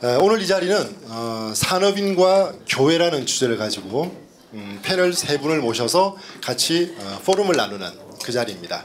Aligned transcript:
어, 0.00 0.16
오늘 0.20 0.40
이 0.40 0.46
자리는 0.46 0.96
어, 1.08 1.52
산업인과 1.56 2.52
교회라는 2.68 3.26
주제를 3.26 3.56
가지고 3.56 4.16
음, 4.52 4.78
패널 4.80 5.12
세 5.12 5.40
분을 5.40 5.58
모셔서 5.58 6.16
같이 6.40 6.94
어, 7.00 7.20
포럼을 7.24 7.56
나누는 7.56 7.90
그 8.22 8.30
자리입니다. 8.30 8.84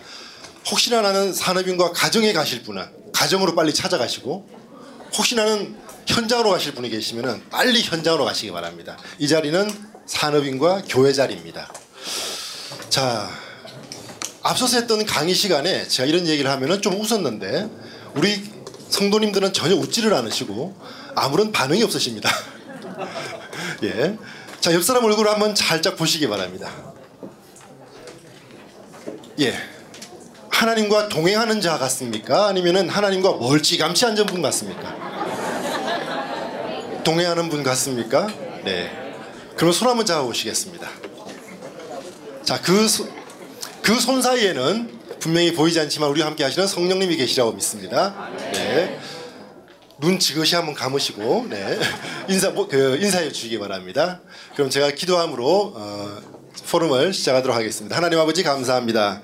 혹시나 0.71 1.02
나는 1.02 1.31
산업인과 1.31 1.91
가정에 1.91 2.34
가실 2.34 2.63
분은 2.63 3.12
가정으로 3.13 3.54
빨리 3.54 3.76
찾아가시고 3.76 4.49
혹시나는 5.15 5.76
현장으로 6.07 6.49
가실 6.49 6.73
분이 6.73 6.89
계시면 6.89 7.43
빨리 7.52 7.84
현장으로 7.84 8.25
가시기 8.25 8.52
바랍니다. 8.52 8.98
이 9.20 9.27
자리는 9.27 9.71
산업인과 10.07 10.82
교회 10.89 11.14
자리입니다. 11.14 11.71
자, 12.89 13.30
앞서서 14.41 14.77
했던 14.77 15.05
강의 15.05 15.36
시간에 15.36 15.88
제가 15.88 16.07
이런 16.07 16.25
얘기를 16.25 16.50
하면은 16.50 16.82
좀 16.82 17.00
웃었는데 17.00 17.70
우리 18.16 18.52
성도님들은 18.89 19.54
전혀 19.54 19.75
웃지를 19.75 20.14
않으시고 20.14 20.75
아무런 21.16 21.52
반응이 21.52 21.84
없으십니다. 21.84 22.29
예. 23.83 24.18
자, 24.60 24.74
옆 24.74 24.83
사람 24.83 25.04
얼굴을 25.04 25.29
한번 25.32 25.56
살짝 25.56 25.96
보시기 25.97 26.28
바랍니다. 26.28 26.71
예. 29.39 29.54
하나님과 30.50 31.10
동행하는 31.10 31.60
자 31.61 31.78
같습니까? 31.78 32.47
아니면은 32.47 32.88
하나님과 32.89 33.34
멀찌감치 33.34 34.06
앉은 34.06 34.25
분 34.28 34.42
같습니까? 34.42 34.95
동행하는 37.03 37.50
분 37.50 37.64
같습니까? 37.64 38.28
네. 38.64 38.92
그럼 39.58 39.73
손 39.73 39.89
한번 39.89 40.06
잡아 40.06 40.23
보시겠습니다. 40.23 40.89
자, 42.44 42.61
그, 42.61 42.88
그 43.81 44.00
손 44.00 44.22
사이에는 44.22 45.00
분명히 45.20 45.53
보이지 45.53 45.80
않지만 45.81 46.09
우리와 46.09 46.28
함께 46.28 46.44
하시는 46.44 46.66
성령님이 46.67 47.17
계시라고 47.17 47.52
믿습니다. 47.53 48.30
네. 48.53 49.00
눈 50.00 50.20
지그시 50.20 50.56
한번 50.56 50.73
감으시고 50.73 51.47
네. 51.50 51.80
인사 52.30 52.50
뭐, 52.50 52.67
그 52.67 52.97
인사해 53.02 53.31
주시기 53.31 53.59
바랍니다. 53.59 54.22
그럼 54.56 54.70
제가 54.70 54.92
기도함으로 54.92 55.73
어, 55.76 56.17
포럼을 56.70 57.14
시작하도록 57.14 57.56
하겠습니다. 57.56 57.95
하나님 57.95 58.20
아버지 58.20 58.44
감사합니다. 58.44 59.22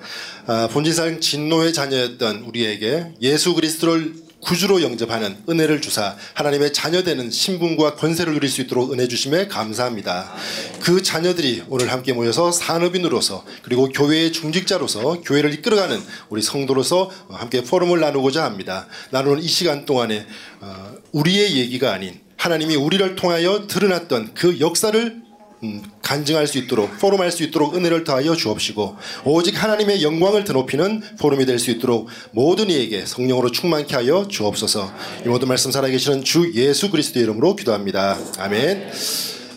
아, 0.47 0.67
본질상 0.71 1.19
진노의 1.19 1.73
자녀였던 1.73 2.43
우리에게 2.43 3.13
예수 3.21 3.53
그리스도를 3.53 4.28
구주로 4.41 4.81
영접하는 4.81 5.37
은혜를 5.49 5.81
주사 5.81 6.15
하나님의 6.33 6.73
자녀되는 6.73 7.29
신분과 7.29 7.95
권세를 7.95 8.33
누릴 8.33 8.49
수 8.49 8.61
있도록 8.61 8.93
은혜 8.93 9.07
주심에 9.07 9.47
감사합니다. 9.47 10.33
그 10.81 11.03
자녀들이 11.03 11.63
오늘 11.67 11.91
함께 11.91 12.13
모여서 12.13 12.51
산업인으로서 12.51 13.45
그리고 13.63 13.89
교회의 13.89 14.31
중직자로서 14.31 15.21
교회를 15.21 15.53
이끌어가는 15.55 16.01
우리 16.29 16.41
성도로서 16.41 17.11
함께 17.29 17.63
포럼을 17.63 17.99
나누고자 17.99 18.43
합니다. 18.43 18.87
나누는 19.11 19.43
이 19.43 19.47
시간 19.47 19.85
동안에 19.85 20.25
어, 20.61 20.93
우리의 21.11 21.57
얘기가 21.57 21.93
아닌 21.93 22.19
하나님이 22.37 22.75
우리를 22.75 23.15
통하여 23.15 23.67
드러났던 23.67 24.33
그 24.33 24.59
역사를 24.59 25.28
음, 25.63 25.83
간증할 26.02 26.47
수 26.47 26.57
있도록 26.57 26.97
포럼할 26.99 27.31
수 27.31 27.43
있도록 27.43 27.75
은혜를 27.75 28.05
더하여 28.05 28.33
주옵시고 28.33 28.95
오직 29.25 29.61
하나님의 29.61 30.02
영광을 30.03 30.43
드높이는 30.45 31.02
포럼이 31.19 31.45
될 31.45 31.59
수 31.59 31.69
있도록 31.71 32.07
모든 32.31 32.69
이에게 32.69 33.05
성령으로 33.05 33.52
충만케 33.52 33.93
하여 33.95 34.25
주옵소서. 34.30 34.91
이 35.25 35.27
모든 35.27 35.49
말씀 35.49 35.71
살아계시는 35.71 36.23
주 36.23 36.52
예수 36.55 36.89
그리스도의 36.89 37.23
이름으로 37.23 37.55
기도합니다. 37.57 38.17
아멘. 38.37 38.91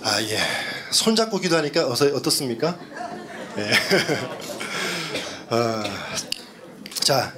아예. 0.03 0.39
손잡고 0.91 1.39
기도하니까 1.39 1.89
어서 1.89 2.07
어떻습니까? 2.07 2.77
예. 3.59 3.71
아, 5.51 5.85
자. 6.95 7.33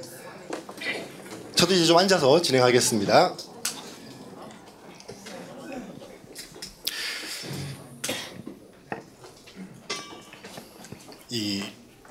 저도 1.55 1.73
이제 1.73 1.85
좀 1.85 1.97
앉아서 1.97 2.41
진행하겠습니다. 2.41 3.35
이 11.35 11.61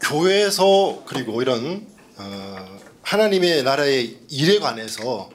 교회에서 0.03 1.03
그리고 1.07 1.41
이런 1.41 1.87
어, 2.17 2.79
하나님의 3.01 3.63
나라의 3.63 4.19
일에 4.29 4.59
관해서 4.59 5.31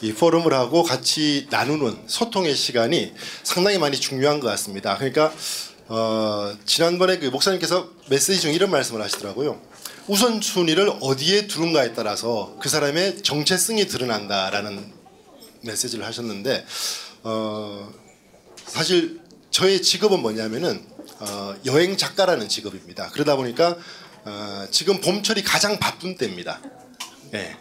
이 0.00 0.12
포럼을 0.12 0.52
하고 0.52 0.84
같이 0.84 1.48
나누는 1.50 2.04
소통의 2.06 2.54
시간이 2.54 3.12
상당히 3.42 3.78
많이 3.78 3.96
중요한 3.98 4.38
것 4.38 4.46
같습니다. 4.46 4.96
그러니까 4.96 5.32
어, 5.88 6.56
지난번에 6.64 7.18
그 7.18 7.26
목사님께서 7.26 7.90
메시지 8.08 8.40
중 8.40 8.52
이런 8.52 8.70
말씀을 8.70 9.02
하시더라고요. 9.02 9.60
우선순위를 10.06 10.98
어디에 11.00 11.48
두는가에 11.48 11.94
따라서 11.94 12.54
그 12.60 12.68
사람의 12.68 13.22
정체성이 13.22 13.88
드러난다라는 13.88 14.92
메시지를 15.62 16.06
하셨는데 16.06 16.64
어, 17.24 17.92
사실 18.66 19.20
저의 19.50 19.82
직업은 19.82 20.20
뭐냐면은 20.20 20.92
어, 21.22 21.54
여행 21.66 21.96
작가라는 21.96 22.48
직업입니다. 22.48 23.10
그러다 23.10 23.36
보니까 23.36 23.76
어, 24.24 24.66
지금 24.70 25.00
봄철이 25.00 25.42
가장 25.42 25.78
바쁜 25.78 26.16
때입니다. 26.16 26.60
예. 27.34 27.56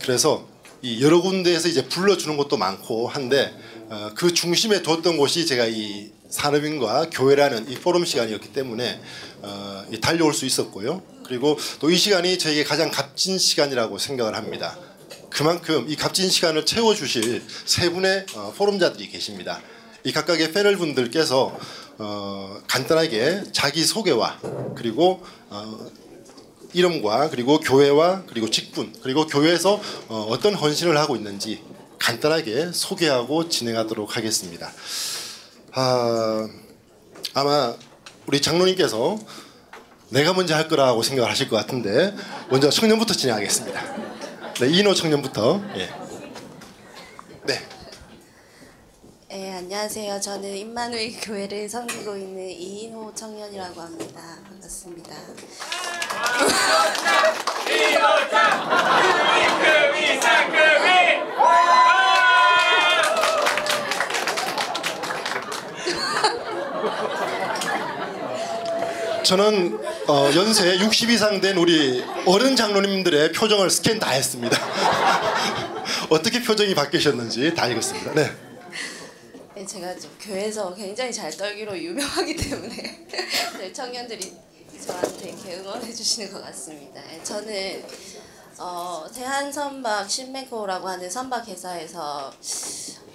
그래서 0.00 0.48
이 0.80 1.02
여러 1.04 1.20
군데에서 1.20 1.68
이제 1.68 1.86
불러주는 1.86 2.36
것도 2.38 2.56
많고 2.56 3.06
한데 3.06 3.54
어, 3.90 4.10
그 4.14 4.32
중심에 4.32 4.82
뒀던 4.82 5.18
곳이 5.18 5.44
제가 5.44 5.66
이 5.66 6.10
산업인과 6.30 7.10
교회라는 7.10 7.70
이 7.70 7.74
포럼 7.74 8.06
시간이었기 8.06 8.52
때문에 8.54 9.00
어, 9.42 9.84
달려올 10.00 10.32
수 10.32 10.46
있었고요. 10.46 11.02
그리고 11.26 11.58
또 11.80 11.90
이 11.90 11.96
시간이 11.96 12.38
저에게 12.38 12.64
가장 12.64 12.90
값진 12.90 13.36
시간이라고 13.38 13.98
생각을 13.98 14.34
합니다. 14.34 14.78
그만큼 15.28 15.84
이 15.88 15.96
값진 15.96 16.30
시간을 16.30 16.64
채워주실 16.64 17.42
세 17.66 17.90
분의 17.90 18.26
어, 18.36 18.54
포럼자들이 18.56 19.10
계십니다. 19.10 19.60
이 20.02 20.12
각각의 20.12 20.52
패널 20.52 20.76
분들께서 20.76 21.58
어, 22.02 22.58
간단하게 22.66 23.44
자기 23.52 23.84
소개와 23.84 24.38
그리고 24.74 25.22
어, 25.50 25.86
이름과 26.72 27.28
그리고 27.28 27.60
교회와 27.60 28.22
그리고 28.26 28.48
직분 28.48 28.90
그리고 29.02 29.26
교회에서 29.26 29.78
어, 30.08 30.26
어떤 30.30 30.54
헌신을 30.54 30.96
하고 30.96 31.14
있는지 31.14 31.62
간단하게 31.98 32.70
소개하고 32.72 33.50
진행하도록 33.50 34.16
하겠습니다. 34.16 34.72
아, 35.72 36.48
아마 37.34 37.74
우리 38.26 38.40
장로님께서 38.40 39.18
내가 40.08 40.32
먼저 40.32 40.54
할 40.54 40.68
거라고 40.68 41.02
생각을 41.02 41.30
하실 41.30 41.50
것 41.50 41.56
같은데 41.56 42.16
먼저 42.48 42.70
청년부터 42.70 43.12
진행하겠습니다. 43.12 43.80
네, 44.60 44.68
이노 44.68 44.94
청년부터. 44.94 45.62
예. 45.76 45.90
네. 47.46 47.79
네, 49.32 49.52
안녕하세요. 49.52 50.20
저는 50.20 50.56
임마누엘 50.56 51.12
교회를 51.22 51.68
섬기고 51.68 52.16
있는 52.16 52.50
이인호 52.50 53.14
청년이라고 53.14 53.80
합니다. 53.80 54.20
반갑습니다. 54.44 55.14
저는 69.22 69.78
어, 70.08 70.28
연세 70.34 70.76
60 70.80 71.10
이상 71.10 71.40
된 71.40 71.56
우리 71.56 72.04
어른 72.26 72.56
장로님들의 72.56 73.30
표정을 73.30 73.70
스캔 73.70 74.00
다 74.00 74.10
했습니다. 74.10 74.58
어떻게 76.10 76.42
표정이 76.42 76.74
바뀌셨는지 76.74 77.54
다 77.54 77.68
읽었습니다. 77.68 78.14
네. 78.14 78.49
네, 79.70 79.80
제가 79.80 79.96
좀 79.96 80.10
교회에서 80.20 80.74
굉장히 80.74 81.12
잘 81.12 81.30
떨기로 81.30 81.78
유명하기 81.78 82.34
때문에 82.34 83.06
네, 83.56 83.72
청년들이 83.72 84.36
저한테 84.84 85.28
이렇게 85.28 85.58
응원해 85.58 85.92
주시는 85.92 86.32
것 86.32 86.42
같습니다. 86.46 87.00
네, 87.02 87.22
저는 87.22 87.84
어, 88.58 89.06
대한선박 89.14 90.10
신메코라고 90.10 90.88
하는 90.88 91.08
선박 91.08 91.46
회사에서 91.46 92.32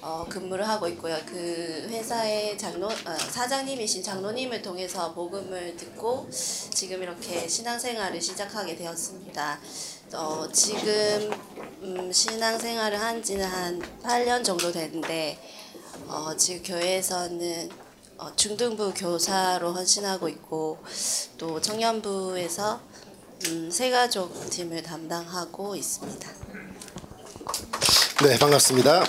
어, 0.02 0.26
근무를 0.30 0.66
하고 0.66 0.88
있고요. 0.88 1.18
그 1.26 1.88
회사의 1.90 2.58
장로 2.58 2.88
어, 2.88 3.18
사장님이신 3.32 4.02
장로님을 4.02 4.62
통해서 4.62 5.14
복음을 5.14 5.76
듣고 5.76 6.29
지금 6.32 7.03
이렇게 7.03 7.46
신앙생활을 7.47 8.22
시작하게 8.22 8.78
되었습니다. 8.78 9.59
어, 10.14 10.47
지금 10.53 11.32
음, 11.82 12.12
신앙생활을 12.12 13.00
한 13.00 13.22
지는 13.22 13.46
한 13.46 13.82
8년 14.03 14.44
정도 14.44 14.72
됐는데 14.72 15.38
어, 16.07 16.35
지금 16.37 16.61
교회에서는 16.63 17.69
어, 18.17 18.35
중등부 18.35 18.93
교사로 18.96 19.73
헌신하고 19.73 20.29
있고 20.29 20.78
또 21.37 21.59
청년부에서 21.59 22.79
음, 23.47 23.69
세가족 23.72 24.49
팀을 24.49 24.84
담당하고 24.84 25.75
있습니다. 25.75 26.29
네, 28.23 28.40
반갑습니다. 28.40 29.03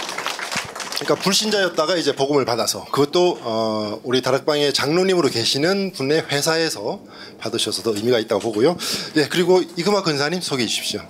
그러니까 0.94 1.14
불신자였다가 1.22 1.96
이제 1.96 2.16
복음을 2.16 2.44
받아서 2.44 2.84
그것도 2.86 3.38
어, 3.42 4.00
우리 4.02 4.22
다락방의 4.22 4.72
장로님으로 4.72 5.28
계시는 5.28 5.92
분의 5.92 6.26
회사에서 6.30 7.00
받으셔서도 7.38 7.94
의미가 7.94 8.18
있다고 8.20 8.40
보고요. 8.40 8.76
네, 9.14 9.28
그리고 9.28 9.60
이금화 9.60 10.02
근사님 10.02 10.40
소개해 10.40 10.66
주십시오. 10.66 11.02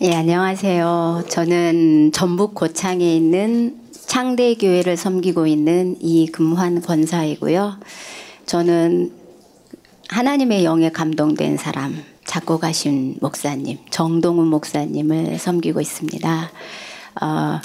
네, 0.00 0.14
안녕하세요. 0.14 1.24
저는 1.28 2.12
전북 2.12 2.54
고창에 2.54 3.16
있는 3.16 3.87
창대교회를 4.08 4.96
섬기고 4.96 5.46
있는 5.46 5.96
이금환 6.00 6.80
권사이고요. 6.80 7.78
저는 8.46 9.12
하나님의 10.08 10.64
영에 10.64 10.90
감동된 10.90 11.58
사람, 11.58 12.02
작곡하신 12.24 13.18
목사님, 13.20 13.78
정동훈 13.90 14.46
목사님을 14.48 15.38
섬기고 15.38 15.80
있습니다. 15.82 16.50
어, 17.20 17.60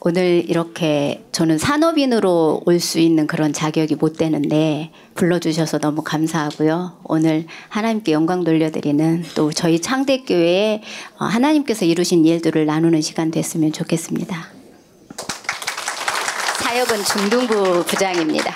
오늘 0.00 0.44
이렇게 0.48 1.24
저는 1.30 1.58
산업인으로 1.58 2.62
올 2.66 2.80
수 2.80 2.98
있는 2.98 3.26
그런 3.28 3.52
자격이 3.52 3.94
못 3.94 4.16
되는데 4.18 4.90
불러주셔서 5.14 5.78
너무 5.78 6.02
감사하고요. 6.02 6.98
오늘 7.04 7.46
하나님께 7.68 8.12
영광 8.12 8.42
돌려드리는 8.42 9.24
또 9.36 9.52
저희 9.52 9.80
창대교회에 9.80 10.82
어, 11.20 11.24
하나님께서 11.24 11.84
이루신 11.84 12.24
일들을 12.26 12.66
나누는 12.66 13.00
시간 13.00 13.30
됐으면 13.30 13.72
좋겠습니다. 13.72 14.63
사역은 16.74 17.04
중등부 17.04 17.84
부장입니다. 17.84 18.52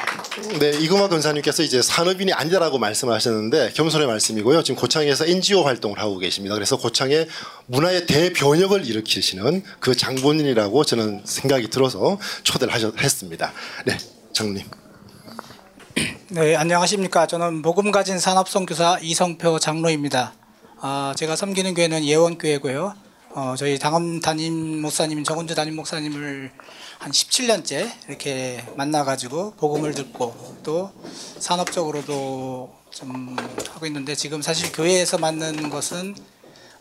네, 0.58 0.70
이금화 0.70 1.06
권사님께서 1.06 1.62
이제 1.62 1.80
산업인이 1.80 2.32
아니다라고 2.32 2.76
말씀을 2.76 3.14
하셨는데 3.14 3.70
겸손의 3.74 4.08
말씀이고요. 4.08 4.64
지금 4.64 4.80
고창에서 4.80 5.24
NGO 5.24 5.62
활동을 5.62 6.00
하고 6.00 6.18
계십니다. 6.18 6.56
그래서 6.56 6.76
고창의 6.78 7.28
문화의 7.66 8.06
대변혁을 8.06 8.86
일으키시는 8.86 9.62
그 9.78 9.94
장본인이라고 9.94 10.82
저는 10.82 11.22
생각이 11.24 11.70
들어서 11.70 12.18
초대를 12.42 12.74
하셨, 12.74 13.00
했습니다. 13.00 13.52
네, 13.86 13.96
장님. 14.32 14.66
네, 16.30 16.56
안녕하십니까. 16.56 17.28
저는 17.28 17.62
복음 17.62 17.92
가진 17.92 18.18
산업선교사 18.18 18.98
이성표 19.00 19.60
장로입니다. 19.60 20.32
아, 20.80 21.14
제가 21.16 21.36
섬기는 21.36 21.72
교회는 21.72 22.04
예원교회고요. 22.04 22.96
어, 23.30 23.54
저희 23.56 23.78
당원 23.78 24.18
담임 24.18 24.82
목사님 24.82 25.22
정은주 25.22 25.54
담임 25.54 25.76
목사님을 25.76 26.50
한 26.98 27.12
17년째 27.12 27.90
이렇게 28.08 28.64
만나가지고 28.76 29.54
복음을 29.54 29.94
듣고 29.94 30.58
또 30.64 30.90
산업적으로도 31.38 32.74
좀 32.90 33.36
하고 33.70 33.86
있는데 33.86 34.16
지금 34.16 34.42
사실 34.42 34.72
교회에서 34.72 35.18
맡는 35.18 35.70
것은 35.70 36.16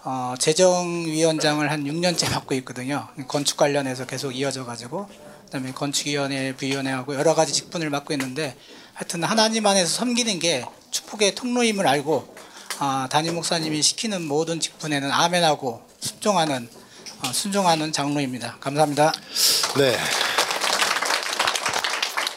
어, 0.03 0.33
재정위원장을 0.39 1.69
한 1.69 1.83
6년째 1.83 2.31
맡고 2.31 2.55
있거든요. 2.55 3.07
건축 3.27 3.57
관련해서 3.57 4.07
계속 4.07 4.31
이어져 4.31 4.65
가지고 4.65 5.07
그다음에 5.45 5.71
건축위원회, 5.71 6.55
부위원회하고 6.55 7.13
여러 7.13 7.35
가지 7.35 7.53
직분을 7.53 7.89
맡고 7.91 8.13
있는데 8.13 8.55
하여튼 8.93 9.23
하나님 9.23 9.67
안에서 9.67 9.87
섬기는 9.87 10.39
게 10.39 10.65
축복의 10.89 11.35
통로임을 11.35 11.85
알고 11.85 12.35
아, 12.79 13.07
담임 13.11 13.35
목사님이 13.35 13.81
시키는 13.83 14.27
모든 14.27 14.59
직분에는 14.59 15.11
아멘하고 15.11 15.81
순종하는 15.99 16.67
어, 16.67 16.86
순종하는 17.33 17.91
장로입니다. 17.91 18.57
감사합니다. 18.59 19.11
네. 19.77 19.97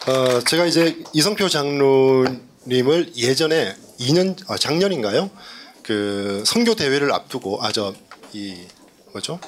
어, 0.07 0.41
제가 0.41 0.65
이제 0.65 0.97
이성표 1.13 1.47
장로님을 1.49 3.13
예전에 3.15 3.75
2년 3.99 4.35
아, 4.49 4.57
작년인가요? 4.57 5.29
그 5.83 6.43
선교 6.45 6.75
대회를 6.75 7.11
앞두고 7.13 7.63
아 7.63 7.71
저 7.71 7.93
이 8.33 8.55
뭐죠? 9.11 9.39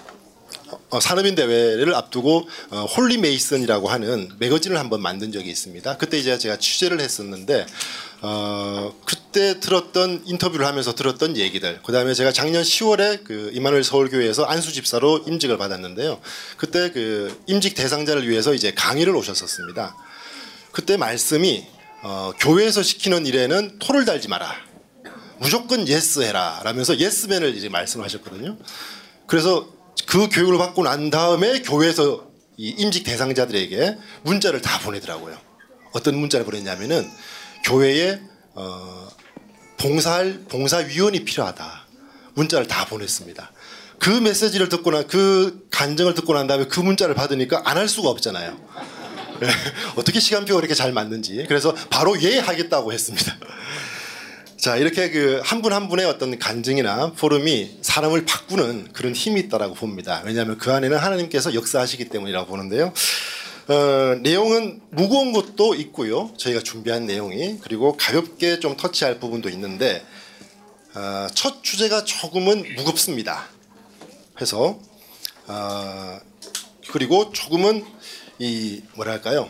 어, 0.89 1.00
산업인 1.00 1.35
대회를 1.35 1.95
앞두고 1.95 2.50
어, 2.71 2.83
Holy 2.86 3.18
Mason이라고 3.18 3.88
하는 3.88 4.30
매거진을 4.39 4.77
한번 4.77 5.01
만든 5.01 5.31
적이 5.31 5.50
있습니다. 5.51 5.95
그때 5.97 6.18
이제 6.19 6.38
제가 6.38 6.57
취재를 6.57 7.00
했었는데 7.00 7.65
어, 8.25 8.96
그때 9.04 9.60
들었던 9.60 10.22
인터뷰를 10.25 10.66
하면서 10.66 10.96
들었던 10.96 11.36
얘기들. 11.36 11.81
그 11.86 11.92
다음에 11.92 12.14
제가 12.14 12.31
작년 12.31 12.64
10월에 12.64 13.25
그 13.25 13.52
임마누엘 13.54 13.84
서울교회에서 13.84 14.46
안수 14.46 14.72
집사로 14.72 15.25
임직을 15.28 15.58
받았는데요. 15.58 16.22
그때 16.56 16.90
그 16.92 17.38
임직 17.48 17.75
대상자를 17.75 18.30
위해서 18.30 18.54
이제 18.54 18.74
강의를 18.74 19.14
오셨었습니다. 19.14 19.98
그때 20.72 20.96
말씀이 20.96 21.68
어, 22.02 22.31
교회에서 22.40 22.81
시키는 22.81 23.28
일에는 23.28 23.80
토를 23.80 24.06
달지 24.06 24.30
마라. 24.30 24.56
무조건 25.40 25.86
yes 25.86 26.22
해라. 26.22 26.62
라면서 26.64 26.98
예스맨을 26.98 27.58
이제 27.58 27.68
말씀하셨거든요. 27.68 28.58
그래서 29.28 29.68
그 30.06 30.30
교육을 30.30 30.58
받고 30.58 30.84
난 30.84 31.10
다음에 31.10 31.62
교회에서 31.62 32.31
이 32.56 32.69
임직 32.69 33.04
대상자들에게 33.04 33.98
문자를 34.22 34.62
다 34.62 34.80
보내더라고요. 34.80 35.38
어떤 35.92 36.18
문자를 36.18 36.46
보냈냐면은 36.46 37.06
교회에 37.63 38.19
어, 38.56 39.07
봉사할 39.77 40.42
봉사위원이 40.50 41.24
필요하다. 41.25 41.83
문자를 42.36 42.68
다 42.68 42.86
보냈습니다. 42.86 43.51
그 44.00 44.10
메시지를 44.10 44.69
듣고 44.69 44.92
난그 44.92 45.68
간증을 45.71 46.13
듣고 46.13 46.33
난 46.33 46.48
다음에 46.48 46.65
그 46.65 46.80
문자를 46.80 47.15
받으니까 47.15 47.62
안 47.65 47.77
할 47.77 47.88
수가 47.88 48.10
없잖아요. 48.10 48.57
어떻게 49.95 50.19
시간표가 50.19 50.60
이렇게 50.60 50.74
잘 50.74 50.92
맞는지 50.94 51.45
그래서 51.48 51.74
바로 51.89 52.19
예 52.21 52.39
하겠다고 52.39 52.92
했습니다. 52.94 53.36
자 54.57 54.77
이렇게 54.77 55.09
그 55.09 55.42
한 55.44 55.62
분 55.62 55.74
한 55.74 55.89
분의 55.89 56.06
어떤 56.06 56.38
간증이나 56.39 57.13
포럼이 57.13 57.80
사람을 57.81 58.25
바꾸는 58.25 58.89
그런 58.94 59.13
힘이 59.13 59.42
있다라고 59.42 59.74
봅니다. 59.75 60.21
왜냐하면 60.25 60.57
그 60.57 60.71
안에는 60.71 60.98
하나님께서 60.98 61.54
역사하시기 61.54 62.06
때문이라고 62.09 62.48
보는데요. 62.48 62.94
어, 63.68 64.15
내용은 64.21 64.81
무거운 64.89 65.31
것도 65.31 65.75
있고요. 65.75 66.33
저희가 66.38 66.62
준비한 66.62 67.06
내용이 67.06 67.60
그리고 67.62 67.95
가볍게 67.95 68.60
좀 68.60 68.75
터치할 68.75 69.19
부분도 69.19 69.50
있는데 69.50 70.06
어, 70.95 71.27
첫 71.33 71.63
주제가 71.63 72.04
조금은 72.04 72.75
무겁습니다. 72.75 73.48
해서 74.42 74.80
어, 75.48 76.19
그리고 76.89 77.31
조금은 77.31 77.86
이 78.39 78.81
뭐랄까요 78.95 79.50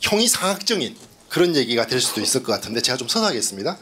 형이 0.00 0.26
상학적인 0.26 0.96
그런 1.28 1.56
얘기가 1.56 1.86
될 1.86 2.00
수도 2.00 2.22
있을 2.22 2.42
것 2.42 2.52
같은데 2.52 2.80
제가 2.80 2.96
좀 2.96 3.08
서사하겠습니다. 3.08 3.78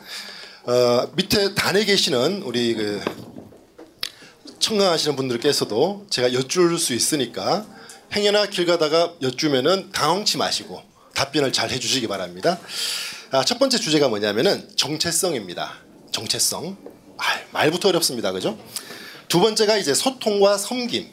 어, 0.65 1.13
밑에 1.15 1.55
단에 1.55 1.85
계시는 1.85 2.43
우리 2.43 2.75
그 2.75 3.01
청강하시는 4.59 5.15
분들께서도 5.15 6.07
제가 6.11 6.33
여쭐 6.33 6.79
수 6.79 6.95
있으니까 6.95 7.67
행여나 8.15 8.47
길 8.47 8.67
가다가 8.67 9.15
여쭈면은 9.23 9.91
당황치 9.93 10.37
마시고 10.39 10.83
답변을 11.15 11.53
잘 11.53 11.71
해주시기 11.71 12.09
바랍니다. 12.09 12.59
아, 13.31 13.45
첫 13.45 13.59
번째 13.59 13.79
주제가 13.79 14.09
뭐냐면은 14.09 14.69
정체성입니다. 14.77 15.73
정체성. 16.11 16.77
아, 17.17 17.25
말부터 17.53 17.89
어렵습니다, 17.89 18.33
그죠? 18.33 18.59
두 19.29 19.41
번째가 19.41 19.79
이제 19.79 19.95
소통과 19.95 20.59
섬김. 20.59 21.09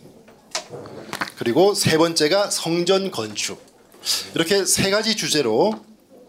그리고 1.38 1.74
세 1.74 1.98
번째가 1.98 2.50
성전 2.50 3.12
건축. 3.12 3.63
이렇게 4.36 4.65
세 4.65 4.89
가지 4.89 5.15
주제로 5.15 5.74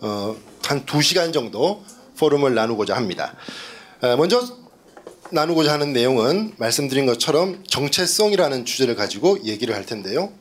어, 0.01 0.37
한 0.65 0.87
두 0.87 1.03
시간 1.03 1.33
정도 1.33 1.85
포럼을 2.17 2.55
나누고자 2.55 2.95
합니다. 2.95 3.35
어, 4.03 4.17
먼저 4.17 4.47
나누고자 5.33 5.73
하는 5.73 5.93
내용은 5.93 6.55
말씀드린 6.59 7.07
것처럼 7.07 7.65
정체성이라는 7.67 8.65
주제를 8.65 8.95
가지고 8.95 9.39
얘기를 9.45 9.75
할 9.75 9.85
텐데요. 9.85 10.33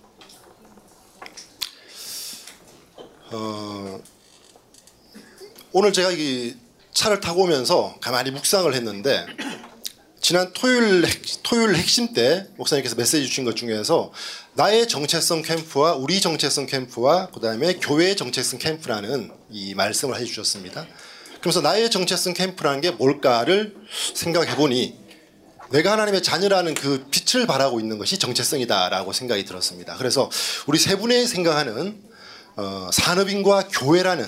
어, 3.31 4.01
오늘 5.71 5.93
제가 5.93 6.12
이 6.12 6.55
차를 6.93 7.19
타고 7.19 7.43
오면서 7.43 7.95
가만히 8.01 8.31
묵상을 8.31 8.74
했는데 8.74 9.25
지난 10.19 10.51
토요일 10.53 11.05
토요일 11.43 11.75
핵심 11.75 12.13
때 12.13 12.48
목사님께서 12.57 12.95
메시지 12.95 13.27
주신 13.27 13.45
것 13.45 13.55
중에서 13.55 14.12
나의 14.53 14.88
정체성 14.88 15.43
캠프와 15.43 15.93
우리 15.93 16.19
정체성 16.21 16.65
캠프와 16.65 17.27
그다음에 17.27 17.75
교회의 17.75 18.15
정체성 18.15 18.57
캠프라는 18.59 19.31
이 19.51 19.75
말씀을 19.75 20.19
해 20.19 20.25
주셨습니다. 20.25 20.88
그래서 21.41 21.62
나의 21.62 21.91
정체성 21.91 22.33
캠프라는 22.33 22.81
게 22.81 22.91
뭘까를 22.91 23.75
생각해 24.15 24.55
보니 24.55 24.98
내가 25.69 25.91
하나님의 25.91 26.24
자녀라는 26.24 26.74
그 26.74 27.05
빛을 27.12 27.45
발하고 27.45 27.79
있는 27.79 28.00
것이 28.00 28.17
정체성이다라고 28.17 29.13
생각이 29.13 29.45
들었습니다. 29.45 29.95
그래서 29.98 30.31
우리 30.65 30.79
세 30.79 30.95
분의 30.95 31.27
생각하는 31.27 32.08
어, 32.59 32.89
산업인과 32.91 33.69
교회라는 33.71 34.27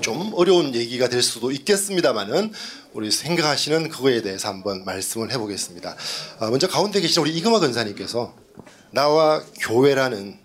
좀 0.00 0.32
어려운 0.36 0.74
얘기가 0.74 1.10
될 1.10 1.22
수도 1.22 1.52
있겠습니다만은 1.52 2.50
우리 2.94 3.10
생각하시는 3.10 3.90
그거에 3.90 4.22
대해서 4.22 4.48
한번 4.48 4.86
말씀을 4.86 5.30
해보겠습니다. 5.32 5.96
어, 6.40 6.46
먼저 6.48 6.66
가운데 6.66 6.98
계신 7.02 7.20
우리 7.20 7.36
이금화 7.36 7.60
권사님께서 7.60 8.34
나와 8.90 9.42
교회라는 9.60 10.38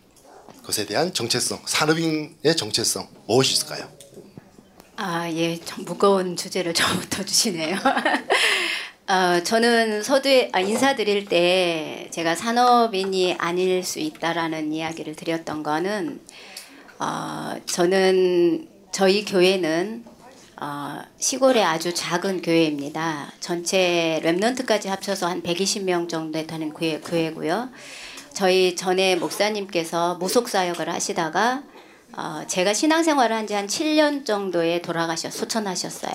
것에 0.66 0.86
대한 0.86 1.14
정체성, 1.14 1.62
산업인의 1.66 2.58
정체성 2.58 3.08
무엇이 3.26 3.54
있을까요? 3.54 3.88
아, 4.98 5.32
예, 5.32 5.58
좀 5.62 5.86
무거운 5.86 6.36
주제를 6.36 6.74
저부터 6.74 7.24
주시네요. 7.26 7.78
어, 9.08 9.42
저는 9.44 10.04
서두에 10.04 10.50
아, 10.52 10.60
인사드릴 10.60 11.26
때 11.28 12.10
제가 12.12 12.36
산업인이 12.36 13.36
아닐 13.38 13.82
수 13.86 14.00
있다라는 14.00 14.74
이야기를 14.74 15.16
드렸던 15.16 15.64
거는 15.64 16.20
어, 17.02 17.56
저는 17.66 18.68
저희 18.92 19.26
교회는 19.26 20.06
어, 20.62 21.00
시골의 21.18 21.64
아주 21.64 21.92
작은 21.96 22.44
교회입니다. 22.44 23.32
전체 23.40 24.22
랩런트까지 24.24 24.88
합쳐서 24.88 25.28
한 25.28 25.42
120명 25.42 26.08
정도 26.08 26.46
되는 26.46 26.72
교회, 26.72 27.00
교회고요. 27.00 27.70
저희 28.34 28.76
전에 28.76 29.16
목사님께서 29.16 30.16
무속 30.20 30.48
사역을 30.48 30.90
하시다가 30.90 31.64
어, 32.14 32.44
제가 32.46 32.74
신앙생활을 32.74 33.36
한 33.36 33.48
지 33.48 33.54
한 33.56 33.66
7년 33.66 34.24
정도에 34.24 34.82
돌아가셔 34.84 35.32
소천하셨어요. 35.32 36.14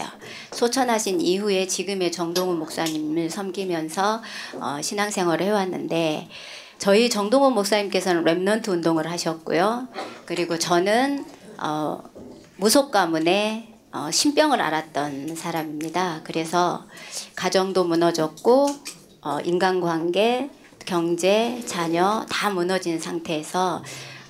소천하신 0.53 1.21
이후에 1.21 1.67
지금의 1.67 2.13
정동훈 2.13 2.59
목사님을 2.61 3.29
섬기면서 3.31 4.23
어, 4.61 4.79
신앙생활을 4.81 5.47
해왔는데 5.47 6.29
저희 6.79 7.09
정동훈 7.09 7.55
목사님께서는 7.55 8.25
Remnant 8.25 8.69
운동을 8.69 9.11
하셨고요. 9.11 9.89
그리고 10.25 10.59
저는 10.59 11.25
어, 11.59 12.03
무속 12.57 12.91
가문에 12.91 13.73
어, 13.93 14.11
신병을 14.11 14.61
앓았던 14.61 15.37
사람입니다. 15.37 16.21
그래서 16.25 16.85
가정도 17.35 17.85
무너졌고 17.85 18.69
어, 19.23 19.39
인간관계, 19.43 20.51
경제, 20.85 21.63
자녀 21.67 22.27
다 22.29 22.51
무너진 22.51 23.01
상태에서 23.01 23.83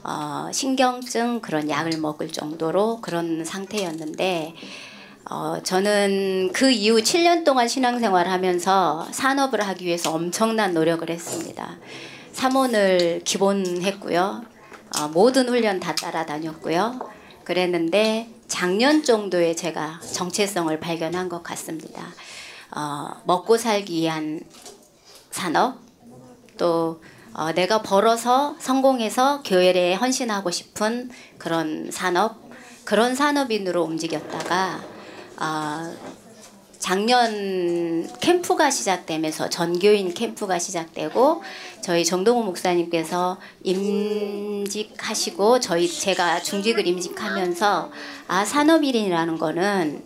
어, 0.04 0.48
신경증 0.52 1.40
그런 1.40 1.68
약을 1.68 1.98
먹을 1.98 2.28
정도로 2.28 3.00
그런 3.00 3.44
상태였는데 3.44 4.54
어, 5.28 5.56
저는 5.64 6.50
그 6.52 6.70
이후 6.70 6.98
7년 6.98 7.44
동안 7.44 7.66
신앙생활을 7.66 8.30
하면서 8.30 9.08
산업을 9.10 9.66
하기 9.66 9.84
위해서 9.84 10.12
엄청난 10.12 10.72
노력을 10.72 11.10
했습니다. 11.10 11.76
사문을 12.36 13.22
기본했고요. 13.24 14.44
어, 14.98 15.08
모든 15.08 15.48
훈련 15.48 15.80
다 15.80 15.94
따라다녔고요. 15.94 17.00
그랬는데 17.44 18.28
작년 18.46 19.02
정도에 19.02 19.54
제가 19.56 20.00
정체성을 20.12 20.78
발견한 20.78 21.30
것 21.30 21.42
같습니다. 21.42 22.02
어, 22.72 23.22
먹고 23.24 23.56
살기 23.56 24.02
위한 24.02 24.40
산업 25.30 25.78
또 26.58 27.02
어, 27.32 27.52
내가 27.52 27.80
벌어서 27.80 28.54
성공해서 28.58 29.42
교회에 29.42 29.94
헌신하고 29.94 30.50
싶은 30.50 31.08
그런 31.38 31.90
산업 31.90 32.36
그런 32.84 33.14
산업인으로 33.14 33.82
움직였다가 33.82 34.84
아, 35.38 35.90
작년 36.78 38.08
캠프가 38.20 38.70
시작되면서 38.70 39.48
전교인 39.50 40.14
캠프가 40.14 40.58
시작되고 40.58 41.42
저희 41.80 42.04
정동호 42.04 42.42
목사님께서 42.42 43.38
임직하시고 43.62 45.60
저희 45.60 45.88
제가 45.88 46.42
중직을 46.42 46.86
임직하면서 46.86 47.90
아 48.28 48.44
산업일이라는 48.44 49.38
거는 49.38 50.04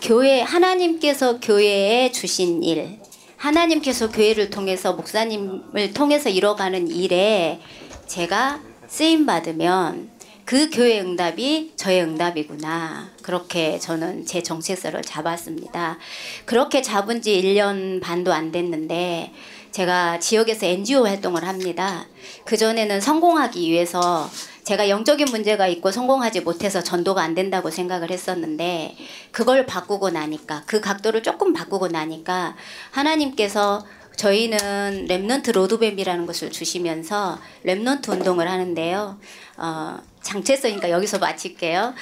교회 0.00 0.40
하나님께서 0.40 1.40
교회에 1.40 2.12
주신 2.12 2.62
일 2.62 2.98
하나님께서 3.36 4.10
교회를 4.10 4.50
통해서 4.50 4.92
목사님을 4.94 5.92
통해서 5.94 6.28
이뤄가는 6.28 6.88
일에 6.88 7.60
제가 8.06 8.60
쓰임 8.88 9.26
받으면 9.26 10.17
그 10.48 10.70
교회 10.70 10.98
응답이 10.98 11.74
저의 11.76 12.02
응답이구나. 12.02 13.10
그렇게 13.20 13.78
저는 13.78 14.24
제 14.24 14.42
정체성을 14.42 15.02
잡았습니다. 15.02 15.98
그렇게 16.46 16.80
잡은 16.80 17.20
지 17.20 17.38
1년 17.42 18.00
반도 18.00 18.32
안 18.32 18.50
됐는데 18.50 19.34
제가 19.72 20.20
지역에서 20.20 20.64
NGO 20.64 21.04
활동을 21.04 21.46
합니다. 21.46 22.06
그전에는 22.46 22.98
성공하기 23.02 23.70
위해서 23.70 24.30
제가 24.64 24.88
영적인 24.88 25.26
문제가 25.26 25.66
있고 25.66 25.90
성공하지 25.90 26.40
못해서 26.40 26.82
전도가 26.82 27.20
안 27.20 27.34
된다고 27.34 27.70
생각을 27.70 28.10
했었는데 28.10 28.96
그걸 29.30 29.66
바꾸고 29.66 30.08
나니까 30.08 30.62
그 30.64 30.80
각도를 30.80 31.22
조금 31.22 31.52
바꾸고 31.52 31.88
나니까 31.88 32.56
하나님께서 32.90 33.84
저희는 34.16 35.06
Remnant 35.08 35.52
로드맵이라는 35.52 36.24
것을 36.24 36.50
주시면서 36.50 37.38
Remnant 37.66 38.08
운동을 38.08 38.50
하는데요. 38.50 39.20
어, 39.58 39.98
장체성이니까 40.22 40.90
여기서 40.90 41.18
마칠게요. 41.18 41.94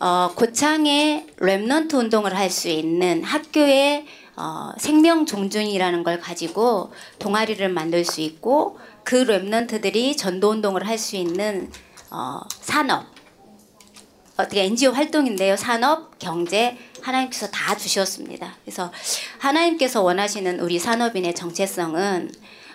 어, 0.00 0.32
고창에 0.34 1.26
Remnant 1.38 1.94
운동을 1.94 2.34
할 2.36 2.50
수 2.50 2.68
있는 2.68 3.22
학교의 3.22 4.06
어, 4.36 4.72
생명 4.78 5.26
종준이라는 5.26 6.02
걸 6.02 6.18
가지고 6.20 6.92
동아리를 7.18 7.68
만들 7.68 8.04
수 8.04 8.20
있고 8.22 8.78
그 9.04 9.26
Remnant들이 9.26 10.16
전도 10.16 10.50
운동을 10.50 10.86
할 10.86 10.96
수 10.98 11.16
있는 11.16 11.70
어, 12.10 12.40
산업 12.60 13.04
어떻게 14.38 14.64
NGO 14.64 14.92
활동인데요. 14.92 15.56
산업, 15.56 16.18
경제 16.18 16.78
하나님께서 17.02 17.48
다 17.48 17.76
주셨습니다. 17.76 18.56
그래서 18.64 18.90
하나님께서 19.38 20.00
원하시는 20.02 20.60
우리 20.60 20.78
산업인의 20.78 21.34
정체성은 21.34 22.30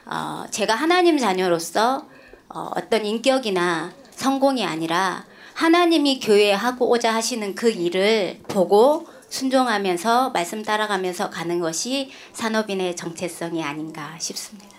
어, 0.05 0.45
제가 0.51 0.75
하나님 0.75 1.17
자녀로서 1.17 2.05
어, 2.49 2.69
어떤 2.75 3.03
인격이나 3.03 3.91
성공이 4.15 4.65
아니라 4.65 5.25
하나님이 5.53 6.19
교회에 6.19 6.53
하고자 6.53 7.13
하시는 7.13 7.55
그 7.55 7.69
일을 7.69 8.39
보고 8.47 9.07
순종하면서 9.29 10.31
말씀 10.31 10.63
따라가면서 10.63 11.29
가는 11.29 11.59
것이 11.59 12.11
산업인의 12.33 12.95
정체성이 12.95 13.63
아닌가 13.63 14.17
싶습니다. 14.19 14.75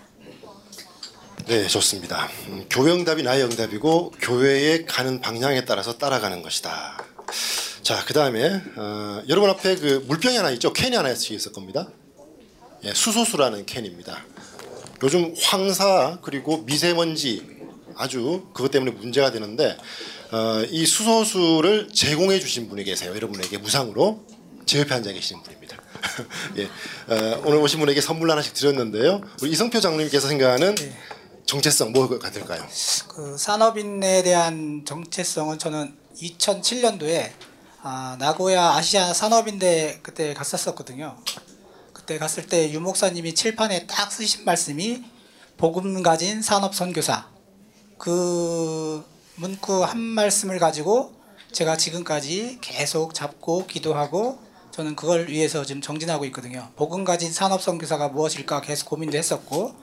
네, 1.46 1.66
좋습니다. 1.68 2.28
음, 2.48 2.66
교회 2.68 2.92
응답이 2.92 3.22
나의 3.22 3.44
응답이고 3.44 4.12
교회에 4.20 4.84
가는 4.84 5.20
방향에 5.20 5.64
따라서 5.64 5.96
따라가는 5.96 6.42
것이다. 6.42 6.98
자, 7.82 8.04
그 8.04 8.12
다음에 8.14 8.62
어, 8.76 9.22
여러분 9.28 9.48
앞에 9.50 9.76
그 9.76 10.04
물병이 10.08 10.36
하나 10.36 10.50
있죠? 10.50 10.72
캔이 10.72 10.96
하나 10.96 11.10
있을 11.10 11.52
겁니다. 11.52 11.88
예, 12.84 12.92
수소수라는 12.92 13.64
캔입니다. 13.64 14.24
요즘 15.02 15.34
황사 15.40 16.18
그리고 16.22 16.58
미세먼지 16.58 17.55
아주 17.96 18.46
그것 18.52 18.70
때문에 18.70 18.92
문제가 18.92 19.30
되는데 19.30 19.76
어, 20.32 20.62
이 20.70 20.86
수소수를 20.86 21.88
제공해 21.92 22.40
주신 22.40 22.68
분이 22.68 22.84
계세요. 22.84 23.14
여러분에게 23.14 23.58
무상으로 23.58 24.24
제 24.66 24.80
옆에 24.80 24.94
앉아 24.94 25.12
계시는 25.12 25.42
분입니다. 25.42 25.76
예, 26.58 26.64
어, 26.64 27.42
오늘 27.44 27.58
오신 27.58 27.80
분에게 27.80 28.00
선물 28.00 28.30
하나씩 28.30 28.54
드렸는데요. 28.54 29.20
우리 29.40 29.50
이성표 29.50 29.80
장로님께서 29.80 30.28
생각하는 30.28 30.74
정체성 31.46 31.92
뭐가 31.92 32.30
될까요? 32.30 32.66
그 33.08 33.38
산업인에 33.38 34.22
대한 34.24 34.82
정체성은 34.84 35.58
저는 35.58 35.96
2007년도에 36.20 37.30
아, 37.82 38.16
나고야 38.18 38.72
아시아 38.72 39.14
산업인대 39.14 40.00
그때 40.02 40.34
갔었었거든요. 40.34 41.16
그때 41.92 42.18
갔을 42.18 42.46
때 42.46 42.72
유목사님이 42.72 43.34
칠판에 43.34 43.86
딱 43.86 44.10
쓰신 44.10 44.44
말씀이 44.44 45.04
복음 45.56 46.02
가진 46.02 46.42
산업 46.42 46.74
선교사 46.74 47.28
그 47.98 49.04
문구 49.36 49.84
한 49.84 49.98
말씀을 49.98 50.58
가지고 50.58 51.12
제가 51.52 51.76
지금까지 51.76 52.58
계속 52.60 53.14
잡고 53.14 53.66
기도하고 53.66 54.38
저는 54.70 54.94
그걸 54.94 55.28
위해서 55.28 55.64
지금 55.64 55.80
정진하고 55.80 56.24
있거든요. 56.26 56.68
복음 56.76 57.04
가진 57.04 57.32
산업 57.32 57.62
선교사가 57.62 58.08
무엇일까 58.08 58.60
계속 58.60 58.90
고민도 58.90 59.16
했었고 59.16 59.74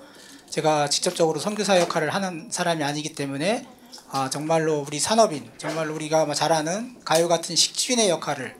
제가 0.49 0.87
직접적으로 0.89 1.39
선교사 1.39 1.79
역할을 1.79 2.13
하는 2.13 2.47
사람이 2.51 2.83
아니기 2.83 3.13
때문에 3.13 3.67
아, 4.11 4.29
정말로 4.29 4.85
우리 4.85 4.99
산업인, 4.99 5.49
정말로 5.57 5.95
우리가 5.95 6.25
뭐잘 6.25 6.51
아는 6.51 6.95
가요 7.03 7.27
같은 7.27 7.55
식주인의 7.55 8.09
역할을 8.09 8.55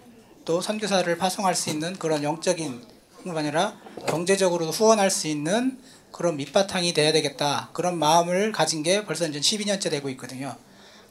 또 0.45 0.61
선교사를 0.61 1.15
파송할 1.19 1.53
수 1.53 1.69
있는 1.69 1.93
그런 1.99 2.23
영적인 2.23 2.81
뿐만 3.21 3.37
아니라 3.37 3.75
경제적으로 4.07 4.71
후원할 4.71 5.11
수 5.11 5.27
있는 5.27 5.79
그런 6.13 6.37
밑바탕이 6.37 6.93
돼야 6.93 7.11
되겠다. 7.11 7.69
그런 7.73 7.97
마음을 7.97 8.51
가진 8.51 8.83
게 8.83 9.03
벌써 9.03 9.27
이제 9.27 9.39
12년째 9.39 9.89
되고 9.89 10.07
있거든요. 10.09 10.55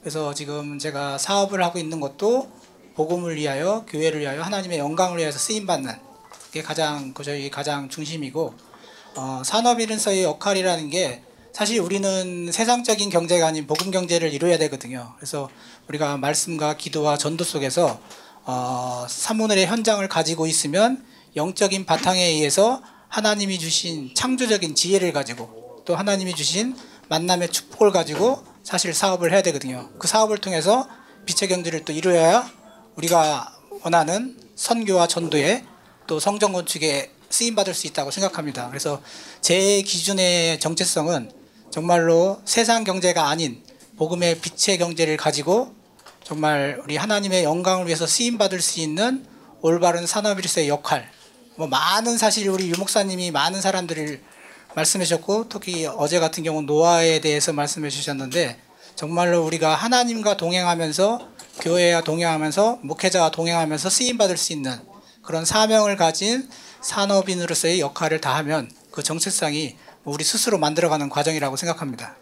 그래서 0.00 0.32
지금 0.32 0.78
제가 0.78 1.18
사업을 1.18 1.62
하고 1.62 1.78
있는 1.78 2.00
것도 2.00 2.50
복음을 2.94 3.36
위하여, 3.36 3.84
교회를 3.88 4.20
위하여, 4.20 4.42
하나님의 4.42 4.78
영광을 4.78 5.18
위해서 5.18 5.38
쓰임 5.38 5.66
받는 5.66 5.92
게 6.52 6.62
가장 6.62 7.12
그 7.12 7.24
저희 7.24 7.50
가장 7.50 7.88
중심이고 7.88 8.54
어, 9.16 9.42
산업인으로서의 9.44 10.22
역할이라는 10.22 10.90
게 10.90 11.22
사실 11.52 11.80
우리는 11.80 12.50
세상적인 12.50 13.10
경제가 13.10 13.48
아닌 13.48 13.66
복음 13.66 13.90
경제를 13.90 14.32
이루어야 14.32 14.56
되거든요. 14.58 15.14
그래서 15.16 15.50
우리가 15.88 16.16
말씀과 16.16 16.76
기도와 16.76 17.18
전도 17.18 17.42
속에서 17.44 18.00
어, 18.44 19.04
사문의 19.08 19.66
현장을 19.66 20.06
가지고 20.08 20.46
있으면 20.46 21.04
영적인 21.34 21.86
바탕에 21.86 22.22
의해서 22.22 22.82
하나님이 23.12 23.58
주신 23.58 24.10
창조적인 24.14 24.74
지혜를 24.74 25.12
가지고 25.12 25.82
또 25.84 25.94
하나님이 25.94 26.34
주신 26.34 26.74
만남의 27.08 27.52
축복을 27.52 27.92
가지고 27.92 28.42
사실 28.62 28.94
사업을 28.94 29.32
해야 29.32 29.42
되거든요. 29.42 29.90
그 29.98 30.08
사업을 30.08 30.38
통해서 30.38 30.88
빛의 31.26 31.50
경제를 31.50 31.84
또 31.84 31.92
이루어야 31.92 32.50
우리가 32.96 33.54
원하는 33.82 34.40
선교와 34.56 35.08
전도에 35.08 35.62
또 36.06 36.20
성전 36.20 36.54
건축에 36.54 37.12
쓰임 37.28 37.54
받을 37.54 37.74
수 37.74 37.86
있다고 37.86 38.10
생각합니다. 38.10 38.68
그래서 38.70 39.02
제 39.42 39.82
기준의 39.82 40.58
정체성은 40.58 41.32
정말로 41.70 42.40
세상 42.46 42.82
경제가 42.82 43.28
아닌 43.28 43.62
복음의 43.98 44.40
빛의 44.40 44.78
경제를 44.78 45.18
가지고 45.18 45.74
정말 46.24 46.80
우리 46.82 46.96
하나님의 46.96 47.44
영광을 47.44 47.86
위해서 47.86 48.06
쓰임 48.06 48.38
받을 48.38 48.62
수 48.62 48.80
있는 48.80 49.26
올바른 49.60 50.06
산업일서의 50.06 50.68
역할. 50.68 51.10
뭐 51.62 51.68
많은 51.68 52.18
사실 52.18 52.48
우리 52.48 52.70
유목사님이 52.70 53.30
많은 53.30 53.60
사람들을 53.60 54.20
말씀해 54.74 55.04
주셨고 55.04 55.48
특히 55.48 55.86
어제 55.86 56.18
같은 56.18 56.42
경우 56.42 56.60
노아에 56.60 57.20
대해서 57.20 57.52
말씀해 57.52 57.88
주셨는데 57.88 58.58
정말로 58.96 59.44
우리가 59.44 59.76
하나님과 59.76 60.36
동행하면서 60.36 61.28
교회와 61.60 62.00
동행하면서 62.00 62.80
목회자와 62.82 63.30
동행하면서 63.30 63.90
쓰임 63.90 64.18
받을 64.18 64.36
수 64.36 64.52
있는 64.52 64.76
그런 65.22 65.44
사명을 65.44 65.96
가진 65.96 66.50
산업인으로서의 66.80 67.78
역할을 67.78 68.20
다하면 68.20 68.68
그 68.90 69.04
정체성이 69.04 69.76
우리 70.02 70.24
스스로 70.24 70.58
만들어가는 70.58 71.10
과정이라고 71.10 71.54
생각합니다. 71.54 72.16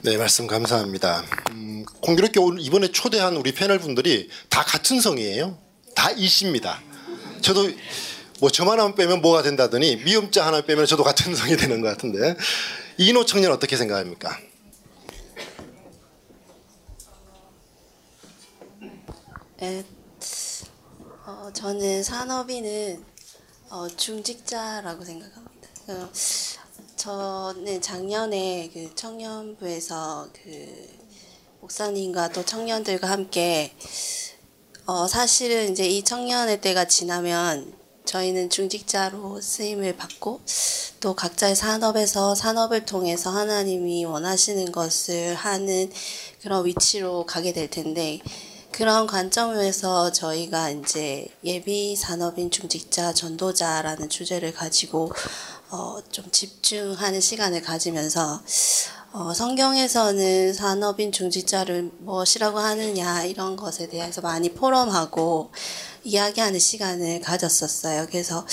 네, 0.00 0.16
말씀 0.16 0.46
감사합니다. 0.46 1.22
음, 1.50 1.84
공교롭게 2.00 2.40
오늘 2.40 2.62
이번에 2.62 2.92
초대한 2.92 3.36
우리 3.36 3.52
패널 3.52 3.78
분들이 3.78 4.30
다 4.48 4.62
같은 4.62 5.02
성이에요. 5.02 5.58
다 5.94 6.10
이씨입니다. 6.12 6.80
저도 7.42 7.70
뭐 8.40 8.50
저만 8.50 8.78
하면 8.78 8.94
빼면 8.94 9.20
뭐가 9.20 9.42
된다더니 9.42 9.96
미음자 9.96 10.46
하나 10.46 10.60
빼면 10.60 10.86
저도 10.86 11.02
같은 11.02 11.34
성이 11.34 11.56
되는 11.56 11.80
것 11.80 11.88
같은데 11.88 12.36
이노 12.96 13.24
청년 13.24 13.52
어떻게 13.52 13.76
생각합니까? 13.76 14.38
네, 19.60 19.84
어, 21.26 21.50
저는 21.52 22.04
산업인은 22.04 23.04
어, 23.70 23.88
중직자라고 23.88 25.04
생각합니다. 25.04 25.68
어, 25.88 26.08
저는 26.94 27.80
작년에 27.80 28.70
그 28.72 28.94
청년부에서 28.94 30.28
그 30.32 30.98
목사님과 31.60 32.28
또 32.28 32.44
청년들과 32.44 33.10
함께 33.10 33.74
어, 34.86 35.08
사실은 35.08 35.72
이제 35.72 35.86
이 35.86 36.04
청년의 36.04 36.60
때가 36.60 36.86
지나면 36.86 37.77
저희는 38.08 38.48
중직자로 38.48 39.42
쓰임을 39.42 39.98
받고 39.98 40.40
또 41.00 41.14
각자의 41.14 41.54
산업에서 41.54 42.34
산업을 42.34 42.86
통해서 42.86 43.28
하나님이 43.28 44.06
원하시는 44.06 44.72
것을 44.72 45.34
하는 45.34 45.92
그런 46.40 46.64
위치로 46.64 47.26
가게 47.26 47.52
될 47.52 47.68
텐데 47.68 48.20
그런 48.72 49.06
관점에서 49.06 50.10
저희가 50.12 50.70
이제 50.70 51.28
예비 51.44 51.96
산업인 51.96 52.50
중직자 52.50 53.12
전도자라는 53.12 54.08
주제를 54.08 54.54
가지고 54.54 55.12
어, 55.70 55.98
좀 56.10 56.30
집중하는 56.30 57.20
시간을 57.20 57.60
가지면서 57.60 58.40
어, 59.20 59.34
성경에서는 59.34 60.54
산업인 60.54 61.10
중직자를 61.10 61.90
무엇이라고 61.98 62.60
하느냐 62.60 63.24
이런 63.24 63.56
것에 63.56 63.88
대해서 63.88 64.20
많이 64.20 64.54
포럼하고 64.54 65.50
이야기하는 66.04 66.60
시간을 66.60 67.20
가졌었어요. 67.22 68.06
그래서 68.06 68.46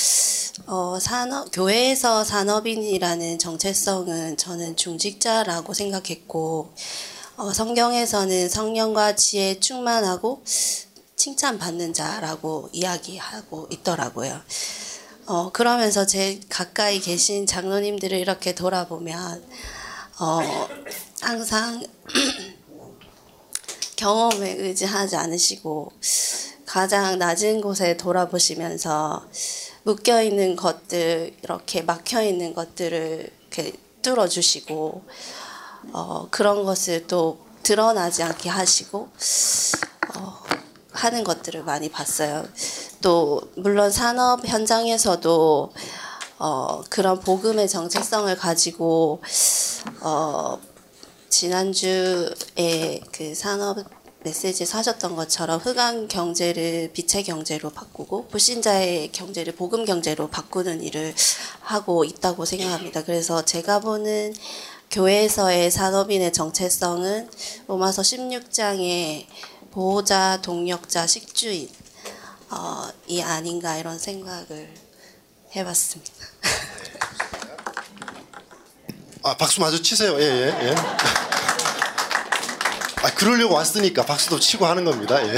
어, 0.65 0.97
산업 0.99 1.51
교회에서 1.51 2.23
산업인이라는 2.23 3.37
정체성은 3.37 4.37
저는 4.37 4.75
중직자라고 4.75 5.75
생각했고 5.75 6.73
어, 7.37 7.53
성경에서는 7.53 8.49
성령과 8.49 9.15
지혜 9.15 9.59
충만하고 9.59 10.41
칭찬받는 11.15 11.93
자라고 11.93 12.69
이야기하고 12.73 13.67
있더라고요. 13.69 14.41
어, 15.27 15.51
그러면서 15.51 16.07
제 16.07 16.39
가까이 16.49 16.99
계신 16.99 17.45
장로님들을 17.45 18.17
이렇게 18.17 18.55
돌아보면 18.55 19.43
어, 20.17 20.39
항상 21.19 21.83
경험에 23.97 24.53
의지하지 24.53 25.17
않으시고 25.17 25.91
가장 26.65 27.19
낮은 27.19 27.59
곳에 27.59 27.97
돌아보시면서 27.97 29.27
묶여 29.83 30.21
있는 30.21 30.55
것들 30.55 31.35
이렇게 31.43 31.81
막혀 31.81 32.23
있는 32.23 32.53
것들을 32.53 33.29
이렇게 33.41 33.73
뚫어 34.01 34.29
주시고 34.29 35.03
어, 35.91 36.27
그런 36.31 36.63
것을 36.63 37.07
또 37.07 37.39
드러나지 37.63 38.23
않게 38.23 38.47
하시고 38.47 39.09
어, 40.15 40.43
하는 40.93 41.25
것들을 41.25 41.63
많이 41.63 41.89
봤어요. 41.89 42.47
또 43.01 43.41
물론 43.57 43.91
산업 43.91 44.47
현장에서도 44.47 45.73
어, 46.37 46.81
그런 46.89 47.19
복음의 47.19 47.69
정체성을 47.69 48.35
가지고 48.35 49.21
어, 50.01 50.59
지난주에 51.29 52.99
그 53.11 53.33
산업 53.35 53.77
메시지에서 54.23 54.79
하셨던 54.79 55.15
것처럼 55.15 55.59
흑암 55.59 56.07
경제를 56.07 56.91
빛의 56.93 57.23
경제로 57.23 57.69
바꾸고 57.69 58.27
불신자의 58.27 59.11
경제를 59.11 59.53
복음 59.53 59.85
경제로 59.85 60.27
바꾸는 60.27 60.81
일을 60.81 61.13
하고 61.59 62.03
있다고 62.03 62.45
생각합니다. 62.45 63.03
그래서 63.03 63.45
제가 63.45 63.79
보는 63.79 64.33
교회에서의 64.89 65.69
산업인의 65.69 66.33
정체성은 66.33 67.29
로마서 67.67 68.01
16장의 68.01 69.25
보호자, 69.71 70.39
동력자, 70.41 71.05
식주인 71.05 71.69
어, 72.49 72.87
이 73.07 73.21
아닌가 73.21 73.77
이런 73.77 73.99
생각을 73.99 74.73
해봤습니다. 75.55 76.14
아 79.23 79.35
박수 79.37 79.59
마저 79.59 79.81
치세요. 79.81 80.19
예 80.19 80.23
예, 80.23 80.67
예. 80.67 80.75
아 83.03 83.13
그러려고 83.15 83.55
왔으니까 83.55 84.05
박수도 84.05 84.39
치고 84.39 84.65
하는 84.65 84.85
겁니다. 84.85 85.25
예. 85.27 85.37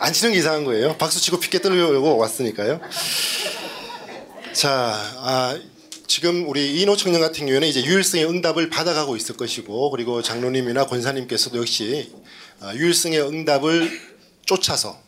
안 0.00 0.12
치는 0.12 0.32
게 0.32 0.38
이상한 0.38 0.64
거예요. 0.64 0.96
박수 0.96 1.20
치고 1.20 1.40
피켓 1.40 1.62
들려고 1.62 2.16
왔으니까요. 2.16 2.80
자, 4.52 4.70
아, 5.18 5.58
지금 6.06 6.48
우리 6.48 6.80
이노 6.80 6.96
청년 6.96 7.20
같은 7.20 7.46
경우에는 7.46 7.68
이제 7.68 7.84
유일성의 7.84 8.28
응답을 8.28 8.70
받아가고 8.70 9.16
있을 9.16 9.36
것이고 9.36 9.90
그리고 9.90 10.22
장로님이나 10.22 10.86
권사님께서도 10.86 11.58
역시 11.58 12.12
아, 12.60 12.74
유일성의 12.74 13.20
응답을 13.20 14.00
쫓아서 14.46 14.98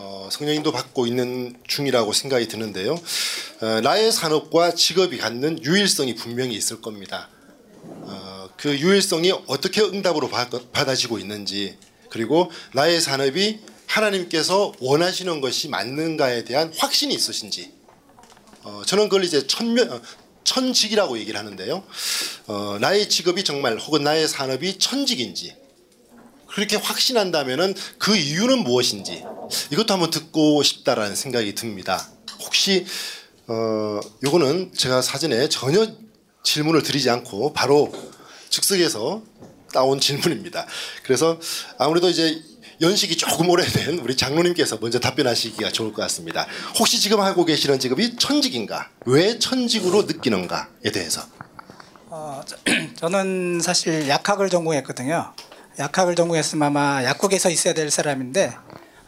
어, 0.00 0.28
성령인도 0.30 0.70
받고 0.70 1.08
있는 1.08 1.56
중이라고 1.66 2.12
생각이 2.12 2.46
드는데요. 2.46 2.94
어, 3.60 3.80
나의 3.80 4.12
산업과 4.12 4.76
직업이 4.76 5.18
갖는 5.18 5.64
유일성이 5.64 6.14
분명히 6.14 6.54
있을 6.54 6.80
겁니다. 6.80 7.28
어, 7.82 8.48
그 8.56 8.78
유일성이 8.78 9.32
어떻게 9.48 9.80
응답으로 9.80 10.28
받- 10.28 10.70
받아지고 10.72 11.18
있는지 11.18 11.76
그리고 12.10 12.48
나의 12.74 13.00
산업이 13.00 13.58
하나님께서 13.86 14.72
원하시는 14.78 15.40
것이 15.40 15.68
맞는가에 15.68 16.44
대한 16.44 16.72
확신이 16.76 17.12
있으신지 17.12 17.72
어, 18.62 18.82
저는 18.86 19.08
그걸 19.08 19.24
이제 19.24 19.48
천면 19.48 19.90
어, 19.90 20.00
천직이라고 20.44 21.18
얘기를 21.18 21.38
하는데요. 21.40 21.82
어, 22.46 22.78
나의 22.80 23.08
직업이 23.08 23.42
정말 23.42 23.76
혹은 23.78 24.04
나의 24.04 24.28
산업이 24.28 24.78
천직인지 24.78 25.56
그렇게 26.54 26.76
확신한다면은 26.76 27.74
그 27.98 28.16
이유는 28.16 28.60
무엇인지 28.64 29.24
이것도 29.72 29.94
한번 29.94 30.10
듣고 30.10 30.62
싶다라는 30.62 31.14
생각이 31.14 31.54
듭니다. 31.54 32.06
혹시 32.40 32.86
어 33.46 34.00
요거는 34.24 34.72
제가 34.76 35.02
사전에 35.02 35.48
전혀 35.48 35.86
질문을 36.42 36.82
드리지 36.82 37.10
않고 37.10 37.52
바로 37.52 37.92
즉석에서 38.50 39.22
따온 39.72 40.00
질문입니다. 40.00 40.66
그래서 41.02 41.38
아무래도 41.78 42.08
이제 42.08 42.42
연식이 42.80 43.16
조금 43.16 43.48
오래된 43.50 43.98
우리 43.98 44.16
장로님께서 44.16 44.78
먼저 44.80 44.98
답변하시기가 45.00 45.72
좋을 45.72 45.92
것 45.92 46.02
같습니다. 46.02 46.46
혹시 46.78 47.00
지금 47.00 47.20
하고 47.20 47.44
계시는 47.44 47.78
직업이 47.80 48.16
천직인가? 48.16 48.88
왜 49.04 49.38
천직으로 49.38 50.02
느끼는가에 50.02 50.92
대해서. 50.92 51.22
어, 52.06 52.40
저- 52.46 52.56
저는 52.96 53.60
사실 53.60 54.08
약학을 54.08 54.48
전공했거든요. 54.48 55.34
약학을 55.78 56.16
전공했으면 56.16 56.66
아마 56.66 57.04
약국에서 57.04 57.50
있어야 57.50 57.72
될 57.72 57.90
사람인데 57.90 58.54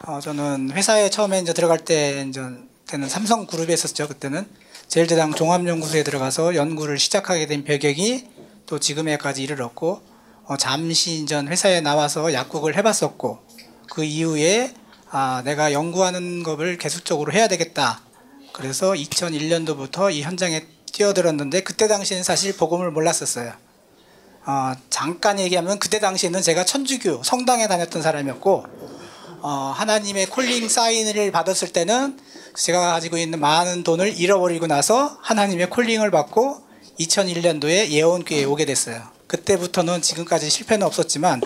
어, 0.05 0.19
저는 0.21 0.71
회사에 0.71 1.09
처음에 1.09 1.39
이제 1.39 1.53
들어갈 1.53 1.79
때 1.79 2.25
이제 2.27 2.41
때는 2.87 3.07
삼성 3.07 3.45
그룹에 3.45 3.73
있었죠. 3.73 4.07
그때는 4.07 4.45
제일대당 4.87 5.33
종합연구소에 5.33 6.03
들어가서 6.03 6.55
연구를 6.55 6.97
시작하게 6.97 7.45
된 7.45 7.63
배경이 7.63 8.27
또 8.65 8.79
지금에까지 8.79 9.43
이르렀고 9.43 10.01
어, 10.45 10.57
잠시 10.57 11.25
전 11.25 11.47
회사에 11.47 11.81
나와서 11.81 12.33
약국을 12.33 12.77
해봤었고 12.77 13.39
그 13.89 14.03
이후에 14.03 14.73
아, 15.09 15.41
내가 15.43 15.73
연구하는 15.73 16.43
것을 16.43 16.77
계속적으로 16.77 17.33
해야 17.33 17.47
되겠다. 17.47 18.01
그래서 18.53 18.93
2001년도부터 18.93 20.13
이 20.13 20.21
현장에 20.21 20.65
뛰어들었는데 20.91 21.63
그때 21.63 21.87
당시에는 21.87 22.23
사실 22.23 22.55
복음을 22.55 22.91
몰랐었어요. 22.91 23.53
어, 24.45 24.73
잠깐 24.89 25.39
얘기하면 25.39 25.77
그때 25.77 25.99
당시에는 25.99 26.41
제가 26.41 26.65
천주교 26.65 27.23
성당에 27.23 27.67
다녔던 27.67 28.01
사람이었고 28.01 28.65
어, 29.41 29.73
하나님의 29.75 30.27
콜링 30.27 30.67
사인을 30.67 31.31
받았을 31.31 31.69
때는 31.69 32.19
제가 32.55 32.93
가지고 32.93 33.17
있는 33.17 33.39
많은 33.39 33.83
돈을 33.83 34.19
잃어버리고 34.19 34.67
나서 34.67 35.17
하나님의 35.21 35.69
콜링을 35.69 36.11
받고 36.11 36.61
2001년도에 36.99 37.89
예원교회에 37.89 38.43
오게 38.45 38.65
됐어요. 38.65 39.01
그때부터는 39.27 40.01
지금까지 40.01 40.49
실패는 40.49 40.85
없었지만 40.85 41.41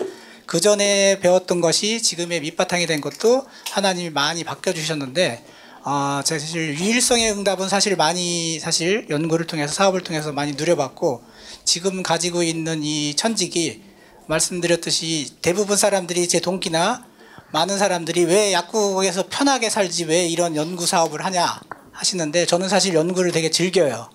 그 0.46 0.60
전에 0.60 1.18
배웠던 1.20 1.60
것이 1.60 2.02
지금의 2.02 2.40
밑바탕이 2.40 2.86
된 2.86 3.00
것도 3.00 3.46
하나님이 3.70 4.10
많이 4.10 4.42
바뀌어 4.42 4.72
주셨는데 4.72 5.44
아, 5.84 6.22
사실 6.24 6.76
유일성의 6.78 7.30
응답은 7.32 7.68
사실 7.68 7.94
많이 7.94 8.58
사실 8.58 9.06
연구를 9.08 9.46
통해서 9.46 9.72
사업을 9.72 10.02
통해서 10.02 10.32
많이 10.32 10.52
누려봤고 10.52 11.22
지금 11.66 12.02
가지고 12.04 12.44
있는 12.44 12.82
이 12.84 13.14
천직이 13.16 13.82
말씀드렸듯이 14.28 15.32
대부분 15.42 15.76
사람들이 15.76 16.28
제 16.28 16.40
동기나 16.40 17.04
많은 17.52 17.76
사람들이 17.76 18.24
왜 18.24 18.52
약국에서 18.52 19.24
편하게 19.28 19.68
살지 19.68 20.04
왜 20.04 20.26
이런 20.26 20.54
연구 20.54 20.86
사업을 20.86 21.24
하냐 21.24 21.60
하시는데 21.90 22.46
저는 22.46 22.68
사실 22.68 22.94
연구를 22.94 23.32
되게 23.32 23.50
즐겨요. 23.50 24.08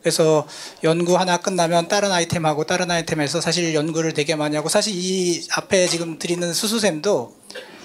그래서 0.00 0.46
연구 0.84 1.16
하나 1.16 1.38
끝나면 1.38 1.88
다른 1.88 2.12
아이템하고 2.12 2.64
다른 2.64 2.90
아이템에서 2.90 3.40
사실 3.40 3.74
연구를 3.74 4.14
되게 4.14 4.36
많이 4.36 4.54
하고 4.54 4.68
사실 4.68 4.94
이 4.94 5.44
앞에 5.50 5.88
지금 5.88 6.18
드리는 6.20 6.52
수수샘도 6.54 7.36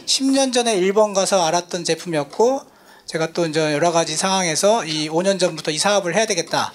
10년 0.05 0.53
전에 0.53 0.75
일본 0.75 1.13
가서 1.13 1.43
알았던 1.43 1.83
제품이었고 1.83 2.61
제가 3.07 3.33
또 3.33 3.47
이제 3.47 3.73
여러 3.73 3.91
가지 3.91 4.15
상황에서 4.15 4.85
이 4.85 5.09
5년 5.09 5.39
전부터 5.39 5.71
이 5.71 5.77
사업을 5.79 6.15
해야 6.15 6.27
되겠다. 6.27 6.71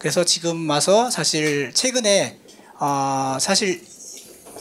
그래서 0.00 0.24
지금 0.24 0.68
와서 0.68 1.10
사실 1.10 1.72
최근에 1.74 2.38
어 2.78 3.36
사실 3.38 3.82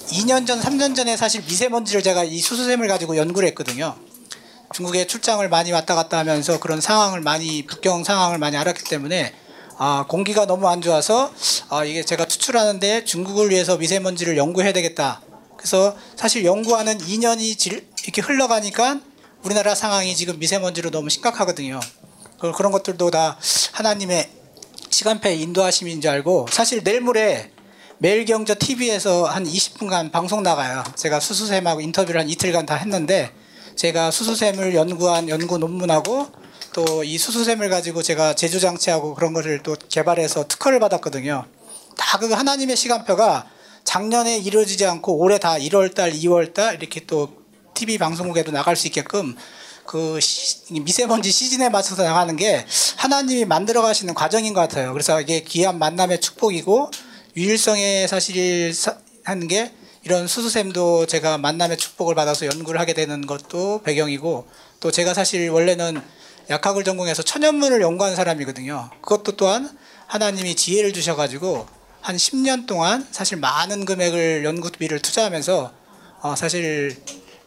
2년 0.09 0.45
전, 0.45 0.59
3년 0.59 0.97
전에 0.97 1.15
사실 1.15 1.41
미세먼지를 1.43 2.03
제가 2.03 2.25
이 2.25 2.39
수수샘을 2.39 2.89
가지고 2.89 3.15
연구를 3.15 3.47
했거든요. 3.49 3.95
중국에 4.73 5.07
출장을 5.07 5.47
많이 5.47 5.71
왔다 5.71 5.95
갔다 5.95 6.17
하면서 6.17 6.59
그런 6.59 6.81
상황을 6.81 7.21
많이 7.21 7.65
북경 7.65 8.03
상황을 8.03 8.37
많이 8.37 8.57
알았기 8.57 8.83
때문에 8.83 9.33
아, 9.77 10.05
공기가 10.09 10.45
너무 10.45 10.67
안 10.67 10.81
좋아서 10.81 11.31
아, 11.69 11.85
이게 11.85 12.03
제가 12.03 12.25
투출하는데 12.25 13.05
중국을 13.05 13.49
위해서 13.49 13.77
미세먼지를 13.77 14.35
연구해야 14.35 14.73
되겠다. 14.73 15.21
그래서 15.55 15.95
사실 16.17 16.43
연구하는 16.43 16.97
2년이 16.97 17.57
질, 17.57 17.87
이렇게 18.03 18.21
흘러가니까 18.21 18.99
우리나라 19.43 19.73
상황이 19.73 20.13
지금 20.17 20.37
미세먼지로 20.37 20.91
너무 20.91 21.09
심각하거든요. 21.09 21.79
그- 22.39 22.51
그런 22.51 22.73
것들도 22.73 23.09
다 23.09 23.37
하나님의 23.71 24.38
시간표에 24.89 25.35
인도하심인 25.35 26.01
줄 26.01 26.11
알고 26.11 26.47
사실 26.51 26.83
내일 26.83 27.01
모레 27.01 27.51
매일경제 27.99 28.55
TV에서 28.55 29.25
한 29.25 29.43
20분간 29.45 30.11
방송 30.11 30.41
나가요. 30.41 30.83
제가 30.95 31.19
수수샘하고 31.19 31.81
인터뷰를 31.81 32.21
한 32.21 32.29
이틀간 32.29 32.65
다 32.65 32.75
했는데 32.75 33.31
제가 33.75 34.11
수수샘을 34.11 34.73
연구한 34.75 35.27
연구 35.29 35.57
논문하고 35.57 36.27
또 36.73 37.03
이 37.03 37.17
수수샘을 37.17 37.69
가지고 37.69 38.01
제가 38.03 38.35
제조 38.35 38.59
장치하고 38.59 39.15
그런 39.15 39.33
거를 39.33 39.61
또 39.63 39.75
개발해서 39.89 40.47
특허를 40.47 40.79
받았거든요. 40.79 41.45
다 41.97 42.17
그 42.19 42.31
하나님의 42.31 42.75
시간표가 42.77 43.47
작년에 43.83 44.37
이루어지지 44.37 44.85
않고 44.85 45.17
올해 45.17 45.37
다 45.39 45.55
1월 45.57 45.93
달, 45.93 46.11
2월 46.11 46.53
달 46.53 46.75
이렇게 46.75 47.05
또 47.05 47.33
TV 47.73 47.97
방송국에도 47.97 48.51
나갈 48.51 48.75
수 48.75 48.87
있게끔 48.87 49.35
그 49.89 50.19
시- 50.21 50.71
미세먼지 50.81 51.31
시즌에 51.31 51.69
맞춰서 51.69 52.03
나가는 52.03 52.35
게 52.35 52.63
하나님이 52.97 53.45
만들어 53.45 53.81
가시는 53.81 54.13
과정인 54.13 54.53
것 54.53 54.61
같아요. 54.61 54.93
그래서 54.93 55.19
이게 55.19 55.41
귀한 55.41 55.79
만남의 55.79 56.21
축복이고 56.21 56.91
유일성의 57.35 58.07
사실 58.07 58.71
사- 58.71 58.97
하는 59.23 59.47
게 59.47 59.73
이런 60.03 60.27
수수샘도 60.27 61.07
제가 61.07 61.39
만남의 61.39 61.77
축복을 61.77 62.13
받아서 62.13 62.45
연구를 62.45 62.79
하게 62.79 62.93
되는 62.93 63.25
것도 63.25 63.81
배경이고 63.81 64.45
또 64.79 64.91
제가 64.91 65.15
사실 65.15 65.49
원래는 65.49 65.99
약학을 66.51 66.83
전공해서 66.83 67.23
천연문을 67.23 67.81
연구한 67.81 68.15
사람이거든요. 68.15 68.91
그것도 69.01 69.37
또한 69.37 69.75
하나님이 70.05 70.53
지혜를 70.55 70.93
주셔가지고 70.93 71.65
한 72.01 72.15
10년 72.15 72.67
동안 72.67 73.07
사실 73.09 73.37
많은 73.37 73.85
금액을 73.85 74.45
연구비를 74.45 74.99
투자하면서 75.01 75.71
어 76.21 76.35
사실 76.35 76.95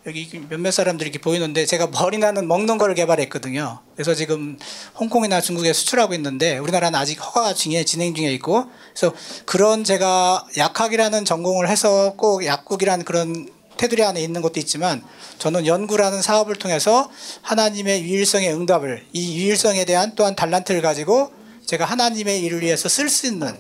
여기 0.05 0.29
몇몇 0.49 0.73
사람들이 0.73 1.11
이렇게 1.11 1.23
보이는데 1.23 1.65
제가 1.65 1.87
머리 1.87 2.19
나는 2.19 2.49
먹는 2.49 2.77
거를 2.77 2.97
개발했거든요. 2.97 3.79
그래서 3.95 4.15
지금 4.17 4.59
홍콩이나 4.99 5.41
중국에 5.41 5.73
수출하고 5.73 6.13
있는데 6.15 6.59
우리나라는 6.59 6.99
아직 6.99 7.21
허가 7.21 7.55
중에 7.55 7.85
진행 7.85 8.13
중에 8.13 8.33
있고 8.33 8.67
그래서 8.93 9.15
그런 9.45 9.85
제가 9.85 10.45
약학이라는 10.57 11.25
전공을 11.25 11.69
해서 11.69 12.15
꼭 12.17 12.45
약국이라는 12.45 13.05
그런 13.05 13.49
테두리 13.77 14.03
안에 14.03 14.21
있는 14.21 14.43
것도 14.43 14.59
있지만 14.59 15.05
저는 15.39 15.67
연구라는 15.67 16.21
사업을 16.21 16.57
통해서 16.57 17.09
하나님의 17.43 18.03
유일성의 18.03 18.53
응답을 18.55 19.07
이 19.13 19.39
유일성에 19.39 19.85
대한 19.85 20.17
또한 20.17 20.35
달란트를 20.35 20.83
가지고 20.83 21.33
제가 21.65 21.85
하나님의 21.85 22.41
일을 22.43 22.63
위해서 22.63 22.89
쓸 22.89 23.09
수 23.09 23.29
있는 23.29 23.57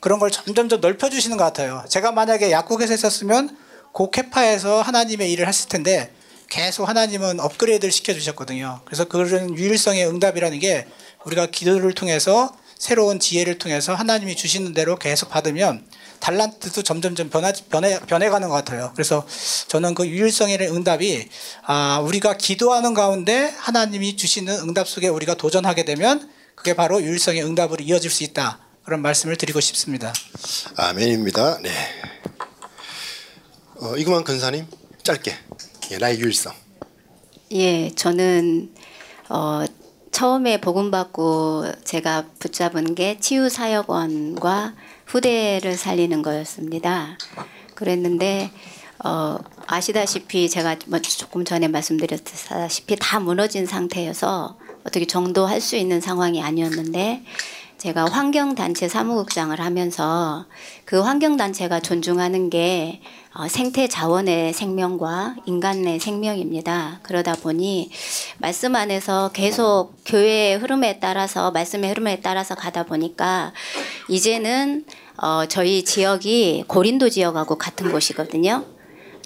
그런 0.00 0.18
걸 0.18 0.32
점점 0.32 0.66
더 0.66 0.78
넓혀주시는 0.78 1.36
것 1.36 1.44
같아요. 1.44 1.84
제가 1.88 2.10
만약에 2.10 2.50
약국에서 2.50 2.94
있었으면 2.94 3.56
고케파에서 3.94 4.82
하나님의 4.82 5.32
일을 5.32 5.46
했을 5.46 5.68
텐데 5.68 6.12
계속 6.50 6.88
하나님은 6.88 7.40
업그레이드를 7.40 7.90
시켜주셨거든요. 7.90 8.80
그래서 8.84 9.04
그런 9.04 9.56
유일성의 9.56 10.06
응답이라는 10.08 10.58
게 10.58 10.86
우리가 11.24 11.46
기도를 11.46 11.94
통해서 11.94 12.54
새로운 12.76 13.20
지혜를 13.20 13.58
통해서 13.58 13.94
하나님이 13.94 14.34
주시는 14.34 14.74
대로 14.74 14.96
계속 14.96 15.30
받으면 15.30 15.86
달란트도 16.18 16.82
점점점 16.82 17.30
변화, 17.30 17.52
변해, 17.70 17.98
변해가는 18.00 18.48
것 18.48 18.54
같아요. 18.54 18.90
그래서 18.94 19.24
저는 19.68 19.94
그 19.94 20.06
유일성의 20.06 20.58
응답이 20.60 21.28
아, 21.62 22.00
우리가 22.02 22.36
기도하는 22.36 22.94
가운데 22.94 23.54
하나님이 23.58 24.16
주시는 24.16 24.60
응답 24.60 24.88
속에 24.88 25.08
우리가 25.08 25.34
도전하게 25.34 25.84
되면 25.84 26.28
그게 26.56 26.74
바로 26.74 27.00
유일성의 27.00 27.44
응답으로 27.44 27.84
이어질 27.84 28.10
수 28.10 28.24
있다. 28.24 28.58
그런 28.84 29.02
말씀을 29.02 29.36
드리고 29.36 29.60
싶습니다. 29.60 30.12
아멘입니다. 30.76 31.60
네. 31.62 31.70
어, 33.84 33.98
이구만 33.98 34.24
근사님 34.24 34.66
짧게 35.02 35.30
예, 35.90 35.98
나의 35.98 36.18
유일성. 36.18 36.54
예, 37.52 37.90
저는 37.90 38.72
어, 39.28 39.62
처음에 40.10 40.58
복음 40.58 40.90
받고 40.90 41.66
제가 41.84 42.24
붙잡은 42.38 42.94
게 42.94 43.18
치유 43.20 43.50
사역원과 43.50 44.74
후대를 45.04 45.76
살리는 45.76 46.22
거였습니다. 46.22 47.18
그랬는데 47.74 48.50
어, 49.04 49.36
아시다시피 49.66 50.48
제가 50.48 50.76
뭐 50.86 50.98
조금 51.00 51.44
전에 51.44 51.68
말씀드렸다시피 51.68 52.96
다 52.98 53.20
무너진 53.20 53.66
상태여서 53.66 54.56
어떻게 54.86 55.06
정도할 55.06 55.60
수 55.60 55.76
있는 55.76 56.00
상황이 56.00 56.42
아니었는데 56.42 57.22
제가 57.84 58.06
환경단체 58.06 58.88
사무국장을 58.88 59.60
하면서 59.60 60.46
그 60.86 61.02
환경단체가 61.02 61.80
존중하는 61.80 62.48
게 62.48 63.02
어, 63.34 63.46
생태 63.46 63.88
자원의 63.88 64.54
생명과 64.54 65.36
인간의 65.44 66.00
생명입니다. 66.00 67.00
그러다 67.02 67.34
보니 67.34 67.90
말씀 68.38 68.74
안에서 68.74 69.32
계속 69.34 69.92
교회의 70.06 70.56
흐름에 70.56 70.98
따라서 70.98 71.50
말씀의 71.50 71.90
흐름에 71.90 72.20
따라서 72.22 72.54
가다 72.54 72.84
보니까 72.84 73.52
이제는 74.08 74.86
어, 75.18 75.44
저희 75.46 75.84
지역이 75.84 76.64
고린도 76.66 77.10
지역하고 77.10 77.58
같은 77.58 77.92
곳이거든요. 77.92 78.64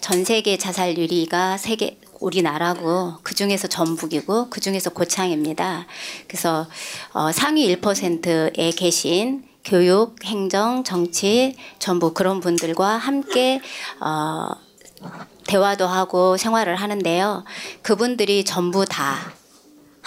전 0.01 0.25
세계 0.25 0.59
자살률이가 0.59 1.59
세계 1.59 2.01
우리나라고 2.21 3.15
그 3.23 3.35
중에서 3.35 3.69
전북이고 3.69 4.51
그 4.51 4.61
중에서 4.61 4.91
고창입니다. 4.91 5.87
그래서 6.27 6.67
어, 7.13 7.33
상위 7.33 7.75
1%에 7.77 8.71
계신 8.73 9.45
교육, 9.65 10.25
행정, 10.25 10.85
정치 10.85 11.57
전부 11.79 12.15
그런 12.15 12.41
분들과 12.41 12.97
함께 12.97 13.61
어, 14.01 14.51
대화도 15.47 15.87
하고 15.87 16.37
생활을 16.37 16.77
하는데요. 16.77 17.45
그분들이 17.83 18.45
전부 18.45 18.85
다 18.85 19.33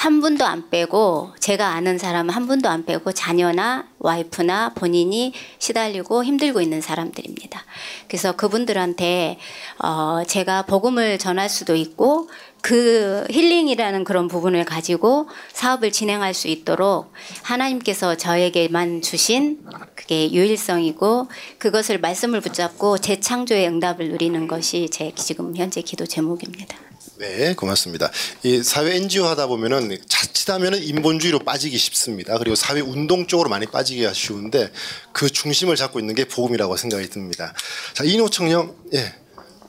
한 0.02 0.20
분도 0.20 0.46
안 0.48 0.72
빼고 0.72 1.30
제가 1.40 1.68
아는 1.68 2.00
사람은 2.00 2.34
한 2.34 2.48
분도 2.48 2.70
안 2.70 2.86
빼고 2.86 3.12
자녀나 3.12 3.88
와이프나 4.00 4.74
본인이 4.74 5.32
시달리고 5.60 6.24
힘들고 6.24 6.60
있는 6.60 6.82
사람들입니다. 6.82 7.64
그래서 8.08 8.32
그분들한테 8.32 9.38
어 9.78 10.24
제가 10.26 10.64
복음을 10.64 11.20
전할 11.20 11.50
수도 11.50 11.76
있고 11.76 12.32
그 12.64 13.28
힐링이라는 13.30 14.04
그런 14.04 14.28
부분을 14.28 14.66
가지고 14.66 15.30
사업을 15.54 15.92
진행할 15.92 16.34
수 16.34 16.48
있도록 16.48 17.14
하나님께서 17.44 18.18
저에게만 18.18 19.04
주신 19.04 19.60
그게 19.94 20.32
유일성이고 20.32 21.28
그것을 21.60 22.00
말씀을 22.00 22.42
붙잡고 22.42 22.98
재창조의 22.98 23.68
응답을 23.68 24.10
누리는 24.10 24.48
것이 24.48 24.90
제 24.90 25.12
지금 25.14 25.56
현재 25.56 25.84
기도 25.84 26.08
제목입니다. 26.08 26.91
네, 27.22 27.54
고맙습니다. 27.54 28.10
이 28.42 28.64
사회 28.64 28.96
NGO 28.96 29.28
하다 29.28 29.46
보면은 29.46 29.96
자칫하면은 30.10 30.82
인본주의로 30.82 31.38
빠지기 31.38 31.78
쉽습니다. 31.78 32.36
그리고 32.40 32.56
사회 32.56 32.80
운동 32.80 33.28
쪽으로 33.28 33.48
많이 33.48 33.68
빠지기가 33.68 34.12
쉬운데 34.12 34.72
그 35.14 35.30
중심을 35.30 35.76
잡고 35.76 36.00
있는 36.00 36.16
게 36.16 36.26
복음이라고 36.26 36.78
생각이 36.78 37.10
듭니다. 37.12 37.54
자, 37.94 38.04
이노 38.04 38.28
청령, 38.32 38.76
예, 38.96 39.14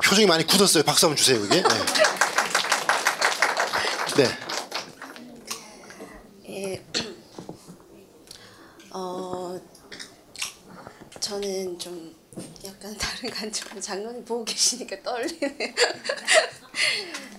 표정이 0.03 0.27
많이 0.27 0.47
굳었어요. 0.47 0.83
박수 0.83 1.05
한번 1.05 1.19
주세요, 1.19 1.43
여기. 1.43 1.63
네. 1.63 1.69
네. 4.17 4.39
예. 6.49 6.83
어 8.93 9.61
저는 11.21 11.79
좀 11.79 12.12
약간 12.83 12.99
다른 12.99 13.31
관점으로 13.31 13.81
장로님 13.81 14.25
보고 14.25 14.45
계시니까 14.45 15.01
떨리네요. 15.05 15.75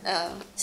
아, 0.05 0.39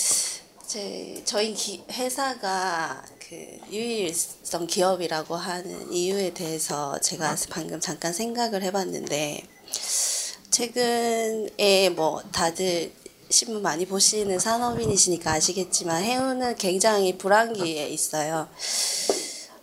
제 0.67 1.21
저희 1.27 1.53
기, 1.53 1.85
회사가 1.91 3.05
그 3.19 3.35
유일성 3.71 4.67
기업이라고 4.67 5.37
하는 5.37 5.93
이유에 5.93 6.33
대해서 6.33 6.99
제가 7.01 7.37
방금 7.51 7.79
잠깐 7.79 8.15
생각을 8.15 8.63
해봤는데 8.63 9.43
최근에 10.51 11.91
뭐 11.91 12.23
다들 12.33 12.93
신문 13.29 13.63
많이 13.63 13.85
보시는 13.85 14.39
산업인이시니까 14.39 15.33
아시겠지만 15.33 16.03
해운은 16.03 16.57
굉장히 16.57 17.19
불황기에 17.19 17.89
있어요. 17.89 18.49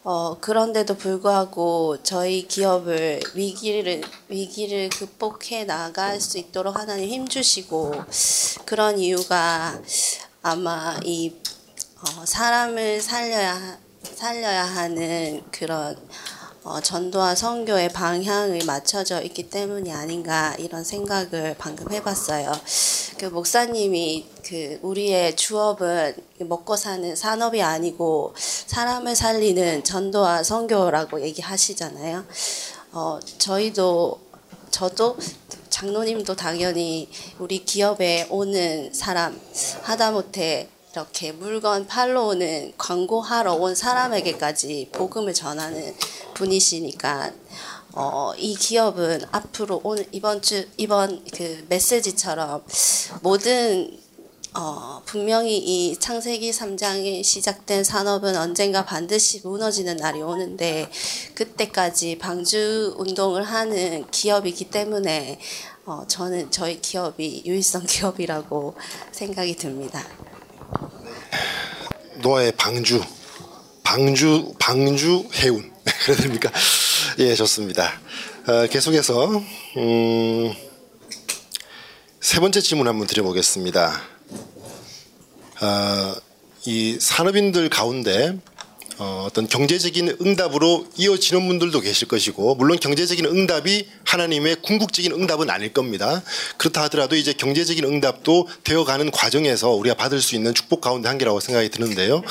어, 0.09 0.37
그런데도 0.39 0.95
불구하고 0.95 1.97
저희 2.01 2.47
기업을 2.47 3.19
위기를 3.33 4.01
위기를 4.29 4.87
극복해 4.87 5.65
나갈 5.65 6.21
수 6.21 6.37
있도록 6.37 6.77
하나님 6.77 7.09
힘주시고 7.09 7.91
그런 8.63 8.99
이유가 8.99 9.77
아마 10.41 10.97
이 11.03 11.35
어, 11.99 12.25
사람을 12.25 13.01
살려야 13.01 13.79
살려야 14.01 14.63
하는 14.63 15.43
그런 15.51 15.97
어, 16.67 16.81
전도와 16.81 17.33
선교의 17.33 17.87
방향을 17.93 18.59
맞춰져 18.65 19.21
있기 19.21 19.49
때문이 19.49 19.93
아닌가 19.93 20.53
이런 20.59 20.83
생각을 20.83 21.55
방금 21.57 21.89
해봤어요. 21.93 22.51
그 23.17 23.27
목사님이 23.27 24.27
그 24.45 24.77
우리의 24.81 25.37
주업은 25.37 26.13
먹고 26.39 26.75
사는 26.75 27.15
산업이 27.15 27.61
아니고 27.61 28.33
사람을 28.37 29.15
살리는 29.15 29.85
전도와 29.85 30.43
선교라고 30.43 31.21
얘기하시잖아요. 31.21 32.25
어, 32.91 33.19
저희도 33.37 34.19
저도 34.69 35.15
장로님도 35.69 36.35
당연히 36.35 37.07
우리 37.39 37.63
기업에 37.63 38.27
오는 38.29 38.93
사람 38.93 39.39
하다못해 39.83 40.67
이렇게 40.97 41.31
물건 41.31 41.85
팔러 41.85 42.23
오는 42.23 42.73
광고하러 42.75 43.53
온 43.53 43.75
사람에게까지 43.75 44.89
복음을 44.91 45.31
전하는 45.31 45.93
분이시니까 46.33 47.31
어, 47.93 48.33
이 48.35 48.55
기업은 48.55 49.21
앞으로 49.31 49.81
오늘 49.83 50.07
이번 50.11 50.41
주 50.41 50.67
이번 50.75 51.23
그 51.35 51.63
메시지처럼 51.69 52.63
모든 53.21 53.95
어, 54.55 55.03
분명히 55.05 55.59
이 55.59 55.95
창세기 55.99 56.49
3장에 56.49 57.23
시작된 57.23 57.83
산업은 57.83 58.35
언젠가 58.35 58.83
반드시 58.83 59.41
무너지는 59.43 59.97
날이 59.97 60.23
오는데 60.23 60.89
그때까지 61.35 62.17
방주 62.17 62.95
운동을 62.97 63.43
하는 63.43 64.09
기업이기 64.09 64.71
때문에 64.71 65.37
어, 65.85 66.05
저는 66.07 66.49
저희 66.49 66.81
기업이 66.81 67.43
유일성 67.45 67.85
기업이라고 67.85 68.73
생각이 69.11 69.55
듭니다. 69.57 70.03
노아의 72.15 72.53
방주, 72.53 73.03
방주, 73.83 74.55
방주 74.59 75.29
해운. 75.35 75.71
그래야 76.03 76.17
됩니까? 76.17 76.51
예, 77.19 77.35
좋습니다. 77.35 77.99
어, 78.47 78.67
계속해서 78.67 79.41
음, 79.77 80.53
세 82.19 82.39
번째 82.39 82.61
질문 82.61 82.87
한번 82.87 83.07
드려보겠습니다. 83.07 84.01
어, 85.61 86.15
이 86.65 86.97
산업인들 86.99 87.69
가운데 87.69 88.37
어, 88.99 89.25
어떤 89.27 89.47
경제적인 89.47 90.17
응답으로 90.21 90.87
이어지는 90.97 91.47
분들도 91.47 91.81
계실 91.81 92.07
것이고 92.07 92.55
물론 92.55 92.79
경제적인 92.79 93.25
응답이 93.25 93.87
하나님의 94.05 94.57
궁극적인 94.63 95.11
응답은 95.11 95.49
아닐 95.51 95.71
겁니다. 95.71 96.23
그렇다 96.57 96.83
하더라도 96.83 97.15
이제 97.15 97.33
경제적인 97.33 97.85
응답도 97.85 98.47
되어가는 98.63 99.11
과정에서 99.11 99.69
우리가 99.69 99.95
받을 99.95 100.19
수 100.19 100.35
있는 100.35 100.53
축복 100.53 100.81
가운데 100.81 101.09
한 101.09 101.17
개라고 101.19 101.39
생각이 101.39 101.69
드는데요. 101.69 102.23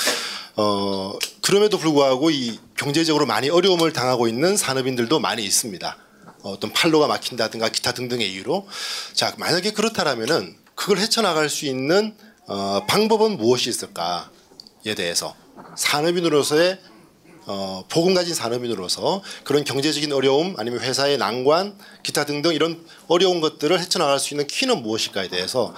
어, 0.56 1.16
그럼에도 1.42 1.78
불구하고 1.78 2.30
이 2.30 2.58
경제적으로 2.76 3.26
많이 3.26 3.48
어려움을 3.48 3.92
당하고 3.92 4.26
있는 4.26 4.56
산업인들도 4.56 5.20
많이 5.20 5.44
있습니다. 5.44 5.96
어떤 6.42 6.72
판로가 6.72 7.06
막힌다든가 7.06 7.68
기타 7.68 7.92
등등의 7.92 8.32
이유로 8.32 8.66
자 9.12 9.34
만약에 9.38 9.72
그렇다라면은 9.72 10.56
그걸 10.74 10.98
헤쳐나갈 10.98 11.48
수 11.48 11.66
있는 11.66 12.16
어, 12.48 12.84
방법은 12.86 13.36
무엇이 13.36 13.68
있을까에 13.70 14.94
대해서 14.96 15.34
산업인으로서의 15.76 16.78
어, 17.48 17.84
복음 17.88 18.14
가진 18.14 18.34
산업인으로서 18.34 19.22
그런 19.44 19.62
경제적인 19.62 20.12
어려움 20.12 20.56
아니면 20.58 20.80
회사의 20.80 21.16
난관 21.16 21.78
기타 22.02 22.24
등등 22.24 22.52
이런 22.52 22.84
어려운 23.06 23.40
것들을 23.40 23.78
헤쳐나갈 23.78 24.18
수 24.18 24.34
있는 24.34 24.48
키는 24.48 24.82
무엇일까에 24.82 25.28
대해서 25.28 25.72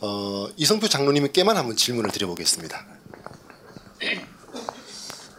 어, 0.00 0.48
이성표 0.56 0.88
장로님께만 0.88 1.56
한번 1.56 1.76
질문을 1.76 2.10
드려보겠습니다. 2.10 2.86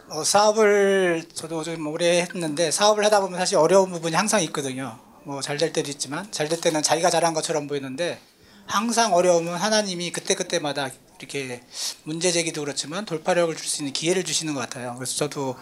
어, 0.08 0.24
사업을 0.24 1.24
저도 1.32 1.62
좀 1.62 1.86
오래 1.86 2.20
했는데 2.22 2.70
사업을 2.70 3.04
하다 3.04 3.20
보면 3.20 3.38
사실 3.38 3.56
어려운 3.56 3.90
부분이 3.90 4.14
항상 4.16 4.42
있거든요. 4.44 4.98
뭐 5.24 5.40
잘 5.40 5.58
될 5.58 5.72
때도 5.72 5.90
있지만 5.90 6.30
잘 6.32 6.48
될 6.48 6.60
때는 6.60 6.82
자기가 6.82 7.10
잘한 7.10 7.34
것처럼 7.34 7.66
보이는데 7.66 8.20
항상 8.66 9.14
어려움은 9.14 9.54
하나님이 9.54 10.10
그때 10.12 10.34
그때마다 10.34 10.90
이렇게 11.18 11.62
문제 12.04 12.30
제기도 12.32 12.60
그렇지만 12.62 13.04
돌파력을 13.04 13.54
줄 13.56 13.66
수 13.66 13.82
있는 13.82 13.92
기회를 13.92 14.24
주시는 14.24 14.54
것 14.54 14.60
같아요. 14.60 14.94
그래서 14.96 15.16
저도 15.16 15.56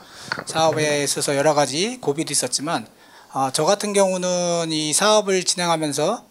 사업에 0.47 1.03
있어서 1.05 1.37
여러 1.37 1.55
가지 1.55 1.99
고비도 2.01 2.33
있었지만 2.33 2.87
어, 3.33 3.51
저 3.53 3.65
같은 3.65 3.93
경우는 3.93 4.71
이 4.73 4.93
사업을 4.93 5.45
진행하면서 5.45 6.25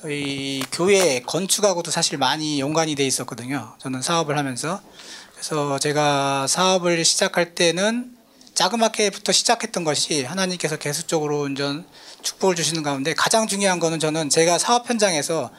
저희 0.00 0.62
교회 0.70 1.20
건축하고도 1.20 1.90
사실 1.90 2.18
많이 2.18 2.60
연관이 2.60 2.94
돼 2.94 3.04
있었거든요. 3.06 3.74
저는 3.80 4.02
사업을 4.02 4.36
하면서 4.38 4.80
그래서 5.32 5.78
제가 5.78 6.46
사업을 6.46 7.04
시작할 7.04 7.54
때는 7.54 8.12
자그맣게부터 8.54 9.32
시작했던 9.32 9.82
것이 9.82 10.22
하나님께서 10.24 10.76
계속적으로 10.76 11.40
운전 11.40 11.84
축복을 12.22 12.54
주시는 12.54 12.82
가운데 12.84 13.14
가장 13.14 13.48
중요한 13.48 13.80
거는 13.80 13.98
저는 13.98 14.30
제가 14.30 14.58
사업 14.58 14.88
현장에서 14.88 15.50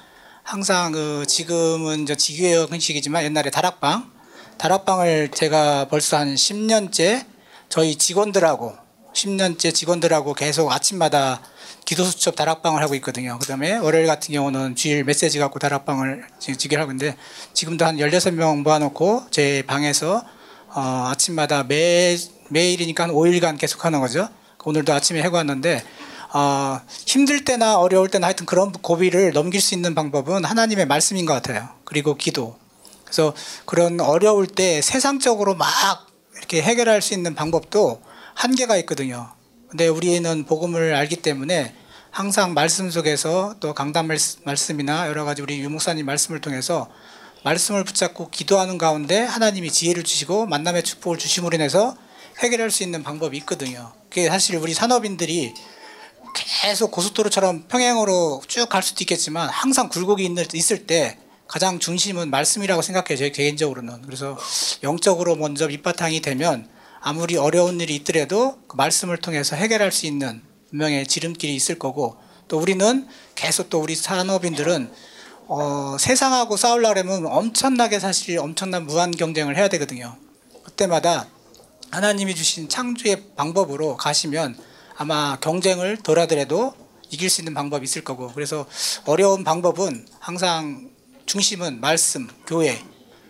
항상 0.45 0.91
그 0.91 1.25
지금은 1.27 2.03
이제 2.03 2.15
지교회 2.15 2.67
형식이지만 2.67 3.23
옛날에 3.23 3.49
다락방 3.49 4.11
다락방을 4.59 5.29
제가 5.29 5.87
벌써 5.89 6.17
한 6.17 6.35
10년째 6.35 7.25
저희 7.67 7.95
직원들하고 7.95 8.75
10년째 9.11 9.73
직원들하고 9.73 10.35
계속 10.35 10.71
아침마다 10.71 11.41
기도 11.83 12.03
수첩 12.03 12.35
다락방을 12.35 12.79
하고 12.79 12.93
있거든요. 12.95 13.39
그 13.39 13.47
다음에 13.47 13.75
월요일 13.77 14.05
같은 14.05 14.35
경우는 14.35 14.75
주일 14.75 15.03
메시지 15.03 15.39
갖고 15.39 15.57
다락방을 15.57 16.23
지금 16.37 16.79
하고 16.79 16.91
있는데 16.91 17.17
지금도 17.53 17.83
한 17.83 17.97
16명 17.97 18.61
모아놓고 18.61 19.25
제 19.31 19.63
방에서 19.65 20.23
어, 20.67 21.07
아침마다 21.09 21.63
매 21.63 22.15
매일이니까 22.51 23.05
한 23.05 23.09
5일간 23.09 23.57
계속 23.57 23.83
하는 23.83 23.99
거죠. 23.99 24.29
오늘도 24.63 24.93
아침에 24.93 25.23
해고 25.23 25.37
왔는데 25.37 25.83
어, 26.37 26.81
힘들 27.05 27.45
때나 27.45 27.79
어려울 27.79 28.09
때나 28.09 28.27
하여튼 28.27 28.45
그런 28.45 28.73
고비를 28.73 29.31
넘길 29.31 29.61
수 29.61 29.73
있는 29.73 29.95
방법은 29.95 30.43
하나님의 30.43 30.85
말씀인 30.85 31.25
것 31.25 31.31
같아요. 31.31 31.69
그리고 31.85 32.17
기도. 32.17 32.57
그래서 33.05 33.33
그런 33.63 34.01
어려울 34.01 34.45
때 34.45 34.81
세상적으로 34.81 35.55
막 35.55 35.69
이렇게 36.35 36.61
해결할 36.61 37.01
수 37.01 37.13
있는 37.13 37.35
방법도 37.35 38.01
한계가 38.33 38.75
있거든요. 38.79 39.31
근데 39.69 39.87
우리는 39.87 40.43
복음을 40.43 40.93
알기 40.93 41.15
때문에 41.21 41.73
항상 42.11 42.53
말씀 42.53 42.91
속에서 42.91 43.55
또 43.61 43.73
강단 43.73 44.05
말씀이나 44.43 45.07
여러 45.07 45.23
가지 45.23 45.41
우리 45.41 45.61
유목사님 45.61 46.05
말씀을 46.05 46.41
통해서 46.41 46.89
말씀을 47.45 47.85
붙잡고 47.85 48.29
기도하는 48.29 48.77
가운데 48.77 49.21
하나님이 49.21 49.71
지혜를 49.71 50.03
주시고 50.03 50.47
만남의 50.47 50.83
축복을 50.83 51.17
주심으로 51.17 51.55
인해서 51.55 51.95
해결할 52.39 52.71
수 52.71 52.83
있는 52.83 53.03
방법이 53.03 53.37
있거든요. 53.37 53.93
그게 54.09 54.27
사실 54.27 54.57
우리 54.57 54.73
산업인들이 54.73 55.53
계속 56.35 56.91
고속도로처럼 56.91 57.67
평행으로 57.67 58.41
쭉 58.47 58.69
갈 58.69 58.83
수도 58.83 59.03
있겠지만 59.03 59.49
항상 59.49 59.89
굴곡이 59.89 60.35
있을 60.53 60.85
때 60.85 61.17
가장 61.47 61.79
중심은 61.79 62.29
말씀이라고 62.29 62.81
생각해요. 62.81 63.17
제 63.17 63.29
개인적으로는. 63.29 64.01
그래서 64.01 64.37
영적으로 64.83 65.35
먼저 65.35 65.67
밑바탕이 65.67 66.21
되면 66.21 66.67
아무리 66.99 67.37
어려운 67.37 67.79
일이 67.79 67.95
있더라도 67.97 68.57
그 68.67 68.75
말씀을 68.75 69.17
통해서 69.17 69.55
해결할 69.55 69.91
수 69.91 70.07
있는 70.07 70.41
분명히 70.69 71.05
지름길이 71.05 71.55
있을 71.55 71.77
거고 71.77 72.17
또 72.47 72.57
우리는 72.57 73.07
계속 73.35 73.69
또 73.69 73.79
우리 73.79 73.95
산업인들은 73.95 74.91
어, 75.47 75.95
세상하고 75.99 76.57
싸우려면 76.57 77.27
엄청나게 77.27 77.99
사실 77.99 78.39
엄청난 78.39 78.87
무한 78.87 79.11
경쟁을 79.11 79.55
해야 79.55 79.67
되거든요. 79.67 80.17
그때마다 80.63 81.27
하나님이 81.91 82.33
주신 82.33 82.67
창조의 82.67 83.35
방법으로 83.35 83.95
가시면 83.97 84.57
아마 84.97 85.37
경쟁을 85.39 85.97
덜 85.97 86.19
하더라도 86.19 86.73
이길 87.09 87.29
수 87.29 87.41
있는 87.41 87.53
방법이 87.53 87.83
있을 87.83 88.03
거고 88.03 88.31
그래서 88.33 88.65
어려운 89.05 89.43
방법은 89.43 90.07
항상 90.19 90.89
중심은 91.25 91.81
말씀, 91.81 92.27
교회 92.47 92.81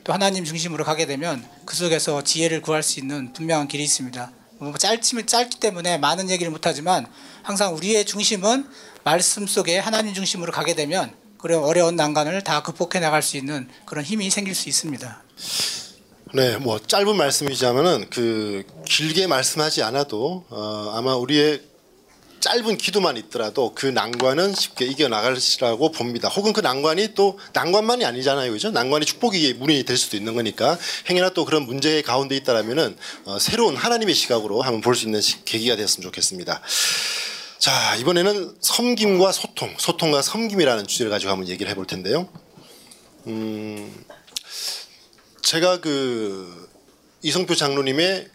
또 0.03 0.13
하나님 0.13 0.45
중심으로 0.45 0.83
가게 0.83 1.05
되면 1.05 1.43
그 1.65 1.75
속에서 1.75 2.23
지혜를 2.23 2.61
구할 2.61 2.83
수 2.83 2.99
있는 2.99 3.33
분명한 3.33 3.67
길이 3.67 3.83
있습니다. 3.83 4.31
뭐 4.59 4.73
짧지면 4.77 5.27
짧기 5.27 5.59
때문에 5.59 5.97
많은 5.97 6.29
얘기를 6.29 6.51
못하지만 6.51 7.07
항상 7.43 7.75
우리의 7.75 8.05
중심은 8.05 8.67
말씀 9.03 9.47
속에 9.47 9.79
하나님 9.79 10.13
중심으로 10.13 10.51
가게 10.51 10.75
되면 10.75 11.13
그런 11.37 11.63
어려운 11.63 11.95
난관을 11.95 12.43
다 12.43 12.63
극복해 12.63 12.99
나갈 12.99 13.21
수 13.21 13.37
있는 13.37 13.67
그런 13.85 14.03
힘이 14.05 14.29
생길 14.29 14.55
수 14.55 14.69
있습니다. 14.69 15.23
네, 16.35 16.57
뭐 16.57 16.79
짧은 16.79 17.15
말씀이자면은 17.15 18.09
그 18.09 18.63
길게 18.85 19.27
말씀하지 19.27 19.83
않아도 19.83 20.43
어, 20.49 20.91
아마 20.93 21.15
우리의 21.15 21.61
짧은 22.41 22.77
기도만 22.77 23.15
있더라도 23.17 23.73
그 23.73 23.85
난관은 23.85 24.53
쉽게 24.53 24.85
이겨 24.85 25.07
나갈시라고 25.07 25.91
봅니다. 25.91 26.27
혹은 26.27 26.51
그 26.51 26.59
난관이 26.59 27.13
또 27.15 27.39
난관만이 27.53 28.03
아니잖아요, 28.03 28.51
그죠? 28.51 28.69
난관이 28.71 29.05
축복이 29.05 29.53
문이 29.53 29.83
될 29.85 29.95
수도 29.97 30.17
있는 30.17 30.35
거니까 30.35 30.77
행여나 31.09 31.29
또 31.29 31.45
그런 31.45 31.63
문제 31.63 32.01
가운데 32.01 32.35
있다라면은 32.35 32.97
어, 33.23 33.39
새로운 33.39 33.75
하나님의 33.77 34.13
시각으로 34.13 34.61
한번 34.61 34.81
볼 34.81 34.95
수 34.95 35.05
있는 35.05 35.21
시- 35.21 35.43
계기가 35.45 35.75
됐으면 35.77 36.03
좋겠습니다. 36.03 36.61
자 37.59 37.95
이번에는 37.95 38.55
섬김과 38.59 39.31
소통, 39.31 39.73
소통과 39.77 40.21
섬김이라는 40.21 40.85
주제를 40.85 41.09
가지고 41.09 41.31
한번 41.31 41.47
얘기를 41.47 41.71
해볼 41.71 41.87
텐데요. 41.87 42.27
음, 43.27 44.04
제가 45.45 45.79
그 45.79 46.67
이성표 47.21 47.53
장로님의 47.53 48.27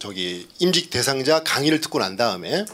저기 0.00 0.48
임직 0.58 0.90
대상자 0.90 1.44
강의를 1.44 1.80
듣고 1.80 2.00
난 2.00 2.16
다음에 2.16 2.64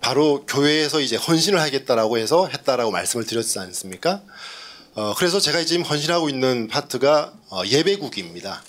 바로 0.00 0.46
교회에서 0.46 1.00
이제 1.00 1.16
헌신을 1.16 1.60
하겠다라고 1.60 2.16
해서 2.16 2.48
했다라고 2.48 2.90
말씀을 2.90 3.26
드렸지 3.26 3.58
않습니까? 3.58 4.22
어, 4.94 5.12
그래서 5.14 5.40
제가 5.40 5.62
지금 5.66 5.84
헌신하고 5.84 6.30
있는 6.30 6.68
파트가 6.68 7.34
어, 7.50 7.62
예배국입니다. 7.66 8.64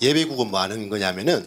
예배국은 0.00 0.52
뭐 0.52 0.60
하는 0.60 0.88
거냐면은 0.88 1.44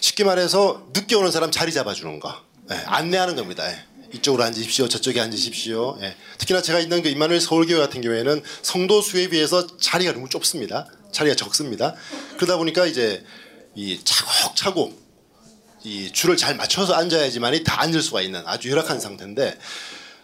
쉽게 0.00 0.24
말해서 0.24 0.88
늦게 0.94 1.14
오는 1.14 1.30
사람 1.30 1.52
자리 1.52 1.72
잡아주는 1.72 2.18
거, 2.18 2.34
예, 2.72 2.74
안내하는 2.86 3.36
겁니다. 3.36 3.70
예. 3.70 3.84
이쪽으로 4.12 4.42
앉으십시오, 4.42 4.88
저쪽에 4.88 5.20
앉으십시오. 5.20 5.98
예. 6.00 6.16
특히나 6.38 6.60
제가 6.60 6.80
있는 6.80 7.02
그 7.02 7.08
임마누엘 7.08 7.40
서울교회 7.40 7.78
같은 7.78 8.00
경우에는 8.00 8.42
성도 8.62 9.00
수에 9.00 9.28
비해서 9.28 9.78
자리가 9.78 10.12
너무 10.12 10.28
좁습니다. 10.28 10.88
자리가 11.16 11.34
적습니다. 11.34 11.94
그러다 12.36 12.58
보니까 12.58 12.84
이제 12.84 13.24
이 13.74 13.98
차곡차곡 14.04 15.06
이 15.84 16.12
줄을 16.12 16.36
잘 16.36 16.56
맞춰서 16.56 16.92
앉아야지만이 16.92 17.64
다 17.64 17.80
앉을 17.80 18.02
수가 18.02 18.20
있는 18.20 18.42
아주 18.44 18.70
열악한 18.70 19.00
상태인데 19.00 19.58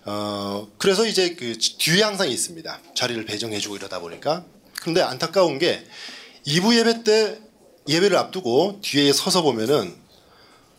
어 0.05 0.69
그래서 0.77 1.07
이제 1.07 1.35
그 1.35 1.57
뒤에 1.57 2.03
항상 2.03 2.29
있습니다. 2.29 2.81
자리를 2.95 3.25
배정해주고 3.25 3.77
이러다 3.77 4.01
보니까. 4.01 4.45
그런데 4.81 5.01
안타까운 5.01 5.59
게 5.59 5.87
2부 6.47 6.77
예배 6.77 7.05
때 7.05 7.39
예배를 7.89 8.17
앞두고 8.19 8.81
뒤에 8.83 9.13
서서 9.15 9.43
보면은 9.43 9.95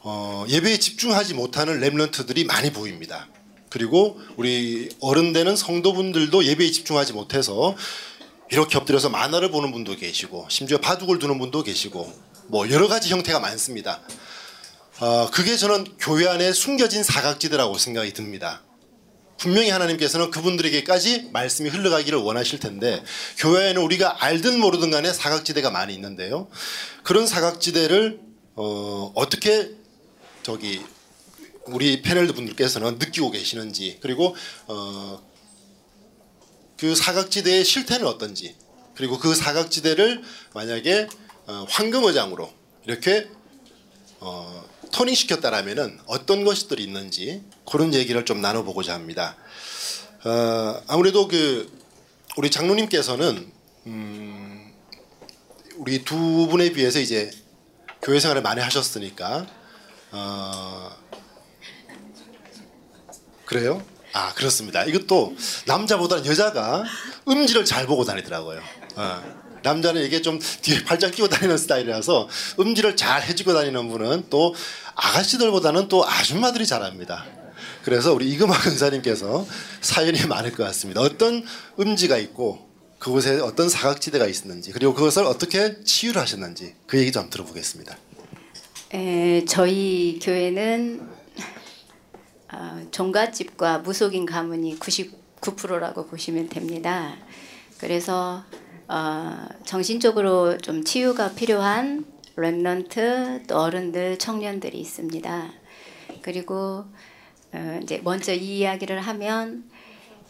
어 0.01 0.45
예배에 0.47 0.77
집중하지 0.77 1.33
못하는 1.33 1.79
렘런트들이 1.79 2.43
많이 2.43 2.71
보입니다. 2.71 3.27
그리고 3.69 4.19
우리 4.37 4.89
어른 4.99 5.33
되는 5.33 5.55
성도분들도 5.55 6.45
예배에 6.45 6.69
집중하지 6.69 7.13
못해서 7.13 7.75
이렇게 8.51 8.77
엎드려서 8.77 9.09
만화를 9.09 9.51
보는 9.51 9.71
분도 9.71 9.95
계시고 9.95 10.47
심지어 10.49 10.77
바둑을 10.77 11.19
두는 11.19 11.39
분도 11.39 11.63
계시고 11.63 12.11
뭐 12.47 12.69
여러 12.69 12.87
가지 12.87 13.09
형태가 13.09 13.39
많습니다. 13.39 14.01
어, 14.99 15.29
그게 15.31 15.57
저는 15.57 15.85
교회 15.99 16.27
안에 16.27 16.53
숨겨진 16.53 17.03
사각지대라고 17.03 17.77
생각이 17.77 18.13
듭니다. 18.13 18.61
분명히 19.37 19.69
하나님께서는 19.69 20.31
그분들에게까지 20.31 21.29
말씀이 21.33 21.69
흘러가기를 21.69 22.17
원하실 22.19 22.59
텐데 22.59 23.03
교회에는 23.37 23.81
우리가 23.81 24.23
알든 24.23 24.59
모르든 24.59 24.91
간에 24.91 25.11
사각지대가 25.11 25.71
많이 25.71 25.93
있는데요. 25.95 26.47
그런 27.03 27.27
사각지대를 27.27 28.21
어, 28.55 29.11
어떻게 29.15 29.71
저기 30.43 30.81
우리 31.65 32.01
패널 32.01 32.27
분들께서는 32.27 32.99
느끼고 32.99 33.31
계시는지 33.31 33.97
그리고 34.01 34.35
어, 34.67 35.21
그 36.83 36.95
사각지대의 36.95 37.63
실태는 37.63 38.05
어떤지 38.05 38.57
그리고 38.93 39.17
그 39.17 39.33
사각지대를 39.33 40.21
만약에 40.53 41.07
어, 41.47 41.65
황금어장으로 41.69 42.51
이렇게 42.85 43.29
어, 44.19 44.65
토닝 44.91 45.15
시켰다라면은 45.15 46.01
어떤 46.07 46.43
것들이 46.43 46.83
있는지 46.83 47.41
그런 47.65 47.93
얘기를 47.93 48.25
좀 48.25 48.41
나눠보고자 48.41 48.93
합니다. 48.93 49.37
어, 50.25 50.83
아무래도 50.87 51.29
그 51.29 51.71
우리 52.35 52.51
장로님께서는 52.51 53.49
음, 53.85 54.73
우리 55.77 56.03
두 56.03 56.49
분에 56.49 56.73
비해서 56.73 56.99
이제 56.99 57.31
교회 58.01 58.19
생활을 58.19 58.41
많이 58.41 58.59
하셨으니까 58.59 59.47
어, 60.11 60.91
그래요? 63.45 63.92
아 64.13 64.33
그렇습니다. 64.35 64.83
이것도 64.85 65.35
남자보다는 65.65 66.25
여자가 66.25 66.83
음지를 67.27 67.65
잘 67.65 67.87
보고 67.87 68.05
다니더라고요. 68.05 68.61
어. 68.95 69.43
남자는 69.63 70.03
이게 70.03 70.21
좀 70.21 70.39
뒤에 70.61 70.83
팔짱 70.83 71.11
끼고 71.11 71.29
다니는 71.29 71.57
스타일이라서 71.57 72.27
음지를 72.59 72.95
잘 72.95 73.23
해주고 73.23 73.53
다니는 73.53 73.89
분은 73.89 74.25
또 74.29 74.53
아가씨들보다는 74.95 75.87
또 75.87 76.05
아줌마들이 76.05 76.65
잘합니다. 76.67 77.25
그래서 77.83 78.13
우리 78.13 78.29
이금화 78.29 78.57
근사님께서 78.59 79.47
사연이 79.81 80.25
많을 80.25 80.51
것 80.51 80.63
같습니다. 80.65 81.01
어떤 81.01 81.45
음지가 81.79 82.17
있고 82.17 82.69
그곳에 82.99 83.39
어떤 83.39 83.67
사각지대가 83.67 84.27
있었는지 84.27 84.71
그리고 84.71 84.93
그것을 84.93 85.25
어떻게 85.25 85.83
치유를 85.83 86.21
하셨는지 86.21 86.75
그 86.85 86.99
얘기 86.99 87.11
좀 87.11 87.29
들어보겠습니다. 87.29 87.97
에, 88.93 89.43
저희 89.45 90.19
교회는 90.21 90.99
어, 91.01 91.12
종갓집과 92.91 93.79
무속인 93.79 94.25
가문이 94.25 94.79
99%라고 94.79 96.05
보시면 96.07 96.49
됩니다. 96.49 97.15
그래서 97.79 98.43
어, 98.87 99.45
정신적으로 99.65 100.57
좀 100.57 100.83
치유가 100.83 101.31
필요한 101.33 102.05
랩런트 102.35 103.47
또 103.47 103.59
어른들 103.59 104.17
청년들이 104.19 104.79
있습니다. 104.79 105.51
그리고 106.21 106.85
어, 107.53 107.79
이제 107.81 108.01
먼저 108.03 108.33
이 108.33 108.59
이야기를 108.59 108.99
하면 108.99 109.69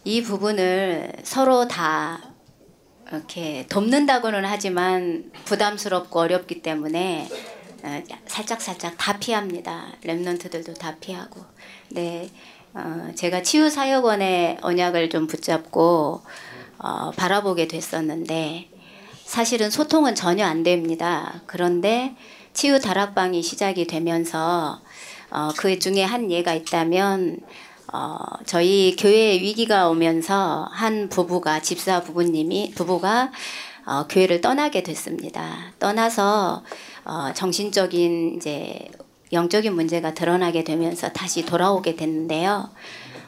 이 0.04 0.22
부분을 0.22 1.14
서로 1.24 1.68
다 1.68 2.34
이렇게 3.10 3.66
돕는다고는 3.70 4.44
하지만 4.46 5.32
부담스럽고 5.46 6.20
어렵기 6.20 6.62
때문에 6.62 7.30
어, 7.84 8.04
살짝 8.26 8.62
살짝 8.62 8.96
다 8.98 9.18
피합니다. 9.20 9.94
랩런트들도 10.04 10.78
다 10.78 10.96
피하고. 11.00 11.53
네, 11.94 12.28
어, 12.74 13.12
제가 13.14 13.44
치유 13.44 13.70
사역원의 13.70 14.58
언약을 14.62 15.12
좀 15.12 15.28
붙잡고 15.28 16.24
어, 16.80 17.12
바라보게 17.12 17.68
됐었는데 17.68 18.68
사실은 19.24 19.70
소통은 19.70 20.16
전혀 20.16 20.44
안 20.44 20.64
됩니다. 20.64 21.42
그런데 21.46 22.16
치유 22.54 22.80
다락방이 22.80 23.44
시작이 23.44 23.86
되면서 23.86 24.82
어, 25.30 25.50
그 25.56 25.78
중에 25.78 26.04
한 26.04 26.32
예가 26.32 26.56
있다면 26.56 27.42
어, 27.94 28.18
저희 28.48 28.96
교회에 28.98 29.40
위기가 29.40 29.88
오면서 29.88 30.68
한 30.72 31.10
부부가 31.10 31.62
집사 31.62 32.02
부부님이 32.02 32.72
부부가 32.74 33.32
어, 33.86 34.08
교회를 34.10 34.42
떠나게 34.42 34.82
됐습니다. 34.82 35.74
떠나서 35.78 36.64
어, 37.06 37.34
정신적인 37.36 38.38
이제 38.38 38.90
영적인 39.34 39.74
문제가 39.74 40.14
드러나게 40.14 40.64
되면서 40.64 41.10
다시 41.10 41.46
돌아오게 41.46 41.96
됐는데요. 41.96 42.70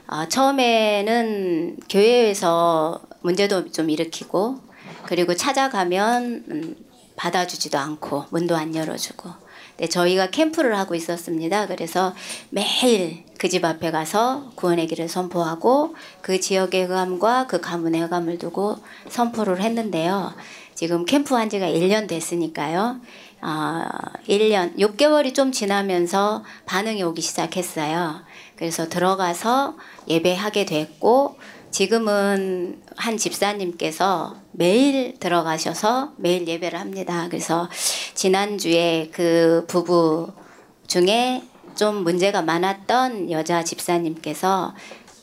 어, 0.08 0.28
처음에는 0.30 1.78
교회에서 1.90 3.02
문제도 3.22 3.70
좀 3.72 3.90
일으키고 3.90 4.60
그리고 5.08 5.36
찾아가면 5.36 6.46
음, 6.50 6.76
받아주지도 7.16 7.78
않고 7.78 8.26
문도 8.30 8.56
안 8.56 8.76
열어주고 8.76 9.30
네, 9.78 9.88
저희가 9.88 10.30
캠프를 10.30 10.78
하고 10.78 10.96
있었습니다. 10.96 11.68
그래서 11.68 12.14
매일 12.50 13.26
그 13.38 13.50
집 13.50 13.66
앞에 13.66 13.92
가서 13.92 14.52
구원의 14.56 14.88
길을 14.88 15.10
선포하고 15.10 15.96
그 16.22 16.40
지역의 16.40 16.86
흑암과 16.86 17.48
그 17.48 17.60
가문의 17.62 18.02
흑암을 18.02 18.38
두고 18.38 18.78
선포를 19.10 19.62
했는데요. 19.62 20.34
지금 20.74 21.06
캠프 21.06 21.36
한 21.36 21.50
지가 21.50 21.68
1년 21.68 22.08
됐으니까요. 22.08 23.00
어, 23.46 23.86
1년, 24.28 24.76
6개월이 24.80 25.36
좀 25.36 25.52
지나면서 25.52 26.44
반응이 26.66 27.04
오기 27.04 27.22
시작했어요. 27.22 28.24
그래서 28.56 28.90
들어가서 28.90 29.78
예배하게 30.08 30.66
됐고, 30.66 31.38
지금은 31.70 32.82
한 32.96 33.18
집사님께서 33.18 34.38
매일 34.52 35.20
들어가셔서 35.20 36.14
매일 36.18 36.48
예배를 36.48 36.80
합니다. 36.80 37.28
그래서 37.30 37.70
지난주에 38.16 39.12
그 39.14 39.66
부부 39.68 40.32
중에 40.88 41.44
좀 41.76 42.04
문제가 42.04 42.42
많았던 42.42 43.30
여자 43.30 43.64
집사님께서 43.64 44.74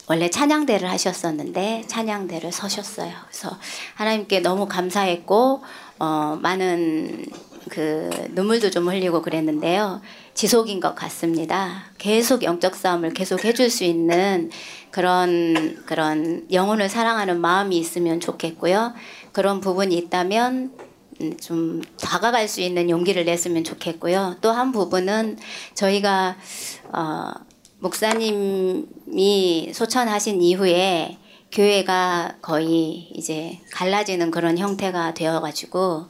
원래 0.07 0.29
찬양대를 0.29 0.89
하셨었는데 0.91 1.85
찬양대를 1.89 2.53
서셨어요. 2.53 3.13
그래서 3.29 3.57
하나님께 3.95 4.41
너무 4.41 4.69
감사했고 4.69 5.63
어, 5.99 6.39
많은 6.43 7.25
그 7.69 8.11
눈물도 8.31 8.71
좀 8.71 8.89
흘리고 8.89 9.23
그랬는데요. 9.23 10.01
지속인 10.35 10.81
것 10.81 10.95
같습니다. 10.95 11.85
계속 11.99 12.43
영적 12.43 12.75
싸움을 12.75 13.13
계속 13.15 13.45
해줄 13.45 13.71
수 13.71 13.85
있는 13.85 14.51
그런 14.91 15.83
그런 15.87 16.47
영혼을 16.51 16.89
사랑하는 16.89 17.41
마음이 17.41 17.79
있으면 17.79 18.21
좋겠고요. 18.21 18.95
그런 19.33 19.61
부분이 19.61 19.97
있다면 19.97 20.73
음, 21.21 21.37
좀 21.39 21.83
다가갈 22.01 22.49
수 22.49 22.61
있는 22.61 22.89
용기를 22.91 23.25
냈으면 23.25 23.65
좋겠고요. 23.65 24.37
또 24.41 24.53
한 24.53 24.73
부분은 24.73 25.39
저희가 25.75 26.37
어, 26.93 27.33
목사님이 27.79 29.73
소천하신 29.75 30.41
이후에 30.43 31.19
교회가 31.51 32.37
거의 32.41 33.09
이제 33.15 33.59
갈라지는 33.73 34.31
그런 34.31 34.57
형태가 34.57 35.15
되어가지고 35.15 36.07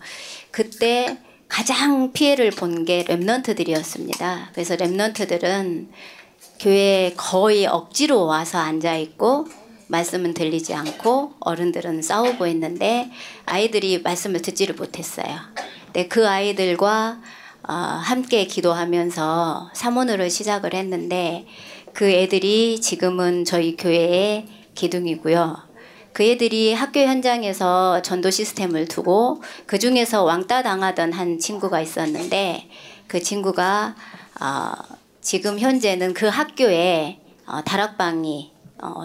그때 0.50 1.18
가장 1.52 2.12
피해를 2.12 2.50
본 2.50 2.86
게 2.86 3.04
랩런트들이었습니다. 3.04 4.48
그래서 4.54 4.74
랩런트들은 4.74 5.88
교회에 6.58 7.12
거의 7.14 7.66
억지로 7.66 8.24
와서 8.24 8.56
앉아 8.58 8.96
있고 8.96 9.46
말씀은 9.88 10.32
들리지 10.32 10.72
않고 10.72 11.34
어른들은 11.40 12.00
싸우고 12.00 12.46
있는데 12.46 13.10
아이들이 13.44 14.00
말씀을 14.00 14.40
듣지를 14.40 14.76
못했어요. 14.76 15.26
근데 15.84 16.08
그 16.08 16.26
아이들과 16.26 17.20
어, 17.68 17.72
함께 17.72 18.46
기도하면서 18.46 19.72
사모노를 19.74 20.30
시작을 20.30 20.72
했는데 20.72 21.46
그 21.92 22.10
애들이 22.10 22.80
지금은 22.80 23.44
저희 23.44 23.76
교회의 23.76 24.46
기둥이고요. 24.74 25.71
그 26.12 26.24
애들이 26.24 26.74
학교 26.74 27.00
현장에서 27.00 28.02
전도 28.02 28.30
시스템을 28.30 28.86
두고 28.86 29.42
그 29.66 29.78
중에서 29.78 30.24
왕따 30.24 30.62
당하던 30.62 31.12
한 31.12 31.38
친구가 31.38 31.80
있었는데 31.80 32.68
그 33.06 33.20
친구가 33.20 33.94
어, 34.40 34.72
지금 35.20 35.58
현재는 35.58 36.14
그 36.14 36.26
학교에 36.26 37.18
어, 37.46 37.62
다락방이 37.62 38.52
어, 38.82 39.02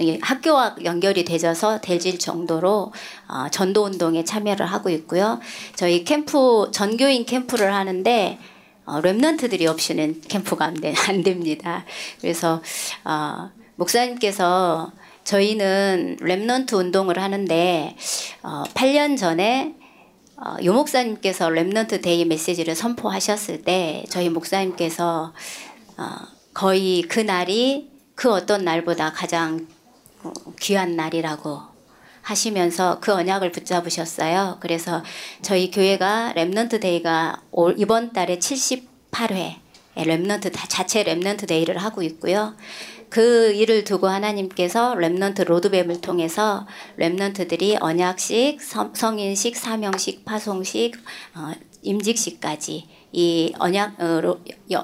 이 0.00 0.18
학교와 0.20 0.76
연결이 0.84 1.24
되져서 1.24 1.80
되질 1.80 2.18
정도로 2.18 2.92
어, 3.28 3.48
전도 3.50 3.84
운동에 3.84 4.24
참여를 4.24 4.66
하고 4.66 4.90
있고요. 4.90 5.40
저희 5.76 6.04
캠프 6.04 6.68
전교인 6.72 7.24
캠프를 7.24 7.72
하는데 7.72 8.38
어, 8.86 9.00
Remnant들이 9.00 9.66
없이는 9.66 10.20
캠프가 10.28 10.66
안, 10.66 10.74
되, 10.74 10.92
안 11.08 11.22
됩니다. 11.22 11.84
그래서 12.20 12.60
어, 13.04 13.50
목사님께서 13.76 14.92
저희는 15.24 16.18
Remnant 16.20 16.74
운동을 16.74 17.18
하는데 17.18 17.96
어, 18.42 18.64
8년 18.74 19.16
전에 19.18 19.74
어, 20.36 20.56
요 20.64 20.72
목사님께서 20.74 21.48
Remnant 21.48 22.02
Day 22.02 22.24
메시지를 22.24 22.74
선포하셨을 22.74 23.62
때 23.62 24.04
저희 24.10 24.28
목사님께서 24.28 25.32
어, 25.96 26.04
거의 26.52 27.02
그 27.02 27.20
날이 27.20 27.90
그 28.14 28.30
어떤 28.30 28.64
날보다 28.64 29.12
가장 29.12 29.66
어, 30.22 30.32
귀한 30.60 30.96
날이라고 30.96 31.74
하시면서 32.22 32.98
그 33.00 33.12
언약을 33.12 33.52
붙잡으셨어요. 33.52 34.58
그래서 34.60 35.02
저희 35.42 35.70
교회가 35.70 36.32
Remnant 36.36 36.80
Day가 36.80 37.42
올 37.50 37.74
이번 37.78 38.12
달에 38.12 38.38
78회 38.38 39.56
Remnant 39.96 40.52
자체 40.68 41.04
Remnant 41.04 41.46
Day를 41.46 41.78
하고 41.78 42.02
있고요. 42.02 42.54
그 43.14 43.52
일을 43.52 43.84
두고 43.84 44.08
하나님께서 44.08 44.96
Remnant 44.96 45.44
로드맵을 45.44 46.00
통해서 46.00 46.66
Remnant들이 46.98 47.80
언약식, 47.80 48.60
성- 48.60 48.92
성인식, 48.92 49.56
사명식, 49.56 50.24
파송식, 50.24 50.96
어, 51.36 51.52
임직식까지 51.82 52.88
이 53.12 53.52
언약 53.60 54.00
어, 54.00 54.36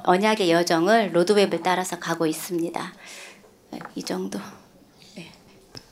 언약의 0.04 0.48
여정을 0.48 1.10
로드맵을 1.12 1.60
따라서 1.64 1.98
가고 1.98 2.24
있습니다. 2.24 2.94
이 3.96 4.02
정도. 4.04 4.38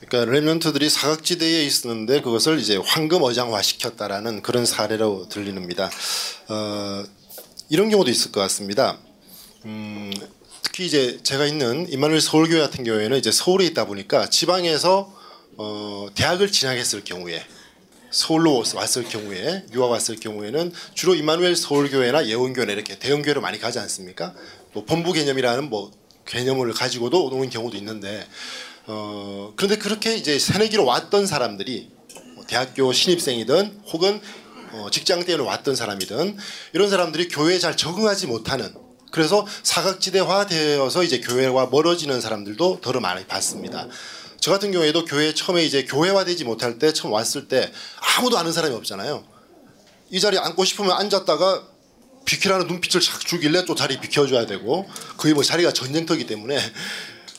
그러니까 0.07 0.33
렘넌트들이 0.33 0.89
사각지대에 0.91 1.65
있었는데 1.65 2.21
그것을 2.21 2.61
이제 2.61 2.77
황금 2.77 3.21
어장화 3.25 3.61
시켰다라는 3.63 4.43
그런 4.43 4.65
사례로 4.65 5.29
들리는니다. 5.29 5.91
어, 6.51 7.03
이런 7.69 7.91
경우도 7.91 8.09
있을 8.13 8.31
것 8.31 8.39
같습니다. 8.43 8.97
음, 9.65 10.13
특히 10.63 10.87
이제 10.87 11.19
제가 11.23 11.47
있는 11.47 11.87
임마누엘 11.91 12.21
서울교회 12.21 12.61
같은 12.61 12.85
경우에는 12.85 13.17
이제 13.17 13.31
서울에 13.31 13.65
있다 13.67 13.87
보니까 13.87 14.29
지방에서 14.31 15.13
어, 15.57 16.09
대학을 16.15 16.53
진학했을 16.53 17.05
경우에 17.05 17.45
서울로 18.11 18.63
왔을 18.75 19.05
경우에 19.05 19.67
유학 19.73 19.91
왔을 19.91 20.17
경우에는 20.17 20.73
주로 20.95 21.15
임마누엘 21.15 21.57
서울교회나 21.57 22.27
예원교회 22.27 22.73
이렇게 22.73 22.99
대형 22.99 23.23
교회로 23.23 23.41
많이 23.41 23.59
가지 23.59 23.79
않습니까? 23.79 24.35
뭐 24.73 24.85
본부 24.85 25.13
개념이라는 25.13 25.69
뭐 25.69 25.91
개념을 26.27 26.73
가지고도 26.73 27.27
오는 27.27 27.51
경우도 27.51 27.77
있는데 27.77 28.27
어, 28.87 29.53
그런데 29.57 29.77
그렇게 29.77 30.17
이제 30.17 30.39
새내기로 30.39 30.85
왔던 30.85 31.27
사람들이 31.27 31.91
뭐 32.35 32.45
대학교 32.47 32.93
신입생이든 32.93 33.83
혹은 33.93 34.21
어, 34.73 34.89
직장 34.91 35.25
때문에 35.25 35.47
왔던 35.49 35.77
사람이든 35.77 36.37
이런 36.73 36.91
사람들이 36.91 37.29
교회에 37.29 37.59
잘 37.59 37.77
적응하지 37.77 38.27
못하는 38.27 38.75
그래서 39.11 39.47
사각지대화 39.63 40.47
되어서 40.47 41.03
이제 41.03 41.21
교회와 41.21 41.67
멀어지는 41.67 42.21
사람들도 42.21 42.81
더러 42.83 43.01
많이 43.01 43.25
봤습니다. 43.27 43.89
저 44.41 44.51
같은 44.53 44.71
경우에도 44.71 45.05
교회 45.05 45.35
처음에 45.35 45.65
이제 45.65 45.85
교회화되지 45.85 46.45
못할 46.45 46.79
때 46.79 46.93
처음 46.93 47.13
왔을 47.13 47.49
때 47.49 47.73
아무도 48.19 48.39
아는 48.39 48.53
사람이 48.53 48.75
없잖아요. 48.77 49.25
이 50.11 50.21
자리에 50.21 50.39
앉고 50.39 50.65
싶으면 50.65 50.93
앉았다가 50.93 51.67
비키라는 52.25 52.67
눈빛을 52.67 53.01
착 53.01 53.21
주길래 53.21 53.65
또 53.65 53.75
자리 53.75 53.99
비켜줘야 54.01 54.47
되고 54.47 54.89
거의 55.17 55.35
뭐 55.35 55.43
자리가 55.43 55.73
전쟁터기 55.73 56.27
때문에 56.27 56.59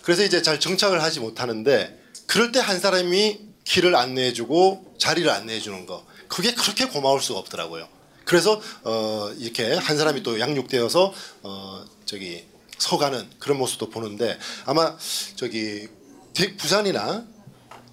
그래서 0.02 0.24
이제 0.24 0.42
잘 0.42 0.60
정착을 0.60 1.02
하지 1.04 1.20
못하는데 1.20 1.98
그럴 2.26 2.52
때 2.52 2.60
한 2.60 2.80
사람이 2.80 3.40
길을 3.66 3.96
안내해주고 3.96 4.96
자리를 4.98 5.30
안내해주는 5.30 5.86
거 5.86 6.06
그게 6.28 6.54
그렇게 6.54 6.86
고마울 6.86 7.22
수가 7.22 7.40
없더라고요. 7.40 7.88
그래서 8.30 8.62
어 8.84 9.32
이렇게 9.40 9.74
한 9.74 9.98
사람이 9.98 10.22
또 10.22 10.40
양육되어서 10.40 11.14
어 11.42 11.86
저기 12.06 12.46
서가는 12.78 13.28
그런 13.40 13.58
모습도 13.58 13.90
보는데 13.90 14.38
아마 14.66 14.96
저기 15.36 15.88
대- 16.36 16.56
부산이나 16.56 17.26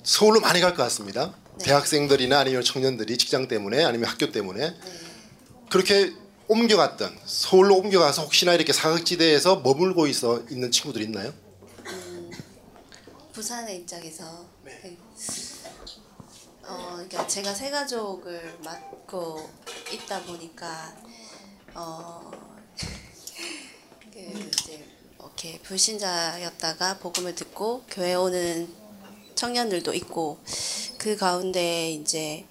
서울로 0.02 0.40
많이 0.40 0.60
갈 0.60 0.76
것 0.76 0.82
같습니다. 0.84 1.34
대학생들이나 1.58 2.38
아니면 2.40 2.62
청년들이 2.62 3.16
직장 3.16 3.48
때문에 3.48 3.82
아니면 3.82 4.10
학교 4.10 4.30
때문에 4.30 4.74
그렇게 5.70 6.12
옮겨갔던 6.48 7.18
서울로 7.24 7.76
옮겨가서 7.78 8.22
혹시나 8.24 8.52
이렇게 8.52 8.74
사각지대에서 8.74 9.60
머물고 9.60 10.06
있어 10.06 10.42
있는 10.50 10.70
친구들 10.70 11.00
있나요? 11.00 11.32
부산의 13.32 13.78
입장에서 13.78 14.46
네. 14.64 14.96
어, 16.68 16.92
그러니까 16.94 17.26
제가 17.26 17.54
새 17.54 17.70
가족을 17.70 18.58
맡고 18.64 19.48
있다 19.92 20.22
보니까 20.22 20.94
어, 21.74 22.30
그 24.12 24.18
이제 24.18 24.84
이렇게 25.18 25.60
불신자였다가 25.60 26.98
복음을 26.98 27.34
듣고 27.34 27.84
교회 27.88 28.14
오는 28.14 28.74
청년들도 29.34 29.92
있고 29.94 30.38
그 30.98 31.16
가운데 31.16 31.92
이제 31.92 32.46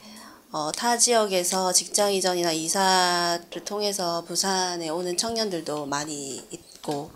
어, 0.52 0.72
타 0.72 0.98
지역에서 0.98 1.74
직장 1.74 2.14
이전이나 2.14 2.54
이사를 2.54 3.66
통해서 3.66 4.24
부산에 4.24 4.88
오는 4.90 5.18
청년들도 5.18 5.88
많이 5.88 6.38
있고 6.52 7.12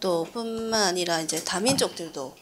또 0.00 0.24
뿐만 0.24 0.82
아니라 0.82 1.20
이제 1.20 1.42
다민족들도 1.42 2.34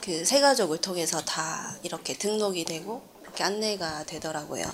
그 0.00 0.24
새가족을 0.24 0.78
통해서 0.78 1.20
다 1.20 1.76
이렇게 1.82 2.16
등록이 2.16 2.64
되고 2.64 3.02
이렇게 3.36 3.44
안내가 3.44 4.04
되더라고요. 4.04 4.64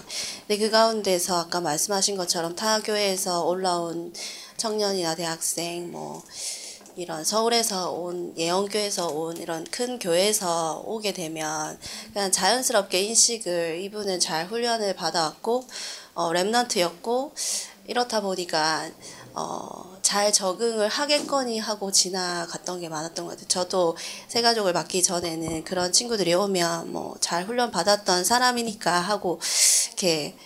근데 0.46 0.56
그 0.56 0.70
가운데서 0.70 1.36
아까 1.36 1.60
말씀하신 1.60 2.16
것처럼 2.16 2.54
타 2.54 2.80
교회에서 2.80 3.44
올라온 3.44 4.12
청년이나 4.56 5.16
대학생 5.16 5.90
뭐 5.90 6.22
이런 6.94 7.24
서울에서 7.24 7.90
온 7.90 8.32
예언교에서 8.36 9.08
온 9.08 9.36
이런 9.38 9.64
큰 9.64 9.98
교회에서 9.98 10.84
오게 10.86 11.12
되면 11.12 11.76
그냥 12.12 12.30
자연스럽게 12.30 13.00
인식을 13.00 13.80
이분은 13.80 14.20
잘 14.20 14.46
훈련을 14.46 14.94
받아왔고 14.94 15.66
어, 16.14 16.30
랩런트였고 16.30 17.32
이렇다 17.88 18.20
보니까 18.20 18.88
어, 19.34 19.91
잘 20.02 20.32
적응을 20.32 20.88
하겠거니 20.88 21.58
하고 21.58 21.90
지나갔던 21.92 22.80
게 22.80 22.88
많았던 22.88 23.24
것 23.24 23.30
같아요. 23.32 23.48
저도 23.48 23.96
새 24.28 24.42
가족을 24.42 24.72
맡기 24.72 25.02
전에는 25.02 25.64
그런 25.64 25.92
친구들이 25.92 26.34
오면 26.34 26.92
뭐 26.92 27.16
잘 27.20 27.44
훈련 27.44 27.70
받았던 27.70 28.24
사람이니까 28.24 28.92
하고 29.00 29.40
이렇게 29.88 30.36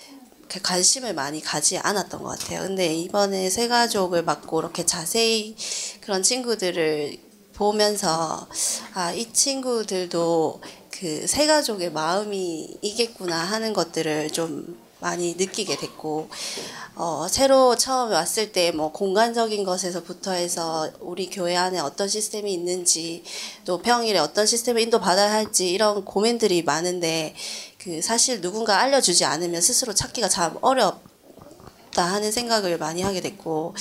이렇게 0.40 0.61
관심을 0.61 1.14
많이 1.14 1.40
가지 1.40 1.78
않았던 1.78 2.22
것 2.22 2.38
같아요. 2.38 2.61
근데 2.62 2.94
이번에 2.94 3.50
새 3.50 3.66
가족을 3.68 4.22
맡고 4.22 4.61
이렇게 4.61 4.84
자세히 4.86 5.57
그런 6.00 6.22
친구들을 6.22 7.18
보면서 7.54 8.46
아, 8.94 9.12
이 9.12 9.32
친구들도 9.32 10.61
그 10.90 11.26
새 11.26 11.46
가족의 11.46 11.92
마음이 11.92 12.78
이겠구나 12.80 13.36
하는 13.36 13.72
것들을 13.74 14.30
좀 14.30 14.78
많이 15.00 15.34
느끼게 15.34 15.76
됐고 15.76 16.28
어, 16.99 17.26
새로 17.28 17.76
처음 17.76 18.11
왔을 18.11 18.53
때 18.53 18.72
뭐 18.72 18.90
공간적인 18.90 19.64
것에서부터 19.64 20.32
해서 20.32 20.90
우리 21.01 21.28
교회 21.28 21.55
안에 21.55 21.78
어떤 21.78 22.09
시스템이 22.09 22.53
있는지 22.53 23.22
또 23.64 23.78
평일에 23.78 24.18
어떤 24.18 24.47
시스템을 24.47 24.80
인도받아야 24.82 25.30
할지 25.30 25.70
이런 25.70 26.05
고민들이 26.05 26.62
많은데 26.62 27.34
그그 27.78 28.03
사실 28.03 28.40
누군가 28.40 28.80
알려주지 28.80 29.24
않으면 29.24 29.61
스스로 29.61 29.92
찾기가 29.92 30.28
참 30.28 30.57
어렵다 30.62 32.03
하는 32.03 32.32
생각을 32.32 32.78
많이 32.78 33.03
하게 33.03 33.20
됐고 33.20 33.74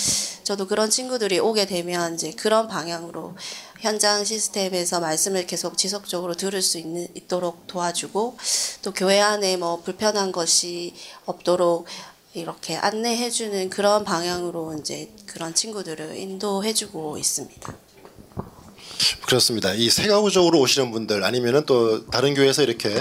저도 0.44 0.68
그런 0.68 0.90
친구들이 0.90 1.40
오게 1.40 1.66
되면 1.66 2.16
이제 2.16 2.32
그런 2.32 2.68
방향으로 2.68 3.36
현장 3.80 4.24
시스템에서 4.24 5.00
말씀을 5.00 5.48
계속 5.48 5.78
지속적으로 5.78 6.36
들을 6.36 6.62
수 6.62 6.78
있는 6.78 7.08
있도록 7.16 7.66
도와주고 7.68 8.38
또 8.84 8.92
교회 8.94 9.20
안에 9.22 9.58
뭐 9.58 9.82
불편한 9.82 10.32
것이 10.32 10.94
없도록 11.26 11.86
이렇게 12.40 12.76
안내해주는 12.76 13.70
그런 13.70 14.04
방향으로 14.04 14.76
이제 14.80 15.10
그런 15.26 15.54
친구들을 15.56 16.18
인도해주고 16.18 17.18
있습니다. 17.18 17.74
그렇습니다. 19.26 19.74
이 19.74 19.90
세가구적으로 19.90 20.60
오시는 20.60 20.92
분들 20.92 21.24
아니면은 21.24 21.66
또 21.66 22.06
다른 22.08 22.34
교회에서 22.34 22.62
이렇게 22.64 22.96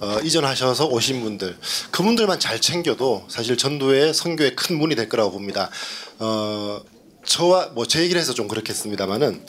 어, 0.00 0.18
이전하셔서 0.22 0.86
오신 0.86 1.22
분들 1.22 1.58
그분들만 1.90 2.38
잘 2.38 2.60
챙겨도 2.60 3.24
사실 3.28 3.56
전도의 3.56 4.14
선교에 4.14 4.54
큰 4.54 4.78
문이 4.78 4.94
될 4.94 5.08
거라고 5.08 5.32
봅니다. 5.32 5.70
어, 6.18 6.80
저와 7.24 7.68
뭐 7.74 7.86
제 7.86 8.02
얘기를 8.02 8.20
해서 8.20 8.34
좀 8.34 8.48
그렇겠습니다만은 8.48 9.44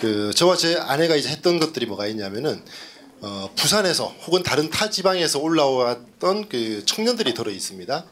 그 0.00 0.32
저와 0.34 0.56
제 0.56 0.76
아내가 0.76 1.16
이제 1.16 1.28
했던 1.28 1.58
것들이 1.58 1.86
뭐가 1.86 2.06
있냐면은 2.06 2.62
어, 3.20 3.48
부산에서 3.56 4.14
혹은 4.26 4.42
다른 4.42 4.70
타 4.70 4.90
지방에서 4.90 5.40
올라왔던 5.40 6.48
그 6.48 6.84
청년들이 6.86 7.34
들어 7.34 7.50
있습니다. 7.50 8.04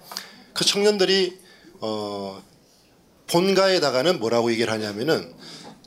그 0.54 0.64
청년들이 0.64 1.38
어, 1.80 2.42
본가에다가는 3.28 4.18
뭐라고 4.20 4.50
얘기를 4.52 4.72
하냐면은 4.72 5.32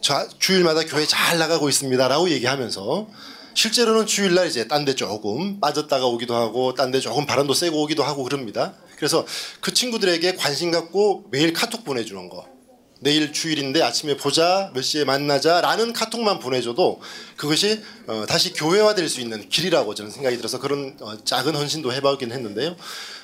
자, 0.01 0.27
주일마다 0.39 0.83
교회 0.85 1.05
잘 1.05 1.37
나가고 1.37 1.69
있습니다라고 1.69 2.29
얘기하면서 2.29 3.07
실제로는 3.53 4.05
주일날 4.05 4.47
이제 4.47 4.67
딴 4.67 4.83
데 4.85 4.95
조금 4.95 5.59
빠졌다가 5.59 6.05
오기도 6.05 6.35
하고 6.35 6.73
딴 6.73 6.91
데 6.91 6.99
조금 6.99 7.25
바람도 7.25 7.53
쐬고 7.53 7.81
오기도 7.83 8.03
하고 8.03 8.23
그럽니다. 8.23 8.73
그래서 8.97 9.25
그 9.61 9.73
친구들에게 9.73 10.35
관심 10.35 10.71
갖고 10.71 11.25
매일 11.31 11.53
카톡 11.53 11.83
보내주는 11.83 12.29
거. 12.29 12.54
내일 12.99 13.33
주일인데 13.33 13.81
아침에 13.81 14.17
보자 14.17 14.71
몇 14.73 14.81
시에 14.81 15.03
만나자라는 15.03 15.93
카톡만 15.93 16.39
보내줘도 16.39 17.01
그것이 17.35 17.83
어, 18.07 18.25
다시 18.27 18.53
교회화될 18.53 19.09
수 19.09 19.21
있는 19.21 19.47
길이라고 19.49 19.93
저는 19.95 20.11
생각이 20.11 20.37
들어서 20.37 20.59
그런 20.59 20.95
어, 21.01 21.17
작은 21.23 21.55
헌신도 21.55 21.91
해보긴 21.93 22.31
했는데요. 22.31 22.75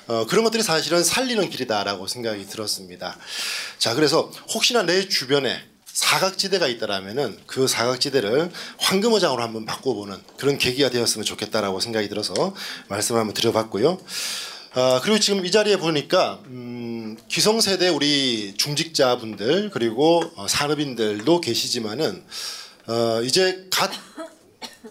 어, 0.08 0.26
그런 0.26 0.44
것들이 0.44 0.62
사실은 0.62 1.02
살리는 1.02 1.48
길이다라고 1.48 2.06
생각이 2.06 2.46
들었습니다. 2.46 3.16
자 3.78 3.94
그래서 3.94 4.30
혹시나 4.52 4.82
내 4.82 5.08
주변에 5.08 5.62
사각지대가 5.92 6.68
있다라면은 6.68 7.38
그 7.46 7.68
사각지대를 7.68 8.50
황금어장으로 8.78 9.42
한번 9.42 9.66
바꿔보는 9.66 10.16
그런 10.38 10.58
계기가 10.58 10.88
되었으면 10.88 11.24
좋겠다라고 11.24 11.80
생각이 11.80 12.08
들어서 12.08 12.54
말씀을 12.88 13.20
한번 13.20 13.34
드려봤고요. 13.34 13.98
아, 14.74 15.00
그리고 15.02 15.18
지금 15.18 15.44
이 15.44 15.50
자리에 15.50 15.76
보니까 15.76 16.40
음, 16.46 17.18
기성세대 17.28 17.90
우리 17.90 18.54
중직자분들 18.56 19.68
그리고 19.70 20.22
어, 20.34 20.48
산업인들도 20.48 21.42
계시지만은 21.42 22.24
어, 22.86 23.20
이제 23.22 23.68
갓 23.70 23.90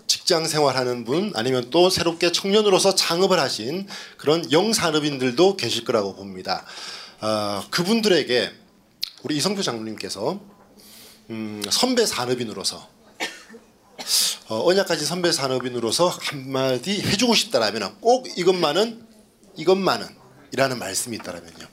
직장 0.05 0.45
생활하는 0.45 1.03
분 1.03 1.31
아니면 1.35 1.71
또 1.71 1.89
새롭게 1.89 2.31
청년으로서 2.31 2.93
창업을 2.93 3.39
하신 3.39 3.87
그런 4.17 4.51
영산업인들도 4.51 5.57
계실 5.57 5.83
거라고 5.83 6.15
봅니다. 6.15 6.63
아, 7.19 7.65
그분들에게 7.71 8.51
우리 9.23 9.37
이성표 9.37 9.63
장로님께서 9.63 10.39
음, 11.31 11.63
선배 11.71 12.05
산업인으로서 12.05 12.87
어, 14.47 14.63
언약까지 14.63 15.05
선배 15.05 15.31
산업인으로서 15.31 16.07
한마디 16.07 17.01
해주고 17.01 17.33
싶다라면 17.33 17.95
꼭 17.99 18.27
이것만은 18.37 19.09
이것만은 19.55 20.07
이라는 20.51 20.79
말씀이 20.79 21.15
있다라면요. 21.17 21.67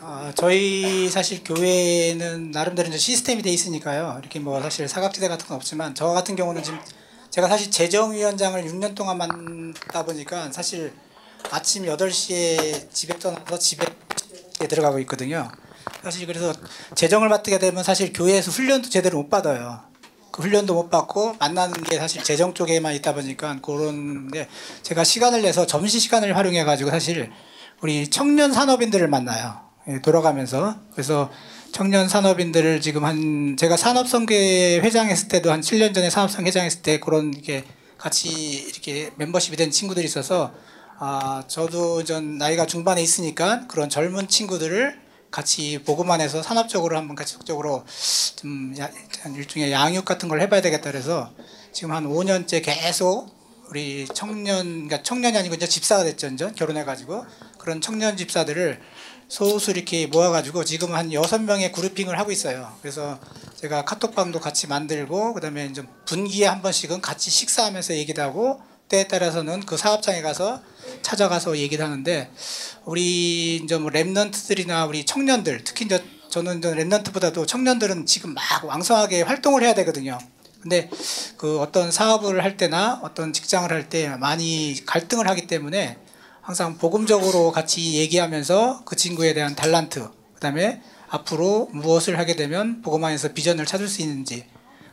아, 0.00 0.32
저희 0.34 1.08
사실 1.10 1.44
교회는 1.44 2.50
나름대로 2.50 2.88
이제 2.88 2.98
시스템이 2.98 3.42
돼 3.42 3.50
있으니까요. 3.50 4.16
이렇게 4.20 4.40
뭐 4.40 4.60
사실 4.62 4.88
사각지대 4.88 5.28
같은 5.28 5.46
건 5.46 5.56
없지만 5.56 5.94
저 5.94 6.06
같은 6.06 6.34
경우는 6.34 6.62
지금 6.62 6.80
제가 7.30 7.46
사실 7.46 7.70
재정위원장을 7.70 8.62
6년 8.64 8.94
동안 8.94 9.18
맡다 9.18 10.04
보니까 10.04 10.50
사실 10.50 10.92
아침 11.50 11.84
8시에 11.84 12.92
집에 12.92 13.18
떠나서 13.18 13.58
집에 13.58 13.86
들어가고 14.66 14.98
있거든요. 15.00 15.50
사실 16.02 16.26
그래서 16.26 16.52
재정을 16.94 17.28
맡게 17.28 17.58
되면 17.58 17.84
사실 17.84 18.12
교회에서 18.12 18.50
훈련도 18.50 18.88
제대로 18.88 19.18
못 19.18 19.28
받아요. 19.28 19.87
그 20.30 20.42
훈련도 20.42 20.74
못 20.74 20.90
받고 20.90 21.36
만나는 21.38 21.82
게 21.82 21.98
사실 21.98 22.22
재정 22.22 22.54
쪽에만 22.54 22.94
있다 22.94 23.14
보니까 23.14 23.58
그런데 23.62 24.48
제가 24.82 25.04
시간을 25.04 25.42
내서 25.42 25.66
점심 25.66 26.00
시간을 26.00 26.36
활용해 26.36 26.64
가지고 26.64 26.90
사실 26.90 27.30
우리 27.80 28.08
청년 28.08 28.52
산업인들을 28.52 29.08
만나요. 29.08 29.60
예, 29.88 30.00
돌아가면서 30.02 30.76
그래서 30.92 31.30
청년 31.72 32.08
산업인들을 32.08 32.80
지금 32.80 33.04
한 33.04 33.56
제가 33.56 33.76
산업성계 33.76 34.80
회장했을 34.80 35.28
때도 35.28 35.52
한 35.52 35.60
7년 35.60 35.94
전에 35.94 36.10
산업성 36.10 36.46
회장했을 36.46 36.82
때 36.82 37.00
그런 37.00 37.30
게 37.30 37.64
같이 37.96 38.28
이렇게 38.28 39.10
멤버십이 39.16 39.56
된 39.56 39.70
친구들이 39.70 40.04
있어서 40.06 40.52
아 40.98 41.44
저도 41.46 42.04
전 42.04 42.38
나이가 42.38 42.66
중반에 42.66 43.02
있으니까 43.02 43.66
그런 43.68 43.88
젊은 43.88 44.28
친구들을 44.28 45.07
같이 45.30 45.78
보고만 45.84 46.20
해서 46.20 46.42
산업적으로 46.42 46.96
한번 46.96 47.16
계속적으로 47.16 47.84
좀 48.36 48.74
야, 48.78 48.90
일종의 49.36 49.72
양육 49.72 50.04
같은 50.04 50.28
걸 50.28 50.40
해봐야 50.40 50.60
되겠다 50.60 50.90
그래서 50.90 51.30
지금 51.72 51.92
한 51.92 52.06
5년째 52.06 52.64
계속 52.64 53.28
우리 53.68 54.06
청년 54.14 54.64
그러니까 54.64 55.02
청년이 55.02 55.36
아니고 55.36 55.54
이제 55.54 55.66
집사가 55.66 56.04
됐죠 56.04 56.28
이제 56.28 56.50
결혼해가지고 56.56 57.26
그런 57.58 57.80
청년 57.80 58.16
집사들을 58.16 58.80
소수 59.28 59.72
이렇게 59.72 60.06
모아가지고 60.06 60.64
지금 60.64 60.94
한 60.94 61.12
여섯 61.12 61.42
명의 61.42 61.70
그룹핑을 61.70 62.18
하고 62.18 62.32
있어요. 62.32 62.74
그래서 62.80 63.18
제가 63.56 63.84
카톡방도 63.84 64.40
같이 64.40 64.66
만들고 64.66 65.34
그다음에 65.34 65.70
좀 65.74 65.86
분기에 66.06 66.46
한 66.46 66.62
번씩은 66.62 67.02
같이 67.02 67.30
식사하면서 67.30 67.94
얘기도 67.94 68.22
하고 68.22 68.62
때에 68.88 69.08
따라서는 69.08 69.60
그 69.60 69.76
사업장에 69.76 70.22
가서 70.22 70.60
찾아가서 71.02 71.58
얘기를 71.58 71.84
하는데 71.84 72.30
우리 72.84 73.56
이제 73.56 73.76
뭐 73.76 73.90
랩런트들이나 73.90 74.88
우리 74.88 75.04
청년들 75.04 75.62
특히 75.64 75.84
이제 75.84 76.02
저는 76.30 76.58
이제 76.58 76.74
랩런트보다도 76.74 77.46
청년들은 77.46 78.06
지금 78.06 78.34
막 78.34 78.64
왕성하게 78.64 79.22
활동을 79.22 79.62
해야 79.62 79.74
되거든요. 79.74 80.18
근데 80.60 80.90
그 81.36 81.60
어떤 81.60 81.90
사업을 81.90 82.42
할 82.42 82.56
때나 82.56 83.00
어떤 83.02 83.32
직장을 83.32 83.70
할 83.70 83.88
때 83.88 84.08
많이 84.16 84.76
갈등을 84.84 85.28
하기 85.28 85.46
때문에 85.46 85.98
항상 86.40 86.78
복음적으로 86.78 87.52
같이 87.52 87.94
얘기하면서 87.94 88.82
그 88.84 88.96
친구에 88.96 89.34
대한 89.34 89.54
달란트 89.54 90.08
그다음에 90.34 90.82
앞으로 91.08 91.68
무엇을 91.72 92.18
하게 92.18 92.36
되면 92.36 92.82
복음 92.82 93.04
안에서 93.04 93.32
비전을 93.32 93.66
찾을 93.66 93.88
수 93.88 94.02
있는지 94.02 94.46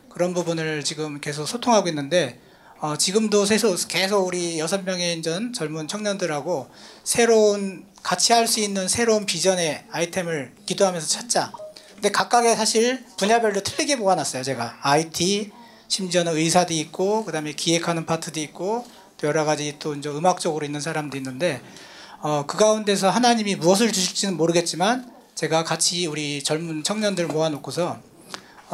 그런 0.10 0.34
부분을 0.34 0.84
지금 0.84 1.20
계속 1.20 1.46
소통하고 1.46 1.90
있는데 1.90 2.40
어, 2.82 2.98
지금도 2.98 3.46
계속, 3.88 4.28
우리 4.28 4.60
여섯 4.60 4.84
명의 4.84 5.22
전 5.22 5.54
젊은 5.54 5.88
청년들하고 5.88 6.68
새로운 7.04 7.86
같이 8.04 8.34
할 8.34 8.48
수 8.48 8.60
있는 8.60 8.88
새로운 8.88 9.26
비전의 9.26 9.86
아이템을 9.92 10.54
기도하면서 10.66 11.08
찾자. 11.08 11.54
근데 11.96 12.12
각각의 12.12 12.56
사실 12.56 13.04
분야별로 13.18 13.64
틀리게 13.64 13.96
모아놨어요. 13.96 14.44
제가 14.44 14.78
IT 14.82 15.52
심지어는 15.88 16.36
의사도 16.36 16.74
있고 16.74 17.24
그다음에 17.24 17.54
기획하는 17.54 18.06
파트도 18.06 18.40
있고 18.42 18.86
또 19.18 19.28
여러 19.28 19.46
가지 19.46 19.78
또 19.80 19.96
이제 19.96 20.10
음악적으로 20.10 20.66
있는 20.66 20.82
사람도 20.82 21.16
있는데 21.18 21.62
어, 22.20 22.44
그 22.46 22.58
가운데서 22.58 23.10
하나님이 23.10 23.56
무엇을 23.56 23.92
주실지는 23.92 24.36
모르겠지만 24.36 25.12
제가 25.34 25.64
같이 25.64 26.06
우리 26.08 26.44
젊은 26.44 26.84
청년들 26.84 27.28
모아놓고서 27.28 28.00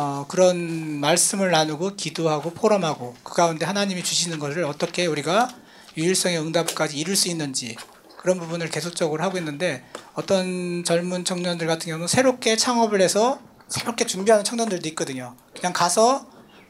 어, 0.01 0.25
그런 0.27 0.99
말씀을 0.99 1.51
나누고 1.51 1.95
기도하고 1.95 2.55
포럼하고 2.55 3.13
그 3.23 3.35
가운데 3.35 3.67
하나님이 3.67 4.03
주시는 4.03 4.39
것을 4.39 4.63
어떻게 4.63 5.05
우리가 5.05 5.47
유일성의 5.95 6.39
응답까지 6.39 6.97
이룰 6.97 7.15
수 7.15 7.29
있는지 7.29 7.75
그런 8.17 8.39
부분을 8.39 8.71
계속적으로 8.71 9.23
하고 9.23 9.37
있는데 9.37 9.83
어떤 10.15 10.83
젊은 10.83 11.23
청년들 11.23 11.67
같은 11.67 11.85
경우는 11.85 12.07
새롭게 12.07 12.57
창업을 12.57 12.99
해서 12.99 13.39
새롭게 13.67 14.07
준비하는 14.07 14.43
청년들도 14.43 14.87
있거든요. 14.89 15.35
그냥 15.55 15.71
가서 15.71 16.25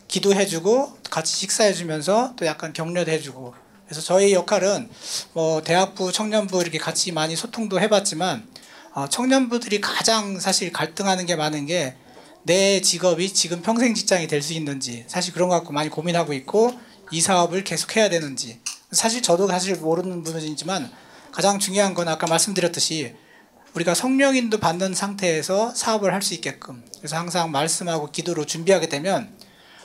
기도해주고 0.10 0.98
같이 1.10 1.34
식사해주면서 1.38 2.34
또 2.36 2.46
약간 2.46 2.74
격려도 2.74 3.12
해주고 3.12 3.54
그래서 3.86 4.02
저희 4.02 4.34
역할은 4.34 4.90
뭐 5.32 5.62
대학부 5.62 6.12
청년부 6.12 6.60
이렇게 6.62 6.78
같이 6.78 7.14
많이 7.14 7.38
소통도 7.38 7.80
해봤지만 7.80 8.46
어, 8.94 9.08
청년부들이 9.08 9.80
가장 9.80 10.38
사실 10.38 10.74
갈등하는 10.74 11.26
게 11.26 11.38
많은 11.38 11.66
게 11.66 11.96
내 12.44 12.82
직업이 12.82 13.34
지금 13.34 13.62
평생 13.62 13.94
직장이 13.94 14.28
될 14.28 14.42
수 14.42 14.54
있는지 14.54 15.06
사실 15.08 15.34
그런 15.34 15.50
거 15.50 15.56
갖고 15.56 15.74
많이 15.74 15.90
고민하고 15.90 16.34
있고 16.34 16.72
이 17.12 17.22
사업을 17.22 17.64
계속 17.64 17.96
해야 17.96 18.10
되는지. 18.10 18.60
사실 18.92 19.22
저도 19.22 19.48
사실 19.48 19.76
모르는 19.76 20.24
부분이지만 20.24 20.92
가장 21.32 21.60
중요한 21.60 21.94
건 21.94 22.08
아까 22.08 22.28
말씀드렸듯이 22.28 23.14
우리가 23.74 23.94
성령인도 23.94 24.60
받는 24.60 24.94
상태에서 24.94 25.74
사업을 25.74 26.14
할 26.14 26.22
수 26.22 26.34
있게끔 26.34 26.84
그래서 26.98 27.16
항상 27.16 27.52
말씀하고 27.52 28.12
기도로 28.12 28.46
준비하게 28.46 28.90
되면 28.90 29.32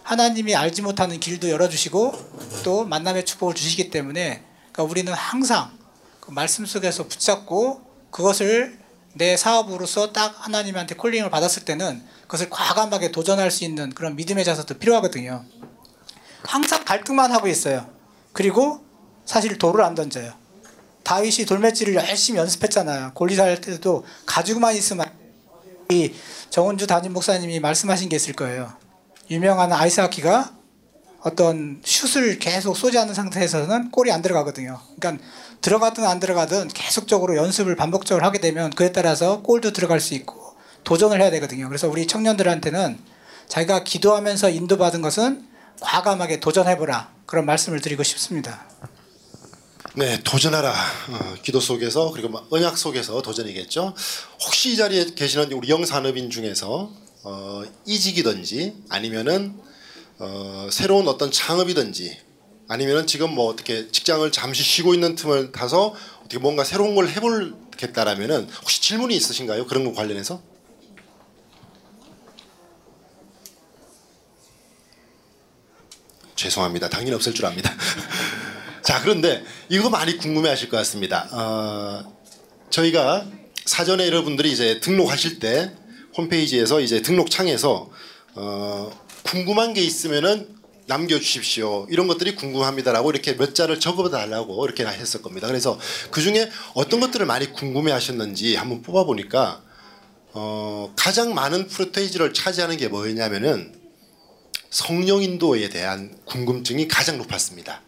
하나님이 0.03 0.57
알지 0.57 0.83
못하는 0.83 1.21
길도 1.21 1.51
열어주시고 1.51 2.63
또 2.65 2.85
만남의 2.85 3.25
축복을 3.27 3.55
주시기 3.55 3.91
때문에 3.91 4.43
그러니까 4.73 4.83
우리는 4.85 5.13
항상 5.13 5.77
그 6.21 6.31
말씀 6.33 6.65
속에서 6.67 7.07
붙잡고 7.07 7.83
그것을 8.11 8.79
내 9.13 9.37
사업으로서 9.37 10.13
딱 10.13 10.35
하나님한테 10.45 10.95
콜링을 10.97 11.31
받았을 11.31 11.65
때는 11.65 12.03
그것을 12.27 12.51
과감하게 12.51 13.13
도전할 13.13 13.51
수 13.51 13.65
있는 13.65 13.91
그런 13.91 14.17
믿음의 14.17 14.45
자세도 14.45 14.79
필요하거든요. 14.79 15.45
항상 16.45 16.85
갈등만 16.85 17.33
하고 17.33 17.49
있어요. 17.49 17.89
그리고 18.33 18.85
사실 19.25 19.59
돌을 19.59 19.83
안 19.83 19.95
던져요. 19.95 20.33
다윗이 21.03 21.47
돌매질을 21.47 21.95
열심히 21.95 22.39
연습했잖아요. 22.41 23.13
골리살 23.15 23.61
때도 23.61 24.05
가지고만 24.27 24.75
있으면 24.75 25.07
이 25.91 26.13
정은주 26.51 26.87
담임 26.89 27.13
목사님이 27.13 27.61
말씀하신 27.61 28.09
게 28.09 28.17
있을 28.17 28.35
거예요. 28.35 28.73
유명한 29.31 29.73
아이스하키가 29.73 30.53
어떤 31.21 31.81
슛을 31.85 32.39
계속 32.39 32.77
쏘지 32.77 32.99
않는 32.99 33.15
상태에서는 33.15 33.91
골이 33.91 34.13
안 34.13 34.23
들어가거든요. 34.23 34.81
그러니까 34.99 35.25
들어가든 35.61 36.05
안 36.05 36.21
들어가든 36.21 36.69
계속적으로 36.69 37.37
연습을 37.37 37.75
반복적으로 37.77 38.25
하게 38.25 38.41
되면 38.41 38.71
그에 38.71 38.93
따라서 38.93 39.43
골도 39.43 39.73
들어갈 39.73 40.01
수 40.01 40.15
있고 40.15 40.46
도전을 40.87 41.21
해야 41.21 41.31
되거든요. 41.33 41.69
그래서 41.69 41.89
우리 41.89 42.07
청년들한테는 42.07 42.99
자기가 43.49 43.83
기도하면서 43.83 44.51
인도받은 44.51 45.03
것은 45.03 45.47
과감하게 45.81 46.41
도전해보라 46.41 47.13
그런 47.27 47.45
말씀을 47.45 47.81
드리고 47.81 48.05
싶습니다. 48.05 48.65
네, 49.95 50.23
도전하라. 50.23 50.71
어, 50.71 51.35
기도 51.43 51.59
속에서 51.59 52.13
그리고 52.13 52.29
막 52.29 52.47
언약 52.51 52.79
속에서 52.79 53.21
도전이겠죠. 53.21 53.95
혹시 54.45 54.73
이 54.73 54.77
자리에 54.77 55.07
계시는 55.17 55.53
우리 55.53 55.69
영산업인 55.69 56.31
중에서 56.31 56.93
어, 57.25 57.63
이직이든지 57.85 58.85
아니면은 58.89 59.59
어, 60.19 60.69
새로운 60.71 61.09
어떤 61.09 61.33
창업이든지 61.33 62.17
아니면은 62.69 63.09
지금 63.09 63.35
뭐 63.35 63.47
어떻게 63.47 63.91
직장을 63.91 64.31
잠시 64.31 64.63
쉬고 64.63 64.95
있는 64.95 65.17
틈을 65.17 65.51
타서 65.51 65.95
어떻게 66.21 66.39
뭔가 66.39 66.63
새로운 66.63 66.95
걸 66.95 67.09
해볼겠다라면은 67.09 68.49
혹시 68.61 68.81
질문이 68.83 69.17
있으신가요? 69.17 69.67
그런 69.67 69.85
거 69.85 69.93
관련해서? 69.93 70.56
죄송합니다. 76.37 76.89
당연히 76.89 77.15
없을 77.15 77.35
줄 77.35 77.47
압니다. 77.47 77.75
자, 78.83 79.01
그런데 79.03 79.45
이거 79.69 79.91
많이 79.91 80.17
궁금해 80.17 80.49
하실 80.49 80.69
것 80.69 80.77
같습니다. 80.77 81.29
어, 81.33 82.17
저희가 82.71 83.27
사전에 83.65 84.07
여러분들이 84.07 84.53
이제 84.53 84.79
등록하실 84.81 85.41
때 85.41 85.73
홈페이지에서 86.17 86.81
이제 86.81 87.03
등록창에서 87.03 87.91
어, 88.35 89.07
궁금한 89.25 89.75
게 89.75 89.83
있으면은 89.83 90.55
남겨주십시오. 90.87 91.89
이런 91.91 92.07
것들이 92.07 92.37
궁금합니다라고 92.37 93.11
이렇게 93.11 93.37
몇 93.37 93.55
자를 93.55 93.81
적어달라고 93.81 94.65
이렇게 94.65 94.87
했을 94.87 95.21
겁니다. 95.21 95.49
그래서 95.49 95.79
그 96.13 96.21
중에 96.21 96.49
어떤 96.75 97.01
것들을 97.01 97.27
많이 97.27 97.53
궁금해 97.53 97.91
하셨는지 97.91 98.55
한번 98.55 98.83
뽑아보니까 98.83 99.63
어, 100.33 100.93
가장 100.97 101.35
많은 101.35 101.67
프로테이지를 101.67 102.35
차지하는 102.35 102.77
게 102.77 102.89
뭐였냐면은 102.89 103.75
성령 104.71 105.23
인도에 105.23 105.69
대한 105.69 106.17
궁금증이 106.25 106.89
가장 106.89 107.19
높았습니다. 107.19 107.83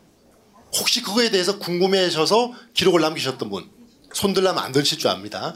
혹시 0.76 1.02
그거에 1.02 1.30
대해서 1.30 1.58
궁금해하셔서 1.58 2.52
기록을 2.74 3.00
남기셨던 3.00 3.50
분 3.50 3.70
손들라면 4.12 4.62
안 4.62 4.72
드실 4.72 4.98
줄 4.98 5.08
압니다. 5.10 5.54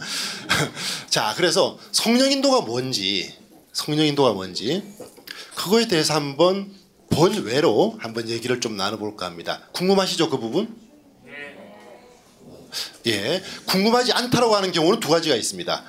자, 1.09 1.35
그래서 1.37 1.79
성령 1.91 2.31
인도가 2.31 2.61
뭔지 2.61 3.35
성령 3.73 4.07
인도가 4.07 4.33
뭔지 4.33 4.83
그거에 5.55 5.87
대해서 5.87 6.15
한번 6.15 6.75
번외로 7.11 7.97
한번 7.99 8.29
얘기를 8.29 8.61
좀 8.61 8.77
나눠볼까 8.77 9.27
합니다. 9.27 9.61
궁금하시죠 9.73 10.31
그 10.31 10.39
부분? 10.39 10.77
예, 13.07 13.43
궁금하지 13.67 14.13
않다라고 14.13 14.55
하는 14.55 14.73
경우는 14.73 15.01
두 15.01 15.09
가지가 15.09 15.35
있습니다. 15.35 15.85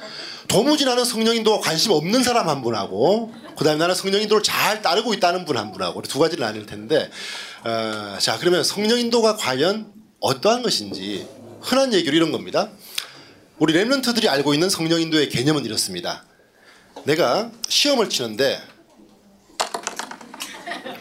도무지 0.48 0.86
나는 0.86 1.06
성령 1.06 1.36
인도가 1.36 1.62
관심 1.62 1.92
없는 1.92 2.24
사람 2.24 2.50
한 2.50 2.62
분하고 2.62 3.34
그 3.58 3.64
다음에 3.64 3.78
나는 3.78 3.96
성령 3.96 4.22
인도를 4.22 4.44
잘 4.44 4.82
따르고 4.82 5.14
있다는 5.14 5.46
분 5.46 5.58
한 5.58 5.72
분하고 5.72 6.02
두 6.02 6.20
가지를 6.20 6.44
나눌 6.46 6.66
텐데 6.66 7.10
어, 7.64 8.18
자 8.20 8.38
그러면 8.40 8.64
성령 8.64 9.00
인도가 9.00 9.36
과연 9.38 9.92
어떠한 10.20 10.64
것인지 10.64 11.28
흔한 11.62 11.94
얘기로 11.94 12.16
이런 12.16 12.32
겁니다. 12.32 12.70
우리 13.60 13.74
랩런트들이 13.74 14.28
알고 14.28 14.54
있는 14.54 14.70
성령 14.70 15.00
인도의 15.02 15.30
개념은 15.30 15.64
이렇습니다. 15.66 16.26
내가 17.06 17.52
시험을 17.70 18.10
치는데 18.10 18.62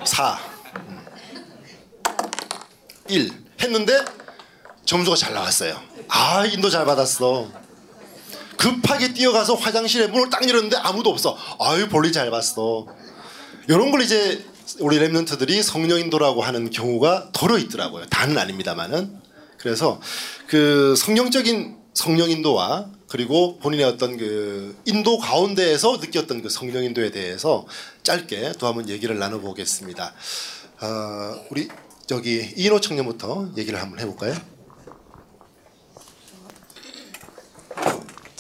4 0.05 0.39
1 3.09 3.31
했는데 3.61 4.05
점수가 4.85 5.17
잘 5.17 5.35
나왔어요. 5.35 5.81
아 6.09 6.45
인도 6.47 6.69
잘 6.71 6.85
받았어. 6.85 7.62
급하게 8.63 9.13
뛰어가서 9.13 9.55
화장실에 9.57 10.07
문을 10.07 10.31
딱 10.31 10.49
열었는데 10.49 10.77
아무도 10.77 11.11
없어. 11.11 11.37
아유 11.59 11.89
볼일 11.89 12.13
잘 12.13 12.31
봤어. 12.31 12.87
이런 13.69 13.91
걸 13.91 14.03
이제 14.03 14.45
우리 14.79 15.01
랩런트들이 15.01 15.65
성령 15.65 15.99
인도라고 15.99 16.43
하는 16.43 16.71
경우가 16.71 17.31
더러 17.33 17.59
있더라고요. 17.59 18.07
다는 18.07 18.39
아닙니다만은. 18.39 19.21
그래서 19.59 20.01
그 20.47 20.95
성령적인 20.97 21.77
성령 21.93 22.31
인도와 22.31 22.87
그리고 23.09 23.59
본인의 23.59 23.85
어떤 23.85 24.17
그 24.17 24.77
인도 24.85 25.19
가운데에서 25.19 25.97
느꼈던 25.97 26.43
그 26.43 26.49
성령 26.49 26.85
인도에 26.85 27.11
대해서 27.11 27.67
짧게 28.05 28.53
또 28.61 28.69
한번 28.69 28.89
얘기를 28.89 29.19
나눠보겠습니다. 29.19 30.15
어, 30.83 31.47
우리 31.51 31.69
저기 32.07 32.55
이인호 32.57 32.81
청년부터 32.81 33.51
얘기를 33.57 33.83
한번 33.83 33.99
해볼까요? 33.99 34.52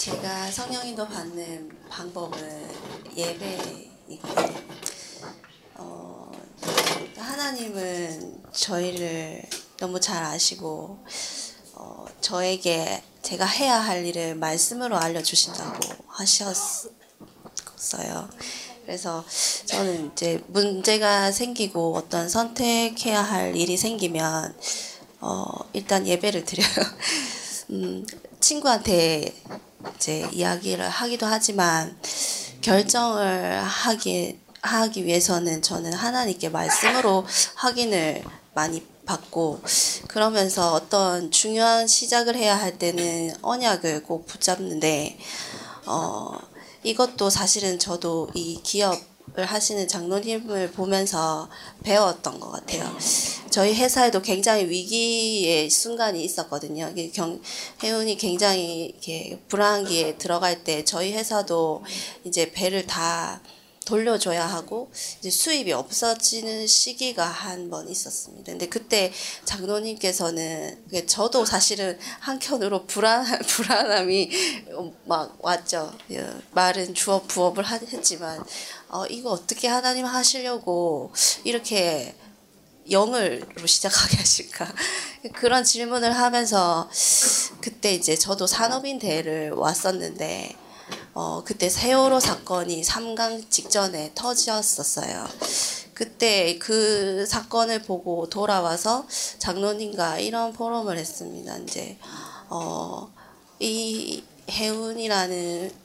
제가 0.02 0.50
성령인도 0.50 1.06
받는 1.06 1.70
방법은 1.88 2.68
예배이거든요. 3.16 4.60
어, 5.76 6.32
하나님은 7.16 8.42
저희를 8.50 9.44
너무 9.78 10.00
잘 10.00 10.24
아시고 10.24 10.98
어, 11.74 12.06
저에게 12.20 13.00
제가 13.22 13.46
해야 13.46 13.78
할 13.78 14.04
일을 14.04 14.34
말씀으로 14.34 14.98
알려주신다고 14.98 15.78
하셨어요. 16.08 16.90
그래서 18.84 19.24
저는 19.66 20.10
이제 20.10 20.42
문제가 20.48 21.30
생기고 21.30 21.94
어떤 21.94 22.28
선택해야 22.28 23.22
할 23.22 23.56
일이 23.56 23.76
생기면 23.76 24.52
어, 25.20 25.46
일단 25.72 26.08
예배를 26.08 26.44
드려요. 26.44 26.66
음, 27.70 28.04
친구한테 28.40 29.32
이제 29.96 30.28
이야기를 30.32 30.88
하기도 30.88 31.26
하지만 31.26 31.96
결정을 32.60 33.62
하기 33.62 34.38
하기 34.62 35.04
위해서는 35.04 35.60
저는 35.60 35.92
하나님께 35.92 36.48
말씀으로 36.48 37.26
확인을 37.56 38.22
많이 38.54 38.86
받고 39.04 39.60
그러면서 40.06 40.72
어떤 40.72 41.30
중요한 41.30 41.86
시작을 41.86 42.36
해야 42.36 42.56
할 42.56 42.78
때는 42.78 43.34
언약을 43.42 44.04
꼭 44.04 44.26
붙잡는데 44.26 45.18
어 45.86 46.38
이것도 46.84 47.30
사실은 47.30 47.78
저도 47.78 48.30
이 48.34 48.60
기업 48.62 48.98
을 49.38 49.46
하시는 49.46 49.88
장로님을 49.88 50.72
보면서 50.72 51.48
배웠던 51.84 52.38
것 52.38 52.50
같아요. 52.50 52.94
저희 53.48 53.74
회사에도 53.74 54.20
굉장히 54.20 54.66
위기의 54.68 55.70
순간이 55.70 56.22
있었거든요. 56.22 56.92
경, 57.14 57.40
해운이 57.82 58.18
굉장히 58.18 58.84
이렇게 58.86 59.40
불안기에 59.48 60.18
들어갈 60.18 60.64
때 60.64 60.84
저희 60.84 61.14
회사도 61.14 61.82
이제 62.24 62.52
배를 62.52 62.86
다 62.86 63.40
돌려줘야 63.84 64.46
하고 64.46 64.90
이제 65.18 65.30
수입이 65.30 65.72
없어지는 65.72 66.66
시기가 66.66 67.26
한 67.26 67.68
번 67.68 67.88
있었습니다. 67.88 68.52
근데 68.52 68.68
그때 68.68 69.12
장로님께서는 69.44 70.84
저도 71.06 71.44
사실은 71.44 71.98
한켠으로 72.20 72.86
불안 72.86 73.24
불안함이 73.48 74.30
막 75.06 75.36
왔죠. 75.40 75.92
예, 76.10 76.26
말은 76.52 76.94
주업 76.94 77.26
부업을 77.28 77.66
했지만 77.66 78.44
어, 78.92 79.06
이거 79.06 79.30
어떻게 79.30 79.68
하나님 79.68 80.04
하시려고 80.04 81.12
이렇게 81.44 82.14
영을로 82.90 83.66
시작하게 83.66 84.18
하실까 84.18 84.70
그런 85.34 85.64
질문을 85.64 86.12
하면서 86.12 86.90
그때 87.62 87.94
이제 87.94 88.14
저도 88.16 88.46
산업인 88.46 88.98
대회를 88.98 89.52
왔었는데 89.52 90.56
어, 91.14 91.42
그때 91.44 91.70
세월호 91.70 92.20
사건이 92.20 92.82
3강 92.82 93.50
직전에 93.50 94.12
터졌었어요. 94.14 95.26
그때 95.94 96.58
그 96.58 97.24
사건을 97.26 97.82
보고 97.82 98.28
돌아와서 98.28 99.06
장로님과 99.38 100.18
이런 100.18 100.52
포럼을 100.52 100.98
했습니다. 100.98 101.56
이제, 101.58 101.98
어, 102.48 103.10
이 103.60 104.24
해운이라는 104.50 105.81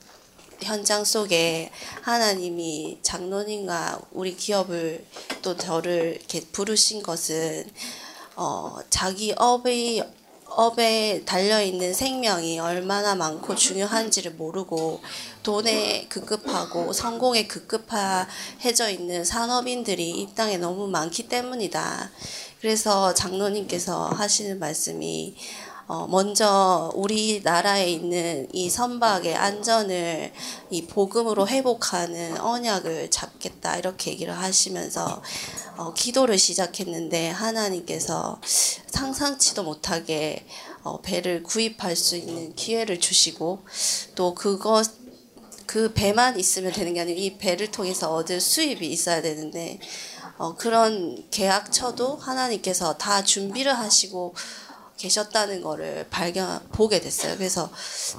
현장 0.62 1.04
속에 1.04 1.72
하나님이 2.02 3.00
장로님과 3.02 4.02
우리 4.12 4.36
기업을 4.36 5.06
또 5.42 5.56
저를 5.56 6.18
이렇게 6.18 6.42
부르신 6.42 7.04
것은 7.04 7.70
어, 8.36 8.78
자기 8.90 9.34
업의 9.36 10.04
업에 10.50 11.24
달려 11.26 11.62
있는 11.62 11.94
생명이 11.94 12.60
얼마나 12.60 13.16
많고 13.16 13.56
중요한지를 13.56 14.32
모르고 14.32 15.02
돈에 15.44 16.08
급급하고 16.08 16.94
성공에 16.94 17.46
급급해져 17.48 18.90
있는 18.90 19.24
산업인들이 19.24 20.10
이 20.10 20.34
땅에 20.34 20.58
너무 20.58 20.88
많기 20.88 21.28
때문이다. 21.28 22.12
그래서 22.60 23.14
장로님께서 23.14 24.08
하시는 24.08 24.58
말씀이 24.58 25.36
어, 25.88 26.06
먼저 26.06 26.92
우리나라에 26.96 27.90
있는 27.90 28.50
이 28.52 28.70
선박의 28.70 29.36
안전을 29.36 30.34
이 30.70 30.86
복음으로 30.86 31.48
회복하는 31.48 32.38
언약을 32.42 33.10
잡겠다 33.10 33.78
이렇게 33.78 34.12
얘기를 34.12 34.38
하시면서 34.38 35.22
어, 35.78 35.94
기도를 35.94 36.38
시작했는데 36.38 37.30
하나님께서 37.30 38.42
상상치도 38.88 39.64
못하게 39.64 40.46
어, 40.84 41.00
배를 41.00 41.44
구입할 41.44 41.96
수 41.96 42.18
있는 42.18 42.54
기회를 42.54 43.00
주시고 43.00 43.60
또 44.16 44.36
그것 44.36 44.92
그 45.66 45.94
배만 45.94 46.38
있으면 46.38 46.74
되는 46.74 46.94
게 46.94 47.02
아니고 47.02 47.18
이 47.18 47.38
배를 47.38 47.72
통해서 47.72 48.14
얻을 48.14 48.42
수입이 48.42 48.88
있어야 48.88 49.22
되는데 49.22 49.80
어, 50.38 50.56
그런 50.56 51.30
계약처도 51.32 52.18
하나님께서 52.18 52.98
다 52.98 53.24
준비를 53.24 53.78
하시고 53.78 54.36
계셨다는 54.98 55.62
거를 55.62 56.08
발견 56.10 56.60
보게 56.72 57.00
됐어요. 57.00 57.36
그래서 57.38 57.70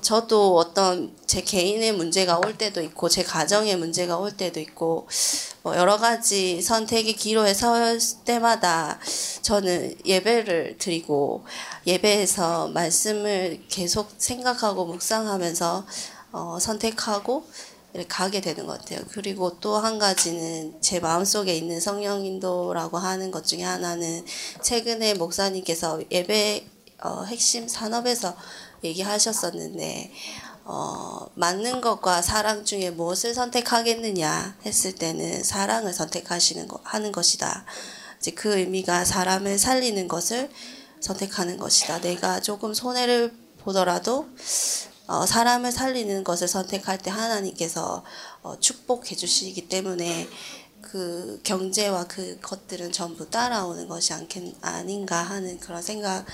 저도 0.01 0.57
어떤 0.57 1.14
제 1.26 1.43
개인의 1.43 1.93
문제가 1.93 2.39
올 2.39 2.57
때도 2.57 2.81
있고 2.83 3.09
제 3.09 3.22
가정의 3.22 3.76
문제가 3.76 4.16
올 4.16 4.37
때도 4.37 4.61
있고 4.61 5.09
뭐 5.62 5.76
여러 5.76 5.99
가지 5.99 6.62
선택의 6.62 7.14
기로에 7.14 7.53
설 7.53 7.99
때마다 8.24 8.99
저는 9.43 9.97
예배를 10.07 10.76
드리고 10.79 11.45
예배에서 11.87 12.68
말씀을 12.68 13.61
계속 13.68 14.11
생각하고 14.16 14.87
묵상하면서 14.87 15.87
어, 16.31 16.59
선택하고 16.61 17.45
가게 18.09 18.41
되는 18.41 18.66
것 18.66 18.78
같아요. 18.78 19.01
그리고 19.11 19.59
또 19.61 19.78
한 19.78 19.99
가지는 19.99 20.76
제 20.80 21.01
마음속에 21.01 21.55
있는 21.57 21.80
성령 21.80 22.24
인도라고 22.24 22.99
하는 22.99 23.30
것 23.30 23.47
중에 23.47 23.62
하나는 23.62 24.24
최근에 24.62 25.14
목사님께서 25.14 26.01
예배 26.11 26.66
어, 27.03 27.22
핵심 27.24 27.68
산업에서 27.68 28.36
얘기하셨었는데 28.84 30.12
어, 30.64 31.26
맞는 31.34 31.80
것과 31.80 32.20
사랑 32.20 32.64
중에 32.64 32.91
무엇을 32.91 33.34
선택하겠느냐 33.34 34.59
했을 34.66 34.95
때는 34.95 35.43
사랑을 35.43 35.93
선택하시는 35.95 36.68
거, 36.68 36.80
하는 36.84 37.11
것이다. 37.11 37.64
이제 38.18 38.32
그 38.32 38.59
의미가 38.59 39.05
사람을 39.05 39.59
살리는 39.59 40.09
것을 40.09 40.51
선택하는 41.01 41.57
것이다. 41.57 42.01
내가 42.01 42.41
조금 42.41 42.74
손해를 42.74 43.32
보더라도 43.59 44.26
어, 44.26 44.88
사람을 45.27 45.73
살리는 45.73 46.23
것을 46.23 46.49
선택할 46.49 46.99
때 46.99 47.11
하나님께서 47.11 48.05
어, 48.43 48.59
축복해 48.61 49.17
주시기 49.17 49.69
때문에 49.69 50.29
그 50.83 51.41
경제와 51.43 52.05
그 52.05 52.39
것들은 52.41 52.93
전부 52.93 53.29
따라오는 53.29 53.89
것이 53.89 54.13
않겠, 54.13 54.55
아닌가 54.61 55.23
하는 55.23 55.59
그런 55.59 55.83
생각을 55.83 56.25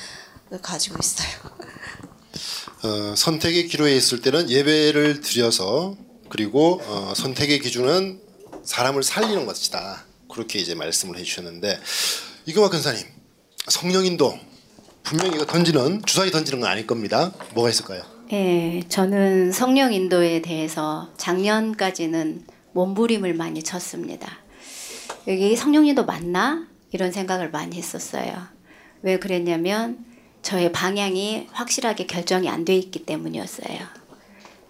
가지고 0.60 0.96
있어요. 1.00 1.28
어, 2.82 3.14
선택의 3.16 3.68
기로에 3.68 3.96
있을 3.96 4.20
때는 4.20 4.50
예배를 4.50 5.20
드려서 5.20 5.96
그리고 6.28 6.80
어, 6.84 7.12
선택의 7.16 7.60
기준은 7.60 8.20
사람을 8.64 9.02
살리는 9.02 9.46
것이다. 9.46 10.04
그렇게 10.30 10.58
이제 10.58 10.74
말씀을 10.74 11.16
해주셨는데 11.18 11.80
이금화 12.46 12.68
근사님 12.68 13.06
성령인도 13.68 14.38
분명히 15.04 15.36
이거 15.36 15.46
던지는 15.46 16.02
주사위 16.04 16.30
던지는 16.30 16.60
건 16.60 16.70
아닐 16.70 16.86
겁니다. 16.86 17.32
뭐가 17.54 17.70
있을까요? 17.70 18.13
예, 18.32 18.82
저는 18.88 19.52
성령 19.52 19.92
인도에 19.92 20.40
대해서 20.42 21.10
작년까지는 21.16 22.44
몸부림을 22.72 23.34
많이 23.34 23.62
쳤습니다. 23.62 24.38
여기 25.28 25.54
성령 25.56 25.86
인도 25.86 26.04
맞나? 26.04 26.66
이런 26.90 27.12
생각을 27.12 27.50
많이 27.50 27.76
했었어요. 27.76 28.32
왜 29.02 29.18
그랬냐면 29.18 30.04
저의 30.42 30.72
방향이 30.72 31.48
확실하게 31.52 32.06
결정이 32.06 32.48
안 32.48 32.64
돼 32.64 32.74
있기 32.76 33.04
때문이었어요. 33.04 33.78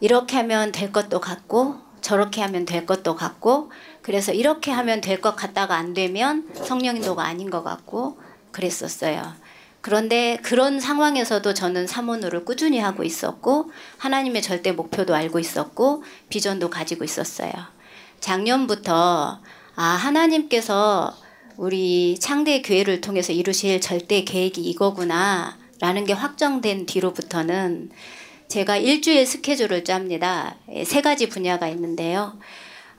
이렇게 0.01 0.37
하면 0.39 0.73
될 0.73 0.93
것도 0.93 1.21
같고 1.21 1.77
저렇게 2.01 2.43
하면 2.43 2.65
될 2.65 2.85
것도 2.87 3.15
같고 3.15 3.71
그래서 4.03 4.33
이렇게 4.33 4.71
하면 4.71 5.01
될 5.01 5.21
것 5.21 5.37
같다가 5.37 5.77
안 5.77 5.95
되면 5.95 6.49
성령 6.55 6.97
인도가 6.97 7.25
아닌 7.25 7.51
것 7.51 7.63
같고 7.63 8.19
그랬었어요. 8.53 9.23
그런데 9.85 10.39
그런 10.43 10.80
상황에서도 10.80 11.53
저는 11.53 11.87
사모노를 11.87 12.47
꾸준히 12.47 12.78
하고 12.78 13.05
있었고 13.05 13.70
하나님의 13.99 14.41
절대 14.41 14.72
목표도 14.72 15.14
알고 15.14 15.39
있었고 15.39 16.05
비전도 16.30 16.70
가지고 16.70 17.05
있었어요. 17.05 17.53
작년부터 18.18 19.43
아 19.76 19.85
하나님께서 19.85 21.12
우리 21.59 22.18
창대 22.18 22.62
교회를 22.62 23.03
통해서 23.03 23.35
이루실 23.35 23.82
절대 23.82 24.24
계획이 24.24 24.62
이거구나 24.62 25.59
라는 25.80 26.07
게 26.07 26.14
확정된 26.14 26.87
뒤로부터는 26.87 27.91
제가 28.49 28.78
일주일 28.78 29.26
스케줄을 29.26 29.85
짭니다. 29.85 30.57
세 30.87 31.03
가지 31.03 31.28
분야가 31.28 31.68
있는데요. 31.68 32.39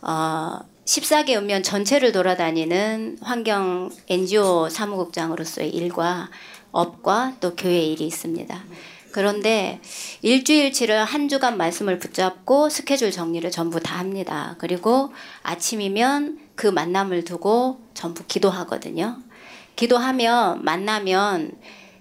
어, 0.04 0.60
14개 0.86 1.36
읍면 1.36 1.64
전체를 1.64 2.12
돌아다니는 2.12 3.18
환경 3.22 3.90
NGO 4.08 4.70
사무국장으로서의 4.70 5.72
일과 5.72 6.30
업과 6.76 7.38
또 7.40 7.56
교회 7.56 7.80
일이 7.80 8.06
있습니다. 8.06 8.64
그런데 9.12 9.80
일주일치를 10.22 11.06
한 11.06 11.30
주간 11.30 11.58
말씀을 11.58 12.00
붙잡고 12.00 12.70
스케줄 12.70 13.12
정리를 13.12 13.50
전부 13.50 13.80
다 13.80 13.98
합니다. 13.98 14.56
그리고 14.60 15.14
아침이면 15.42 16.38
그 16.56 16.68
만남을 16.68 17.24
두고 17.24 17.80
전부 17.94 18.26
기도하거든요. 18.28 19.18
기도하며 19.78 20.60
만나면 20.62 21.54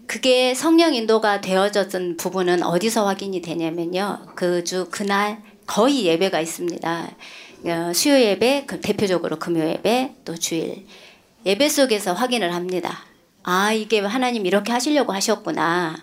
그게 0.09 0.55
성령 0.55 0.93
인도가 0.95 1.41
되어졌던 1.41 2.17
부분은 2.17 2.63
어디서 2.65 3.07
확인이 3.07 3.41
되냐면요. 3.41 4.27
그 4.35 4.65
주 4.65 4.89
그날 4.91 5.41
거의 5.67 6.07
예배가 6.07 6.41
있습니다. 6.41 7.11
어, 7.67 7.93
수요 7.95 8.21
예배, 8.21 8.65
그 8.67 8.81
대표적으로 8.81 9.39
금요 9.39 9.65
예배, 9.67 10.17
또 10.25 10.37
주일 10.37 10.85
예배 11.47 11.69
속에서 11.69 12.13
확인을 12.13 12.55
합니다. 12.55 13.14
아, 13.45 13.73
이게 13.73 14.01
하나님 14.01 14.47
이렇게 14.47 14.73
하시려고 14.73 15.13
하셨구나. 15.13 15.97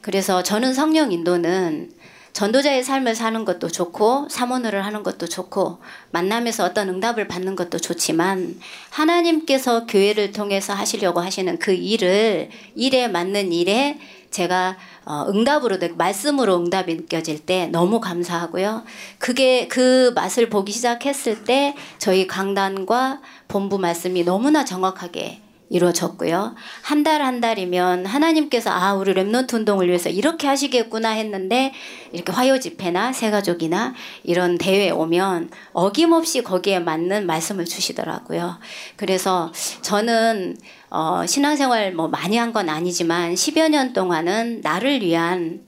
그래서 0.00 0.42
저는 0.42 0.72
성령 0.72 1.10
인도는 1.10 1.90
전도자의 2.32 2.84
삶을 2.84 3.14
사는 3.14 3.44
것도 3.44 3.68
좋고 3.68 4.28
사모노를 4.28 4.84
하는 4.84 5.02
것도 5.02 5.26
좋고 5.26 5.78
만남에서 6.10 6.64
어떤 6.64 6.90
응답을 6.90 7.28
받는 7.28 7.56
것도 7.56 7.78
좋지만 7.78 8.60
하나님께서 8.90 9.86
교회를 9.86 10.32
통해서 10.32 10.74
하시려고 10.74 11.20
하시는 11.20 11.58
그 11.58 11.72
일을 11.72 12.50
일에 12.74 13.08
맞는 13.08 13.52
일에 13.52 13.98
제가 14.30 14.76
어, 15.06 15.24
응답으로 15.30 15.78
말씀으로 15.96 16.58
응답이 16.58 16.94
느껴질 16.94 17.46
때 17.46 17.68
너무 17.68 18.00
감사하고요. 18.00 18.84
그게 19.18 19.66
그 19.66 20.12
맛을 20.14 20.50
보기 20.50 20.72
시작했을 20.72 21.44
때 21.44 21.74
저희 21.96 22.26
강단과 22.26 23.22
본부 23.48 23.78
말씀이 23.78 24.24
너무나 24.24 24.64
정확하게 24.64 25.45
이루어졌고요. 25.68 26.54
한 26.82 27.02
달 27.02 27.20
한 27.22 27.40
달이면 27.40 28.06
하나님께서 28.06 28.70
아 28.70 28.94
우리 28.94 29.12
Remnant 29.14 29.54
운동을 29.54 29.88
위해서 29.88 30.08
이렇게 30.08 30.46
하시겠구나 30.46 31.10
했는데 31.10 31.72
이렇게 32.12 32.32
화요 32.32 32.58
집회나 32.60 33.12
새가족이나 33.12 33.94
이런 34.24 34.58
대회에 34.58 34.90
오면 34.90 35.50
어김없이 35.72 36.42
거기에 36.42 36.78
맞는 36.80 37.26
말씀을 37.26 37.64
주시더라고요. 37.64 38.58
그래서 38.96 39.52
저는 39.82 40.56
어, 40.90 41.24
신앙생활 41.26 41.92
뭐 41.92 42.08
많이 42.08 42.36
한 42.36 42.52
건 42.52 42.68
아니지만 42.68 43.34
10여 43.34 43.68
년 43.70 43.92
동안은 43.92 44.60
나를 44.62 45.02
위한 45.02 45.60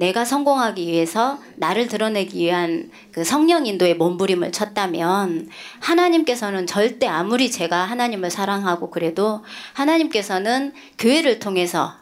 내가 0.00 0.24
성공하기 0.24 0.86
위해서 0.86 1.38
나를 1.56 1.86
드러내기 1.86 2.38
위한 2.38 2.90
그 3.12 3.22
성령 3.22 3.66
인도의 3.66 3.96
몸부림을 3.96 4.50
쳤다면 4.50 5.50
하나님께서는 5.80 6.66
절대 6.66 7.06
아무리 7.06 7.50
제가 7.50 7.84
하나님을 7.84 8.30
사랑하고 8.30 8.88
그래도 8.88 9.44
하나님께서는 9.74 10.72
교회를 10.98 11.38
통해서 11.38 11.92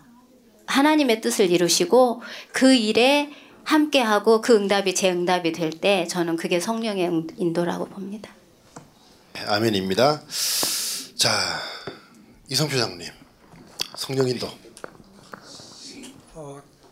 하나님의 0.67 1.21
뜻을 1.21 1.51
이루시고 1.51 2.23
그 2.53 2.73
일에 2.73 3.33
함께하고 3.65 4.43
그 4.43 4.55
응답이 4.55 4.95
제 4.95 5.11
응답이 5.11 5.51
될 5.51 5.71
때 5.71 6.07
저는 6.07 6.37
그게 6.37 6.61
성령의 6.61 7.11
인도라고 7.37 7.87
봅니다. 7.87 8.31
아멘입니다. 9.45 10.23
자 11.17 11.31
이성표 12.49 12.79
장님 12.79 13.09
성령 13.97 14.29
인도. 14.29 14.68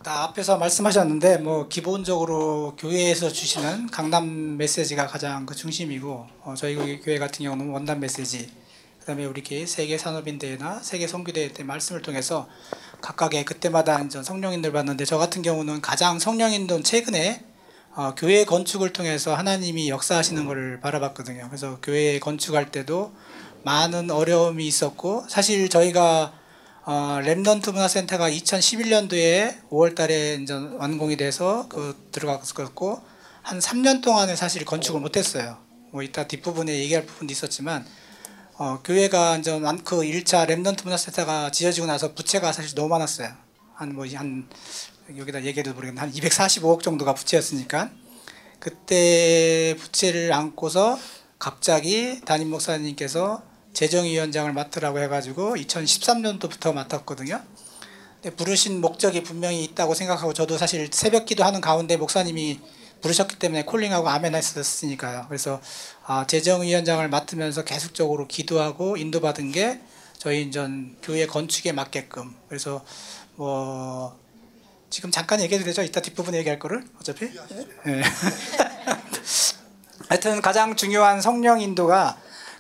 다 0.07 0.23
앞에서 0.23 0.57
말씀하셨는데 0.59 1.39
뭐 1.39 1.67
기본적으로 1.67 2.77
교회에서 2.79 3.29
주시는 3.29 3.89
강남 3.89 4.57
메시지가 4.57 5.09
가장 5.09 5.47
그 5.47 5.57
중심이고 5.57 6.29
어, 6.45 6.55
저희 6.57 7.01
교회 7.01 7.19
같은 7.19 7.45
경우는 7.45 7.71
원단 7.71 7.99
메시지 7.99 8.49
그다음에 9.01 9.25
우리 9.25 9.43
교 9.43 9.67
세계 9.67 9.99
산업인 9.99 10.39
대회나 10.39 10.79
세계 10.79 11.09
선교 11.09 11.33
대회 11.33 11.53
때 11.53 11.65
말씀을 11.65 12.03
통해서 12.03 12.49
각각의 13.01 13.45
그때마다 13.45 14.01
이제 14.03 14.23
성령인도를 14.23 14.71
받는데 14.71 15.05
저 15.07 15.19
같은 15.19 15.43
경우는 15.43 15.81
가장 15.81 16.21
성령인도 16.21 16.85
최근에 16.85 17.45
어, 17.97 18.15
교회 18.17 18.45
건축을 18.45 18.93
통해서 18.93 19.35
하나님이 19.35 19.89
역사하시는 19.89 20.47
것을 20.47 20.79
바라봤거든요. 20.83 21.49
그래서 21.49 21.81
교회 21.83 22.21
건축할 22.21 22.71
때도 22.71 23.13
많은 23.65 24.13
어려움이 24.13 24.65
있었고 24.69 25.25
사실 25.29 25.69
저희가 25.69 26.33
어, 26.89 27.19
Remnant 27.21 27.73
문화센터가 27.73 28.31
2011년도에 28.31 29.69
5월달에 29.71 30.41
이제 30.43 30.55
완공이 30.55 31.17
돼서 31.17 31.67
그 31.69 32.09
들어갔었고 32.13 33.01
한 33.43 33.59
3년 33.59 34.03
동안은 34.03 34.37
사실 34.37 34.65
건축을 34.65 35.01
못했어요. 35.01 35.59
뭐 35.91 36.03
이따 36.03 36.27
뒷부분에 36.29 36.73
얘기할 36.79 37.05
부분도 37.07 37.33
있었지만 37.33 37.85
어, 38.59 38.81
교회가 38.85 39.37
이제 39.39 39.51
완- 39.59 39.83
그 39.83 39.97
1차 40.03 40.47
Remnant 40.49 40.85
문화센터가 40.85 41.51
지어지고 41.51 41.87
나서 41.89 42.15
부채가 42.15 42.53
사실 42.53 42.75
너무 42.75 42.89
많았어요. 42.89 43.33
한 43.75 43.91
뭐 43.93 44.07
한 44.17 44.49
여기다 45.17 45.45
얘기해도 45.45 45.73
모르겠는데 45.75 46.01
한 46.01 46.13
245억 46.13 46.83
정도가 46.83 47.15
부채였으니까 47.15 47.91
그때 48.59 49.77
부채를 49.79 50.33
안고서 50.33 50.99
갑자기 51.39 52.21
담임 52.25 52.51
목사님께서 52.51 53.43
재정위원장을 53.77 54.51
맡으라고 54.55 55.01
해가지고 55.01 55.57
2013년도부터 55.57 56.73
맡았거든요. 56.73 57.43
부르신 58.37 58.81
목적이 58.81 59.23
분명히 59.23 59.63
있다고 59.65 59.93
생각하고 59.93 60.33
저도 60.33 60.57
사실 60.57 60.89
새벽 60.91 61.27
기도 61.27 61.45
하는 61.45 61.61
가운데 61.61 61.99
목사님이 61.99 62.59
부르셨기 63.03 63.39
때문에 63.39 63.67
콜링하고 63.67 64.09
아멘 64.09 64.35
했었으니까요. 64.35 65.27
그래서 65.29 65.61
아, 66.07 66.27
재정위원장을 66.27 67.07
맡으면서 67.07 67.65
계속적으로 67.65 68.27
기도하고 68.27 68.97
인도받은 68.97 69.53
게 69.53 69.83
저희 70.17 70.45
인전 70.45 70.97
교회 71.03 71.27
건축에 71.27 71.73
맞게끔 71.73 72.35
그래서 72.49 72.83
뭐 73.35 74.19
지금 74.89 75.11
잠깐 75.11 75.43
얘기해도 75.43 75.67
되죠? 75.67 75.83
이따 75.83 76.01
뒷부분에 76.01 76.39
얘기할 76.39 76.59
거를 76.59 76.83
어차피. 76.99 77.29
네. 77.85 78.03
하여튼 80.09 80.41
가장 80.41 80.77
중요한 80.77 81.21
성령 81.21 81.61
인도가 81.61 82.17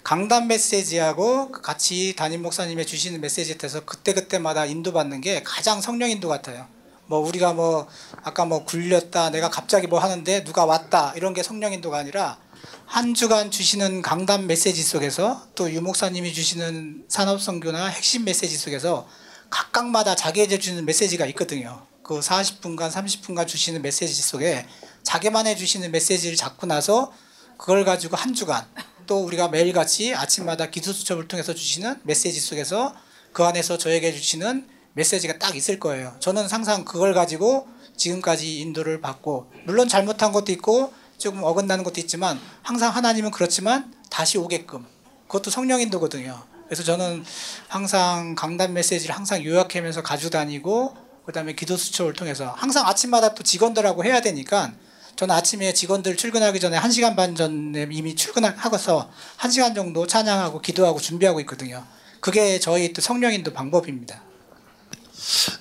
강단 0.06 0.46
메시지하고 0.46 1.50
같이 1.50 2.14
담임 2.16 2.42
목사님의 2.42 2.86
주시는 2.86 3.20
메시지에 3.20 3.56
대해서 3.56 3.84
그때그때마다 3.84 4.64
인도받는 4.64 5.20
게 5.20 5.42
가장 5.42 5.80
성령 5.80 6.08
인도 6.08 6.28
같아요. 6.28 6.68
뭐 7.06 7.18
우리가 7.18 7.54
뭐 7.54 7.88
아까 8.22 8.44
뭐 8.44 8.64
굴렸다 8.64 9.30
내가 9.30 9.50
갑자기 9.50 9.88
뭐 9.88 9.98
하는데 9.98 10.44
누가 10.44 10.64
왔다 10.64 11.12
이런 11.16 11.34
게 11.34 11.42
성령 11.42 11.72
인도가 11.72 11.98
아니라 11.98 12.38
한 12.84 13.14
주간 13.14 13.50
주시는 13.50 14.02
강단 14.02 14.46
메시지 14.46 14.84
속에서 14.84 15.44
또 15.56 15.68
유 15.68 15.82
목사님이 15.82 16.32
주시는 16.32 17.06
산업 17.08 17.42
선교나 17.42 17.86
핵심 17.86 18.22
메시지 18.22 18.56
속에서 18.56 19.08
각각마다 19.50 20.14
자기에게 20.14 20.60
주는 20.60 20.86
메시지가 20.86 21.26
있거든요. 21.26 21.84
그 22.04 22.20
40분간 22.20 22.92
30분간 22.92 23.48
주시는 23.48 23.82
메시지 23.82 24.22
속에 24.22 24.68
자기만의 25.02 25.56
주시는 25.56 25.90
메시지를 25.90 26.36
잡고 26.36 26.68
나서 26.68 27.12
그걸 27.58 27.84
가지고 27.84 28.14
한 28.16 28.34
주간 28.34 28.64
또 29.06 29.24
우리가 29.24 29.48
매일같이 29.48 30.14
아침마다 30.14 30.70
기도 30.70 30.92
수첩을 30.92 31.28
통해서 31.28 31.54
주시는 31.54 32.00
메시지 32.02 32.40
속에서 32.40 32.94
그 33.32 33.44
안에서 33.44 33.78
저에게 33.78 34.12
주시는 34.12 34.68
메시지가 34.94 35.38
딱 35.38 35.54
있을 35.54 35.78
거예요. 35.78 36.16
저는 36.20 36.46
항상 36.48 36.84
그걸 36.84 37.14
가지고 37.14 37.68
지금까지 37.96 38.60
인도를 38.60 39.00
받고 39.00 39.50
물론 39.64 39.88
잘못한 39.88 40.32
것도 40.32 40.52
있고 40.52 40.92
조금 41.18 41.42
어긋나는 41.42 41.84
것도 41.84 42.00
있지만 42.00 42.40
항상 42.62 42.94
하나님은 42.94 43.30
그렇지만 43.30 43.92
다시 44.10 44.38
오게끔 44.38 44.84
그것도 45.26 45.50
성령 45.50 45.80
인도거든요. 45.80 46.42
그래서 46.66 46.82
저는 46.82 47.24
항상 47.68 48.34
강단 48.34 48.72
메시지를 48.72 49.14
항상 49.14 49.44
요약하면서 49.44 50.02
가지고 50.02 50.30
다니고 50.30 50.96
그다음에 51.26 51.54
기도 51.54 51.76
수첩을 51.76 52.12
통해서 52.14 52.54
항상 52.56 52.86
아침마다 52.86 53.34
또 53.34 53.42
직원들하고 53.42 54.04
해야 54.04 54.20
되니까 54.20 54.72
저는 55.16 55.34
아침에 55.34 55.72
직원들 55.72 56.16
출근하기 56.16 56.60
전에 56.60 56.78
1시간 56.78 57.16
반 57.16 57.34
전에 57.34 57.88
이미 57.90 58.14
출근하고서 58.14 59.10
1시간 59.38 59.74
정도 59.74 60.06
찬양하고 60.06 60.60
기도하고 60.60 61.00
준비하고 61.00 61.40
있거든요. 61.40 61.86
그게 62.20 62.60
저희 62.60 62.92
또 62.92 63.00
성령인도 63.00 63.54
방법입니다. 63.54 64.22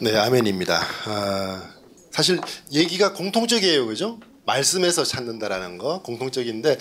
네, 0.01 0.17
아멘입니다. 0.17 0.81
아, 1.05 1.69
사실 2.11 2.41
얘기가 2.73 3.13
공통적이에요, 3.13 3.87
그죠? 3.87 4.19
말씀에서 4.45 5.05
찾는다라는 5.05 5.77
거 5.77 6.01
공통적인데 6.01 6.77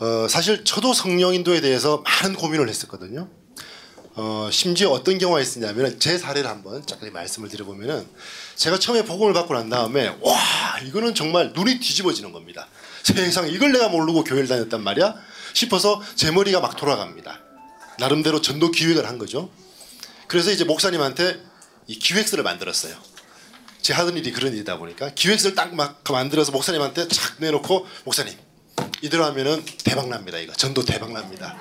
어, 0.00 0.26
사실 0.28 0.64
저도 0.64 0.94
성령인도에 0.94 1.60
대해서 1.60 2.02
많은 2.04 2.36
고민을 2.36 2.70
했었거든요. 2.70 3.28
어, 4.16 4.48
심지어 4.50 4.90
어떤 4.90 5.18
경우가 5.18 5.40
있었냐면 5.40 5.98
제 5.98 6.16
사례를 6.16 6.48
한번 6.48 6.86
잠깐 6.86 7.12
말씀을 7.12 7.48
드려보면은 7.50 8.06
제가 8.56 8.78
처음에 8.78 9.04
복음을 9.04 9.32
받고 9.32 9.54
난 9.54 9.68
다음에 9.68 10.16
와 10.20 10.78
이거는 10.84 11.14
정말 11.14 11.52
눈이 11.54 11.80
뒤집어지는 11.80 12.32
겁니다. 12.32 12.68
세상 13.02 13.48
이걸 13.48 13.72
내가 13.72 13.88
모르고 13.88 14.24
교회를 14.24 14.48
다녔단 14.48 14.82
말이야 14.82 15.14
싶어서 15.52 16.02
제 16.14 16.30
머리가 16.30 16.60
막 16.60 16.76
돌아갑니다. 16.76 17.40
나름대로 17.98 18.40
전도 18.40 18.70
기획을 18.70 19.06
한 19.06 19.18
거죠. 19.18 19.50
그래서 20.26 20.50
이제 20.50 20.64
목사님한테 20.64 21.40
이 21.86 21.98
기획서를 21.98 22.42
만들었어요. 22.44 22.96
제 23.82 23.92
하던 23.92 24.16
일이 24.16 24.32
그런 24.32 24.54
일이다 24.54 24.78
보니까 24.78 25.10
기획서를 25.14 25.54
딱 25.54 25.74
막 25.74 26.02
만들어서 26.10 26.52
목사님한테 26.52 27.08
착 27.08 27.34
내놓고 27.38 27.86
목사님 28.04 28.34
이대로 29.02 29.24
하면은 29.26 29.62
대박 29.84 30.08
납니다. 30.08 30.38
이거 30.38 30.52
전도 30.54 30.84
대박 30.84 31.12
납니다. 31.12 31.56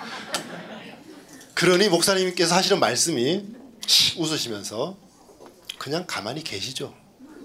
그러니 1.54 1.90
목사님께서 1.90 2.56
하시는 2.56 2.80
말씀이 2.80 3.44
씩 3.86 4.20
웃으시면서 4.20 4.98
그냥 5.84 6.06
가만히 6.08 6.46
계시죠. 6.46 6.96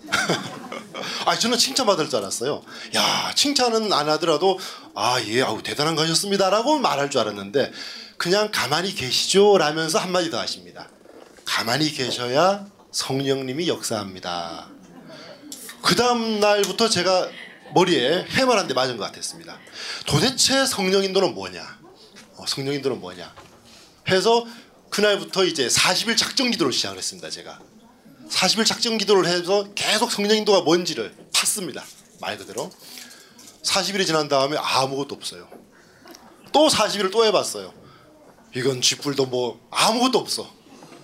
아 1.27 1.37
저는 1.37 1.59
칭찬받을 1.59 2.09
줄 2.09 2.21
알았어요. 2.21 2.63
야 2.95 3.33
칭찬은 3.35 3.93
안 3.93 4.09
하더라도 4.11 4.61
아예 4.95 5.43
아우 5.43 5.61
대단한 5.61 5.97
거 5.97 6.03
하셨습니다라고 6.03 6.79
말할 6.79 7.11
줄 7.11 7.21
알았는데 7.21 7.73
그냥 8.17 8.53
가만히 8.53 8.95
계시죠 8.95 9.59
라면서 9.59 9.99
한마디 9.99 10.31
더 10.31 10.39
하십니다. 10.39 10.89
가만히 11.45 11.91
계셔야 11.91 12.65
성령님이 12.93 13.67
역사합니다. 13.67 14.69
그 15.83 15.97
다음 15.97 16.39
날부터 16.39 16.89
제가 16.89 17.29
머리에 17.75 18.25
해말 18.31 18.57
한대 18.57 18.73
맞은 18.73 18.99
것 18.99 19.05
같았습니다. 19.07 19.59
도대체 20.07 20.65
성령인도는 20.65 21.35
뭐냐? 21.35 21.79
어, 22.37 22.47
성령인도는 22.47 23.01
뭐냐? 23.01 23.35
해서 24.09 24.47
그날부터 24.91 25.45
이제 25.45 25.67
40일 25.67 26.17
작정 26.17 26.53
기도를 26.53 26.73
시작을 26.73 26.99
했습니다. 26.99 27.31
제가 27.31 27.59
40일 28.29 28.67
작정 28.67 28.99
기도를 28.99 29.27
해서 29.27 29.67
계속 29.75 30.11
성령 30.13 30.37
인도가 30.37 30.61
뭔지를 30.61 31.15
팠습니다. 31.33 31.83
말 32.21 32.37
그대로 32.37 32.71
40일이 33.63 34.07
지난 34.07 34.29
다음에 34.29 34.57
아무것도 34.57 35.15
없어요. 35.15 35.49
또 36.53 36.69
40일을 36.69 37.11
또 37.11 37.25
해봤어요. 37.25 37.73
이건 38.55 38.81
쥐뿔도 38.81 39.27
뭐 39.27 39.61
아무것도 39.71 40.19
없어. 40.19 40.51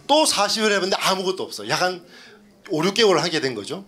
또 0.06 0.24
40일 0.24 0.70
해봤는데 0.72 0.96
아무것도 0.96 1.42
없어. 1.42 1.68
약간 1.68 2.04
5, 2.70 2.82
6개월을 2.82 3.18
하게 3.18 3.40
된 3.40 3.54
거죠. 3.54 3.84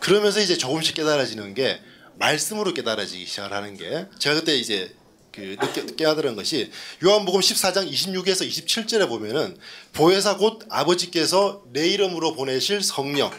그러면서 0.00 0.40
이제 0.40 0.56
조금씩 0.56 0.94
깨달아지는 0.94 1.54
게 1.54 1.80
말씀으로 2.18 2.74
깨달아지기 2.74 3.26
시작을 3.26 3.52
하는 3.52 3.76
게 3.76 4.06
제가 4.18 4.36
그때 4.36 4.56
이제 4.56 4.94
그 5.38 5.56
느껴, 5.56 5.86
깨달은 5.86 6.34
것이 6.36 6.70
요한복음 7.04 7.40
14장 7.40 7.90
26에서 7.90 8.48
27절에 8.48 9.08
보면은 9.08 9.56
보혜사 9.92 10.36
곧 10.36 10.64
아버지께서 10.68 11.62
내 11.72 11.88
이름으로 11.88 12.34
보내실 12.34 12.82
성령 12.82 13.30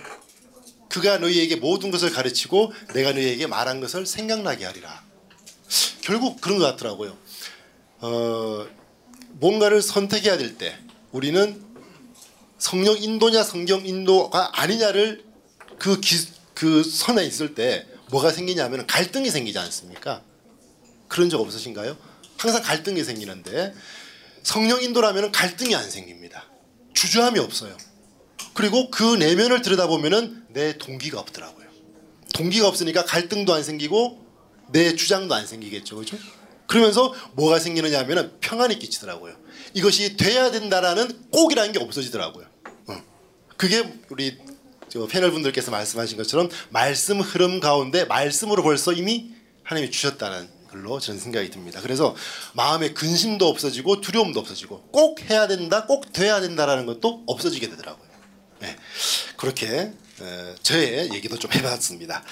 그가 0.88 1.18
너희에게 1.20 1.58
모든 1.58 1.92
것을 1.92 2.10
가르치고 2.12 2.74
내가 2.94 3.12
너희에게 3.12 3.48
말한 3.48 3.80
것을 3.82 4.06
생각나게 4.06 4.66
하리라. 4.66 5.04
결국 6.02 6.42
그런 6.42 6.58
것 6.58 6.66
같더라고요. 6.66 7.16
어, 8.00 8.68
뭔가를 9.34 9.82
선택해야 9.82 10.38
될 10.38 10.58
때 10.58 10.78
우리는 11.12 11.64
성령 12.58 12.98
인도냐 12.98 13.44
성경 13.44 13.86
인도가 13.86 14.52
아니냐를 14.60 15.24
그, 15.78 16.00
기, 16.00 16.16
그 16.54 16.84
선에 16.84 17.26
있을 17.26 17.56
때 17.56 17.86
뭐가 18.10 18.32
생기냐면 18.32 18.88
갈등이 18.88 19.30
생기지 19.30 19.60
않습니까? 19.60 20.24
그런 21.10 21.30
적 21.30 21.42
없으신가요? 21.42 21.98
항상 22.38 22.62
갈등이 22.64 23.04
생기는데 23.04 23.74
성령 24.44 24.82
인도라면 24.82 25.34
갈등이 25.34 25.76
안 25.76 25.90
생깁니다. 25.90 26.46
주저함이 26.94 27.40
없어요. 27.40 27.76
그리고 28.54 28.90
그 28.90 29.16
내면을 29.16 29.62
들여다보면 29.62 30.48
내 30.50 30.78
동기가 30.78 31.20
없더라고요. 31.20 31.68
동기가 32.34 32.68
없으니까 32.68 33.04
갈등도 33.04 33.54
안 33.54 33.64
생기고 33.64 34.26
내 34.72 34.96
주장도 34.96 35.34
안 35.34 35.46
생기겠죠. 35.46 35.98
그죠? 35.98 36.18
그러면서 36.68 37.14
뭐가 37.34 37.60
생기느냐 37.60 38.00
하면 38.00 38.38
평안이 38.40 38.80
끼치더라고요. 38.80 39.36
이것이 39.74 40.18
돼야 40.18 40.52
된다라는 40.52 41.30
꼭이라는 41.32 41.72
게 41.74 41.80
없어지더라고요. 41.80 42.46
어. 42.88 43.04
그게 43.58 44.00
우리 44.10 44.38
저 44.88 45.06
패널 45.08 45.32
분들께서 45.32 45.72
말씀하신 45.72 46.18
것처럼 46.18 46.50
말씀 46.70 47.20
흐름 47.20 47.60
가운데 47.60 48.06
말씀으로 48.06 48.64
벌써 48.64 48.94
이미 48.94 49.32
하나님이 49.64 49.92
주셨다는 49.92 50.59
걸로 50.70 51.00
저는 51.00 51.20
생각이 51.20 51.50
듭니다. 51.50 51.82
그래서 51.82 52.16
마음의 52.54 52.94
근심도 52.94 53.48
없어지고 53.48 54.02
두려움도 54.02 54.40
없어지고 54.40 54.82
꼭 54.92 55.22
해야 55.30 55.48
된다, 55.48 55.86
꼭 55.86 56.12
돼야 56.14 56.42
된다라는 56.42 56.86
것도 56.86 57.24
없어지게 57.28 57.70
되더라고요. 57.70 58.10
네, 58.60 58.76
그렇게 59.38 59.68
에, 60.22 60.56
저의 60.62 61.14
얘기도 61.14 61.38
좀 61.38 61.52
해봤습니다. 61.52 62.24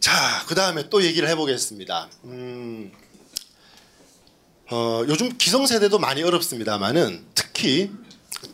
자, 0.00 0.44
그 0.46 0.54
다음에 0.54 0.88
또 0.90 1.02
얘기를 1.02 1.28
해보겠습니다. 1.28 2.08
음, 2.24 2.92
어, 4.70 5.02
요즘 5.08 5.36
기성세대도 5.36 5.98
많이 5.98 6.22
어렵습니다만은 6.22 7.26
특히 7.34 7.90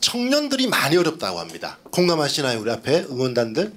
청년들이 0.01 0.69
많이 0.69 0.97
어렵다고 0.97 1.41
합니다. 1.41 1.79
공감하시나요, 1.91 2.61
우리 2.61 2.71
앞에 2.71 3.07
응원단들? 3.11 3.73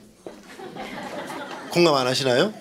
공감 1.71 1.95
안 1.95 2.05
하시나요? 2.05 2.53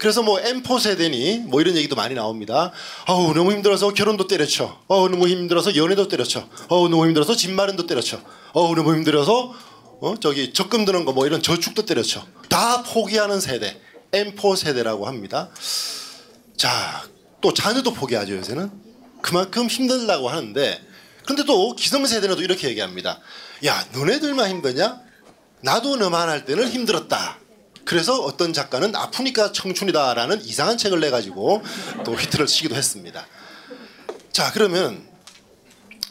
그래서 0.00 0.22
뭐 0.22 0.40
M4 0.40 0.80
세대니 0.80 1.40
뭐 1.46 1.60
이런 1.60 1.76
얘기도 1.76 1.94
많이 1.94 2.14
나옵니다. 2.14 2.72
어우 3.06 3.34
너무 3.34 3.52
힘들어서 3.52 3.92
결혼도 3.92 4.26
때려쳐. 4.26 4.80
어우 4.88 5.10
너무 5.10 5.28
힘들어서 5.28 5.76
연애도 5.76 6.08
때려쳐. 6.08 6.48
어우 6.68 6.88
너무 6.88 7.04
힘들어서 7.06 7.36
집 7.36 7.50
마련도 7.50 7.86
때려쳐. 7.86 8.18
어우 8.54 8.74
너무 8.74 8.94
힘들어서 8.94 9.54
어 10.00 10.14
저기 10.18 10.54
적금 10.54 10.86
드는 10.86 11.04
거 11.04 11.12
뭐 11.12 11.26
이런 11.26 11.42
저축도 11.42 11.84
때려쳐. 11.84 12.26
다 12.48 12.82
포기하는 12.82 13.40
세대 13.40 13.78
M4 14.12 14.56
세대라고 14.56 15.06
합니다. 15.06 15.50
자, 16.56 17.02
또 17.42 17.52
자녀도 17.52 17.92
포기하죠 17.92 18.36
요새는. 18.36 18.70
그만큼 19.20 19.66
힘들다고 19.66 20.30
하는데 20.30 20.80
근데 21.26 21.44
또 21.44 21.74
기성세대는 21.76 22.36
또 22.36 22.42
이렇게 22.42 22.68
얘기합니다. 22.68 23.20
야, 23.66 23.86
너네들만 23.92 24.48
힘드냐? 24.48 24.98
나도 25.60 25.96
너만 25.96 26.30
할 26.30 26.46
때는 26.46 26.70
힘들었다. 26.70 27.38
그래서 27.90 28.20
어떤 28.20 28.52
작가는 28.52 28.94
아프니까 28.94 29.50
청춘이다라는 29.50 30.44
이상한 30.44 30.78
책을 30.78 31.00
내 31.00 31.10
가지고 31.10 31.60
또 32.04 32.14
히트를 32.14 32.46
치기도 32.46 32.76
했습니다. 32.76 33.26
자, 34.30 34.52
그러면 34.52 35.04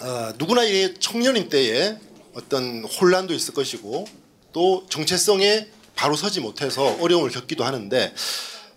어, 0.02 0.34
누구나 0.38 0.66
이 0.66 0.94
청년인 1.00 1.48
때에 1.48 1.98
어떤 2.34 2.84
혼란도 2.84 3.34
있을 3.34 3.54
것이고 3.54 4.06
또 4.52 4.86
정체성에 4.90 5.70
바로 5.96 6.18
서지 6.18 6.42
못해서 6.42 6.84
어려움을 7.00 7.30
겪기도 7.30 7.64
하는데 7.64 8.14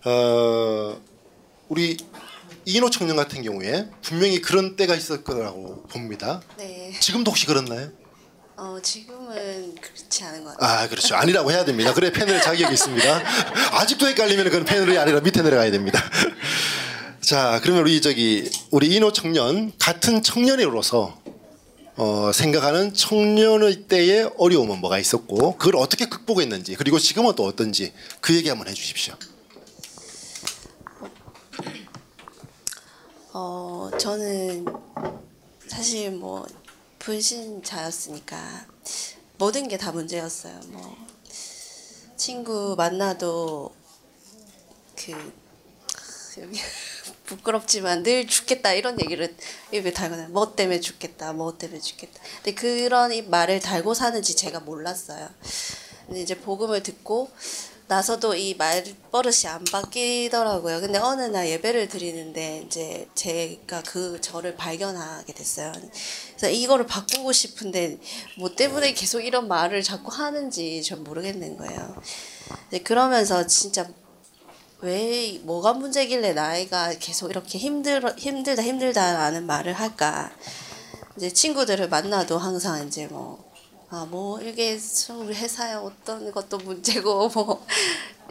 어, 0.05 1.01
우리 1.67 1.97
이인호 2.63 2.89
청년 2.89 3.17
같은 3.17 3.41
경우에 3.41 3.89
분명히 4.01 4.39
그런 4.39 4.77
때가 4.77 4.95
있을 4.95 5.25
거라고 5.25 5.83
봅니다. 5.89 6.41
네. 6.57 6.93
지금도 7.01 7.31
혹시 7.31 7.47
그렇나요? 7.47 7.91
어, 8.63 8.79
지금은 8.81 9.75
그렇지 9.75 10.23
않은 10.23 10.45
것 10.45 10.57
같아요. 10.57 10.79
아 10.83 10.87
그렇죠 10.87 11.15
아니라고 11.15 11.51
해야 11.51 11.65
됩니다. 11.65 11.93
그래 11.93 12.13
패널 12.13 12.41
자격이 12.41 12.73
있습니다. 12.73 13.23
아직도 13.73 14.07
헷갈리면 14.07 14.45
그건 14.45 14.63
패널이 14.63 14.97
아니라 14.97 15.19
밑에 15.19 15.41
내려가야 15.41 15.69
됩니다. 15.69 16.01
자 17.19 17.59
그러면 17.61 17.83
우리 17.83 18.01
저기 18.01 18.49
우리 18.71 18.87
이인호 18.87 19.11
청년 19.11 19.73
같은 19.77 20.23
청년으로서 20.23 21.21
어, 21.97 22.31
생각하는 22.33 22.93
청년의 22.93 23.89
때의 23.89 24.31
어려움은 24.37 24.79
뭐가 24.79 24.97
있었고 24.97 25.57
그걸 25.57 25.75
어떻게 25.75 26.05
극복했는지 26.05 26.75
그리고 26.75 26.99
지금은 26.99 27.35
또 27.35 27.43
어떤지 27.43 27.91
그 28.21 28.33
얘기 28.33 28.47
한번 28.47 28.69
해주십시오. 28.69 29.13
어, 33.33 33.91
저는 33.99 34.65
사실 35.67 36.11
뭐 36.11 36.45
불신자였으니까 37.03 38.65
모든 39.37 39.67
게 39.67 39.77
다 39.77 39.91
문제였어요. 39.91 40.59
뭐 40.67 40.95
친구 42.15 42.75
만나도 42.77 43.73
그 44.95 45.11
여기 46.39 46.59
부끄럽지만 47.25 48.03
늘 48.03 48.25
죽겠다 48.27 48.73
이런 48.73 48.99
얘기를 49.01 49.35
입에 49.71 49.91
달고 49.91 50.31
뭐 50.31 50.55
때문에 50.55 50.79
죽겠다 50.79 51.33
뭐 51.33 51.57
때문에 51.57 51.81
죽겠다. 51.81 52.21
근데 52.37 52.53
그런 52.53 53.11
이 53.11 53.21
말을 53.21 53.59
달고 53.59 53.93
사는지 53.93 54.35
제가 54.35 54.61
몰랐어요. 54.61 55.29
근데 56.07 56.21
이제 56.21 56.39
복음을 56.39 56.83
듣고 56.83 57.29
나서도 57.87 58.35
이 58.35 58.55
말버릇이 58.55 59.47
안 59.47 59.63
바뀌더라고요. 59.65 60.79
근데 60.79 60.99
어느 60.99 61.23
날 61.23 61.49
예배를 61.49 61.89
드리는데 61.89 62.63
이제 62.65 63.07
제가 63.13 63.83
그 63.83 64.19
저를 64.21 64.55
발견하게 64.55 65.33
됐어요. 65.33 65.71
그래서 66.29 66.49
이거를 66.49 66.87
바꾸고 66.87 67.31
싶은데 67.31 67.99
뭐 68.37 68.55
때문에 68.55 68.93
계속 68.93 69.21
이런 69.21 69.47
말을 69.47 69.83
자꾸 69.83 70.11
하는지 70.11 70.81
전 70.81 71.03
모르겠는 71.03 71.57
거예요. 71.57 72.01
그러면서 72.83 73.45
진짜 73.47 73.87
왜 74.79 75.39
뭐가 75.43 75.73
문제길래 75.73 76.33
나이가 76.33 76.93
계속 76.99 77.29
이렇게 77.29 77.57
힘들어 77.57 78.11
힘들다 78.17 78.63
힘들다라는 78.63 79.45
말을 79.45 79.73
할까? 79.73 80.31
이제 81.15 81.31
친구들을 81.31 81.89
만나도 81.89 82.37
항상 82.37 82.87
이제 82.87 83.07
뭐 83.07 83.52
아, 83.95 84.07
뭐, 84.09 84.41
이게 84.41 84.75
우리 85.19 85.35
회사에 85.35 85.73
어떤 85.73 86.31
것도 86.31 86.57
문제고, 86.57 87.29
뭐, 87.35 87.63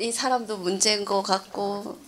이 0.00 0.10
사람도 0.10 0.56
문제인 0.56 1.04
것 1.04 1.22
같고, 1.22 1.98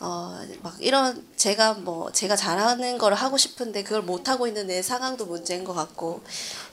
어, 0.00 0.38
막 0.62 0.76
이런, 0.80 1.26
제가 1.34 1.72
뭐, 1.72 2.12
제가 2.12 2.36
잘하는 2.36 2.98
걸 2.98 3.14
하고 3.14 3.38
싶은데 3.38 3.84
그걸 3.84 4.02
못하고 4.02 4.46
있는 4.46 4.66
내 4.66 4.82
상황도 4.82 5.24
문제인 5.24 5.64
것 5.64 5.72
같고, 5.72 6.20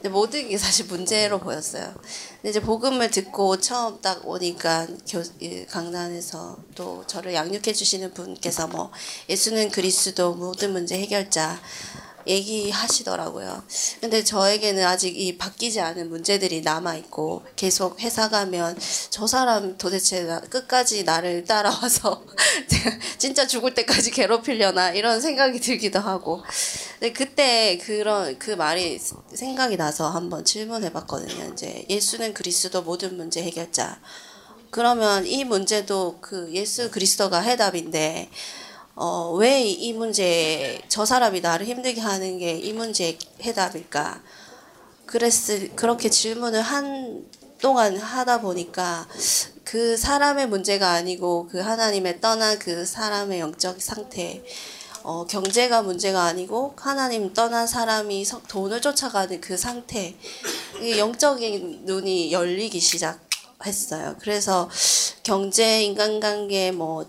근데 0.02 0.10
모든 0.10 0.50
게 0.50 0.58
사실 0.58 0.88
문제로 0.88 1.40
보였어요. 1.40 1.94
근데 2.42 2.50
이제 2.50 2.60
복음을 2.60 3.10
듣고 3.10 3.62
처음 3.62 4.02
딱 4.02 4.28
오니까 4.28 4.88
교, 5.08 5.24
이 5.40 5.66
강단에서 5.66 6.58
또 6.76 7.06
저를 7.08 7.34
양육해 7.34 7.72
주시는 7.72 8.14
분께서 8.14 8.68
뭐, 8.68 8.92
예수는 9.30 9.70
그리스도 9.70 10.34
모든 10.34 10.74
문제 10.74 11.00
해결자, 11.00 11.58
얘기하시더라고요. 12.28 13.64
근데 14.00 14.24
저에게는 14.24 14.84
아직 14.86 15.20
이 15.20 15.38
바뀌지 15.38 15.80
않은 15.82 16.10
문제들이 16.10 16.62
남아 16.62 16.96
있고 16.96 17.44
계속 17.56 18.00
회사 18.02 18.30
가면 18.30 18.78
저 19.10 19.28
사람 19.28 19.78
도대체 19.78 20.24
나, 20.24 20.40
끝까지 20.40 21.04
나를 21.04 21.46
따라와서 21.46 22.24
진짜 23.18 23.48
죽을 23.48 23.74
때까지 23.74 24.12
괴롭히려나 24.12 24.92
이런 24.92 25.22
생각이 25.22 25.60
들기도 25.60 26.00
하고. 26.00 26.44
근데 27.00 27.14
그때 27.14 27.78
그런 27.78 28.38
그 28.38 28.52
말이 28.52 29.00
생각이 29.34 29.78
나서 29.78 30.10
한번 30.10 30.46
질문해 30.46 30.92
봤거든요. 30.94 31.52
이제 31.54 31.86
예수는 31.90 32.34
그리스도 32.34 32.82
모든 32.82 33.18
문제 33.18 33.42
해결자. 33.42 34.00
그러면 34.72 35.28
이 35.28 35.44
문제도 35.44 36.18
그 36.22 36.50
예수 36.54 36.90
그리스도가 36.92 37.42
해답인데 37.42 38.30
어, 38.96 39.34
왜 39.38 39.62
이 39.64 39.94
문제, 39.94 40.82
저 40.90 41.06
사람이 41.06 41.42
나를 41.42 41.66
힘들게 41.66 42.02
하는 42.02 42.38
게 42.40 42.58
이 42.60 42.74
문제의 42.74 43.18
해답일까? 43.42 44.22
그랬을, 45.06 45.76
그렇게 45.76 46.10
질문을 46.10 46.62
한 46.62 47.26
동안 47.62 47.98
하다 47.98 48.42
보니까 48.42 49.08
그 49.64 49.96
사람의 49.98 50.48
문제가 50.48 50.92
아니고 50.92 51.48
그 51.52 51.60
하나님의 51.60 52.20
떠난 52.22 52.58
그 52.60 52.86
사람의 52.86 53.40
영적 53.40 53.82
상태, 53.82 54.44
어, 55.04 55.26
경제가 55.26 55.82
문제가 55.82 56.24
아니고 56.24 56.74
하나님 56.78 57.34
떠난 57.34 57.68
사람이 57.68 58.24
서, 58.26 58.42
돈을 58.48 58.82
쫓아가는 58.82 59.40
그 59.42 59.58
상태, 59.58 60.16
이 60.82 60.98
영적인 60.98 61.82
눈이 61.86 62.32
열리기 62.32 62.80
시작했어요. 62.80 64.16
그래서 64.20 64.70
경제, 65.24 65.84
인간관계, 65.84 66.72
뭐, 66.72 67.06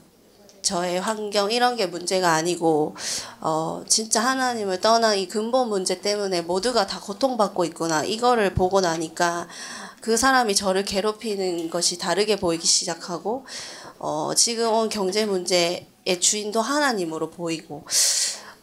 저의 0.62 1.00
환경 1.00 1.50
이런 1.50 1.76
게 1.76 1.86
문제가 1.86 2.32
아니고 2.34 2.94
어 3.40 3.82
진짜 3.88 4.20
하나님을 4.22 4.80
떠난 4.80 5.18
이 5.18 5.26
근본 5.28 5.68
문제 5.68 6.00
때문에 6.00 6.42
모두가 6.42 6.86
다 6.86 7.00
고통받고 7.00 7.64
있구나 7.66 8.04
이거를 8.04 8.54
보고 8.54 8.80
나니까 8.80 9.48
그 10.00 10.16
사람이 10.16 10.54
저를 10.54 10.84
괴롭히는 10.84 11.70
것이 11.70 11.98
다르게 11.98 12.36
보이기 12.36 12.66
시작하고 12.66 13.44
어 13.98 14.32
지금 14.36 14.72
온 14.72 14.88
경제 14.88 15.26
문제의 15.26 16.20
주인도 16.20 16.60
하나님으로 16.60 17.30
보이고 17.30 17.84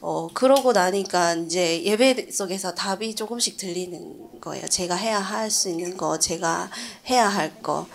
어 0.02 0.30
그러고 0.34 0.72
나니까 0.72 1.34
이제 1.36 1.84
예배 1.84 2.32
속에서 2.32 2.74
답이 2.74 3.16
조금씩 3.16 3.58
들리는 3.58 4.40
거예요. 4.40 4.66
제가 4.68 4.96
해야 4.96 5.20
할 5.20 5.52
수 5.52 5.70
있는 5.70 5.98
거, 5.98 6.18
제가 6.20 6.70
해야 7.10 7.28
할 7.28 7.62
거. 7.62 7.86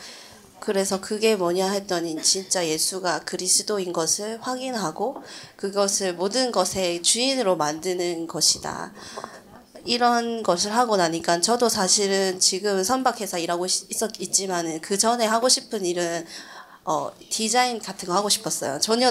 그래서 0.65 1.01
그게 1.01 1.37
뭐냐 1.37 1.71
했더니 1.73 2.21
진짜 2.23 2.67
예수가 2.67 3.21
그리스도인 3.21 3.93
것을 3.93 4.39
확인하고 4.41 5.23
그것을 5.57 6.15
모든 6.15 6.53
것의 6.53 7.03
주인으로 7.03 7.57
만드는 7.57 8.27
것이다. 8.27 8.93
이런 9.85 10.43
것을 10.43 10.75
하고 10.75 10.97
나니까 10.97 11.43
저도 11.43 11.69
사실은 11.69 12.41
지금 12.41 12.83
선박회사 12.83 13.39
일하고 13.39 13.67
있었 13.67 14.11
있지만은 14.19 14.81
그 14.81 14.97
전에 14.97 15.27
하고 15.27 15.51
싶은 15.51 15.85
일은 15.85 16.27
어 16.85 17.11
디자인 17.31 17.79
같은 17.79 18.09
거 18.09 18.15
하고 18.15 18.31
싶었어요. 18.31 18.81
전혀 18.81 19.11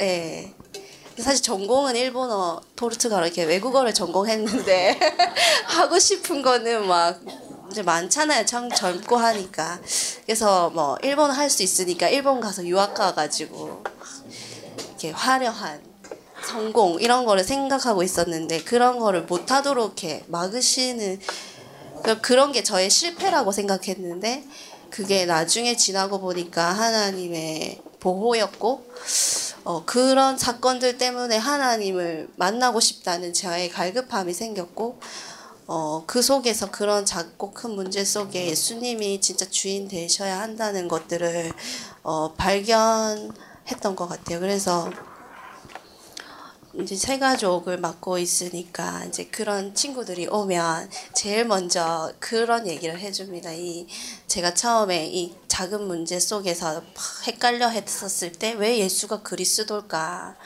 예. 0.00 0.52
사실 1.18 1.42
전공은 1.42 1.96
일본어, 1.96 2.60
포르투갈어 2.76 3.26
이렇게 3.26 3.44
외국어를 3.44 3.92
전공했는데 3.92 4.98
하고 5.66 5.98
싶은 5.98 6.42
거는 6.42 6.86
막 6.86 7.20
이제 7.70 7.82
많잖아요. 7.82 8.46
참 8.46 8.68
젊고 8.70 9.16
하니까. 9.16 9.78
그래서 10.24 10.70
뭐 10.70 10.96
일본 11.02 11.30
할 11.30 11.48
수 11.50 11.62
있으니까 11.62 12.08
일본 12.08 12.40
가서 12.40 12.64
유학 12.66 12.94
가가지고 12.94 13.82
이렇게 14.88 15.10
화려한 15.10 15.80
성공 16.46 17.00
이런 17.00 17.24
거를 17.24 17.42
생각하고 17.44 18.02
있었는데 18.02 18.62
그런 18.64 18.98
거를 18.98 19.22
못 19.22 19.50
하도록 19.50 19.84
이렇게 19.86 20.24
막으시는 20.28 21.20
그- 22.04 22.20
그런 22.20 22.52
게 22.52 22.62
저의 22.62 22.90
실패라고 22.90 23.50
생각했는데 23.52 24.44
그게 24.90 25.26
나중에 25.26 25.76
지나고 25.76 26.20
보니까 26.20 26.70
하나님의 26.72 27.80
보호였고 28.00 28.86
어, 29.64 29.82
그런 29.84 30.38
사건들 30.38 30.96
때문에 30.98 31.36
하나님을 31.36 32.28
만나고 32.36 32.80
싶다는 32.80 33.32
저의 33.34 33.68
갈급함이 33.70 34.32
생겼고 34.32 35.00
어, 35.70 36.02
그 36.06 36.22
속에서 36.22 36.70
그런 36.70 37.04
작고 37.04 37.50
큰 37.52 37.72
문제 37.72 38.02
속에 38.02 38.46
예수님이 38.46 39.20
진짜 39.20 39.44
주인 39.50 39.86
되셔야 39.86 40.40
한다는 40.40 40.88
것들을 40.88 41.52
어, 42.02 42.32
발견했던 42.32 43.94
것 43.94 44.08
같아요. 44.08 44.40
그래서 44.40 44.90
이제 46.80 46.96
새 46.96 47.18
가족을 47.18 47.76
맡고 47.76 48.16
있으니까 48.18 49.04
이제 49.04 49.26
그런 49.26 49.74
친구들이 49.74 50.28
오면 50.28 50.88
제일 51.12 51.44
먼저 51.44 52.14
그런 52.18 52.66
얘기를 52.66 52.98
해줍니다. 52.98 53.52
이 53.52 53.86
제가 54.26 54.54
처음에 54.54 55.06
이 55.08 55.34
작은 55.48 55.86
문제 55.86 56.18
속에서 56.18 56.74
막 56.76 57.26
헷갈려 57.26 57.68
했었을 57.68 58.32
때 58.32 58.54
왜 58.54 58.78
예수가 58.78 59.20
그리스도일까? 59.22 60.36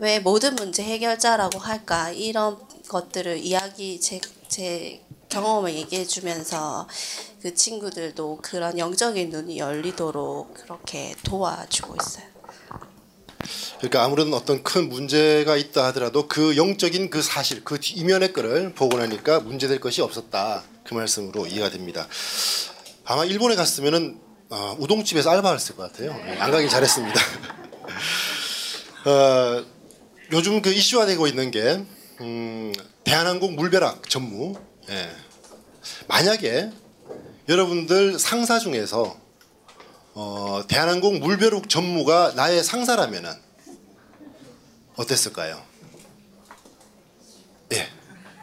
왜 0.00 0.18
모든 0.18 0.54
문제 0.56 0.82
해결자라고 0.82 1.58
할까? 1.58 2.10
이런 2.10 2.58
것들을 2.88 3.38
이야기 3.38 4.00
제, 4.00 4.20
제 4.50 5.00
경험을 5.28 5.74
얘기해 5.74 6.04
주면서 6.04 6.88
그 7.40 7.54
친구들도 7.54 8.40
그런 8.42 8.78
영적인 8.78 9.30
눈이 9.30 9.58
열리도록 9.58 10.54
그렇게 10.54 11.14
도와주고 11.22 11.94
있어요. 12.02 12.24
그러니까 13.78 14.04
아무런 14.04 14.34
어떤 14.34 14.64
큰 14.64 14.88
문제가 14.88 15.56
있다 15.56 15.86
하더라도 15.86 16.26
그 16.26 16.56
영적인 16.56 17.10
그 17.10 17.22
사실 17.22 17.62
그 17.62 17.78
이면의 17.80 18.32
거를 18.32 18.74
보고 18.74 18.98
나니까 18.98 19.38
문제될 19.40 19.80
것이 19.80 20.02
없었다 20.02 20.64
그 20.82 20.94
말씀으로 20.94 21.46
이해가 21.46 21.70
됩니다. 21.70 22.08
아마 23.04 23.24
일본에 23.24 23.54
갔으면은 23.54 24.18
어, 24.50 24.76
우동집에서 24.80 25.30
알바했을 25.30 25.76
것 25.76 25.92
같아요. 25.92 26.12
네, 26.12 26.36
안 26.38 26.50
가긴 26.50 26.68
잘했습니다. 26.68 27.20
어, 29.06 29.64
요즘 30.32 30.60
그 30.60 30.72
이슈화되고 30.72 31.28
있는 31.28 31.52
게 31.52 31.84
음, 32.20 32.72
대한항공 33.10 33.56
물벼락 33.56 34.08
전무. 34.08 34.54
예. 34.88 35.10
만약에 36.06 36.70
여러분들 37.48 38.20
상사 38.20 38.60
중에서 38.60 39.18
어, 40.14 40.62
대한항공 40.68 41.18
물벼락 41.18 41.68
전무가 41.68 42.32
나의 42.36 42.62
상사라면은 42.62 43.32
어땠을까요? 44.94 45.60
예, 47.72 47.88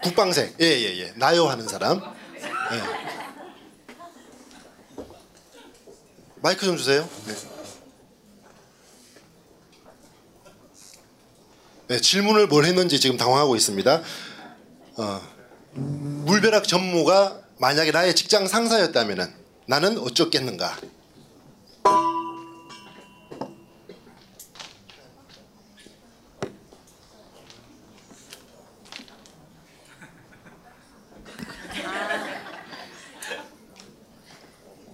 국방생, 0.04 0.54
예, 0.60 0.66
예, 0.66 0.98
예, 1.00 1.14
나요 1.16 1.48
하는 1.48 1.66
사람. 1.66 2.02
예. 2.02 2.82
마이크 6.42 6.66
좀 6.66 6.76
주세요. 6.76 7.08
네. 7.26 7.34
네, 11.88 12.02
질문을 12.02 12.48
뭘 12.48 12.66
했는지 12.66 13.00
지금 13.00 13.16
당황하고 13.16 13.56
있습니다. 13.56 14.04
어, 15.00 15.22
물벼락 15.74 16.68
전무가 16.68 17.40
만약에 17.60 17.92
나의 17.92 18.16
직장 18.16 18.48
상사였다면은 18.48 19.32
나는 19.68 20.00
어쩌겠는가? 20.00 20.76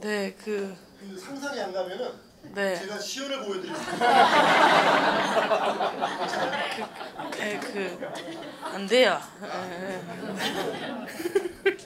네, 0.01 0.36
그, 0.43 0.76
그 0.99 1.18
상상이 1.18 1.62
안 1.62 1.72
가면은 1.72 2.33
네, 2.56 2.76
제가 2.76 2.99
시연을 2.99 3.45
보여드릴게요. 3.45 3.84
네, 7.32 7.60
그, 7.60 7.99
안 8.62 8.86
돼요. 8.86 9.20
예, 9.41 9.95
예. 9.95 11.78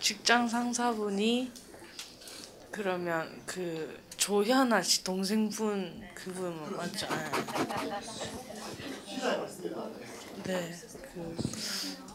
직장 0.00 0.48
상사분이 0.48 1.52
그러면 2.72 3.42
그 3.46 4.02
조현아 4.16 4.82
씨 4.82 5.04
동생분 5.04 6.02
그분 6.12 6.76
맞죠? 6.76 7.06
예. 7.06 7.16
네, 10.42 10.74
그, 11.14 11.36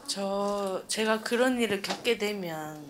저 0.08 0.84
제가 0.90 1.22
그런 1.22 1.58
일을 1.62 1.82
겪게 1.82 2.18
되면 2.18 2.86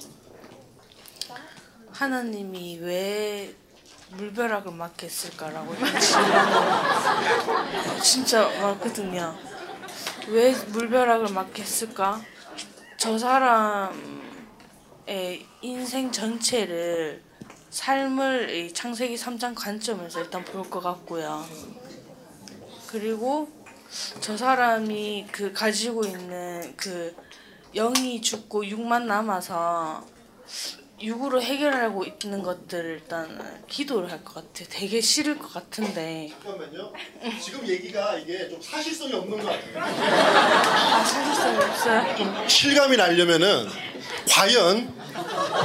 하나님이 1.92 2.80
왜 2.80 3.56
물벼락을 4.14 4.72
맞게 4.74 5.08
했을까라고 5.08 5.76
진짜 8.04 8.48
많거든요. 8.62 9.36
왜 10.28 10.52
물벼락을 10.54 11.34
맞게 11.34 11.62
했을까? 11.64 12.22
저 12.98 13.18
사람의 13.18 13.96
인생 15.62 16.12
전체를 16.12 17.24
삶을 17.70 18.50
이 18.50 18.74
창세기 18.74 19.16
3장 19.16 19.56
관점에서 19.56 20.20
일단 20.22 20.44
볼 20.44 20.70
것 20.70 20.82
같고요. 20.82 21.46
그리고 22.88 23.50
저 24.20 24.36
사람이 24.38 25.28
그 25.32 25.54
가지고 25.54 26.04
있는 26.04 26.74
그 26.76 27.16
영이 27.74 28.22
죽고 28.22 28.66
육만 28.66 29.08
남아서 29.08 30.06
육으로 31.02 31.42
해결하고 31.42 32.06
있는 32.06 32.44
것들을 32.44 32.86
일단 33.02 33.64
기도를 33.68 34.12
할 34.12 34.24
것 34.24 34.36
같아요. 34.36 34.68
되게 34.70 35.02
싫을 35.02 35.38
것 35.40 35.52
같은데 35.54 36.32
잠깐만요. 36.44 36.94
지금 37.44 37.68
얘기가 37.68 38.18
이게 38.20 38.50
좀 38.50 38.62
사실성이 38.62 39.14
없는 39.14 39.40
것 39.40 39.46
같아요. 39.46 39.84
아 39.84 41.04
사실성이 41.04 41.58
없어요. 41.58 42.48
실감이 42.48 42.98
나려면은 42.98 43.68
과연 44.30 44.94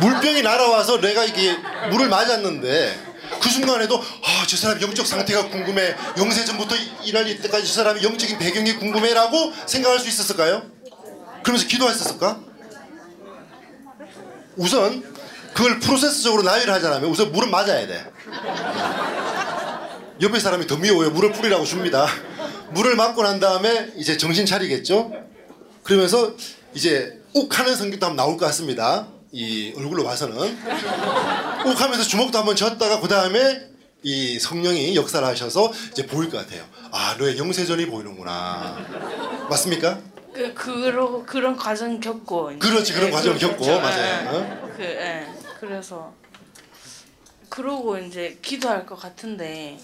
물병이 0.01 0.43
날아와서 0.43 1.01
내가 1.01 1.24
이게 1.24 1.55
물을 1.91 2.09
맞았는데 2.09 3.16
그 3.43 3.49
순간에도 3.51 3.97
아 3.99 4.37
저 4.47 4.57
사람 4.57 4.80
영적 4.80 5.05
상태가 5.05 5.49
궁금해 5.49 5.97
영세전부터 6.16 6.76
일할 7.05 7.24
때까지 7.43 7.66
저 7.66 7.72
사람의 7.72 8.05
영적인 8.05 8.39
배경이 8.39 8.74
궁금해라고 8.76 9.53
생각할 9.66 9.99
수 9.99 10.07
있었을까요? 10.09 10.62
그러면서 11.43 11.66
기도했었을까? 11.66 12.39
우선 14.57 15.16
그걸 15.57 15.81
프로세스적으로 15.81 16.43
나열을 16.43 16.75
하자면 16.75 17.09
우선 17.09 17.33
물은 17.33 17.51
맞아야 17.51 17.87
돼. 17.87 18.05
옆에 20.20 20.39
사람이 20.39 20.66
더 20.66 20.77
미워요. 20.77 21.11
물을 21.11 21.33
뿌리라고 21.33 21.65
줍니다. 21.65 22.07
물을 22.73 22.95
맞고 22.95 23.23
난 23.23 23.41
다음에 23.41 23.91
이제 23.97 24.19
정신 24.19 24.45
차리겠죠? 24.45 25.12
그러면서 25.83 26.35
이제 26.74 27.23
욱 27.33 27.59
하는 27.59 27.74
성격도 27.74 28.05
한번 28.05 28.16
나올 28.16 28.37
것 28.37 28.45
같습니다. 28.47 29.09
이 29.33 29.73
얼굴로 29.74 30.05
봐서는 30.05 30.37
욱 31.65 31.81
하면서 31.81 32.03
주먹도 32.05 32.37
한번 32.39 32.55
졌다가 32.55 33.01
그 33.01 33.09
다음에 33.09 33.62
이 34.03 34.39
성령이 34.39 34.95
역사를 34.95 35.27
하셔서 35.27 35.73
이제 35.91 36.05
보일 36.07 36.28
것 36.28 36.37
같아요. 36.37 36.65
아 36.93 37.16
너의 37.19 37.39
영세전이 37.39 37.87
보이는구나. 37.87 38.77
맞습니까? 39.49 40.01
그 40.35 40.53
그러 40.53 41.24
그런 41.24 41.57
과정 41.57 41.99
겪고. 41.99 42.59
그렇지, 42.59 42.93
그런 42.93 43.09
예, 43.09 43.11
과정을 43.11 43.39
그렇죠. 43.39 43.57
겪고, 43.57 43.73
예, 43.73 43.78
맞아요. 43.78 44.61
예. 44.61 44.77
그 44.77 44.83
예. 44.83 45.27
그래서 45.59 46.12
그러고 47.49 47.97
이제 47.99 48.39
기도할 48.43 48.85
것 48.85 48.97
같은데 48.97 49.78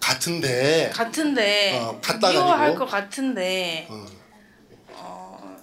같은데 0.00 0.90
같은데 0.92 1.78
어, 1.80 2.00
미워할 2.30 2.66
아니고? 2.68 2.78
것 2.80 2.86
같은데 2.90 3.88
어, 3.90 4.06
어, 4.92 5.56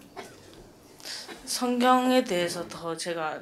성경에 1.46 2.24
대해서 2.24 2.68
더 2.68 2.96
제가 2.98 3.40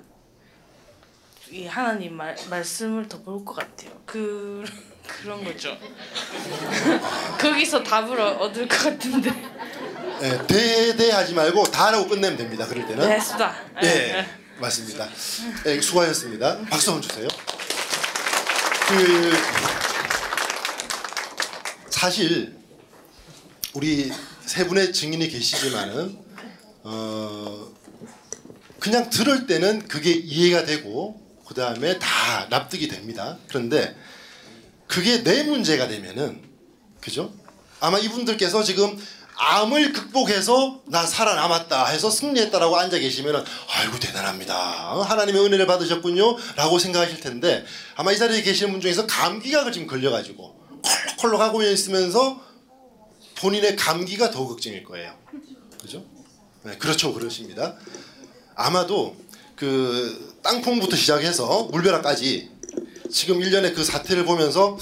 이 1.50 1.66
하나님 1.66 2.16
말, 2.16 2.36
말씀을 2.50 3.08
더 3.10 3.18
볼 3.24 3.44
것 3.44 3.56
같아요. 3.56 3.92
그 4.06 4.64
그런 5.08 5.44
거죠. 5.44 5.76
거기서 7.40 7.84
답을 7.84 8.20
얻을 8.22 8.68
것 8.68 8.78
같은데. 8.84 9.30
예, 10.22 10.38
대대하지 10.48 11.34
말고 11.34 11.64
다라고 11.66 12.08
끝내면 12.08 12.38
됩니다. 12.38 12.66
그럴 12.68 12.86
때는 12.88 13.08
네, 13.10 13.20
수다. 13.20 13.54
예, 13.84 14.26
맞습니다. 14.62 15.10
예, 15.66 15.82
수고하셨습니다. 15.82 16.60
박수 16.70 16.92
한번 16.92 17.10
주세요. 17.10 17.28
그 18.88 19.34
사실 21.90 22.56
우리 23.74 24.12
세 24.46 24.68
분의 24.68 24.94
증인이 24.94 25.28
계시지만은 25.30 26.18
어, 26.84 27.72
그냥 28.80 29.10
들을 29.10 29.48
때는 29.48 29.88
그게 29.88 30.12
이해가 30.12 30.66
되고 30.66 31.20
그 31.46 31.54
다음에 31.54 31.98
다 32.00 32.48
납득이 32.50 32.88
됩니다. 32.88 33.38
그런데 33.48 33.96
그게 34.88 35.24
내 35.24 35.44
문제가 35.44 35.88
되면은 35.88 36.42
그죠? 37.00 37.34
아마 37.80 37.98
이분들께서 37.98 38.64
지금 38.64 38.98
암을 39.44 39.92
극복해서 39.92 40.82
나 40.86 41.04
살아남았다 41.04 41.88
해서 41.88 42.12
승리했다라고 42.12 42.78
앉아 42.78 43.00
계시면은 43.00 43.44
아이고 43.70 43.98
대단합니다. 44.00 44.94
어, 44.94 45.02
하나님의 45.02 45.44
은혜를 45.44 45.66
받으셨군요라고 45.66 46.78
생각하실 46.78 47.22
텐데 47.22 47.66
아마 47.96 48.12
이 48.12 48.20
자리에 48.20 48.44
계시는 48.44 48.72
분 48.72 48.82
중에서 48.82 49.08
감기가 49.08 49.72
지금 49.72 49.88
걸려가지고 49.88 50.62
콜록콜록 50.84 51.42
하고 51.42 51.64
있으면서 51.64 52.40
본인의 53.38 53.78
감기가 53.78 54.30
더 54.30 54.46
걱정일 54.48 54.84
거예요. 54.84 55.18
그죠? 55.82 56.06
네, 56.62 56.78
그렇죠, 56.78 57.12
그러십니다. 57.12 57.76
아마도 58.54 59.16
그 59.56 60.38
땅콩부터 60.44 60.96
시작해서 60.96 61.64
물벼락까지 61.72 62.52
지금 63.12 63.42
일련의 63.42 63.74
그 63.74 63.84
사태를 63.84 64.24
보면서 64.24 64.78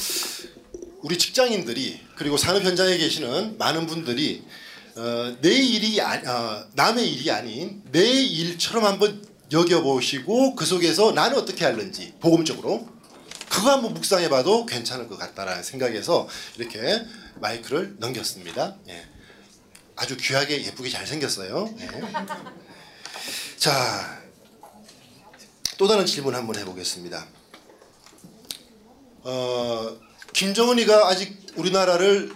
우리 1.02 1.18
직장인들이 1.18 2.00
그리고 2.16 2.38
산업 2.38 2.64
현장에 2.64 2.98
계시는 2.98 3.58
많은 3.58 3.88
분들이 3.88 4.44
어, 4.96 5.36
내 5.42 5.52
일이 5.52 6.02
아, 6.02 6.16
어, 6.16 6.66
남의 6.74 7.10
일이 7.14 7.32
아닌 7.32 7.82
내 7.92 8.04
일처럼 8.06 8.86
한번 8.86 9.26
여겨보시고 9.52 10.56
그 10.56 10.66
속에서 10.66 11.12
나는 11.12 11.38
어떻게 11.38 11.66
하는지 11.66 12.14
복음적으로 12.20 12.88
그거 13.50 13.72
한번 13.72 13.94
묵상해봐도 13.94 14.66
괜찮을 14.66 15.08
것 15.08 15.18
같다라는 15.18 15.64
생각에서 15.64 16.28
이렇게 16.58 17.04
마이크를 17.36 17.96
넘겼습니다. 17.98 18.76
예. 18.90 19.08
아주 19.96 20.18
귀하게 20.18 20.66
예쁘게 20.66 20.90
잘 20.90 21.08
생겼어요. 21.08 21.74
예. 21.80 21.88
자, 23.58 24.22
또 25.78 25.88
다른 25.88 26.06
질문 26.06 26.36
한번 26.36 26.58
해보겠습니다. 26.58 27.26
어, 29.24 29.98
김정은이가 30.34 31.08
아직 31.08 31.38
우리나라를 31.56 32.32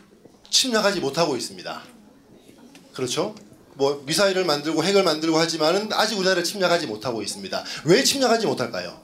침략하지 0.50 1.00
못하고 1.00 1.36
있습니다. 1.36 1.84
그렇죠? 2.94 3.36
뭐 3.76 4.04
미사일을 4.06 4.46
만들고 4.46 4.84
핵을 4.84 5.04
만들고 5.04 5.38
하지만은 5.38 5.92
아직 5.94 6.16
우리나라를 6.16 6.44
침략하지 6.44 6.88
못하고 6.88 7.22
있습니다. 7.24 7.64
왜 7.86 8.04
침략하지 8.04 8.46
못할까요? 8.46 9.02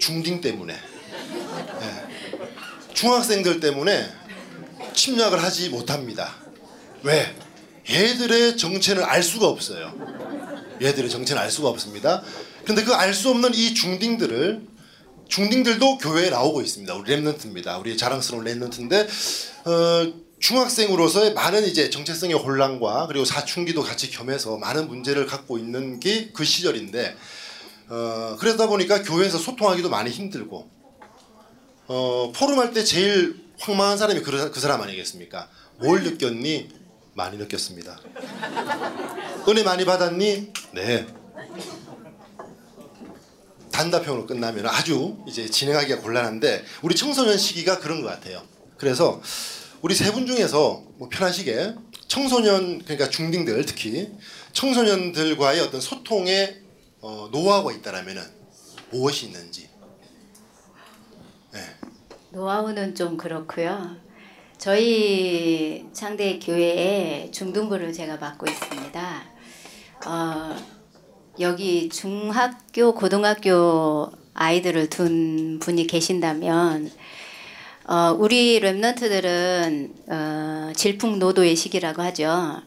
중딩 0.00 0.40
때문에. 0.40 0.74
예. 0.74 2.94
중학생들 2.94 3.60
때문에 3.60 4.08
침략을 4.94 5.42
하지 5.42 5.68
못합니다. 5.68 6.34
왜? 7.02 7.34
얘들의 7.90 8.56
정체는 8.56 9.04
알 9.04 9.22
수가 9.22 9.46
없어요. 9.46 9.92
얘들의 10.80 11.10
정체는 11.10 11.42
알 11.42 11.50
수가 11.50 11.68
없습니다. 11.68 12.22
근데 12.64 12.84
그 12.84 12.94
알 12.94 13.14
수 13.14 13.30
없는 13.30 13.54
이 13.54 13.74
중딩들을 13.74 14.62
중딩들도 15.28 15.98
교회에 15.98 16.30
나오고 16.30 16.62
있습니다. 16.62 16.94
우리 16.94 17.14
랩런트입니다. 17.16 17.78
우리 17.80 17.96
자랑스러운 17.96 18.44
랩런트인데 18.44 19.06
어, 19.66 20.12
중학생으로서의 20.40 21.34
많은 21.34 21.64
이제 21.66 21.90
정체성의 21.90 22.36
혼란과 22.36 23.06
그리고 23.08 23.24
사춘기도 23.24 23.82
같이 23.82 24.10
겸해서 24.10 24.56
많은 24.56 24.88
문제를 24.88 25.26
갖고 25.26 25.58
있는 25.58 26.00
게 26.00 26.30
그 26.32 26.44
시절인데 26.44 27.16
어, 27.90 28.36
그러다 28.38 28.66
보니까 28.66 29.02
교회에서 29.02 29.38
소통하기도 29.38 29.88
많이 29.90 30.10
힘들고 30.10 30.70
어, 31.88 32.32
포럼할 32.34 32.72
때 32.72 32.84
제일 32.84 33.36
황망한 33.58 33.98
사람이 33.98 34.20
그, 34.20 34.50
그 34.50 34.60
사람 34.60 34.80
아니겠습니까? 34.80 35.48
뭘 35.78 36.02
느꼈니? 36.04 36.68
많이 37.14 37.36
느꼈습니다. 37.36 38.00
은혜 39.48 39.62
많이 39.64 39.84
받았니? 39.84 40.52
네. 40.72 41.06
단답형으로 43.82 44.26
끝나면 44.26 44.66
아주 44.66 45.16
이제 45.28 45.48
진행하기가 45.48 46.00
곤란한데 46.00 46.64
우리 46.82 46.96
청소년 46.96 47.38
시기가 47.38 47.78
그런 47.78 48.02
것 48.02 48.08
같아요. 48.08 48.42
그래서 48.76 49.22
우리 49.82 49.94
세 49.94 50.10
분 50.12 50.26
중에서 50.26 50.82
뭐 50.96 51.08
편하시게 51.08 51.74
청소년 52.08 52.82
그러니까 52.82 53.08
중딩들 53.08 53.64
특히 53.66 54.10
청소년들과의 54.52 55.60
어떤 55.60 55.80
소통의 55.80 56.60
어, 57.00 57.28
노하우가 57.30 57.72
있다라면은 57.72 58.20
무엇이 58.90 59.26
있는지. 59.26 59.68
네. 61.52 61.60
노하우는 62.30 62.96
좀 62.96 63.16
그렇고요. 63.16 63.96
저희 64.58 65.86
창대 65.92 66.40
교회에 66.40 67.30
중등부를 67.30 67.92
제가 67.92 68.16
맡고 68.16 68.46
있습니다. 68.50 69.22
어, 70.06 70.77
여기 71.40 71.88
중학교, 71.88 72.94
고등학교 72.94 74.10
아이들을 74.34 74.90
둔 74.90 75.58
분이 75.60 75.86
계신다면 75.86 76.90
어, 77.86 78.14
우리 78.18 78.60
랩런트들은 78.60 80.10
어, 80.10 80.72
질풍노도의 80.74 81.54
시기라고 81.54 82.02
하죠. 82.02 82.60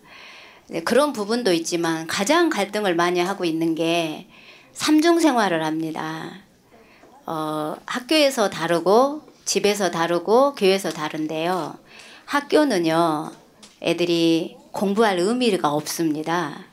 네, 0.67 0.81
그런 0.83 1.11
부분도 1.11 1.51
있지만 1.53 2.07
가장 2.07 2.49
갈등을 2.49 2.95
많이 2.95 3.19
하고 3.19 3.43
있는 3.43 3.75
게 3.75 4.27
삼중 4.73 5.19
생활을 5.19 5.65
합니다. 5.65 6.31
어, 7.25 7.75
학교에서 7.85 8.49
다르고 8.49 9.21
집에서 9.43 9.91
다르고 9.91 10.55
교회에서 10.55 10.91
다른데요. 10.91 11.77
학교는요, 12.25 13.31
애들이 13.83 14.55
공부할 14.71 15.19
의미가 15.19 15.71
없습니다. 15.73 16.70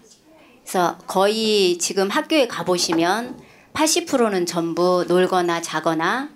그래서 0.68 0.98
거의 1.06 1.78
지금 1.78 2.10
학교에 2.10 2.46
가보시면 2.46 3.40
80%는 3.72 4.44
전부 4.44 5.02
놀거나 5.08 5.62
자거나 5.62 6.28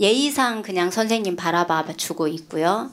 예의상 0.00 0.62
그냥 0.62 0.90
선생님 0.90 1.36
바라봐 1.36 1.84
주고 1.96 2.26
있고요. 2.26 2.90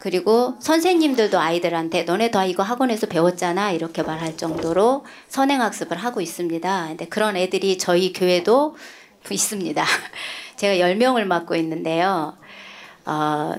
그리고 0.00 0.56
선생님들도 0.58 1.38
아이들한테 1.38 2.02
너네 2.02 2.32
다 2.32 2.44
이거 2.44 2.64
학원에서 2.64 3.06
배웠잖아 3.06 3.70
이렇게 3.70 4.02
말할 4.02 4.36
정도로 4.36 5.04
선행학습을 5.28 5.96
하고 5.96 6.20
있습니다. 6.20 6.86
근데 6.88 7.06
그런 7.06 7.36
애들이 7.36 7.78
저희 7.78 8.12
교회도 8.12 8.74
있습니다. 9.30 9.84
제가 10.56 10.74
10명을 10.84 11.22
맡고 11.22 11.54
있는데요. 11.54 12.36
어, 13.04 13.54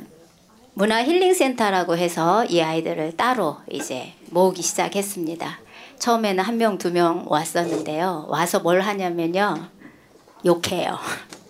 문화 0.73 1.01
힐링 1.01 1.33
센터라고 1.33 1.95
해서 1.95 2.43
이 2.43 2.59
아이들을 2.59 3.15
따로 3.15 3.55
이제 3.71 4.15
모으기 4.31 4.61
시작했습니다. 4.61 5.66
처음에는 5.99 6.43
한 6.43 6.57
명, 6.57 6.77
두 6.77 6.91
명 6.91 7.25
왔었는데요. 7.27 8.25
와서 8.29 8.59
뭘 8.59 8.81
하냐면요. 8.81 9.69
욕해요. 10.45 10.97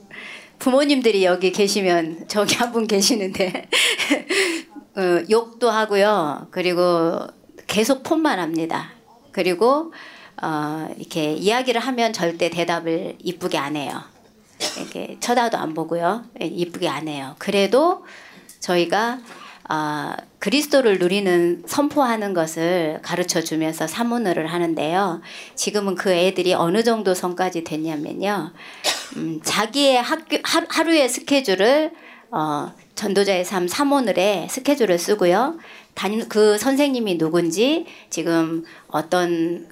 부모님들이 0.59 1.23
여기 1.25 1.51
계시면 1.51 2.27
저기 2.27 2.55
한 2.55 2.71
분 2.71 2.87
계시는데 2.87 3.69
어, 4.97 5.23
욕도 5.29 5.69
하고요. 5.69 6.47
그리고 6.51 7.19
계속 7.67 8.03
폰만 8.03 8.39
합니다. 8.39 8.91
그리고 9.31 9.93
어, 10.41 10.87
이렇게 10.97 11.33
이야기를 11.33 11.79
하면 11.81 12.13
절대 12.13 12.49
대답을 12.49 13.17
이쁘게 13.19 13.57
안 13.57 13.75
해요. 13.75 14.01
이렇게 14.77 15.17
쳐다도 15.19 15.57
안 15.57 15.73
보고요. 15.73 16.23
이쁘게 16.39 16.87
안 16.89 17.07
해요. 17.07 17.35
그래도 17.37 18.05
저희가 18.59 19.19
어, 19.69 20.13
그리스도를 20.39 20.99
누리는 20.99 21.63
선포하는 21.65 22.33
것을 22.33 22.99
가르쳐 23.01 23.41
주면서 23.41 23.87
사문을 23.87 24.47
하는데요. 24.47 25.21
지금은 25.55 25.95
그 25.95 26.11
애들이 26.11 26.53
어느 26.53 26.83
정도 26.83 27.13
선까지 27.13 27.63
됐냐면요. 27.63 28.51
음, 29.15 29.39
자기의 29.43 30.01
학교 30.01 30.37
하, 30.43 30.83
루의 30.83 31.09
스케줄을 31.09 31.91
어, 32.29 32.73
전도자의 32.95 33.45
삶 33.45 33.67
사모늘에 33.67 34.47
스케줄을 34.49 34.99
쓰고요. 34.99 35.57
단, 35.93 36.27
그 36.29 36.57
선생님이 36.57 37.17
누군지 37.17 37.85
지금 38.09 38.63
어떤 38.87 39.67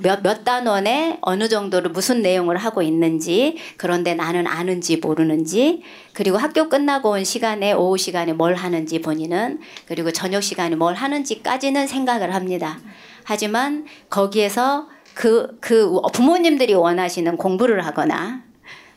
몇, 0.00 0.22
몇 0.22 0.44
단원에 0.44 1.18
어느 1.22 1.48
정도로 1.48 1.90
무슨 1.90 2.22
내용을 2.22 2.56
하고 2.56 2.82
있는지 2.82 3.56
그런데 3.76 4.14
나는 4.14 4.46
아는지 4.46 4.96
모르는지 4.96 5.82
그리고 6.12 6.36
학교 6.36 6.68
끝나고 6.68 7.10
온 7.10 7.24
시간에 7.24 7.72
오후 7.72 7.96
시간에 7.96 8.32
뭘 8.32 8.54
하는지 8.54 9.00
본인은 9.00 9.60
그리고 9.86 10.10
저녁 10.10 10.42
시간에 10.42 10.76
뭘 10.76 10.94
하는지까지는 10.94 11.86
생각을 11.86 12.34
합니다. 12.34 12.78
하지만 13.22 13.86
거기에서 14.10 14.88
그, 15.14 15.56
그 15.60 16.00
부모님들이 16.12 16.74
원하시는 16.74 17.36
공부를 17.36 17.86
하거나 17.86 18.42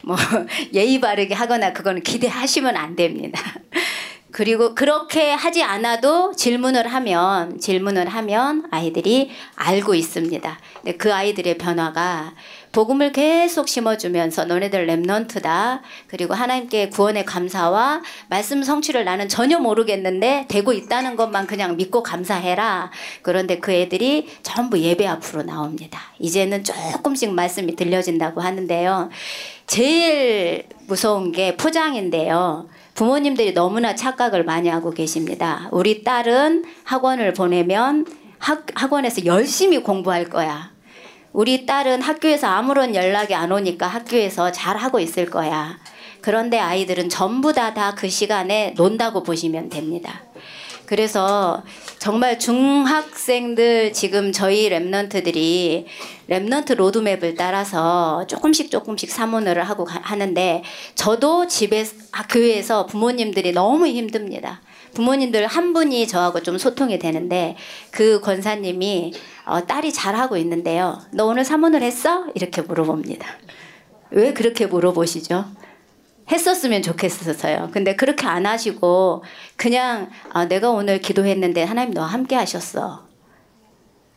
뭐 0.04 0.16
예의 0.74 1.00
바르게 1.00 1.34
하거나 1.34 1.74
그거는 1.74 2.02
기대하시면 2.02 2.76
안 2.76 2.96
됩니다. 2.96 3.40
그리고 4.32 4.76
그렇게 4.76 5.32
하지 5.32 5.64
않아도 5.64 6.34
질문을 6.36 6.88
하면 6.88 7.60
질문을 7.60 8.08
하면 8.08 8.66
아이들이 8.72 9.32
알고 9.56 9.96
있습니다. 9.96 10.60
그 10.98 11.14
아이들의 11.14 11.58
변화가 11.58 12.34
복음을 12.72 13.12
계속 13.12 13.68
심어주면서 13.68 14.46
너네들 14.46 14.86
랩넌트다. 14.86 15.80
그리고 16.08 16.34
하나님께 16.34 16.90
구원의 16.90 17.26
감사와 17.26 18.02
말씀 18.28 18.62
성취를 18.62 19.06
나는 19.06 19.30
전혀 19.30 19.58
모르겠는데 19.58 20.46
되고 20.48 20.74
있다는 20.74 21.16
것만 21.16 21.48
그냥 21.48 21.78
믿고 21.78 22.04
감사해라. 22.04 22.92
그런데 23.22 23.60
그 23.60 23.72
애들이 23.72 24.28
전부 24.44 24.80
예배 24.80 25.08
앞으로 25.08 25.44
나옵니다. 25.44 26.00
이제는 26.20 26.64
조금씩 26.64 27.32
말씀이 27.34 27.76
들려진다고 27.76 28.42
하는데요. 28.42 29.10
제일 29.66 30.66
무서운 30.88 31.32
게 31.32 31.56
포장인데요. 31.58 32.68
부모님들이 32.98 33.54
너무나 33.54 33.94
착각을 33.94 34.44
많이 34.44 34.70
하고 34.70 34.90
계십니다. 34.90 35.70
우리 35.72 36.04
딸은 36.04 36.66
학원을 36.84 37.34
보내면 37.36 38.08
학, 38.40 38.66
학원에서 38.74 39.24
열심히 39.26 39.84
공부할 39.84 40.26
거야. 40.26 40.72
우리 41.32 41.68
딸은 41.68 42.02
학교에서 42.02 42.48
아무런 42.48 42.96
연락이 42.96 43.36
안 43.36 43.52
오니까 43.52 43.86
학교에서 43.86 44.52
잘 44.52 44.78
하고 44.78 45.00
있을 45.00 45.30
거야. 45.30 45.78
그런데 46.22 46.58
아이들은 46.58 47.10
전부 47.10 47.54
다 47.54 47.76
다 47.76 47.94
그 47.96 48.10
시간에 48.10 48.74
논다고 48.76 49.22
보시면 49.22 49.70
됩니다. 49.70 50.24
그래서 50.88 51.64
정말 52.00 52.40
중학생들 52.40 53.92
지금 53.92 54.32
저희 54.32 54.70
Remnant들이 54.70 55.84
Remnant 56.30 56.76
로드맵을 56.78 57.36
따라서 57.36 58.26
조금씩 58.28 58.72
조금씩 58.72 59.12
사문을 59.12 59.62
하고 59.64 59.84
가, 59.84 60.00
하는데 60.02 60.64
저도 60.96 61.48
집에 61.48 61.86
아, 62.14 62.26
교회에서 62.28 62.86
부모님들이 62.86 63.52
너무 63.52 63.86
힘듭니다. 63.86 64.62
부모님들 64.94 65.46
한 65.46 65.74
분이 65.74 66.08
저하고 66.08 66.42
좀 66.42 66.58
소통이 66.58 67.00
되는데 67.00 67.58
그 67.92 68.22
권사님이 68.22 69.12
어, 69.46 69.66
딸이 69.66 69.92
잘하고 69.92 70.38
있는데요. 70.38 71.02
너 71.12 71.26
오늘 71.26 71.44
사문을 71.44 71.82
했어? 71.84 72.28
이렇게 72.34 72.62
물어봅니다. 72.62 73.28
왜 74.12 74.32
그렇게 74.32 74.66
물어보시죠? 74.66 75.44
했었으면 76.32 76.82
좋겠어서요. 76.82 77.70
근데 77.72 77.96
그렇게 77.96 78.26
안 78.26 78.46
하시고 78.46 79.24
그냥 79.56 80.10
아, 80.32 80.46
내가 80.46 80.72
오늘 80.72 81.00
기도했는데 81.00 81.64
하나님 81.64 81.94
너와 81.94 82.08
함께 82.08 82.36
하셨어. 82.36 83.08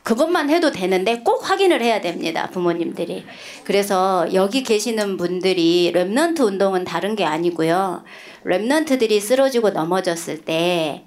그것만 0.03 0.51
해도 0.51 0.73
되는데 0.73 1.21
꼭 1.21 1.49
확인을 1.49 1.83
해야 1.83 2.01
됩니다. 2.01 2.49
부모님들이. 2.51 3.25
그래서 3.65 4.27
여기 4.33 4.63
계시는 4.63 5.17
분들이 5.17 5.93
Remnant 5.95 6.41
운동은 6.41 6.85
다른 6.85 7.15
게 7.15 7.25
아니고요. 7.25 8.03
Remnant들이 8.45 9.21
쓰러지고 9.21 9.71
넘어졌을 9.71 10.45
때 10.45 11.05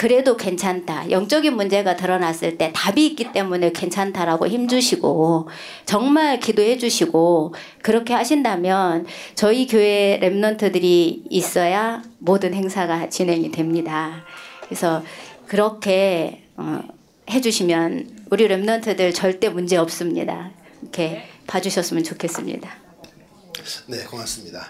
그래도 0.00 0.34
괜찮다. 0.34 1.10
영적인 1.10 1.54
문제가 1.54 1.94
드러났을 1.94 2.56
때 2.56 2.72
답이 2.74 3.04
있기 3.08 3.32
때문에 3.32 3.70
괜찮다라고 3.72 4.48
힘주시고 4.48 5.50
정말 5.84 6.40
기도해 6.40 6.78
주시고 6.78 7.54
그렇게 7.82 8.14
하신다면 8.14 9.06
저희 9.34 9.66
교회 9.66 10.18
랩런트들이 10.22 11.24
있어야 11.28 12.02
모든 12.18 12.54
행사가 12.54 13.10
진행이 13.10 13.50
됩니다. 13.50 14.24
그래서 14.64 15.04
그렇게 15.46 16.44
어, 16.56 16.80
해주시면 17.28 18.24
우리 18.30 18.48
랩런트들 18.48 19.14
절대 19.14 19.50
문제 19.50 19.76
없습니다. 19.76 20.50
이렇게 20.80 21.28
봐주셨으면 21.46 22.04
좋겠습니다. 22.04 22.70
네, 23.88 24.04
고맙습니다. 24.04 24.66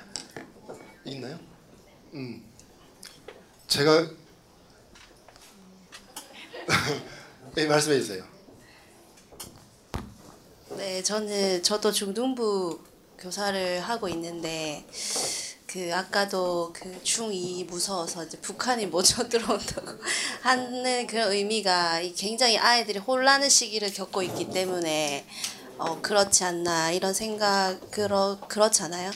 있나요? 1.05 1.39
음, 2.15 2.43
제가 3.69 4.09
네, 7.55 7.67
말씀해 7.67 7.99
주세요. 8.01 8.25
네, 10.77 11.03
저는 11.03 11.63
저도 11.63 11.93
중등부 11.93 12.81
교사를 13.19 13.81
하고 13.81 14.09
있는데 14.09 14.87
그 15.67 15.95
아까도 15.95 16.73
그 16.73 17.01
중2 17.05 17.67
무서워서 17.67 18.25
이제 18.25 18.39
북한이 18.41 18.87
모쳐 18.87 19.27
들어온다고 19.29 19.93
하는 20.41 21.07
그런 21.07 21.31
의미가 21.33 22.01
굉장히 22.17 22.59
아이들이 22.59 22.99
혼란의 22.99 23.51
시기를 23.51 23.93
겪고 23.93 24.23
있기 24.23 24.51
때문에 24.51 25.27
어 25.79 26.01
그렇지 26.01 26.45
않나 26.45 26.91
이런 26.93 27.15
생각 27.15 27.79
그러 27.91 28.39
그렇잖아요. 28.49 29.11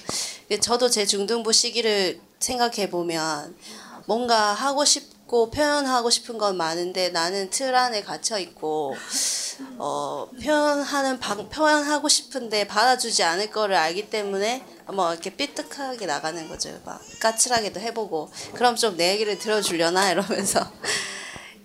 저도 0.61 0.89
제 0.91 1.07
중등부 1.07 1.53
시기를 1.53 2.21
생각해 2.39 2.91
보면 2.91 3.57
뭔가 4.07 4.53
하고 4.53 4.85
싶 4.85 5.14
고 5.35 5.51
표현하고 5.51 6.11
싶은 6.11 6.39
건 6.39 6.57
많은데 6.57 7.09
나는 7.09 7.51
틀 7.51 7.75
안에 7.75 8.03
갇혀 8.03 8.39
있고 8.39 8.95
어 9.79 10.29
표현하는 10.41 11.19
방 11.19 11.49
표현하고 11.49 12.09
싶은데 12.09 12.69
받아주지 12.69 13.25
않을 13.25 13.51
거를 13.51 13.75
알기 13.75 14.11
때문에 14.11 14.65
뭐 14.93 15.13
이렇게 15.13 15.31
삐딱하게 15.31 16.07
나가는 16.07 16.49
거죠. 16.49 16.81
막 16.85 17.01
까칠하게도 17.19 17.81
해보고 17.81 18.31
그럼 18.53 18.77
좀 18.77 18.97
내 18.97 19.11
얘기를 19.15 19.37
들어주려나 19.37 20.13
이러면서. 20.15 20.71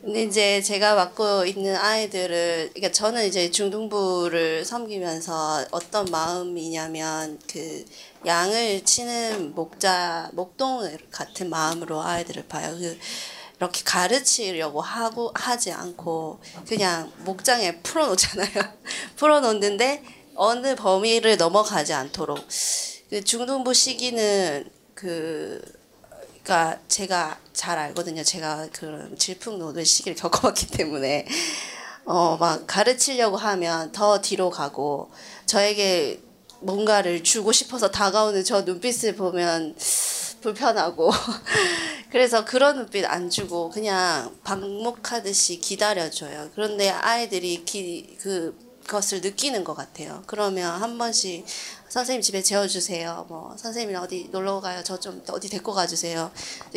근데 0.01 0.23
이제 0.23 0.61
제가 0.63 0.95
맡고 0.95 1.45
있는 1.45 1.75
아이들을 1.75 2.71
그러니까 2.73 2.91
저는 2.91 3.27
이제 3.27 3.51
중등부를 3.51 4.65
섬기면서 4.65 5.65
어떤 5.69 6.05
마음이냐면 6.05 7.37
그 7.51 7.85
양을 8.25 8.83
치는 8.83 9.53
목자 9.53 10.31
목동 10.33 10.89
같은 11.11 11.51
마음으로 11.51 12.01
아이들을 12.01 12.47
봐요. 12.47 12.75
그 12.79 12.97
이렇게 13.59 13.81
가르치려고 13.83 14.81
하고 14.81 15.31
하지 15.35 15.71
않고 15.71 16.39
그냥 16.67 17.11
목장에 17.19 17.81
풀어놓잖아요. 17.81 18.49
풀어놓는데 19.17 20.03
어느 20.35 20.75
범위를 20.75 21.35
넘어가지 21.37 21.93
않도록 21.93 22.39
그 23.09 23.23
중등부 23.23 23.73
시기는 23.73 24.69
그 24.95 25.61
그러니까 26.43 26.79
제가 26.87 27.37
잘 27.53 27.77
알거든요. 27.77 28.23
제가 28.23 28.69
그런 28.71 29.17
질풍노도의 29.17 29.85
시기를 29.85 30.15
겪어봤기 30.17 30.67
때문에 30.67 31.27
어 32.05 32.37
막 32.39 32.65
가르치려고 32.65 33.35
하면 33.37 33.91
더 33.91 34.21
뒤로 34.21 34.49
가고 34.49 35.11
저에게 35.45 36.21
뭔가를 36.61 37.23
주고 37.23 37.51
싶어서 37.51 37.91
다가오는 37.91 38.43
저 38.43 38.61
눈빛을 38.61 39.15
보면 39.15 39.75
불편하고 40.41 41.11
그래서 42.11 42.43
그런 42.45 42.77
눈빛 42.77 43.05
안 43.05 43.29
주고 43.29 43.69
그냥 43.69 44.35
방목하듯이 44.43 45.59
기다려줘요. 45.59 46.49
그런데 46.55 46.89
아이들이 46.89 47.63
기, 47.65 48.17
그 48.19 48.57
것을 48.87 49.21
느끼는 49.21 49.63
것 49.63 49.75
같아요. 49.75 50.23
그러면 50.25 50.81
한 50.81 50.97
번씩 50.97 51.45
선생님 51.89 52.21
집에 52.23 52.41
재워주세요. 52.41 53.25
뭐 53.29 53.55
선생님 53.57 53.95
어디 53.97 54.29
놀러 54.31 54.59
가요. 54.61 54.83
저 54.83 54.97
좀 54.97 55.23
어디 55.29 55.47
데리고 55.49 55.73
가주세요. 55.73 56.31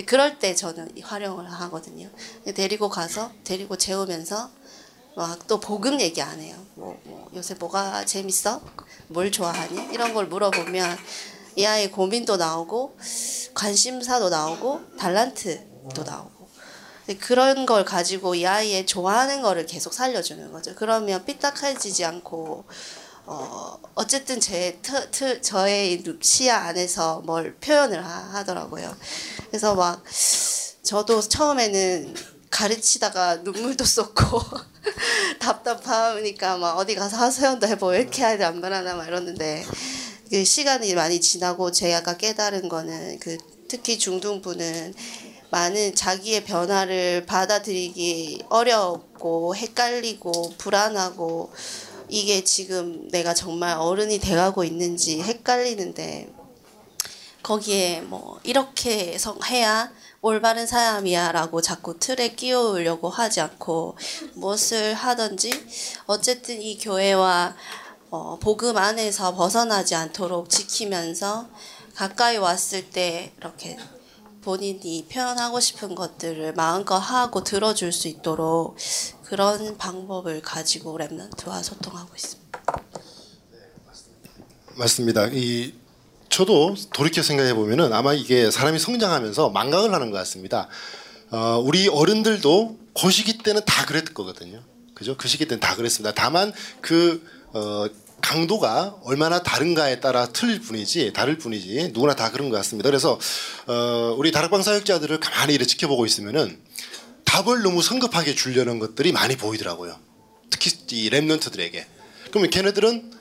그럴 0.07 0.39
때 0.39 0.55
저는 0.55 0.91
활용을 1.03 1.51
하거든요. 1.51 2.11
데리고 2.55 2.89
가서 2.91 3.33
데리고 3.45 3.77
재우면서 3.77 4.51
막 5.17 5.39
또 5.49 5.61
복음 5.61 6.01
얘기 6.01 6.21
안 6.23 6.41
해요. 6.41 6.57
뭐, 6.75 6.99
뭐 7.05 7.31
요새 7.35 7.55
뭐가 7.55 8.05
재밌어? 8.05 8.61
뭘 9.09 9.31
좋아하니? 9.33 9.93
이런 9.93 10.15
걸 10.15 10.27
물어보면 10.27 10.99
이 11.57 11.65
아이 11.67 11.91
고민도 11.91 12.37
나오고 12.37 12.97
관심사도 13.55 14.29
나오고 14.29 14.81
달란트도 14.99 16.03
나오고 16.05 16.49
그런 17.21 17.67
걸 17.67 17.85
가지고 17.85 18.35
이 18.35 18.47
아이의 18.47 18.87
좋아하는 18.87 19.43
거를 19.43 19.67
계속 19.67 19.93
살려주는 19.93 20.53
거죠. 20.53 20.75
그러면 20.77 21.25
삐딱해지지 21.25 22.05
않고 22.05 22.65
어 23.27 23.79
어쨌든 23.95 24.41
제 24.41 24.79
트, 24.83 25.11
트, 25.11 25.41
저의 25.41 26.03
시야 26.21 26.59
안에서 26.65 27.21
뭘 27.21 27.55
표현을 27.57 28.05
하, 28.05 28.43
더라고요 28.45 28.97
그래서 29.49 29.77
막 29.77 30.03
저도 30.83 31.21
처음에는 31.21 32.15
가르치다가 32.51 33.37
눈물도 33.37 33.85
쏟고 33.85 34.41
답답하니까 35.39 36.57
막 36.59 36.77
어디 36.77 36.97
가서 36.97 37.17
하소연도 37.17 37.69
해보고 37.69 37.95
이렇게 37.95 38.23
해야 38.23 38.37
돼 38.37 38.45
안 38.45 38.61
변하나 38.61 38.95
막 38.95 39.07
이러는데 39.07 39.65
그 40.33 40.47
시간이 40.47 40.95
많이 40.95 41.21
지나고 41.21 41.73
제가 41.73 42.17
깨달은 42.17 42.71
거는 42.71 43.19
그 43.19 43.37
특히 43.69 43.99
중등부는 43.99 44.95
많은 45.51 45.95
자기의 45.95 46.45
변화를 46.45 47.27
받아들이기 47.27 48.45
어렵고 48.49 49.55
헷갈리고 49.55 50.55
불안하고 50.57 51.53
이게 52.09 52.43
지금 52.45 53.09
내가 53.11 53.35
정말 53.35 53.77
어른이 53.77 54.21
돼가고 54.21 54.65
있는지 54.65 55.21
헷갈리는데 55.21 56.33
거기에 57.43 58.01
뭐 58.01 58.41
이렇게 58.43 59.19
해야 59.51 59.93
올바른 60.23 60.67
사람이야라고 60.67 61.61
자꾸 61.61 61.99
틀에 61.99 62.29
끼우려고 62.29 63.11
하지 63.11 63.43
않고 63.43 63.99
무엇을 64.35 64.95
하든지 64.95 65.53
어쨌든 66.07 66.63
이 66.63 66.79
교회와 66.79 67.55
어, 68.13 68.39
복음 68.39 68.77
안에서 68.77 69.35
벗어나지 69.35 69.95
않도록 69.95 70.51
지키면서 70.51 71.49
가까이 71.95 72.37
왔을 72.37 72.91
때 72.91 73.33
이렇게 73.39 73.79
본인이 74.43 75.07
표현하고 75.11 75.61
싶은 75.61 75.95
것들을 75.95 76.53
마음껏 76.53 76.99
하고 76.99 77.43
들어줄 77.43 77.91
수 77.91 78.09
있도록 78.09 78.77
그런 79.25 79.79
방법을 79.79 80.43
가지고 80.43 80.99
랩런트와 80.99 81.63
소통하고 81.63 82.15
있습니다. 82.15 82.61
맞습니다. 84.77 85.29
이 85.33 85.73
저도 86.29 86.75
돌이켜 86.93 87.23
생각해 87.23 87.55
보면은 87.55 87.95
아마 87.95 88.13
이게 88.13 88.51
사람이 88.51 88.79
성장하면서 88.79 89.49
망각을 89.49 89.95
하는 89.95 90.11
것 90.11 90.19
같습니다. 90.19 90.69
어, 91.31 91.59
우리 91.65 91.89
어른들도 91.89 92.77
그 92.95 93.11
시기 93.11 93.39
때는 93.39 93.63
다 93.65 93.87
그랬을 93.87 94.13
거거든요. 94.13 94.63
그죠? 94.93 95.17
그 95.17 95.29
시기 95.29 95.47
때는 95.47 95.61
다 95.61 95.77
그랬습니다. 95.77 96.13
다만 96.15 96.53
그 96.83 97.25
어, 97.55 97.87
강도가 98.23 98.97
얼마나 99.03 99.43
다른가에 99.43 100.01
따라 100.01 100.27
틀릴 100.27 100.63
뿐이지 100.63 101.13
다를 101.13 101.37
뿐이지 101.37 101.91
누구나 101.93 102.15
다 102.15 102.31
그런 102.31 102.49
것 102.49 102.57
같습니다. 102.57 102.89
그래서 102.89 103.19
어, 103.67 104.15
우리 104.17 104.33
다락방 104.33 104.63
사역자들을 104.63 105.21
가만히 105.21 105.55
이렇게 105.55 105.67
지켜보고 105.67 106.07
있으면은 106.07 106.59
답을 107.25 107.63
너무 107.63 107.83
성급하게 107.83 108.35
주려는 108.35 108.79
것들이 108.79 109.13
많이 109.13 109.37
보이더라고요. 109.37 109.99
특히 110.49 110.71
이 110.93 111.11
랩런트들에게. 111.11 111.85
그러면 112.31 112.51
걔네들은 112.51 113.13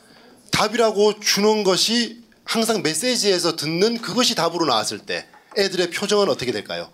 답이라고 0.52 1.20
주는 1.20 1.64
것이 1.64 2.24
항상 2.44 2.82
메시지에서 2.84 3.56
듣는 3.56 4.02
그것이 4.02 4.36
답으로 4.36 4.66
나왔을 4.66 5.00
때 5.00 5.28
애들의 5.58 5.92
표정은 5.92 6.30
어떻게 6.30 6.52
될까요? 6.52 6.92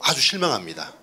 아주 0.00 0.20
실망합니다. 0.20 0.94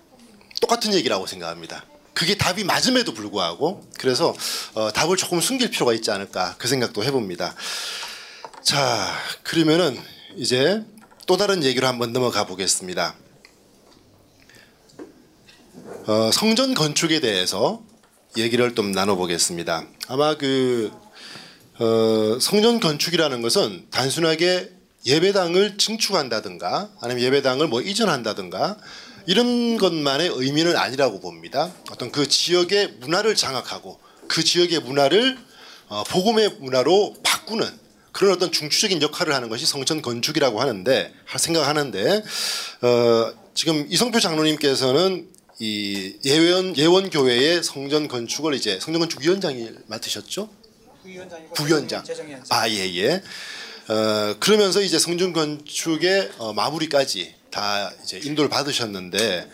똑같은 0.60 0.94
얘기라고 0.94 1.26
생각합니다. 1.26 1.84
그게 2.22 2.36
답이 2.36 2.62
맞음에도 2.62 3.14
불구하고 3.14 3.82
그래서 3.98 4.32
어, 4.74 4.92
답을 4.92 5.16
조금 5.16 5.40
숨길 5.40 5.70
필요가 5.70 5.92
있지 5.92 6.12
않을까 6.12 6.54
그 6.56 6.68
생각도 6.68 7.02
해봅니다. 7.02 7.52
자 8.62 9.12
그러면은 9.42 10.00
이제 10.36 10.84
또 11.26 11.36
다른 11.36 11.64
얘기로 11.64 11.84
한번 11.84 12.12
넘어가 12.12 12.46
보겠습니다. 12.46 13.16
어, 16.06 16.30
성전 16.32 16.74
건축에 16.74 17.18
대해서 17.18 17.82
얘기를 18.36 18.72
좀 18.76 18.92
나눠보겠습니다. 18.92 19.84
아마 20.06 20.36
그 20.36 20.92
어, 21.80 22.38
성전 22.40 22.78
건축이라는 22.78 23.42
것은 23.42 23.88
단순하게 23.90 24.70
예배당을 25.06 25.76
증축한다든가 25.76 26.88
아니면 27.00 27.24
예배당을 27.24 27.66
뭐 27.66 27.80
이전한다든가 27.80 28.76
이런 29.26 29.76
것만의 29.78 30.30
의미는 30.34 30.76
아니라고 30.76 31.20
봅니다. 31.20 31.72
어떤 31.90 32.10
그 32.10 32.28
지역의 32.28 32.94
문화를 33.00 33.34
장악하고 33.34 33.98
그 34.28 34.42
지역의 34.42 34.80
문화를 34.80 35.38
어, 35.88 36.04
복음의 36.04 36.56
문화로 36.60 37.16
바꾸는 37.22 37.66
그런 38.12 38.32
어떤 38.32 38.52
중추적인 38.52 39.00
역할을 39.02 39.34
하는 39.34 39.48
것이 39.48 39.66
성전 39.66 40.02
건축이라고 40.02 40.60
하는데 40.60 41.12
생각하는데 41.36 42.22
어, 42.82 43.32
지금 43.54 43.86
이성표 43.88 44.20
장로님께서는 44.20 45.28
이 45.58 46.16
예원 46.24 46.76
예원 46.76 47.10
교회의 47.10 47.62
성전 47.62 48.08
건축을 48.08 48.54
이제 48.54 48.78
성전 48.80 49.00
건축 49.00 49.20
위원장이 49.20 49.68
맡으셨죠? 49.86 50.48
부위원장. 51.54 52.02
아 52.50 52.68
예예. 52.68 53.22
어, 53.88 54.36
그러면서 54.40 54.80
이제 54.80 54.98
성전 54.98 55.32
건축의 55.32 56.32
어, 56.38 56.52
마무리까지 56.52 57.34
다 57.52 57.92
이제 58.02 58.18
인도를 58.24 58.50
받으셨는데 58.50 59.48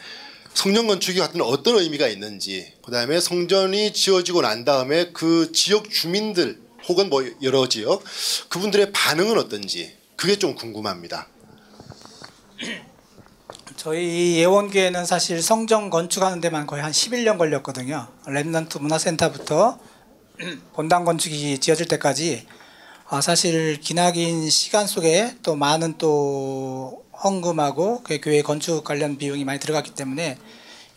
성전 0.55 0.87
건축이 0.87 1.19
같은 1.19 1.43
어떤 1.43 1.77
의미가 1.77 2.09
있는지 2.09 2.73
그다음에 2.83 3.21
성전이 3.21 3.93
지어지고 3.93 4.41
난 4.41 4.65
다음에 4.65 5.11
그 5.13 5.53
지역 5.53 5.91
주민들 5.91 6.61
혹은 6.89 7.11
뭐 7.11 7.23
여러 7.43 7.69
지역 7.69 8.03
그분들의 8.49 8.93
반응은 8.93 9.37
어떤지 9.37 9.95
그게 10.17 10.37
좀 10.37 10.55
궁금합니다. 10.55 11.29
저희 13.77 14.37
예원교회는 14.39 15.07
사실 15.07 15.41
성전 15.43 15.91
건축하는 15.91 16.41
데만 16.41 16.67
거의 16.67 16.83
한 16.83 16.91
11년 16.91 17.39
걸렸거든요. 17.39 18.09
Remnant 18.25 18.81
문화센터부터 18.81 19.79
본당 20.75 21.05
건축이 21.05 21.59
지어질 21.59 21.87
때까지 21.87 22.47
아, 23.11 23.21
사실 23.21 23.81
기나긴 23.81 24.51
시간 24.51 24.87
속에 24.87 25.37
또 25.43 25.55
많은 25.55 25.97
또 25.99 27.08
헌금하고 27.23 28.03
그 28.03 28.21
교회 28.21 28.43
건축 28.43 28.85
관련 28.85 29.19
비용이 29.19 29.45
많이 29.45 29.59
들어갔기 29.59 29.93
때문에 29.93 30.39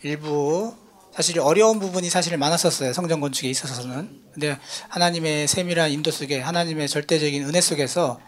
일부 0.02 0.74
사실 1.14 1.38
어려운 1.40 1.78
부분이 1.78 2.08
사실 2.08 2.36
많았었어요. 2.38 2.92
성전 2.92 3.20
건축에 3.20 3.48
있어서는. 3.50 4.22
근데 4.32 4.58
하나님의 4.88 5.46
세밀한 5.46 5.90
인도 5.90 6.10
속에 6.10 6.40
하나님의 6.40 6.88
절대적인 6.88 7.44
은혜 7.44 7.60
속에서 7.60 8.18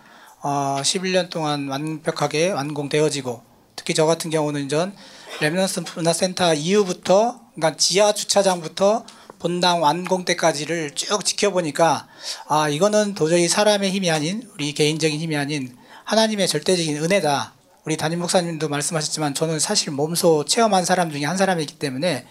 어, 0.42 0.76
11년 0.82 1.30
동안 1.30 1.68
완벽하게 1.68 2.50
완공되어지고 2.50 3.42
특히 3.76 3.94
저 3.94 4.04
같은 4.04 4.30
경우는 4.30 4.68
전 4.68 4.94
Remnant 5.40 5.80
문화센터 5.96 6.54
이후부터 6.54 7.40
그러니까 7.54 7.78
지하 7.78 8.12
주차장부터 8.12 9.06
본당 9.38 9.82
완공 9.82 10.24
때까지를 10.24 10.92
쭉 10.94 11.24
지켜보니까 11.24 12.06
아 12.48 12.68
이거는 12.68 13.14
도저히 13.14 13.48
사람의 13.48 13.90
힘이 13.90 14.10
아닌 14.10 14.48
우리 14.54 14.72
개인적인 14.74 15.18
힘이 15.18 15.36
아닌 15.36 15.76
하나님의 16.04 16.48
절대적인 16.48 17.02
은혜다. 17.02 17.54
우리 17.84 17.98
담임 17.98 18.20
목사님도 18.20 18.70
말씀하셨지만 18.70 19.34
저는 19.34 19.58
사실 19.58 19.92
몸소 19.92 20.46
체험한 20.46 20.86
사람 20.86 21.10
중에 21.10 21.24
한 21.24 21.36
사람이기 21.36 21.78
때문에 21.78 22.26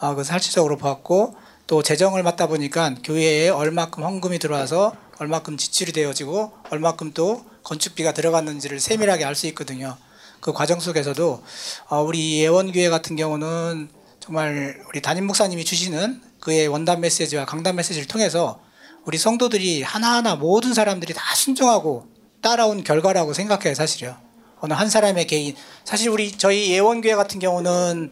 아, 0.00 0.14
그 0.14 0.22
실질적으로 0.22 0.76
봤고 0.76 1.34
또 1.66 1.82
재정을 1.82 2.22
맡다 2.22 2.46
보니까 2.46 2.94
교회에 3.02 3.48
얼마큼 3.48 4.04
헌금이 4.04 4.38
들어와서 4.38 4.94
얼마큼 5.18 5.56
지출이 5.56 5.92
되어지고 5.92 6.52
얼마큼 6.70 7.12
또 7.14 7.44
건축비가 7.64 8.12
들어갔는지를 8.12 8.80
세밀하게 8.80 9.24
알 9.24 9.34
수 9.34 9.46
있거든요. 9.48 9.96
그 10.40 10.52
과정 10.52 10.78
속에서도 10.78 11.42
어, 11.88 12.02
우리 12.02 12.40
예원교회 12.40 12.90
같은 12.90 13.16
경우는 13.16 13.88
정말 14.20 14.78
우리 14.90 15.00
담임 15.00 15.26
목사님이 15.26 15.64
주시는 15.64 16.20
그의 16.40 16.68
원단 16.68 17.00
메시지와 17.00 17.46
강단 17.46 17.76
메시지를 17.76 18.06
통해서 18.06 18.60
우리 19.06 19.16
성도들이 19.16 19.82
하나하나 19.82 20.36
모든 20.36 20.74
사람들이 20.74 21.14
다 21.14 21.34
순종하고 21.34 22.06
따라온 22.42 22.84
결과라고 22.84 23.32
생각해요, 23.32 23.74
사실요. 23.74 24.27
어느 24.60 24.72
한 24.72 24.88
사람의 24.88 25.26
개인. 25.26 25.54
사실 25.84 26.10
우리 26.10 26.32
저희 26.32 26.70
예원교회 26.72 27.14
같은 27.14 27.38
경우는 27.38 28.10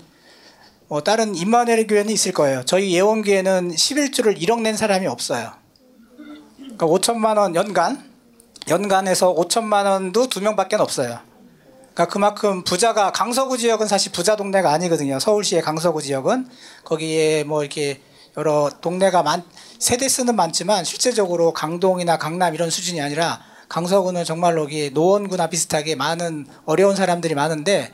뭐 0.88 1.02
다른 1.02 1.34
임마누엘 1.34 1.86
교회는 1.86 2.12
있을 2.12 2.32
거예요. 2.32 2.62
저희 2.64 2.92
예원교회는 2.94 3.72
11주를 3.72 4.40
1억 4.40 4.60
낸 4.60 4.76
사람이 4.76 5.06
없어요. 5.06 5.52
그러니까 6.56 6.86
5천만 6.86 7.38
원 7.38 7.54
연간 7.54 8.10
연간에서 8.68 9.34
5천만 9.34 9.86
원도 9.86 10.28
두 10.28 10.40
명밖에 10.40 10.76
없어요. 10.76 11.18
그러니까 11.94 12.12
그만큼 12.12 12.62
부자가 12.62 13.10
강서구 13.10 13.58
지역은 13.58 13.86
사실 13.88 14.12
부자 14.12 14.36
동네가 14.36 14.70
아니거든요. 14.70 15.18
서울시의 15.18 15.62
강서구 15.62 16.02
지역은 16.02 16.48
거기에 16.84 17.44
뭐 17.44 17.62
이렇게 17.62 18.00
여러 18.36 18.70
동네가 18.80 19.22
많 19.22 19.42
세대 19.78 20.08
수는 20.08 20.36
많지만 20.36 20.84
실제적으로 20.84 21.52
강동이나 21.52 22.18
강남 22.18 22.54
이런 22.54 22.70
수준이 22.70 23.00
아니라 23.00 23.40
강서구는 23.68 24.24
정말로 24.24 24.62
여기 24.62 24.90
노원구나 24.90 25.48
비슷하게 25.48 25.94
많은 25.96 26.46
어려운 26.64 26.96
사람들이 26.96 27.34
많은데 27.34 27.92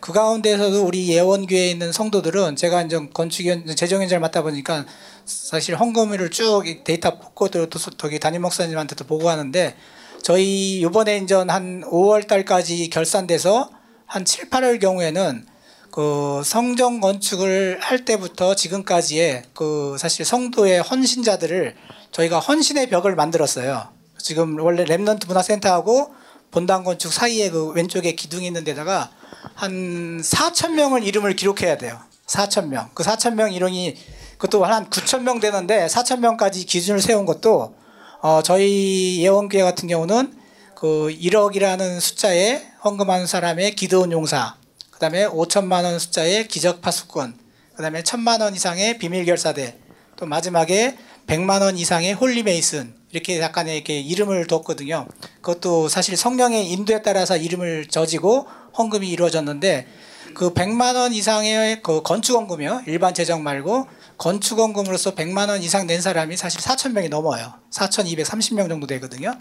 그 0.00 0.12
가운데서도 0.12 0.84
우리 0.84 1.08
예원교회에 1.08 1.70
있는 1.70 1.90
성도들은 1.90 2.56
제가 2.56 2.82
이제 2.82 2.98
건축위원 3.14 3.64
재정위원장을 3.74 4.20
맡다 4.20 4.42
보니까 4.42 4.84
사실 5.24 5.76
헌금을 5.76 6.30
쭉 6.30 6.62
데이터 6.84 7.18
또 7.34 7.78
저기 7.96 8.20
담임 8.20 8.42
목사님한테도 8.42 9.06
보고하는데 9.06 9.74
저희 10.22 10.80
이번에 10.80 11.18
이제 11.18 11.34
한 11.34 11.82
5월 11.86 12.26
달까지 12.26 12.90
결산돼서 12.90 13.70
한 14.04 14.26
7, 14.26 14.50
8월 14.50 14.78
경우에는 14.78 15.46
그 15.90 16.42
성전 16.44 17.00
건축을 17.00 17.78
할 17.80 18.04
때부터 18.04 18.54
지금까지의 18.54 19.44
그 19.54 19.96
사실 19.98 20.24
성도의 20.24 20.82
헌신자들을 20.82 21.76
저희가 22.10 22.40
헌신의 22.40 22.90
벽을 22.90 23.14
만들었어요. 23.14 23.93
지금 24.24 24.58
원래 24.58 24.84
Remnant 24.84 25.26
문화센터하고 25.26 26.14
본당 26.50 26.82
건축 26.82 27.12
사이에 27.12 27.50
그 27.50 27.72
왼쪽에 27.72 28.14
기둥이 28.14 28.46
있는 28.46 28.64
데다가 28.64 29.10
한 29.52 30.18
4천 30.18 30.72
명을 30.72 31.04
이름을 31.04 31.36
기록해야 31.36 31.76
돼요. 31.76 32.00
4천 32.26 32.68
명. 32.68 32.88
그 32.94 33.02
4천 33.02 33.34
명 33.34 33.52
이름이 33.52 33.94
그것도 34.38 34.64
한 34.64 34.88
9천 34.88 35.24
명 35.24 35.40
되는데 35.40 35.86
4천 35.88 36.20
명까지 36.20 36.64
기준을 36.64 37.02
세운 37.02 37.26
것도 37.26 37.74
어 38.22 38.40
저희 38.42 39.20
예원교회 39.20 39.62
같은 39.62 39.88
경우는 39.88 40.34
그 40.74 41.14
1억이라는 41.20 42.00
숫자에 42.00 42.62
헌금하는 42.82 43.26
사람의 43.26 43.74
기드온 43.74 44.10
용사, 44.10 44.56
그 44.90 44.98
다음에 45.00 45.26
5천만 45.26 45.84
원 45.84 45.98
숫자의 45.98 46.48
기적 46.48 46.80
파수꾼, 46.80 47.36
그 47.76 47.82
다음에 47.82 48.02
1천만 48.02 48.40
원 48.40 48.54
이상의 48.54 48.96
비밀 48.96 49.26
결사대, 49.26 49.76
또 50.16 50.24
마지막에 50.24 50.96
100만 51.26 51.60
원 51.60 51.76
이상의 51.76 52.14
Holy 52.14 52.42
Mason 52.42 53.03
이렇게 53.14 53.40
약간의 53.40 53.76
이렇게 53.76 54.00
이름을 54.00 54.48
뒀거든요. 54.48 55.06
그것도 55.40 55.88
사실 55.88 56.16
성령의 56.16 56.68
인도에 56.72 57.02
따라서 57.02 57.36
이름을 57.36 57.86
져지고 57.86 58.48
헌금이 58.76 59.08
이루어졌는데 59.08 59.86
그 60.34 60.52
100만 60.52 60.96
원 60.96 61.12
이상의 61.12 61.80
그 61.80 62.02
건축 62.02 62.34
헌금이요. 62.34 62.82
일반 62.88 63.14
재정 63.14 63.44
말고 63.44 63.86
건축 64.18 64.58
헌금으로서 64.58 65.14
100만 65.14 65.48
원 65.48 65.62
이상 65.62 65.86
낸 65.86 66.00
사람이 66.00 66.36
사실 66.36 66.60
4천 66.60 66.90
명이 66.90 67.08
넘어요. 67.08 67.54
4,230명 67.70 68.68
정도 68.68 68.88
되거든요. 68.88 69.32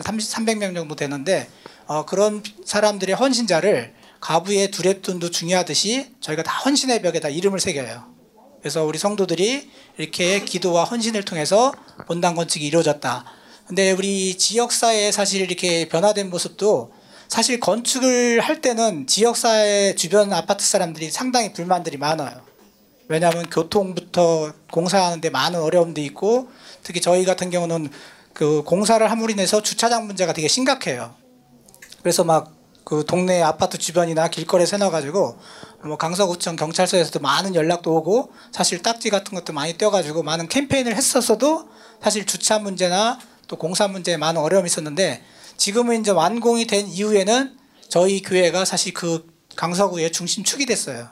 300명 0.00 0.74
정도 0.74 0.94
되는데 0.94 1.48
어, 1.86 2.04
그런 2.04 2.42
사람들의 2.66 3.14
헌신자를 3.14 3.94
가부의 4.20 4.68
두랩돈도 4.68 5.32
중요하듯이 5.32 6.14
저희가 6.20 6.42
다 6.42 6.52
헌신의 6.66 7.00
벽에다 7.00 7.30
이름을 7.30 7.60
새겨요. 7.60 8.17
그래서 8.68 8.84
우리 8.84 8.98
성도들이 8.98 9.70
이렇게 9.96 10.44
기도와 10.44 10.84
헌신을 10.84 11.24
통해서 11.24 11.72
본당 12.06 12.34
건축이 12.34 12.66
이루어졌다. 12.66 13.24
근데 13.66 13.92
우리 13.92 14.36
지역사회에 14.36 15.10
사실 15.10 15.40
이렇게 15.40 15.88
변화된 15.88 16.28
모습도 16.28 16.92
사실 17.28 17.60
건축을 17.60 18.40
할 18.40 18.60
때는 18.60 19.06
지역사회 19.06 19.94
주변 19.94 20.34
아파트 20.34 20.66
사람들이 20.66 21.10
상당히 21.10 21.54
불만들이 21.54 21.96
많아요. 21.96 22.42
왜냐하면 23.08 23.48
교통부터 23.48 24.52
공사하는데 24.70 25.30
많은 25.30 25.58
어려움도 25.58 26.02
있고 26.02 26.50
특히 26.82 27.00
저희 27.00 27.24
같은 27.24 27.48
경우는 27.48 27.88
그 28.34 28.62
공사를 28.64 29.10
함으로 29.10 29.30
인해서 29.30 29.62
주차장 29.62 30.06
문제가 30.06 30.34
되게 30.34 30.46
심각해요. 30.46 31.14
그래서 32.02 32.22
막 32.22 32.52
그 32.84 33.04
동네 33.06 33.42
아파트 33.42 33.76
주변이나 33.78 34.28
길거리에 34.28 34.66
세워가지고 34.66 35.38
뭐 35.84 35.96
강서구청 35.96 36.56
경찰서에서도 36.56 37.20
많은 37.20 37.54
연락도 37.54 37.94
오고 37.94 38.32
사실 38.50 38.82
딱지 38.82 39.10
같은 39.10 39.34
것도 39.34 39.52
많이 39.52 39.76
떼어가지고 39.76 40.22
많은 40.22 40.48
캠페인을 40.48 40.96
했었어도 40.96 41.68
사실 42.02 42.26
주차 42.26 42.58
문제나 42.58 43.18
또 43.46 43.56
공사 43.56 43.88
문제에 43.88 44.16
많은 44.16 44.40
어려움이 44.40 44.66
있었는데 44.66 45.22
지금은 45.56 46.00
이제 46.00 46.10
완공이 46.10 46.66
된 46.66 46.86
이후에는 46.86 47.56
저희 47.88 48.22
교회가 48.22 48.64
사실 48.64 48.94
그 48.94 49.26
강서구의 49.56 50.12
중심축이 50.12 50.66
됐어요. 50.66 51.08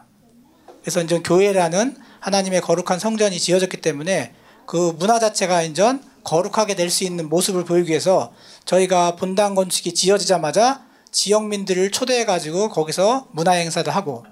그래서 0.81 1.03
이제 1.03 1.19
교회라는 1.19 1.97
하나님의 2.21 2.61
거룩한 2.61 2.99
성전이 2.99 3.39
지어졌기 3.39 3.81
때문에 3.81 4.35
그 4.67 4.95
문화 4.99 5.19
자체가 5.19 5.63
이제 5.63 5.99
거룩하게 6.25 6.75
될 6.75 6.91
수 6.91 7.05
있는 7.05 7.29
모습을 7.29 7.65
보이기 7.65 7.91
위해서 7.91 8.33
저희가 8.65 9.17
본당 9.17 9.55
건축이 9.55 9.95
지어지자마자 9.95 10.86
지역민들을 11.17 11.93
초대해 11.93 12.27
가지고 12.27 12.69
거기서 12.69 13.29
문화 13.33 13.53
행사도 13.53 13.91
하고 13.91 14.27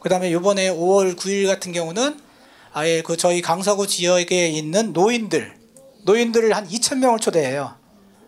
그 0.00 0.10
다음에 0.10 0.30
요번에 0.30 0.68
5월 0.68 1.16
9일 1.16 1.46
같은 1.46 1.72
경우는 1.72 2.20
아예 2.74 3.00
그 3.00 3.16
저희 3.16 3.40
강서구 3.40 3.86
지역에 3.86 4.48
있는 4.48 4.92
노인들 4.92 5.56
노인들을 6.04 6.54
한 6.54 6.68
2천 6.68 6.98
명을 6.98 7.20
초대해요. 7.20 7.74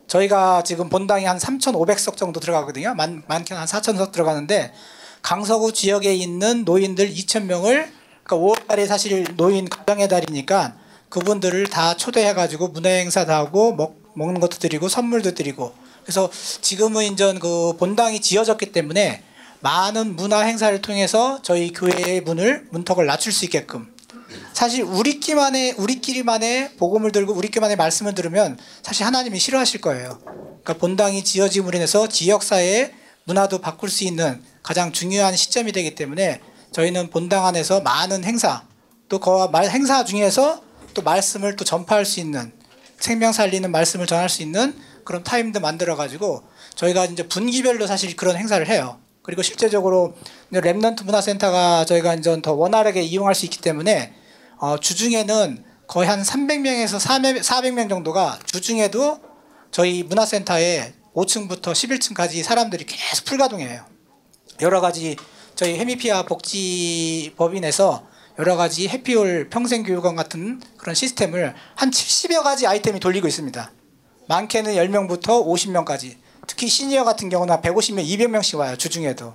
저희가 0.07 0.63
지금 0.63 0.89
본당이 0.89 1.27
한 1.27 1.37
3,500석 1.37 2.17
정도 2.17 2.41
들어가거든요. 2.41 2.95
많, 2.95 3.23
많게는 3.29 3.61
한 3.61 3.69
4,000석 3.69 4.11
들어가는데 4.11 4.73
강서구 5.21 5.75
지역에 5.75 6.15
있는 6.15 6.65
노인들 6.65 7.11
2,000명을 7.11 7.89
그러니까 8.25 8.37
5월달에 8.37 8.87
사실 8.87 9.27
노인 9.37 9.69
가정의 9.69 10.09
달이니까 10.09 10.77
그분들을 11.11 11.67
다 11.67 11.95
초대해가지고 11.95 12.69
문화행사도 12.69 13.33
하고 13.33 13.75
먹, 13.75 14.01
먹는 14.15 14.41
것도 14.41 14.57
드리고 14.59 14.89
선물도 14.89 15.35
드리고 15.35 15.75
그래서 16.09 16.31
지금은 16.63 17.05
이제 17.13 17.35
그 17.35 17.77
본당이 17.77 18.21
지어졌기 18.21 18.73
때문에 18.73 19.23
많은 19.61 20.17
문화 20.17 20.41
행사를 20.41 20.81
통해서 20.81 21.39
저희 21.43 21.71
교회의 21.71 22.23
문을 22.23 22.67
문턱을 22.71 23.05
낮출 23.05 23.31
수 23.31 23.45
있게끔 23.45 23.95
사실 24.55 24.85
우리끼만의 24.85 25.75
우리끼리만의 25.77 26.77
복음을 26.79 27.13
들고 27.13 27.35
우리끼만의 27.35 27.77
말씀을 27.77 28.15
들으면 28.15 28.59
사실 28.83 29.05
하나님이 29.05 29.39
싫어하실 29.39 29.83
거예요. 29.83 30.19
그러니까 30.25 30.79
본당이 30.79 31.23
지어짐으로 31.25 31.77
인해서 31.77 32.09
지역 32.09 32.43
사회의 32.43 32.95
문화도 33.25 33.59
바꿀 33.59 33.91
수 33.91 34.05
있는 34.05 34.43
가장 34.63 34.93
중요한 34.93 35.37
시점이 35.37 35.73
되기 35.73 35.95
때문에 35.95 36.41
저희는 36.73 37.11
본당 37.11 37.45
안에서 37.45 37.83
많은 37.83 38.25
행사 38.25 38.63
또그 39.11 39.51
행사 39.69 40.07
중에서 40.07 40.63
또 40.95 41.03
말씀을 41.03 41.57
또 41.57 41.67
전파할 41.67 42.07
수 42.07 42.19
있는 42.19 42.51
생명 42.99 43.33
살리는 43.33 43.71
말씀을 43.71 44.07
전할 44.07 44.31
수 44.31 44.41
있는 44.43 44.75
그런 45.09 45.25
타임도 45.25 45.61
만들어 45.61 45.97
가지고 45.97 46.43
저희가 46.75 47.07
이제 47.07 47.27
분기별로 47.27 47.87
사실 47.87 48.15
그런 48.15 48.37
행사를 48.37 48.69
해요. 48.69 48.99
그리고 49.23 49.41
실제적으로 49.41 50.15
Remnant 50.53 51.05
문화센터가 51.07 51.87
저희가 51.87 52.13
이제 52.13 52.43
더 52.43 52.53
원활하게 52.53 53.01
이용할 53.01 53.35
수 53.35 53.47
있기 53.47 53.63
때문에 53.63 54.13
어, 54.59 54.77
주중에는 54.79 55.65
거의 55.87 56.07
한 56.11 56.23
300명에서 56.23 56.99
400명 57.01 57.89
정도가 57.89 58.39
주중에도 58.45 59.19
저희 59.71 60.03
문화센터에 60.03 60.93
5층부터 61.15 61.63
11층까지 61.63 62.43
사람들이 62.43 62.85
계속 62.85 63.25
풀가동해요. 63.25 63.87
여러 64.61 64.83
가지 64.83 65.17
저희 65.55 65.79
해미피아 65.79 66.25
복지법인에서 66.25 68.07
여러 68.41 68.57
가지 68.57 68.89
해피올 68.89 69.49
평생교육원 69.49 70.17
같은 70.17 70.61
그런 70.77 70.95
시스템을 70.95 71.55
한 71.77 71.91
70여 71.91 72.43
가지 72.43 72.67
아이템이 72.67 73.01
돌리고 73.01 73.27
있습니다. 73.27 73.73
많게는 74.29 74.75
10명부터 74.75 75.45
50명까지. 75.45 76.17
특히 76.47 76.69
시니어 76.69 77.05
같은 77.05 77.29
경우는 77.29 77.57
150명, 77.57 78.07
200명씩 78.07 78.59
와요. 78.59 78.77
주중에도. 78.77 79.35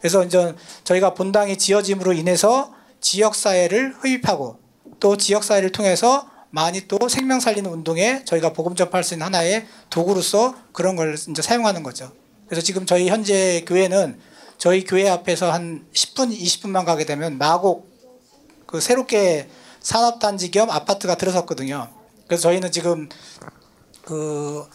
그래서 0.00 0.24
이제 0.24 0.54
저희가 0.84 1.14
본당이 1.14 1.56
지어짐으로 1.56 2.14
인해서 2.14 2.74
지역 3.00 3.34
사회를 3.34 3.94
흡입하고 3.98 4.58
또 4.98 5.16
지역 5.16 5.44
사회를 5.44 5.72
통해서 5.72 6.28
많이 6.50 6.88
또 6.88 7.08
생명 7.08 7.38
살리는 7.38 7.70
운동에 7.70 8.24
저희가 8.24 8.52
복음 8.52 8.74
전파할 8.74 9.04
수 9.04 9.14
있는 9.14 9.26
하나의 9.26 9.66
도구로서 9.88 10.54
그런 10.72 10.96
걸 10.96 11.14
이제 11.14 11.42
사용하는 11.42 11.82
거죠. 11.82 12.10
그래서 12.46 12.64
지금 12.64 12.86
저희 12.86 13.08
현재 13.08 13.64
교회는 13.66 14.18
저희 14.58 14.84
교회 14.84 15.08
앞에서 15.08 15.52
한 15.52 15.86
10분, 15.94 16.36
20분만 16.36 16.84
가게 16.84 17.04
되면 17.04 17.38
마곡 17.38 17.88
그 18.66 18.80
새롭게 18.80 19.48
산업단지 19.80 20.50
겸 20.50 20.70
아파트가 20.70 21.14
들어섰거든요. 21.14 21.88
그래서 22.26 22.42
저희는 22.42 22.72
지금 22.72 23.08
그 24.10 24.66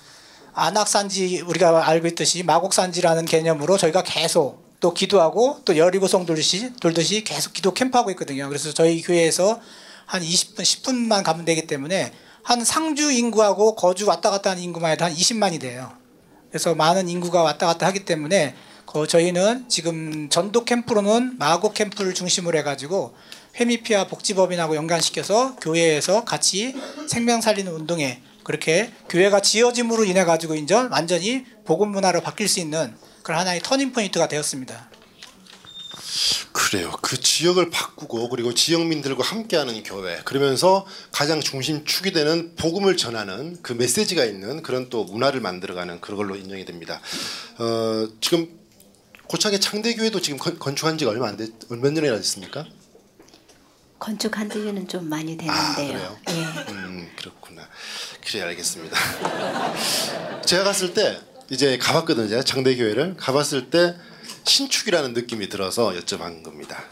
안악산지 0.53 1.41
우리가 1.41 1.89
알고 1.89 2.07
있듯이 2.07 2.43
마곡산지라는 2.43 3.25
개념으로 3.25 3.77
저희가 3.77 4.01
계속 4.03 4.63
또 4.79 4.93
기도하고 4.93 5.59
또 5.65 5.75
여리고성 5.75 6.25
돌듯이 6.25 6.71
돌듯이 6.79 7.25
계속 7.25 7.51
기도 7.51 7.73
캠프하고 7.73 8.09
있거든요. 8.11 8.47
그래서 8.47 8.73
저희 8.73 9.01
교회에서 9.01 9.59
한 10.05 10.21
20분, 10.21 10.59
10분만 10.59 11.23
가면 11.23 11.43
되기 11.43 11.67
때문에 11.67 12.13
한 12.43 12.63
상주 12.63 13.11
인구하고 13.11 13.75
거주 13.75 14.07
왔다 14.07 14.31
갔다 14.31 14.51
하는 14.51 14.63
인구만 14.63 14.91
해도 14.91 15.03
한 15.03 15.13
20만이 15.13 15.59
돼요. 15.59 15.91
그래서 16.49 16.73
많은 16.73 17.09
인구가 17.09 17.43
왔다 17.43 17.65
갔다 17.65 17.87
하기 17.87 18.05
때문에 18.05 18.55
그 18.85 19.05
저희는 19.05 19.67
지금 19.67 20.29
전도 20.29 20.63
캠프로는 20.63 21.37
마곡 21.39 21.73
캠프를 21.73 22.13
중심으로 22.13 22.57
해가지고 22.59 23.13
회미피아 23.59 24.07
복지법인하고 24.07 24.77
연관시켜서 24.77 25.57
교회에서 25.57 26.23
같이 26.23 26.73
생명 27.09 27.41
살리는 27.41 27.69
운동에 27.69 28.21
그렇게 28.45 28.93
교회가 29.09 29.41
지어짐으로 29.41 30.05
인해 30.05 30.23
가지고 30.23 30.55
이제 30.55 30.75
완전히 30.75 31.43
복음 31.65 31.89
문화로 31.89 32.21
바뀔 32.21 32.47
수 32.47 32.59
있는 32.59 32.95
그런 33.23 33.39
하나의 33.41 33.59
turning 33.61 33.91
point가 33.91 34.27
되었습니다. 34.27 34.91
그래요. 36.53 36.91
그 37.01 37.19
지역을 37.19 37.71
바꾸고 37.71 38.29
그리고 38.29 38.53
지역민들과 38.53 39.23
함께하는 39.23 39.81
교회 39.83 40.21
그러면서 40.23 40.85
가장 41.11 41.41
중심축이 41.41 42.11
되는 42.13 42.55
복음을 42.55 42.95
전하는 42.97 43.57
그 43.63 43.73
메시지가 43.73 44.23
있는 44.23 44.61
그런 44.61 44.89
또 44.89 45.05
문화를 45.05 45.41
만들어가는 45.41 45.99
그런 45.99 46.17
걸로 46.17 46.35
인정이 46.35 46.65
됩니다. 46.65 47.01
어, 47.57 48.07
지금 48.21 48.47
고창의 49.27 49.59
창대교회도 49.59 50.21
지금 50.21 50.37
건, 50.37 50.75
축한 50.75 50.97
지가 50.99 51.09
얼마 51.09 51.27
안 51.27 51.35
됐, 51.35 51.51
얼마 51.69 51.91
전이나 51.93 52.15
됐습니까? 52.17 52.65
건축한 53.97 54.49
지는 54.49 54.87
좀 54.87 55.09
많이 55.09 55.37
아, 55.47 55.75
되는데요. 55.75 56.17
그래요? 56.25 56.65
예. 56.67 56.71
음, 56.71 57.09
그렇구나. 57.17 57.67
그래 58.25 58.41
알겠습니다. 58.41 58.97
제가 60.45 60.63
갔을 60.63 60.93
때 60.93 61.19
이제 61.51 61.77
가봤거든요. 61.77 62.27
제가 62.27 62.43
장대교회를 62.43 63.17
가봤을 63.17 63.69
때 63.69 63.95
신축이라는 64.45 65.13
느낌이 65.13 65.47
들어서 65.47 65.91
여쭤본 65.91 66.43
겁니다. 66.43 66.83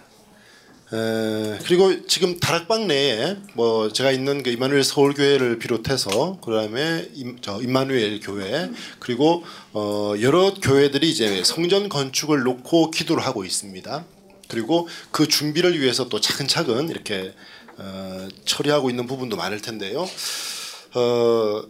에, 0.93 1.57
그리고 1.65 2.05
지금 2.05 2.39
다락방 2.39 2.87
내에 2.87 3.37
뭐 3.55 3.91
제가 3.91 4.11
있는 4.11 4.43
그 4.43 4.51
이마누엘 4.51 4.83
서울교회를 4.83 5.57
비롯해서 5.57 6.39
그다음에 6.39 7.09
임, 7.15 7.39
저 7.41 7.59
임마누엘 7.59 8.19
교회 8.19 8.69
그리고 8.99 9.43
어, 9.71 10.13
여러 10.21 10.53
교회들이 10.53 11.09
이제 11.09 11.43
성전 11.43 11.89
건축을 11.89 12.43
놓고 12.43 12.91
기도를 12.91 13.25
하고 13.25 13.43
있습니다. 13.43 14.05
그리고 14.49 14.87
그 15.09 15.27
준비를 15.27 15.81
위해서 15.81 16.09
또 16.09 16.21
차근차근 16.21 16.89
이렇게 16.89 17.33
어, 17.77 18.27
처리하고 18.45 18.91
있는 18.91 19.07
부분도 19.07 19.35
많을 19.35 19.61
텐데요. 19.61 20.07
어, 20.95 21.63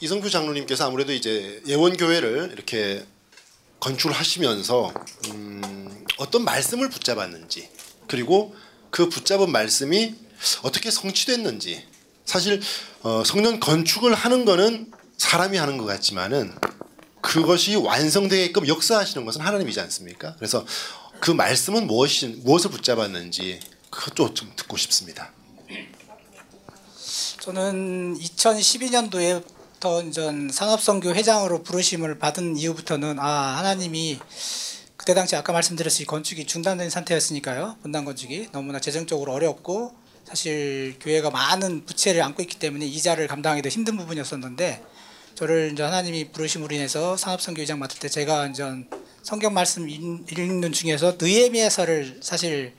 이성규 0.00 0.30
장로님께서 0.30 0.86
아무래도 0.86 1.12
이제 1.12 1.62
예원 1.66 1.96
교회를 1.96 2.50
이렇게 2.52 3.04
건축을 3.80 4.14
하시면서 4.14 4.92
음, 5.28 6.04
어떤 6.18 6.44
말씀을 6.44 6.88
붙잡았는지 6.88 7.68
그리고 8.06 8.54
그 8.90 9.08
붙잡은 9.08 9.50
말씀이 9.50 10.14
어떻게 10.62 10.90
성취됐는지 10.90 11.84
사실 12.24 12.60
어, 13.02 13.22
성전 13.24 13.58
건축을 13.58 14.14
하는 14.14 14.44
거는 14.44 14.90
사람이 15.16 15.56
하는 15.56 15.76
것 15.76 15.84
같지만은 15.84 16.54
그것이 17.20 17.76
완성되게끔 17.76 18.66
역사하시는 18.68 19.24
것은 19.24 19.40
하나님이지 19.40 19.80
않습니까? 19.80 20.34
그래서 20.36 20.66
그 21.20 21.30
말씀은 21.30 21.86
무엇이 21.86 22.26
무엇을 22.26 22.70
붙잡았는지 22.70 23.60
그것도 23.90 24.34
좀 24.34 24.52
듣고 24.56 24.76
싶습니다. 24.76 25.32
저는 27.42 28.16
2012년도에부터 28.20 30.06
이전 30.08 30.48
산업선교 30.48 31.12
회장으로 31.12 31.64
부르심을 31.64 32.20
받은 32.20 32.56
이후부터는 32.56 33.18
아 33.18 33.56
하나님이 33.58 34.20
그때 34.96 35.12
당시 35.12 35.34
아까 35.34 35.52
말씀드렸듯이 35.52 36.04
건축이 36.04 36.46
중단된 36.46 36.88
상태였으니까요. 36.88 37.78
본당 37.82 38.04
건축이 38.04 38.50
너무나 38.52 38.78
재정적으로 38.78 39.32
어렵고 39.32 39.92
사실 40.24 40.94
교회가 41.00 41.30
많은 41.30 41.84
부채를 41.84 42.22
안고 42.22 42.42
있기 42.42 42.60
때문에 42.60 42.86
이자를 42.86 43.26
감당하기도 43.26 43.68
힘든 43.70 43.96
부분이었었는데 43.96 44.80
저를 45.34 45.70
이제 45.72 45.82
하나님이 45.82 46.30
부르심으로 46.30 46.72
인해서 46.76 47.16
산업선교의장 47.16 47.80
맡을 47.80 47.98
때 47.98 48.08
제가 48.08 48.46
이제 48.46 48.62
성경 49.24 49.52
말씀 49.52 49.88
읽- 49.88 50.30
읽는 50.30 50.70
중에서 50.70 51.16
느헤미야서를 51.20 52.20
사실 52.22 52.74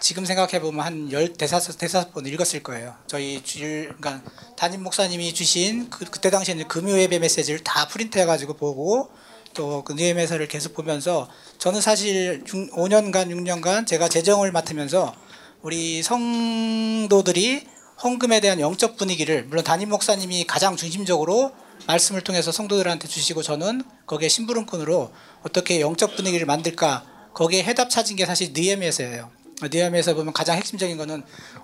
지금 0.00 0.24
생각해 0.24 0.60
보면 0.60 0.84
한 0.84 1.08
열 1.12 1.32
대사섯 1.32 1.78
대사섯 1.78 2.12
번 2.12 2.26
읽었을 2.26 2.62
거예요. 2.62 2.94
저희 3.06 3.42
주일 3.42 3.94
그러니까 3.96 4.22
담임 4.56 4.82
목사님이 4.82 5.32
주신 5.32 5.88
그, 5.90 6.04
그때 6.04 6.30
당시에는 6.30 6.68
금요 6.68 6.98
예배 6.98 7.18
메시지를 7.20 7.60
다 7.64 7.88
프린트해 7.88 8.24
가지고 8.26 8.54
보고 8.54 9.10
또그 9.54 9.94
느헤미야서를 9.94 10.48
계속 10.48 10.74
보면서 10.74 11.28
저는 11.58 11.80
사실 11.80 12.44
6, 12.46 12.72
5년간 12.72 13.28
6년간 13.30 13.86
제가 13.86 14.08
재정을 14.08 14.52
맡으면서 14.52 15.14
우리 15.62 16.02
성도들이 16.02 17.66
헌금에 18.02 18.40
대한 18.40 18.60
영적 18.60 18.96
분위기를 18.96 19.44
물론 19.44 19.64
담임 19.64 19.88
목사님이 19.88 20.44
가장 20.44 20.76
중심적으로 20.76 21.52
말씀을 21.86 22.20
통해서 22.20 22.52
성도들한테 22.52 23.08
주시고 23.08 23.42
저는 23.42 23.82
거기에 24.06 24.28
심부름꾼으로 24.28 25.12
어떻게 25.42 25.80
영적 25.80 26.16
분위기를 26.16 26.46
만들까 26.46 27.06
거기에 27.32 27.62
해답 27.62 27.88
찾은 27.88 28.16
게 28.16 28.26
사실 28.26 28.52
느헤미야서예요. 28.52 29.45
느헤미야서 29.62 30.14
보면 30.14 30.32
가장 30.32 30.56
핵심적인 30.56 30.96
거는 30.98 31.22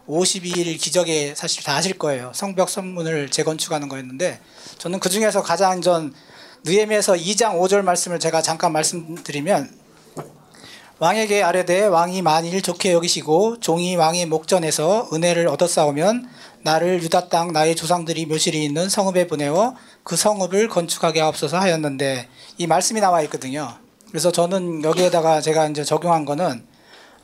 52일 0.09 0.79
기적에 0.81 1.35
사실 1.35 1.63
다 1.63 1.77
아실 1.77 1.99
거예요. 1.99 2.33
성벽 2.35 2.71
선문을 2.71 3.31
재건축하는 3.31 3.89
거였는데 3.89 4.41
저는 4.79 4.99
그 4.99 5.11
중에서 5.11 5.43
가장 5.43 5.83
전 5.83 6.15
느헤미야서 6.65 7.15
2장 7.15 7.61
5절 7.61 7.83
말씀을 7.83 8.19
제가 8.19 8.41
잠깐 8.41 8.73
말씀드리면 8.73 9.83
왕에게 10.99 11.43
아뢰되 11.43 11.87
왕이 11.87 12.23
만일 12.23 12.63
좋게 12.63 12.93
여기시고 12.93 13.59
종이 13.59 13.97
왕의 13.97 14.27
목전에서 14.27 15.11
은혜를 15.13 15.49
얻었사오면 15.49 16.29
나를 16.63 17.03
유다 17.03 17.29
땅 17.29 17.53
나의 17.53 17.75
조상들이 17.75 18.27
묘실이 18.27 18.65
있는 18.65 18.89
성읍에 18.89 19.27
보내어 19.27 19.75
그 20.05 20.15
성읍을 20.15 20.69
건축하게 20.69 21.21
하옵소서 21.21 21.59
하였는데 21.59 22.29
이 22.59 22.67
말씀이 22.69 23.01
나와 23.01 23.21
있거든요. 23.23 23.75
그래서 24.09 24.31
저는 24.31 24.85
여기에다가 24.85 25.41
제가 25.41 25.67
이제 25.67 25.83
적용한 25.83 26.25
거는 26.25 26.72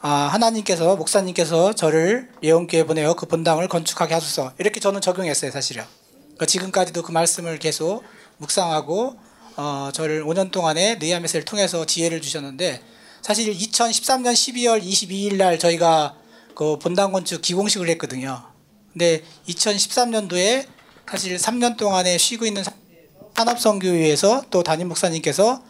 아, 0.01 0.09
하나님께서 0.33 0.95
목사님께서 0.95 1.73
저를 1.73 2.29
예언교회 2.43 2.85
보내어 2.85 3.15
그 3.15 3.27
본당을 3.27 3.67
건축하게 3.69 4.15
하소서 4.15 4.53
이렇게 4.59 4.79
저는 4.79 5.01
적용했어요 5.01 5.51
사실요. 5.51 5.85
그러니까 6.21 6.47
지금까지도 6.47 7.03
그 7.03 7.11
말씀을 7.11 7.59
계속 7.59 8.05
묵상하고 8.37 9.17
어, 9.57 9.91
저를 9.93 10.25
5년 10.25 10.53
동안에 10.53 10.97
느야메스를 11.01 11.45
통해서 11.45 11.85
지혜를 11.85 12.21
주셨는데 12.21 12.81
사실 13.23 13.53
2013년 13.53 14.33
12월 14.33 14.81
22일 14.81 15.37
날 15.37 15.59
저희가 15.59 16.15
그 16.55 16.79
본당 16.79 17.11
건축 17.11 17.43
기공식을 17.43 17.89
했거든요. 17.91 18.45
근데 18.93 19.25
2013년도에 19.49 20.67
사실 21.11 21.37
3년 21.37 21.77
동안에 21.77 22.19
쉬고 22.19 22.47
있는 22.47 22.63
산업선교회에서 23.37 24.45
또 24.51 24.63
담임 24.63 24.89
목사님께서 24.89 25.61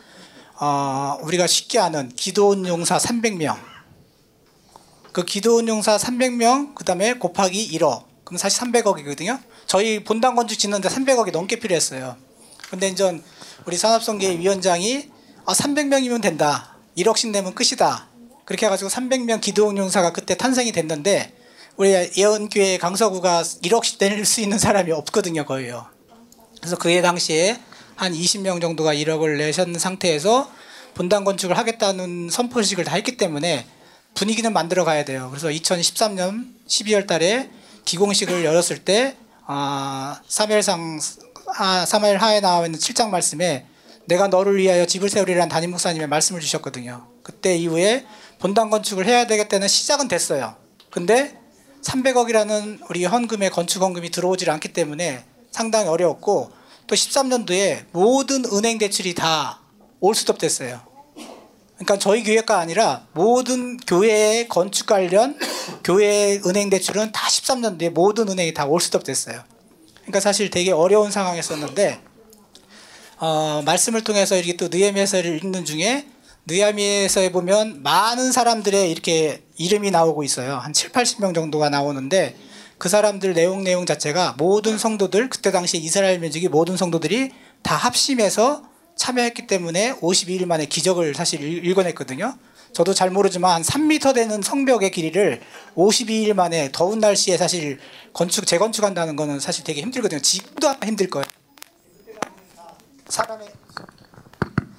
어, 0.61 1.19
우리가 1.23 1.47
쉽게 1.47 1.79
아는 1.79 2.11
기도원 2.15 2.67
용사 2.67 2.99
300명 2.99 3.68
그 5.19 5.25
기도원 5.25 5.67
용사 5.67 5.97
300명 5.97 6.77
그다음에 6.77 7.15
곱하기 7.15 7.77
1억 7.77 8.05
그럼 8.23 8.39
사실 8.39 8.61
300억이거든요. 8.61 9.41
저희 9.67 10.05
본당 10.05 10.37
건축 10.37 10.61
짓는데 10.61 10.89
300억이 10.89 11.33
넘게 11.33 11.59
필요했어요. 11.59 12.17
근데 12.71 12.87
이제 12.87 13.21
우리 13.67 13.77
산업선교회 13.77 14.39
위원장이 14.39 15.11
아 15.45 15.53
300명이면 15.53 16.23
된다. 16.23 16.77
1억씩 16.97 17.31
내면 17.33 17.53
끝이다. 17.57 18.07
그렇게 18.45 18.67
해가지고 18.67 18.91
300명 18.91 19.41
기도원 19.41 19.77
용사가 19.77 20.13
그때 20.13 20.37
탄생이 20.37 20.71
됐는데 20.71 21.35
우리 21.77 21.91
예언교회 22.17 22.79
강서구가 22.79 23.43
1억씩 23.43 23.99
낼 23.99 24.25
수 24.25 24.41
있는 24.41 24.57
사람이 24.57 24.93
없거든요 24.93 25.45
거의요. 25.45 25.87
그래서 26.61 26.77
그해 26.77 27.03
당시에 27.03 27.59
한 27.97 28.13
20명 28.13 28.61
정도가 28.61 28.95
1억을 28.95 29.37
내셨는 29.37 29.81
상태에서 29.81 30.49
본당 30.95 31.25
건축을 31.25 31.59
하겠다는 31.59 32.31
선포식을 32.31 32.85
다 32.85 32.95
했기 32.95 33.17
때문에 33.17 33.67
분위기는 34.15 34.53
만들어 34.53 34.85
가야 34.85 35.05
돼요. 35.05 35.29
그래서 35.31 35.49
2013년 35.49 36.53
12월 36.67 37.07
달에 37.07 37.51
기공식을 37.85 38.45
열었을 38.45 38.85
때 38.85 39.17
아, 39.47 40.21
사무엘상 40.29 41.01
아, 41.57 41.87
사무엘 41.87 42.19
하에 42.19 42.41
나와 42.41 42.67
있는 42.67 42.79
7장 42.79 43.09
말씀에 43.09 43.67
내가 44.07 44.29
너를 44.29 44.57
위하여 44.57 44.87
집을 44.87 45.09
세우리라는 45.09 45.49
담임 45.49 45.71
목사님의 45.71 46.09
말씀을 46.09 46.41
주셨거든요. 46.41 47.07
그때 47.23 47.57
이후에 47.57 48.07
본당 48.39 48.71
건축을 48.71 49.07
해야 49.07 49.27
되겠다는 49.27 49.69
시작은 49.69 50.09
됐어요. 50.09 50.57
근데 50.91 51.39
300억이라는 51.83 52.81
우리 52.89 53.05
헌금의 53.05 53.51
건축 53.51 53.83
헌금이 53.83 54.11
들어오질 54.11 54.51
않기 54.51 54.73
때문에 54.73 55.25
상당히 55.51 55.89
어려웠고 55.89 56.51
또 56.87 56.95
13년도에 56.95 57.85
모든 57.93 58.45
은행 58.53 58.79
대출이 58.79 59.15
다 59.15 59.61
올스톱 60.01 60.39
됐어요. 60.39 60.81
그러니까 61.79 61.99
저희 61.99 62.25
교회가 62.25 62.59
아니라 62.59 63.07
모든 63.13 63.77
교회의 63.77 64.49
건축 64.49 64.87
관련 64.87 65.39
교회 65.85 66.41
은행 66.45 66.71
대출은 66.71 67.13
다 67.13 67.29
13년도에 67.29 67.91
모든 67.91 68.29
은행이 68.29 68.53
다 68.53 68.67
올스톱 68.67 69.05
됐어요. 69.05 69.43
그러니까 69.99 70.21
사실 70.21 70.51
되게 70.51 70.73
어려운 70.73 71.11
상황이었었는데 71.11 72.01
어, 73.21 73.63
말씀을 73.65 74.03
통해서 74.03 74.37
이렇게 74.37 74.57
또 74.57 74.69
느헤미야서를 74.69 75.43
읽는 75.45 75.65
중에 75.65 76.07
느헤미야서에 76.47 77.31
보면 77.31 77.83
많은 77.83 78.33
사람들의 78.33 78.91
이렇게 78.91 79.43
이름이 79.57 79.91
나오고 79.91 80.25
있어요. 80.25 80.57
한 80.57 80.73
7, 80.73 80.91
80명 80.91 81.35
정도가 81.35 81.69
나오는데 81.69 82.37
그 82.79 82.89
사람들 82.89 83.35
내용 83.35 83.65
내용 83.65 83.87
자체가 83.87 84.35
모든 84.39 84.79
성도들 84.79 85.29
그때 85.31 85.51
당시 85.51 85.79
이스라엘 85.79 86.19
민족이 86.21 86.49
모든 86.49 86.77
성도들이 86.77 87.33
다 87.63 87.77
합심해서 87.77 88.68
참여했기 89.09 89.47
때문에 89.47 89.95
52일 90.01 90.45
만에 90.45 90.67
기적을 90.67 91.15
사실 91.15 91.41
읽- 91.43 91.65
읽어냈거든요. 91.65 92.37
저도 92.75 92.93
잘 92.93 93.11
모르지만 93.11 93.53
한 93.55 93.63
3m 93.63 94.15
되는 94.15 94.43
성벽의 94.43 94.91
길이를 94.91 95.41
52일 95.75 96.35
만에 96.35 96.69
더운 96.73 96.99
날씨에 96.99 97.39
사실 97.39 97.79
건축 98.13 98.47
재건축한다는 98.47 99.17
거는 99.17 99.41
사실 99.41 99.65
되게 99.65 99.81
힘들거든요. 99.81 100.21
지금도 100.21 100.75
힘들 100.85 101.09
거예요. 101.09 101.25
사람의 103.09 103.49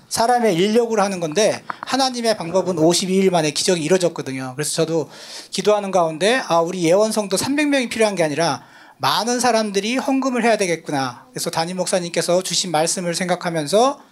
사람의 0.09 0.55
인력으로 0.55 1.01
하는 1.01 1.19
건데 1.19 1.63
하나님의 1.81 2.37
방법은 2.37 2.75
52일 2.75 3.31
만에 3.31 3.49
기적이 3.51 3.81
이루어졌거든요. 3.83 4.53
그래서 4.55 4.71
저도 4.73 5.09
기도하는 5.49 5.89
가운데 5.89 6.41
아 6.47 6.59
우리 6.59 6.83
예원성도 6.83 7.35
300명이 7.37 7.89
필요한 7.89 8.13
게 8.15 8.23
아니라 8.23 8.63
많은 8.97 9.39
사람들이 9.39 9.97
헌금을 9.97 10.43
해야 10.43 10.57
되겠구나. 10.57 11.25
그래서 11.31 11.49
담임 11.49 11.77
목사님께서 11.77 12.43
주신 12.43 12.69
말씀을 12.71 13.15
생각하면서 13.15 14.08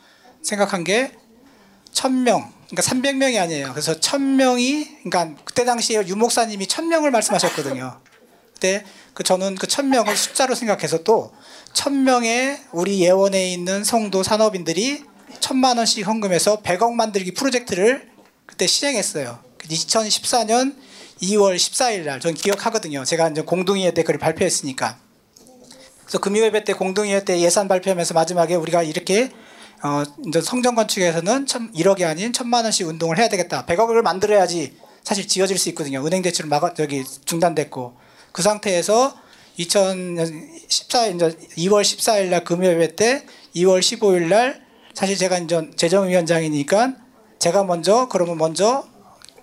생각한 0.47 0.83
게 0.85 1.11
1000명, 1.91 2.49
그러니까 2.69 2.81
300명이 2.81 3.37
아니에요. 3.41 3.71
그래서 3.71 3.93
1000명이 3.99 5.03
그러니까 5.03 5.41
그때 5.43 5.65
당시에 5.65 6.03
유 6.07 6.15
목사님이 6.15 6.67
1000명을 6.67 7.09
말씀하셨거든요. 7.09 7.99
그때 8.53 8.85
그 9.13 9.23
저는 9.23 9.55
그 9.55 9.67
1000명을 9.67 10.15
숫자로 10.15 10.55
생각해서 10.55 11.03
또 11.03 11.33
1000명의 11.73 12.59
우리 12.71 13.01
예원에 13.01 13.51
있는 13.51 13.83
성도 13.83 14.23
산업인들이 14.23 15.03
천만 15.41 15.77
원씩 15.77 16.07
헌금해서 16.07 16.61
100억 16.61 16.93
만들기 16.93 17.33
프로젝트를 17.33 18.09
그때 18.45 18.67
시행했어요. 18.67 19.39
2014년 19.59 20.75
2월 21.23 21.55
14일 21.57 22.05
날 22.05 22.19
전 22.21 22.33
기억하거든요. 22.33 23.03
제가 23.03 23.29
이제 23.29 23.41
공동의회 23.41 23.93
때 23.93 24.03
그걸 24.03 24.17
발표했으니까. 24.17 24.97
그래서 26.05 26.19
금요예배 26.19 26.63
때 26.63 26.71
공동의회 26.73 27.25
때 27.25 27.41
예산 27.41 27.67
발표하면서 27.67 28.13
마지막에 28.13 28.55
우리가 28.55 28.83
이렇게 28.83 29.29
어 29.83 30.03
이제 30.27 30.41
성전 30.41 30.75
건축에서는 30.75 31.45
천 31.45 31.71
1억이 31.73 32.03
아닌 32.03 32.33
천만 32.33 32.63
원씩 32.63 32.87
운동을 32.87 33.17
해야 33.17 33.29
되겠다. 33.29 33.65
100억을 33.65 34.01
만들어야지 34.01 34.75
사실 35.03 35.27
지어질 35.27 35.57
수 35.57 35.69
있거든요. 35.69 36.05
은행 36.05 36.21
대출을 36.21 36.49
막아 36.49 36.73
저기 36.73 37.03
중단됐고 37.25 37.93
그 38.31 38.41
상태에서 38.41 39.15
2014 39.57 41.07
이제 41.07 41.29
2월 41.57 41.81
14일 41.81 42.29
날 42.29 42.43
금요예배 42.43 42.95
때 42.95 43.25
2월 43.55 43.79
15일 43.79 44.27
날 44.27 44.65
사실 44.93 45.15
제가 45.17 45.37
이제 45.37 45.69
재정위원장이니까 45.75 46.93
제가 47.39 47.63
먼저 47.63 48.07
그러면 48.09 48.37
먼저 48.37 48.85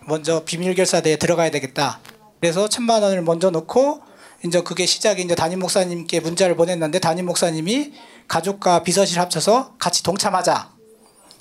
먼저 0.06 0.44
비밀 0.44 0.74
결사대에 0.74 1.16
들어가야 1.16 1.50
되겠다. 1.50 2.00
그래서 2.40 2.68
천만 2.68 3.02
원을 3.02 3.22
먼저 3.22 3.50
넣고 3.50 4.02
이제 4.44 4.60
그게 4.60 4.84
시작이 4.84 5.22
이제 5.22 5.34
담임 5.34 5.60
목사님께 5.60 6.20
문자를 6.20 6.56
보냈는데 6.56 6.98
담임 6.98 7.26
목사님이 7.26 7.92
가족과 8.28 8.82
비서실 8.82 9.20
합쳐서 9.20 9.74
같이 9.78 10.02
동참하자. 10.02 10.70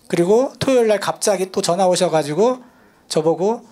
그리고 0.07 0.53
토요일 0.59 0.87
날 0.87 0.99
갑자기 0.99 1.51
또 1.51 1.61
전화 1.61 1.87
오셔가지고 1.87 2.61
저보고 3.07 3.65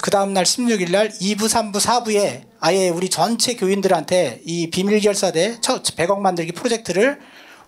그 0.00 0.10
다음 0.10 0.32
날 0.32 0.44
16일 0.44 0.90
날 0.90 1.08
2부, 1.08 1.42
3부, 1.42 1.76
4부에 1.76 2.44
아예 2.60 2.88
우리 2.88 3.08
전체 3.08 3.54
교인들한테 3.54 4.42
이 4.44 4.70
비밀 4.70 5.00
결사대 5.00 5.60
100억 5.60 6.18
만들기 6.18 6.52
프로젝트를 6.52 7.18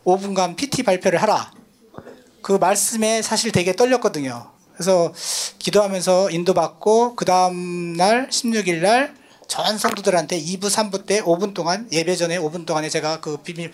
5분간 0.04 0.56
PT 0.56 0.82
발표를 0.82 1.20
하라. 1.22 1.52
그 2.42 2.52
말씀에 2.52 3.22
사실 3.22 3.52
되게 3.52 3.74
떨렸거든요. 3.74 4.50
그래서 4.74 5.12
기도하면서 5.58 6.30
인도받고 6.30 7.14
그 7.14 7.24
다음 7.24 7.94
날 7.96 8.28
16일 8.28 8.80
날 8.80 9.22
전 9.52 9.76
성도들한테 9.76 10.40
2부, 10.40 10.70
3부 10.70 11.04
때 11.04 11.20
5분 11.20 11.52
동안 11.52 11.86
예배 11.92 12.16
전에 12.16 12.38
5분 12.38 12.64
동안에 12.64 12.88
제가 12.88 13.20
그 13.20 13.36
비밀 13.36 13.70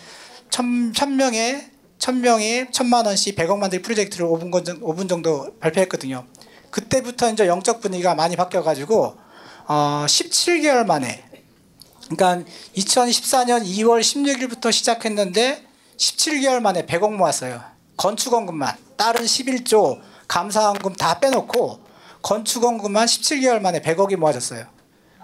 천, 0.50 0.92
천 0.94 1.16
명에 1.16 1.70
천 1.98 2.20
명에 2.20 2.68
천만 2.70 3.06
원씩 3.06 3.36
100억 3.36 3.58
만들 3.58 3.82
프로젝트를 3.82 4.26
5분, 4.26 4.50
건, 4.50 4.64
5분 4.64 5.08
정도 5.08 5.58
발표했거든요. 5.58 6.24
그때부터 6.70 7.30
이제 7.30 7.46
영적 7.46 7.80
분위기가 7.80 8.14
많이 8.14 8.36
바뀌어가지고 8.36 9.16
어, 9.66 10.04
17개월 10.06 10.86
만에 10.86 11.24
그러니까 12.08 12.50
2014년 12.76 13.64
2월 13.64 14.00
16일부터 14.00 14.72
시작했는데 14.72 15.64
17개월 15.96 16.60
만에 16.60 16.86
100억 16.86 17.14
모았어요. 17.14 17.62
건축원금만 17.96 18.76
다른 18.96 19.24
11조 19.24 20.00
감사원금 20.28 20.94
다 20.94 21.18
빼놓고 21.18 21.80
건축원금만 22.22 23.06
17개월 23.06 23.60
만에 23.60 23.80
100억이 23.80 24.16
모아졌어요. 24.16 24.66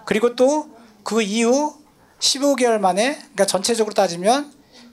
그리고 0.05 0.35
또 0.35 0.75
그 1.05 1.21
이후 1.21 1.75
15개월 2.19 2.79
만에 2.79 3.13
그러니까 3.13 3.45
전체적으로 3.45 3.93
따지면 3.93 4.51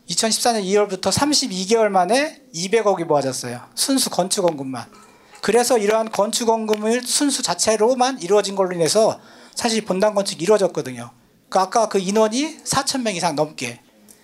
2014년 0.09 0.65
2월부터 0.65 1.11
32개월 1.11 1.89
만에 1.89 2.43
200억이 2.55 3.05
모아졌어요. 3.05 3.61
순수 3.74 4.11
건축원금만. 4.11 4.87
그래서 5.41 5.79
이러한 5.79 6.11
건축원금을 6.11 7.03
순수 7.03 7.43
자체로만 7.43 8.20
이루어진 8.20 8.55
걸로 8.55 8.74
인해서 8.74 9.20
사실 9.55 9.85
본당 9.85 10.15
건축이 10.15 10.43
이루어졌거든요. 10.43 11.11
그 11.49 11.59
아까 11.59 11.89
그 11.89 11.99
인원이 11.99 12.59
4천 12.65 13.03
명 13.03 13.15
이상 13.15 13.35
넘게. 13.37 13.81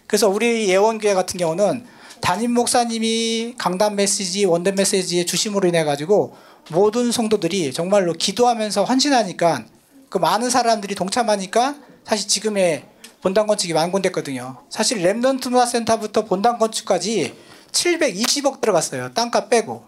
그래서 0.07 0.29
우리 0.29 0.69
예원교회 0.69 1.15
같은 1.15 1.39
경우는 1.39 1.85
담임 2.21 2.53
목사님이 2.53 3.55
강단 3.59 3.97
메시지, 3.97 4.45
원대 4.45 4.73
메시지의 4.73 5.27
주심으로 5.27 5.69
인해 5.69 5.85
가지고 5.85 6.37
모든 6.71 7.13
성도들이 7.13 7.73
정말로 7.73 8.13
기도하면서 8.13 8.85
헌신하니까 8.85 9.65
그 10.09 10.19
많은 10.19 10.51
사람들이 10.51 10.95
동참하니까 10.95 11.77
사실 12.05 12.29
지금의 12.29 12.85
본당 13.21 13.47
건축이 13.47 13.73
완공됐거든요. 13.73 14.59
사실 14.69 14.99
Remnant 14.99 15.51
문화센터부터 15.51 16.25
본당 16.25 16.59
건축까지 16.59 17.35
720억 17.73 18.61
들어갔어요. 18.61 19.13
땅값 19.13 19.49
빼고. 19.51 19.85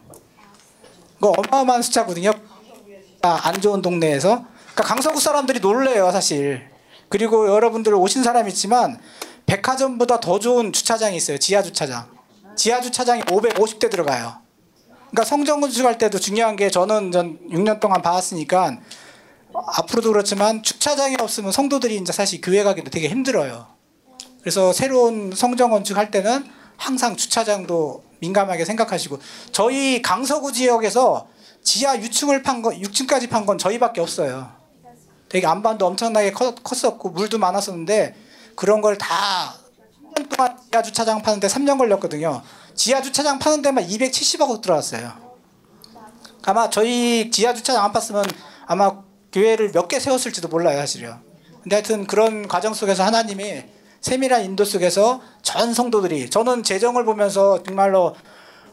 그거 1.15 1.35
어마어마한 1.36 1.82
숫자거든요. 1.82 2.32
아, 3.23 3.40
안 3.44 3.61
좋은 3.61 3.82
동네에서. 3.82 4.44
그러니까 4.73 4.85
강서구 4.85 5.20
사람들이 5.20 5.61
놀래요, 5.61 6.11
사실. 6.11 6.69
그리고 7.09 7.48
여러분들 7.48 7.94
오신 7.94 8.23
사람 8.23 8.48
있지만 8.48 9.01
백화점보다 9.47 10.20
더 10.20 10.39
좋은 10.39 10.73
주차장이 10.73 11.16
있어요. 11.16 11.39
지하 11.39 11.62
주차장. 11.62 12.09
지하 12.57 12.81
주차장이 12.81 13.23
550대 13.23 13.90
들어가요. 13.90 14.36
그러니까 15.11 15.24
성전 15.24 15.61
건축할 15.61 15.98
때도 15.98 16.19
중요한 16.19 16.57
게 16.57 16.70
저는 16.70 17.11
전 17.11 17.39
6년 17.51 17.81
동안 17.81 18.01
봐왔으니까 18.01 18.78
앞으로도 19.55 20.12
그렇지만 20.12 20.62
주차장이 20.62 21.16
없으면 21.20 21.52
성도들이 21.52 21.97
이제 21.97 22.12
사실 22.12 22.40
교회 22.40 22.62
가기도 22.62 22.90
되게 22.90 23.09
힘들어요. 23.09 23.66
그래서 24.40 24.72
새로운 24.72 25.32
성전 25.35 25.70
건축할 25.70 26.10
때는 26.10 26.47
항상 26.77 27.16
주차장도 27.16 28.05
민감하게 28.20 28.64
생각하시고 28.64 29.18
저희 29.52 30.01
강서구 30.02 30.52
지역에서 30.52 31.28
지하 31.62 31.97
6층을 31.98 32.43
판 32.43 32.62
거, 32.62 32.70
6층까지 32.70 33.28
판 33.28 33.44
건 33.44 33.59
저희밖에 33.59 34.01
없어요. 34.01 34.51
되게 35.28 35.47
안반도 35.47 35.86
엄청나게 35.86 36.32
컸, 36.32 36.55
컸었고 36.62 37.10
물도 37.10 37.39
많았었는데 37.39 38.14
그런 38.56 38.81
걸 38.81 38.97
다 38.97 39.55
3년 40.16 40.28
동안 40.36 40.56
지하 40.70 40.82
주차장 40.82 41.22
파는데 41.22 41.47
3년 41.48 41.78
걸렸거든요. 41.78 42.43
지하 42.74 43.02
주차장 43.02 43.39
파는 43.39 43.62
데만 43.62 43.86
270억 43.86 44.60
들어왔어요. 44.62 45.12
아마 46.44 46.70
저희 46.70 47.31
지하 47.31 47.52
주차장 47.52 47.85
안 47.85 47.93
팠으면 47.93 48.24
아마 48.66 49.02
교회를 49.32 49.70
몇 49.73 49.89
개 49.89 49.98
세웠을지도 50.01 50.48
몰라요, 50.48 50.78
사실요. 50.78 51.19
근데 51.62 51.77
하여튼 51.77 52.07
그런 52.07 52.48
과정 52.48 52.74
속에서 52.74 53.05
하나님이 53.05 53.62
세밀한 54.01 54.44
인도 54.44 54.65
속에서 54.65 55.20
전 55.43 55.74
성도들이 55.74 56.31
저는 56.31 56.62
재정을 56.62 57.05
보면서 57.05 57.62
정말로 57.62 58.15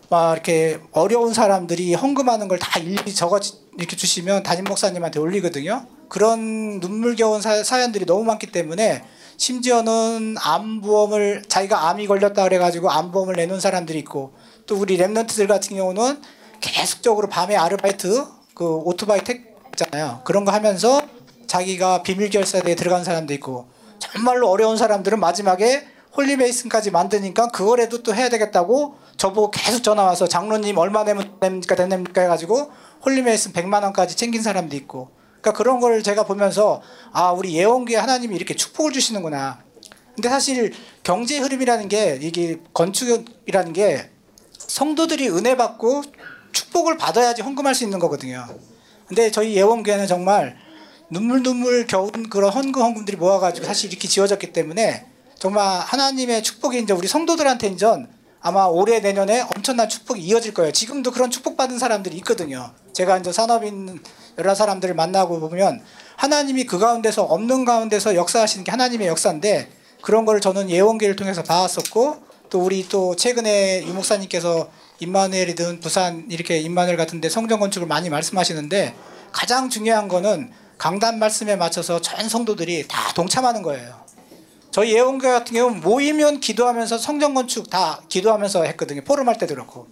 막 0.10 0.32
이렇게 0.34 0.80
어려운 0.94 1.34
사람들이 1.34 1.94
헌금하는 1.94 2.48
걸 2.48 2.58
다 2.60 2.80
일일이 2.80 3.14
적어 3.14 3.40
이렇게 3.78 3.96
주시면 3.98 4.44
담임 4.44 4.64
목사님한테 4.64 5.20
올리거든요. 5.20 5.86
그런 6.08 6.80
눈물겨운 6.80 7.42
사, 7.42 7.62
사연들이 7.64 8.06
너무 8.06 8.24
많기 8.24 8.48
때문에 8.48 9.04
심지어는 9.36 10.36
암보험을 10.40 11.44
자기가 11.50 11.90
암이 11.90 12.08
걸렸다 12.08 12.44
그래가지고 12.44 12.90
암보험을 12.90 13.36
내놓은 13.36 13.60
사람들이 13.60 14.00
있고 14.00 14.34
또 14.66 14.78
우리 14.78 14.98
Remnant들 14.98 15.48
같은 15.48 15.76
경우는 15.76 16.22
계속적으로 16.62 17.28
밤에 17.28 17.56
아르바이트 17.58 18.24
그 18.54 18.66
오토바이 18.78 19.24
택 19.26 19.57
있잖아요. 19.78 20.22
그런 20.24 20.46
거 20.46 20.52
하면서 20.52 21.02
자기가 21.46 22.04
비밀 22.04 22.30
결사대에 22.30 22.76
들어간 22.76 23.04
사람도 23.04 23.34
있고 23.36 23.68
정말로 24.00 24.50
어려운 24.50 24.78
사람들은 24.78 25.20
마지막에 25.20 25.88
Holy 26.16 26.38
Mason까지 26.38 26.92
만드니까 26.92 27.50
그거라도 27.50 28.02
또 28.02 28.14
해야 28.14 28.28
되겠다고 28.30 28.96
저보고 29.18 29.52
계속 29.52 29.84
전화 29.84 30.04
와서 30.04 30.28
장로님 30.28 30.78
얼마 30.78 31.04
내면 31.04 31.40
됩니까 31.40 31.76
됩니까 31.76 32.22
해가지고 32.22 32.72
Holy 33.06 33.27
Mason 33.27 33.54
100만 33.54 33.84
원까지 33.84 34.16
챙긴 34.16 34.42
사람도 34.42 34.76
있고. 34.76 35.12
그러니까 35.42 35.54
그런 35.54 35.80
걸 35.80 36.02
제가 36.02 36.26
보면서 36.26 36.82
아 37.12 37.32
우리 37.32 37.56
예원교회 37.56 37.98
하나님이 37.98 38.36
이렇게 38.36 38.56
축복을 38.56 38.92
주시는구나. 38.92 39.60
근데 40.16 40.30
사실 40.30 40.74
경제 41.04 41.38
흐름이라는 41.38 41.88
게 41.90 42.18
이게 42.20 42.60
건축이라는 42.74 43.74
게 43.74 44.10
성도들이 44.58 45.30
은혜 45.30 45.56
받고 45.56 46.04
축복을 46.52 46.98
받아야지 46.98 47.44
헌금할 47.44 47.76
수 47.76 47.84
있는 47.84 48.00
거거든요 48.00 48.48
근데 49.08 49.32
저희 49.32 49.56
예원교회는 49.56 50.08
정말 50.08 50.58
눈물 51.10 51.42
눈물 51.42 51.88
겨운 51.88 52.30
그런 52.30 52.52
헌금 52.52 52.82
헌금들이 52.82 53.18
모아가지고 53.18 53.66
사실 53.66 53.90
이렇게 53.90 54.08
지어졌기 54.08 54.52
때문에 54.52 55.06
정말 55.40 55.80
하나님의 55.80 56.44
축복이 56.44 56.80
이제 56.80 56.94
우리 56.94 57.08
성도들한테 57.08 57.68
이제 57.68 57.86
아마 58.42 58.66
올해 58.66 59.00
내년에 59.00 59.42
엄청난 59.56 59.88
축복이 59.90 60.22
이어질 60.22 60.54
거예요. 60.54 60.72
지금도 60.72 61.12
그런 61.12 61.32
축복받은 61.32 61.80
사람들이 61.80 62.16
있거든요. 62.18 62.72
제가 62.94 63.18
이제 63.18 63.32
산업인 63.32 64.00
여러 64.38 64.54
사람들을 64.54 64.94
만나고 64.96 65.40
보면 65.40 65.84
하나님이 66.16 66.66
그 66.66 66.78
가운데서 66.78 67.24
없는 67.24 67.66
가운데서 67.66 68.16
역사하시는 68.16 68.64
게 68.64 68.72
하나님의 68.72 69.08
역사인데 69.08 69.70
그런 70.02 70.26
걸 70.26 70.42
저는 70.42 70.70
예원계를 70.70 71.16
통해서 71.16 71.44
봐왔었고 71.44 72.18
또 72.50 72.60
우리 72.60 72.88
또 72.88 73.16
최근에 73.16 73.84
유 73.86 73.94
목사님께서 73.94 74.70
임마누엘이든 75.00 75.80
부산 75.80 76.26
이렇게 76.30 76.60
임마누엘 76.60 76.98
같은데 76.98 77.30
성전 77.30 77.60
건축을 77.60 77.88
많이 77.88 78.10
말씀하시는데 78.10 78.96
가장 79.32 79.70
중요한 79.70 80.08
거는 80.08 80.52
강단 80.78 81.20
말씀에 81.20 81.56
맞춰서 81.56 82.02
전 82.02 82.28
성도들이 82.28 82.88
다 82.88 83.14
동참하는 83.14 83.62
거예요. 83.62 84.06
저희 84.72 84.94
예원교회 84.94 85.32
같은 85.32 85.54
경우는 85.54 85.82
모이면 85.82 86.40
기도하면서 86.40 86.98
성전 86.98 87.34
건축 87.34 87.70
다 87.70 88.02
기도하면서 88.10 88.64
했거든요. 88.64 89.02
포럼 89.04 89.28
할 89.28 89.38
때도 89.38 89.56
그렇고 89.56 89.88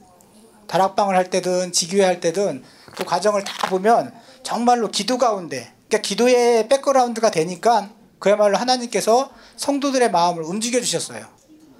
다락방을 0.67 1.15
할 1.15 1.29
때든 1.29 1.71
지교회 1.71 2.03
할 2.03 2.19
때든 2.19 2.63
그 2.95 3.03
과정을 3.03 3.43
다 3.43 3.69
보면 3.69 4.13
정말로 4.43 4.89
기도 4.89 5.17
가운데 5.17 5.71
그러니까 5.87 6.07
기도의 6.07 6.67
백그라운드가 6.67 7.31
되니까 7.31 7.89
그야말로 8.19 8.57
하나님께서 8.57 9.31
성도들의 9.55 10.11
마음을 10.11 10.43
움직여 10.43 10.79
주셨어요. 10.79 11.25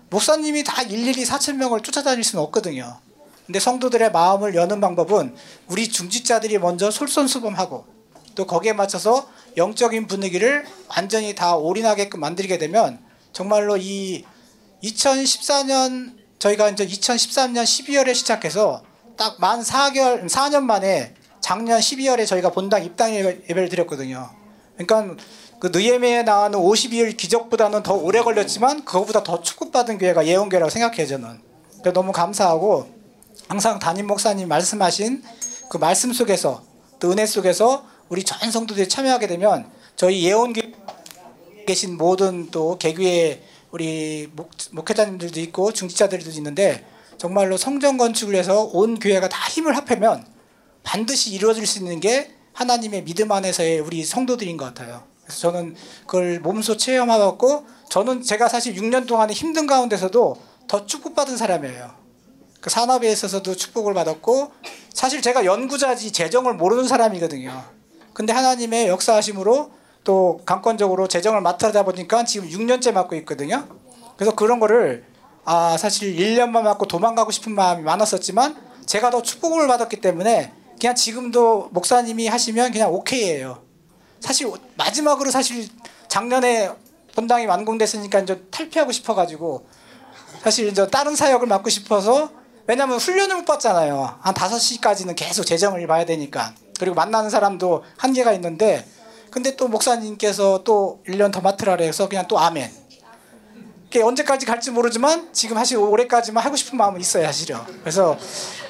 목사님이 0.10 0.64
다 0.64 0.84
일일이 0.84 1.26
4천 1.26 1.56
명을 1.56 1.82
쫓아다닐 1.82 2.24
수는 2.24 2.44
없거든요. 2.46 3.00
근데 3.46 3.60
성도들의 3.60 4.12
마음을 4.12 4.56
여는 4.56 4.82
방법은 4.82 5.36
우리 5.68 5.88
중직자들이 5.90 6.58
먼저 6.58 6.90
솔선수범하고 6.90 7.86
또 8.34 8.46
거기에 8.48 8.74
맞춰서 8.74 9.28
영적인 9.56 10.08
분위기를 10.08 10.66
완전히 10.90 11.36
다 11.36 11.56
올인하게끔 11.56 12.20
만들게 12.20 12.58
되면 12.58 13.00
정말로 13.32 13.78
이 13.78 14.26
2014년 14.84 16.16
저희가 16.40 16.70
이제 16.70 16.86
2013년 16.86 17.64
12월에 17.64 18.14
시작해서 18.14 18.84
딱 19.18 19.36
만 19.40 19.62
4개월 19.62 20.28
4년 20.28 20.64
만에 20.64 21.16
작년 21.40 21.80
12월에 21.80 22.28
저희가 22.28 22.52
본당 22.52 22.84
입당 22.84 23.14
예배를 23.14 23.70
드렸거든요. 23.70 24.30
그러니까 24.78 25.16
그 25.60 25.68
느헤미야에 25.68 26.24
나오는 26.24 26.60
52일 26.60 27.16
기적보다는 27.16 27.84
더 27.84 27.94
오래 27.94 28.22
걸렸지만 28.22 28.84
그거보다 28.84 29.24
더 29.24 29.42
축복받은 29.42 30.00
교회가 30.00 30.26
예언교회라고 30.26 30.70
생각해요 30.70 31.08
저는. 31.08 31.40
너무 31.94 32.12
감사하고 32.12 32.95
항상 33.48 33.78
담임 33.78 34.08
목사님 34.08 34.48
말씀하신 34.48 35.24
그 35.70 35.78
말씀 35.78 36.12
속에서 36.12 36.64
또 37.00 37.12
은혜 37.12 37.26
속에서 37.26 37.86
우리 38.10 38.24
전 38.24 38.52
성도들이 38.52 38.90
참여하게 38.90 39.28
되면 39.28 39.70
저희 39.96 40.24
예언교회 40.24 40.74
계신 41.68 41.98
모든 41.98 42.50
또 42.52 42.78
개교의 42.78 43.44
우리 43.72 44.30
목, 44.34 44.52
목회자님들도 44.72 45.40
있고 45.42 45.72
중지자들도 45.72 46.30
있는데 46.32 46.86
정말로 47.18 47.58
성전 47.58 47.98
건축을 47.98 48.34
위해서 48.34 48.64
온 48.64 49.00
교회가 49.00 49.30
다 49.30 49.48
힘을 49.50 49.76
합하면 49.76 50.26
반드시 50.84 51.34
이루어질 51.34 51.66
수 51.66 51.80
있는 51.80 52.00
게 52.00 52.32
하나님의 52.54 53.04
믿음 53.04 53.32
안에서의 53.32 53.80
우리 53.80 54.04
성도들인 54.04 54.58
것 54.58 54.66
같아요. 54.66 55.04
그래서 55.24 55.40
저는 55.42 55.76
그걸 56.06 56.40
몸소 56.40 56.78
체험하고 56.78 57.66
저는 57.90 58.22
제가 58.22 58.48
사실 58.48 58.76
6년 58.76 59.08
동안에 59.08 59.34
힘든 59.34 59.68
가운데서도 59.68 60.36
더 60.68 60.86
축복받은 60.86 61.38
사람이에요. 61.38 62.05
그 62.66 62.72
산업에 62.72 63.12
있어서도 63.12 63.56
축복을 63.56 63.94
받았고 63.94 64.52
사실 64.92 65.22
제가 65.22 65.46
연구자지 65.46 66.12
재정을 66.12 66.56
모르는 66.56 66.88
사람이거든요. 66.88 67.64
근데 68.12 68.34
하나님의 68.34 68.88
역사하심으로 68.88 69.70
또 70.04 70.42
강권적으로 70.48 71.08
재정을 71.08 71.42
맡아다 71.42 71.84
보니까 71.84 72.24
지금 72.24 72.50
6년째 72.50 72.92
맡고 72.92 73.14
있거든요. 73.18 73.68
그래서 74.18 74.34
그런 74.34 74.60
거를 74.60 75.06
아 75.44 75.78
사실 75.78 76.16
1년만 76.16 76.64
맡고 76.64 76.88
도망가고 76.88 77.30
싶은 77.30 77.54
마음이 77.54 77.84
많았었지만 77.84 78.58
제가 78.88 79.12
더 79.12 79.22
축복을 79.22 79.68
받았기 79.68 80.02
때문에 80.02 80.52
그냥 80.82 80.96
지금도 80.96 81.70
목사님이 81.72 82.26
하시면 82.30 82.72
그냥 82.72 82.92
오케이예요. 82.92 83.62
사실 84.20 84.52
마지막으로 84.76 85.30
사실 85.30 85.68
작년에 86.08 86.72
본당이 87.14 87.46
완공됐으니까 87.46 88.22
이제 88.22 88.44
탈피하고 88.50 88.92
싶어가지고 88.92 89.68
사실 90.42 90.68
이제 90.68 90.88
다른 90.88 91.16
사역을 91.16 91.48
맡고 91.48 91.70
싶어서 91.70 92.44
왜냐면 92.68 92.98
훈련을 92.98 93.36
못 93.38 93.46
받잖아요. 93.46 94.18
한 94.22 94.34
5시까지는 94.34 95.16
계속 95.16 95.44
재정을 95.46 95.86
봐야 95.88 96.06
되니까. 96.06 96.54
그리고 96.80 96.96
만나는 96.96 97.30
사람도 97.30 97.84
한계가 97.98 98.34
있는데 98.34 98.86
근데 99.30 99.56
또 99.56 99.68
목사님께서 99.68 100.64
또 100.64 101.02
1년 101.08 101.32
더 101.32 101.42
맡으라 101.42 101.78
그래서 101.78 102.08
그냥 102.10 102.26
또 102.28 102.40
아멘. 102.40 102.72
그게 103.86 104.02
언제까지 104.02 104.46
갈지 104.46 104.72
모르지만 104.72 105.30
지금 105.32 105.56
사실 105.58 105.78
올해까지만 105.78 106.44
하고 106.44 106.56
싶은 106.56 106.78
마음은 106.78 107.00
있어요 107.00 107.26
사실요. 107.26 107.66
그래서 107.82 108.18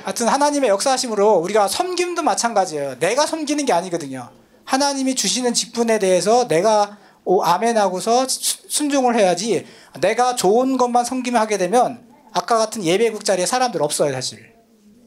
하여튼 0.04 0.28
하나님의 0.28 0.70
역사하심으로 0.70 1.36
우리가 1.38 1.68
섬김도 1.68 2.22
마찬가지예요. 2.22 3.00
내가 3.00 3.26
섬기는 3.26 3.66
게 3.66 3.74
아니거든요. 3.74 4.30
하나님이 4.66 5.16
주시는 5.16 5.54
직분에 5.54 6.00
대해서 6.00 6.48
내가 6.48 6.98
오, 7.24 7.42
아멘 7.42 7.76
하고서 7.78 8.28
수- 8.28 8.58
순종을 8.68 9.18
해야지 9.18 9.66
내가 10.00 10.36
좋은 10.36 10.78
것만 10.78 11.06
섬기면 11.06 11.42
하게 11.42 11.58
되면 11.58 12.05
아까 12.36 12.57
같은 12.57 12.84
예배국 12.84 13.24
자리에 13.24 13.45
사람들 13.45 13.82
없어요 13.82 14.12
사실. 14.12 14.53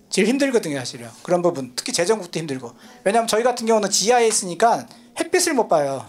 제일 0.09 0.27
힘들거든요 0.29 0.79
사실요. 0.79 1.11
그런 1.23 1.43
부분 1.43 1.75
특히 1.77 1.93
재정국도 1.93 2.41
힘들고 2.41 2.73
왜냐하면 3.05 3.29
저희 3.29 3.43
같은 3.43 3.67
경우는 3.67 3.91
지하에 3.91 4.27
있으니까 4.27 4.87
햇빛을 5.21 5.53
못 5.53 5.69
봐요. 5.69 6.07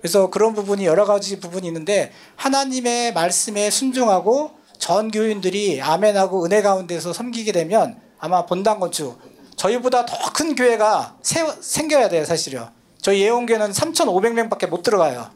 그래서 0.00 0.30
그런 0.30 0.54
부분이 0.54 0.86
여러 0.86 1.04
가지 1.04 1.38
부분이 1.38 1.66
있는데 1.66 2.12
하나님의 2.36 3.12
말씀에 3.12 3.68
순종하고 3.70 4.52
전 4.78 5.10
교인들이 5.10 5.82
아멘하고 5.82 6.46
은혜 6.46 6.62
가운데서 6.62 7.12
섬기게 7.12 7.52
되면 7.52 8.00
아마 8.18 8.46
본당 8.46 8.80
건축 8.80 9.18
저희보다 9.56 10.06
더 10.06 10.32
큰 10.32 10.54
교회가 10.54 11.16
세, 11.22 11.44
생겨야 11.60 12.08
돼요 12.08 12.24
사실요. 12.24 12.70
저희 13.02 13.20
예원교회는 13.22 13.72
3,500명밖에 13.72 14.68
못 14.68 14.82
들어가요. 14.82 15.30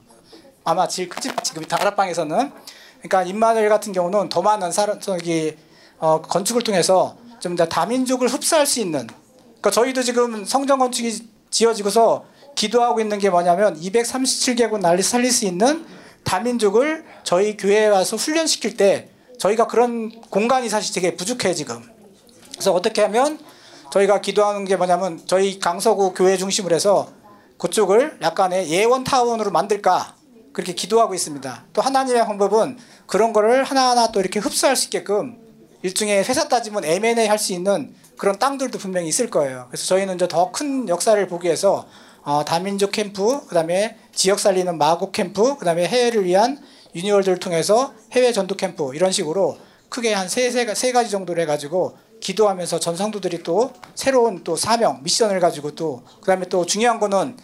아마 0.64 0.88
지금 0.88 1.20
지금 1.42 1.64
다락방에서는 1.64 2.52
그러니까 3.02 3.22
임마누엘 3.24 3.68
같은 3.68 3.92
경우는 3.92 4.28
더 4.28 4.42
많은 4.42 4.72
사람 4.72 5.00
저기 5.00 5.56
어, 5.98 6.20
건축을 6.22 6.62
통해서 6.62 7.16
좀 7.42 7.56
더 7.56 7.66
다민족을 7.66 8.28
흡수할 8.28 8.66
수 8.66 8.78
있는 8.80 9.06
그러니까 9.06 9.70
저희도 9.70 10.02
지금 10.02 10.44
성전 10.44 10.78
건축이 10.78 11.28
지어지고서 11.50 12.24
기도하고 12.54 13.00
있는 13.00 13.18
게 13.18 13.30
뭐냐면 13.30 13.80
237개국 13.80 14.80
난리 14.80 15.02
살릴 15.02 15.32
수 15.32 15.44
있는 15.44 15.84
다민족을 16.22 17.04
저희 17.24 17.56
교회에 17.56 17.88
와서 17.88 18.16
훈련시킬 18.16 18.76
때 18.76 19.08
저희가 19.38 19.66
그런 19.66 20.10
공간이 20.30 20.68
사실 20.68 20.94
되게 20.94 21.16
부족해 21.16 21.52
지금. 21.54 21.82
그래서 22.52 22.72
어떻게 22.72 23.02
하면 23.02 23.40
저희가 23.90 24.20
기도하는 24.20 24.64
게 24.64 24.76
뭐냐면 24.76 25.20
저희 25.26 25.58
강서구 25.58 26.14
교회 26.14 26.36
중심으로 26.36 26.74
해서 26.74 27.08
그쪽을 27.58 28.18
약간의 28.22 28.70
예원 28.70 29.02
타운으로 29.02 29.50
만들까 29.50 30.14
그렇게 30.52 30.74
기도하고 30.74 31.14
있습니다. 31.14 31.64
또 31.72 31.82
하나님의 31.82 32.24
방법은 32.26 32.78
그런 33.06 33.32
거를 33.32 33.64
하나하나 33.64 34.12
또 34.12 34.20
이렇게 34.20 34.38
흡수할 34.38 34.76
수 34.76 34.84
있게끔 34.86 35.38
일종의 35.82 36.24
회사 36.24 36.48
따지면 36.48 36.84
M&A 36.84 37.26
할 37.26 37.38
수 37.38 37.52
있는 37.52 37.94
그런 38.18 38.38
땅들도 38.38 38.78
분명히 38.78 39.08
있을 39.08 39.30
거예요. 39.30 39.66
그래서 39.68 39.86
저희는 39.86 40.14
이제 40.16 40.28
더 40.28 40.52
큰 40.52 40.88
역사를 40.88 41.26
보기 41.26 41.46
위해서 41.46 41.86
어, 42.22 42.44
다민족 42.44 42.92
캠프, 42.92 43.44
그다음에 43.46 43.96
지역 44.14 44.38
살리는 44.38 44.78
마곡 44.78 45.10
캠프, 45.10 45.56
그다음에 45.56 45.88
해외를 45.88 46.24
위한 46.24 46.62
유니월드를 46.94 47.38
통해서 47.38 47.94
해외 48.12 48.32
전도 48.32 48.54
캠프 48.56 48.94
이런 48.94 49.10
식으로 49.10 49.58
크게 49.88 50.12
한세세 50.12 50.72
세 50.74 50.92
가지 50.92 51.10
정도를 51.10 51.42
해가지고 51.42 51.96
기도하면서 52.20 52.78
전 52.78 52.96
성도들이 52.96 53.42
또 53.42 53.72
새로운 53.96 54.44
또 54.44 54.54
사명, 54.54 55.00
미션을 55.02 55.40
가지고 55.40 55.72
또 55.72 56.02
그다음에 56.20 56.46
또 56.48 56.64
중요한 56.64 57.00
거는 57.00 57.36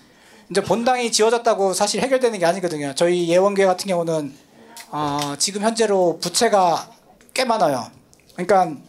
이제 0.50 0.62
본당이 0.62 1.12
지어졌다고 1.12 1.74
사실 1.74 2.00
해결되는 2.00 2.38
게 2.38 2.46
아니거든요. 2.46 2.94
저희 2.94 3.28
예원교회 3.28 3.66
같은 3.66 3.86
경우는 3.86 4.34
어, 4.90 5.34
지금 5.38 5.62
현재로 5.62 6.18
부채가 6.20 6.90
꽤 7.34 7.44
많아요. 7.44 7.90
그러니까 8.34 8.80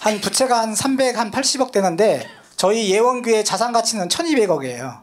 한 0.00 0.20
부채가 0.20 0.60
한 0.60 0.74
300, 0.74 1.16
한 1.16 1.30
80억 1.30 1.72
되는데 1.72 2.28
저희 2.56 2.90
예원교회 2.90 3.44
자산 3.44 3.72
가치는 3.72 4.08
1,200억이에요. 4.08 5.00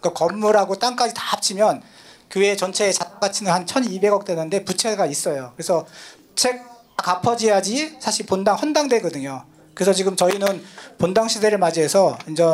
그러니까 0.00 0.12
건물하고 0.14 0.78
땅까지 0.78 1.14
다 1.14 1.22
합치면 1.24 1.82
교회 2.30 2.54
전체의 2.56 2.94
자산 2.94 3.18
가치는 3.18 3.50
한 3.50 3.66
1,200억 3.66 4.24
되는데 4.24 4.64
부채가 4.64 5.06
있어요. 5.06 5.52
그래서 5.56 5.86
부채 6.28 6.62
갚아져야지 6.96 7.96
사실 7.98 8.26
본당 8.26 8.56
헌당되거든요. 8.56 9.44
그래서 9.74 9.92
지금 9.92 10.14
저희는 10.14 10.64
본당 10.98 11.26
시대를 11.26 11.58
맞이해서 11.58 12.18
이제 12.28 12.44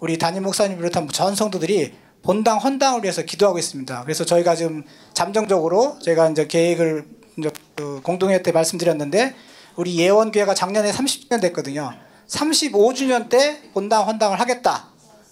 우리 0.00 0.16
담임 0.16 0.44
목사님 0.44 0.76
비롯한 0.76 1.08
전 1.08 1.34
성도들이 1.34 1.92
본당 2.22 2.58
헌당을 2.58 3.02
위해서 3.02 3.22
기도하고 3.22 3.58
있습니다. 3.58 4.02
그래서 4.04 4.24
저희가 4.24 4.54
지금 4.54 4.84
잠정적으로 5.12 5.98
제가 6.00 6.30
이제 6.30 6.46
계획을 6.46 7.04
이제 7.38 7.50
그 7.74 8.00
공동회 8.02 8.42
때 8.42 8.52
말씀드렸는데 8.52 9.34
우리 9.76 9.98
예원교회가 9.98 10.54
작년에 10.54 10.92
30주년 10.92 11.40
됐거든요. 11.40 11.92
35주년 12.28 13.28
때 13.28 13.60
본당 13.72 14.06
헌당을 14.06 14.38
하겠다. 14.38 14.88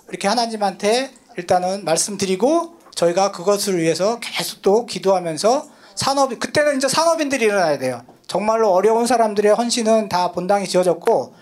이렇게 0.09 0.27
하나님한테 0.27 1.11
일단은 1.37 1.85
말씀드리고 1.85 2.77
저희가 2.95 3.31
그것을 3.31 3.79
위해서 3.79 4.19
계속 4.21 4.63
또 4.63 4.87
기도하면서 4.87 5.69
산업 5.95 6.39
그때는 6.39 6.77
이제 6.77 6.89
산업인들이 6.89 7.45
일어나야 7.45 7.79
돼요. 7.79 8.03
정말로 8.27 8.73
어려운 8.73 9.07
사람들의 9.07 9.55
헌신은 9.55 10.09
다 10.09 10.33
본당이 10.33 10.67
지어졌고 10.67 11.35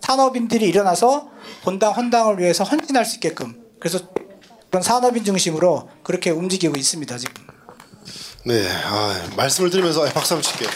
산업인들이 0.00 0.66
일어나서 0.66 1.28
본당 1.62 1.92
헌당을 1.92 2.38
위해서 2.38 2.64
헌신할 2.64 3.04
수 3.04 3.16
있게끔 3.16 3.62
그래서 3.78 4.00
그런 4.70 4.82
산업인 4.82 5.24
중심으로 5.24 5.88
그렇게 6.02 6.30
움직이고 6.30 6.76
있습니다 6.76 7.18
지금. 7.18 7.46
네, 8.44 8.66
아, 8.84 9.30
말씀을 9.36 9.70
들으면서 9.70 10.06
아, 10.06 10.12
박수 10.12 10.34
한번 10.34 10.50
칠게요. 10.50 10.70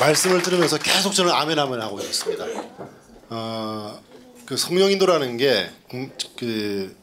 말씀을 0.00 0.42
들으면서 0.42 0.76
계속 0.78 1.12
저는 1.14 1.32
아멘 1.32 1.58
아멘 1.58 1.80
하고 1.80 2.00
있습니다. 2.00 2.44
어, 3.30 4.00
그 4.44 4.56
성령인도라는 4.56 5.36
게 5.36 5.70
그 6.36 6.96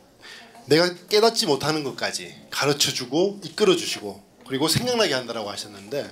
내가 0.65 0.93
깨닫지 1.09 1.45
못하는 1.45 1.83
것까지 1.83 2.35
가르쳐주고 2.49 3.41
이끌어주시고 3.43 4.23
그리고 4.47 4.67
생각나게 4.67 5.13
한다라고 5.13 5.49
하셨는데 5.49 6.09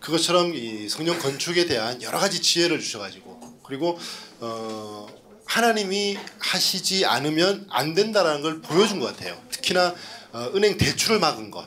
그것처럼 0.00 0.54
이 0.54 0.88
성령 0.88 1.18
건축에 1.18 1.66
대한 1.66 2.00
여러 2.02 2.18
가지 2.18 2.40
지혜를 2.40 2.80
주셔가지고 2.80 3.29
그리고 3.70 3.96
어, 4.40 5.06
하나님이 5.44 6.18
하시지 6.40 7.06
않으면 7.06 7.68
안 7.70 7.94
된다라는 7.94 8.42
걸 8.42 8.60
보여준 8.60 8.98
것 8.98 9.06
같아요. 9.06 9.40
특히나 9.52 9.94
어, 10.32 10.50
은행 10.56 10.76
대출을 10.76 11.20
막은 11.20 11.52
것. 11.52 11.64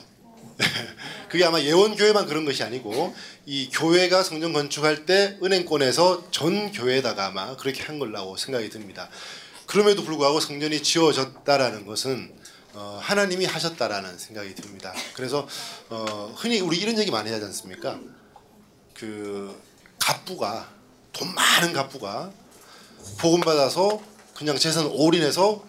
그게 1.30 1.44
아마 1.44 1.60
예원교회만 1.60 2.26
그런 2.26 2.44
것이 2.44 2.62
아니고 2.62 3.14
이 3.46 3.70
교회가 3.72 4.22
성전 4.22 4.52
건축할 4.52 5.06
때 5.06 5.38
은행권에서 5.42 6.30
전 6.30 6.70
교회에다가 6.72 7.26
아마 7.26 7.56
그렇게 7.56 7.82
한 7.82 7.98
걸라고 7.98 8.36
생각이 8.36 8.68
듭니다. 8.68 9.08
그럼에도 9.66 10.04
불구하고 10.04 10.40
성전이 10.40 10.82
지어졌다라는 10.82 11.86
것은 11.86 12.34
어, 12.74 12.98
하나님이 13.02 13.46
하셨다라는 13.46 14.18
생각이 14.18 14.54
듭니다. 14.54 14.92
그래서 15.14 15.48
어, 15.88 16.34
흔히 16.36 16.60
우리 16.60 16.76
이런 16.76 16.98
얘기 16.98 17.10
많이 17.10 17.30
하지 17.30 17.46
않습니까? 17.46 17.98
그 18.92 19.58
갑부가 19.98 20.73
돈 21.14 21.34
많은 21.34 21.72
갑부가 21.72 22.30
복음 23.18 23.40
받아서 23.40 24.00
그냥 24.34 24.58
재산 24.58 24.86
올인해서 24.86 25.64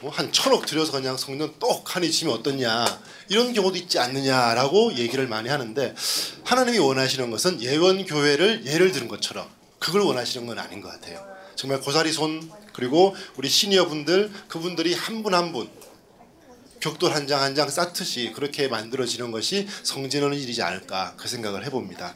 뭐 0.00 0.12
한 0.12 0.30
천억 0.32 0.64
들여서 0.64 0.92
그냥 0.92 1.16
성전 1.16 1.52
똑하니 1.58 2.10
지면 2.12 2.34
어떻냐 2.34 2.84
이런 3.28 3.52
경우도 3.52 3.76
있지 3.76 3.98
않느냐라고 3.98 4.94
얘기를 4.94 5.26
많이 5.26 5.48
하는데 5.48 5.94
하나님이 6.44 6.78
원하시는 6.78 7.28
것은 7.32 7.60
예원 7.62 8.06
교회를 8.06 8.64
예를 8.64 8.92
들은 8.92 9.08
것처럼 9.08 9.48
그걸 9.80 10.02
원하시는 10.02 10.46
건 10.46 10.58
아닌 10.60 10.80
것 10.80 10.88
같아요. 10.88 11.26
정말 11.56 11.80
고사리 11.80 12.12
손 12.12 12.48
그리고 12.72 13.16
우리 13.36 13.48
시니어 13.48 13.88
분들 13.88 14.30
그분들이 14.46 14.94
한 14.94 15.22
분 15.24 15.34
한 15.34 15.50
분 15.52 15.68
벽돌 16.78 17.12
한 17.12 17.26
장 17.26 17.42
한 17.42 17.56
장 17.56 17.68
쌓듯이 17.68 18.32
그렇게 18.36 18.68
만들어지는 18.68 19.32
것이 19.32 19.66
성전의 19.82 20.40
일이지 20.40 20.62
않을까 20.62 21.14
그 21.16 21.26
생각을 21.26 21.66
해봅니다. 21.66 22.14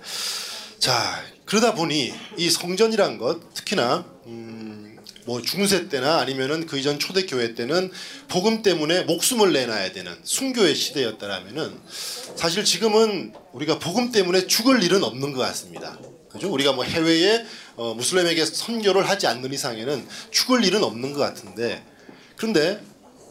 자 0.79 1.21
그러다 1.53 1.75
보니 1.75 2.15
이 2.39 2.49
성전이란 2.49 3.19
것 3.19 3.53
특히나 3.53 4.07
음, 4.25 4.97
뭐 5.27 5.43
중세 5.43 5.87
때나 5.91 6.17
아니면은 6.17 6.65
그 6.65 6.79
이전 6.79 6.99
초대 6.99 7.27
교회 7.27 7.55
때는 7.55 7.91
복음 8.29 8.63
때문에 8.63 9.03
목숨을 9.03 9.53
내놔야 9.53 9.93
되는 9.93 10.17
순교의 10.23 10.75
시대였다라면은 10.75 11.79
사실 12.37 12.65
지금은 12.65 13.35
우리가 13.53 13.79
복음 13.81 14.13
때문에 14.13 14.47
죽을 14.47 14.83
일은 14.83 15.05
없는 15.05 15.35
것 15.35 15.41
같습니다. 15.41 15.99
그죠? 16.31 16.51
우리가 16.51 16.73
뭐 16.73 16.85
해외에 16.85 17.45
어, 17.77 17.93
무슬림에게 17.93 18.47
선교를 18.47 19.07
하지 19.07 19.27
않는 19.27 19.53
이상에는 19.53 20.09
죽을 20.31 20.65
일은 20.65 20.83
없는 20.83 21.13
것 21.13 21.21
같은데 21.21 21.85
그런데 22.37 22.83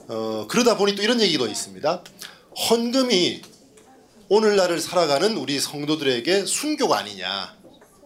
어, 0.09 0.45
그러다 0.47 0.77
보니 0.77 0.93
또 0.93 1.01
이런 1.01 1.21
얘기도 1.21 1.47
있습니다. 1.47 2.03
헌금이 2.69 3.41
오늘날을 4.29 4.79
살아가는 4.79 5.35
우리 5.37 5.59
성도들에게 5.59 6.45
순교가 6.45 6.99
아니냐. 6.99 7.60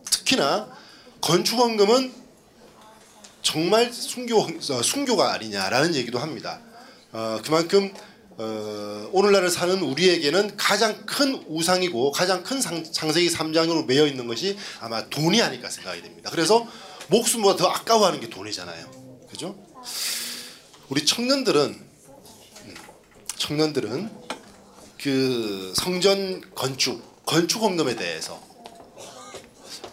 특히나 0.06 0.70
건축 1.22 1.58
헌금은 1.58 2.14
정말 3.42 3.94
순교 3.94 4.40
어, 4.40 4.82
순교가 4.82 5.34
아니냐라는 5.34 5.96
얘기도 5.96 6.20
합니다. 6.20 6.60
어, 7.12 7.40
그만큼 7.44 7.94
어, 8.38 9.10
오늘날을 9.14 9.50
사는 9.50 9.80
우리에게는 9.82 10.58
가장 10.58 11.06
큰 11.06 11.44
우상이고 11.48 12.12
가장 12.12 12.44
큰 12.44 12.60
상, 12.60 12.84
창세기 12.84 13.30
3장으로 13.30 13.86
매여 13.86 14.08
있는 14.08 14.28
것이 14.28 14.58
아마 14.82 15.08
돈이 15.10 15.42
아닐까 15.42 15.70
생각이 15.70 16.02
됩니다. 16.02 16.30
그래서 16.32 16.68
목숨보다 17.08 17.56
더 17.56 17.68
아까워하는 17.70 18.20
게 18.20 18.30
돈이잖아요. 18.30 18.92
그죠? 19.30 19.56
우리 20.90 21.06
청년들은 21.06 21.62
음, 22.66 22.76
청년들은 23.38 24.10
그 25.02 25.74
성전 25.76 26.42
건축 26.54 27.26
건축 27.26 27.62
헌금에 27.62 27.96
대해서 27.96 28.45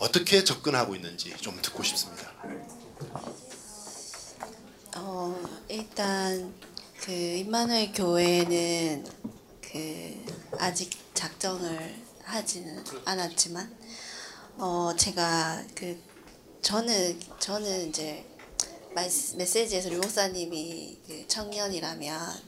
어떻게 0.03 0.43
접근하고 0.43 0.97
있는지 0.97 1.33
좀 1.41 1.57
듣고 1.62 1.85
싶습니다. 1.85 2.33
어, 4.97 5.41
일단 5.69 6.53
그 7.01 7.12
임마누엘 7.12 7.93
교회는 7.93 9.07
그 9.61 10.24
아직 10.59 10.91
작정을 11.15 11.95
하지는 12.24 12.83
않았지만 13.05 13.77
어 14.59 14.93
제가 14.97 15.62
그 15.77 15.97
저는 16.62 17.20
저는 17.39 17.89
이제 17.89 18.27
메시지에서 19.37 19.89
류 19.89 19.99
목사님이 19.99 20.99
그 21.07 21.29
청년이라면 21.29 22.43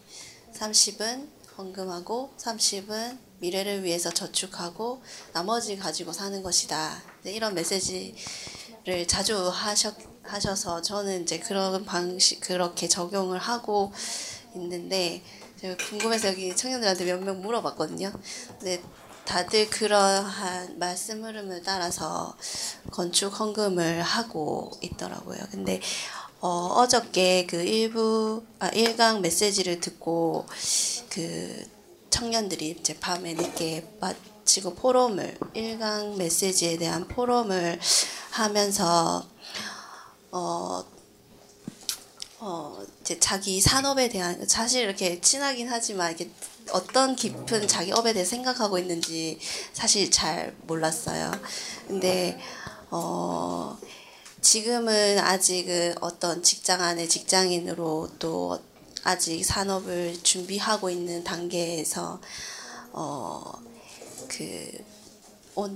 30은 0.54 1.28
헌금하고 1.56 2.34
30은 2.36 3.16
미래를 3.38 3.84
위해서 3.84 4.10
저축하고 4.10 5.04
나머지 5.32 5.76
가지고 5.76 6.12
사는 6.12 6.42
것이다. 6.42 7.13
네, 7.24 7.32
이런 7.32 7.54
메시지를 7.54 9.06
자주 9.08 9.48
하셨 9.48 9.94
하셔서 10.22 10.80
저는 10.82 11.22
이제 11.22 11.38
그런 11.38 11.84
방식 11.84 12.40
그렇게 12.40 12.86
적용을 12.86 13.38
하고 13.38 13.92
있는데 14.54 15.22
제가 15.60 15.76
궁금해서 15.88 16.28
여기 16.28 16.54
청년들한테 16.54 17.04
몇 17.06 17.20
명 17.20 17.40
물어봤거든요. 17.42 18.12
근데 18.58 18.82
다들 19.24 19.70
그러한 19.70 20.78
말씀 20.78 21.24
흐름을 21.24 21.62
따라서 21.62 22.36
건축 22.90 23.38
헌금을 23.40 24.02
하고 24.02 24.70
있더라고요. 24.82 25.38
근데 25.50 25.80
어, 26.40 26.48
어저께 26.76 27.46
그 27.46 27.62
일부 27.62 28.44
아, 28.58 28.68
일강 28.68 29.22
메시지를 29.22 29.80
듣고 29.80 30.46
그 31.08 31.66
청년들이 32.10 32.76
이제 32.80 32.98
밤에 33.00 33.32
늦게 33.32 33.86
마 33.98 34.12
치고 34.44 34.74
포럼을 34.74 35.36
일강 35.54 36.16
메시지에 36.16 36.76
대한 36.78 37.06
포럼을 37.08 37.78
하면서 38.30 39.26
어, 40.30 40.84
어, 42.40 42.84
이제 43.00 43.18
자기 43.20 43.60
산업에 43.60 44.08
대한 44.08 44.46
사실 44.46 44.82
이렇게 44.82 45.20
친하긴 45.20 45.68
하지만 45.70 46.12
이게 46.12 46.30
어떤 46.72 47.14
깊은 47.14 47.68
자기 47.68 47.92
업에 47.92 48.12
대해 48.12 48.24
생각하고 48.24 48.78
있는지 48.78 49.38
사실 49.72 50.10
잘 50.10 50.54
몰랐어요. 50.62 51.30
근데 51.86 52.38
어 52.90 53.78
지금은 54.40 55.18
아직은 55.18 55.96
어떤 56.00 56.42
직장 56.42 56.82
안에 56.82 57.08
직장인으로 57.08 58.10
또 58.18 58.58
아직 59.02 59.44
산업을 59.44 60.18
준비하고 60.22 60.90
있는 60.90 61.24
단계에서 61.24 62.20
어 62.92 63.52
그 64.28 64.84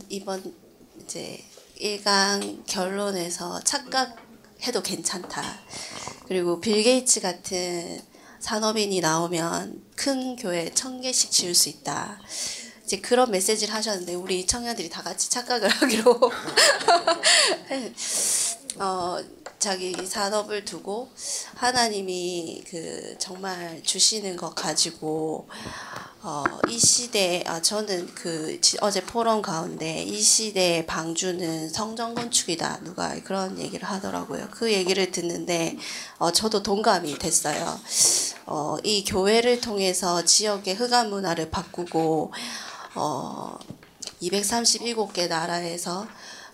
이번 0.09 0.55
이제 1.01 1.45
일강 1.77 2.65
결론에서 2.67 3.61
착각해도 3.61 4.83
괜찮다. 4.83 5.43
그리고 6.27 6.61
빌 6.61 6.83
게이츠 6.83 7.21
같은 7.21 8.01
산업인이 8.41 9.01
나오면 9.01 9.83
큰 9.97 10.37
교회 10.37 10.71
천 10.75 11.01
개씩 11.01 11.31
지을 11.31 11.55
수 11.55 11.69
있다. 11.69 12.21
이제 12.85 12.99
그런 13.01 13.31
메시지를 13.31 13.75
하셨는데 13.75 14.15
우리 14.15 14.47
청년들이 14.47 14.89
다 14.89 15.03
같이 15.03 15.29
착각을 15.31 15.69
하기로 15.69 16.19
어 18.81 19.19
자기 19.59 19.95
산업을 20.07 20.65
두고 20.65 21.09
하나님이 21.57 22.63
그 22.69 23.17
정말 23.19 23.83
주시는 23.83 24.37
것 24.37 24.55
가지고 24.55 25.49
어, 26.21 26.43
이 26.69 26.79
시대, 26.79 27.45
아, 27.47 27.63
저는 27.63 28.13
그, 28.15 28.61
지- 28.61 28.77
어제 28.81 29.01
포럼 29.03 29.41
가운데 29.41 30.03
이 30.03 30.21
시대의 30.21 30.85
방주는 30.85 31.69
성전 31.69 32.15
건축이다. 32.17 32.81
누가 32.83 33.15
그런 33.23 33.57
얘기를 33.59 33.89
하더라고요. 33.89 34.49
그 34.51 34.73
얘기를 34.73 35.13
듣는데, 35.13 35.79
어, 36.19 36.33
저도 36.33 36.65
동감이 36.65 37.19
됐어요. 37.19 37.79
어, 38.47 38.77
이 38.83 39.05
교회를 39.05 39.61
통해서 39.61 40.25
지역의 40.25 40.75
흑암 40.75 41.09
문화를 41.11 41.51
바꾸고, 41.51 42.33
어, 42.97 43.57
237개 44.21 45.29
나라에서 45.29 46.05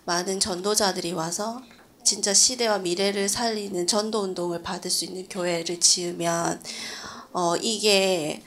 많은 0.05 0.41
전도자들이 0.41 1.13
와서 1.13 1.63
진짜 2.05 2.35
시대와 2.35 2.79
미래를 2.79 3.29
살리는 3.29 3.87
전도 3.87 4.21
운동을 4.21 4.63
받을 4.63 4.91
수 4.91 5.07
있는 5.07 5.27
교회를 5.29 5.81
지으면 5.81 6.63
어 7.33 7.57
이게 7.57 8.43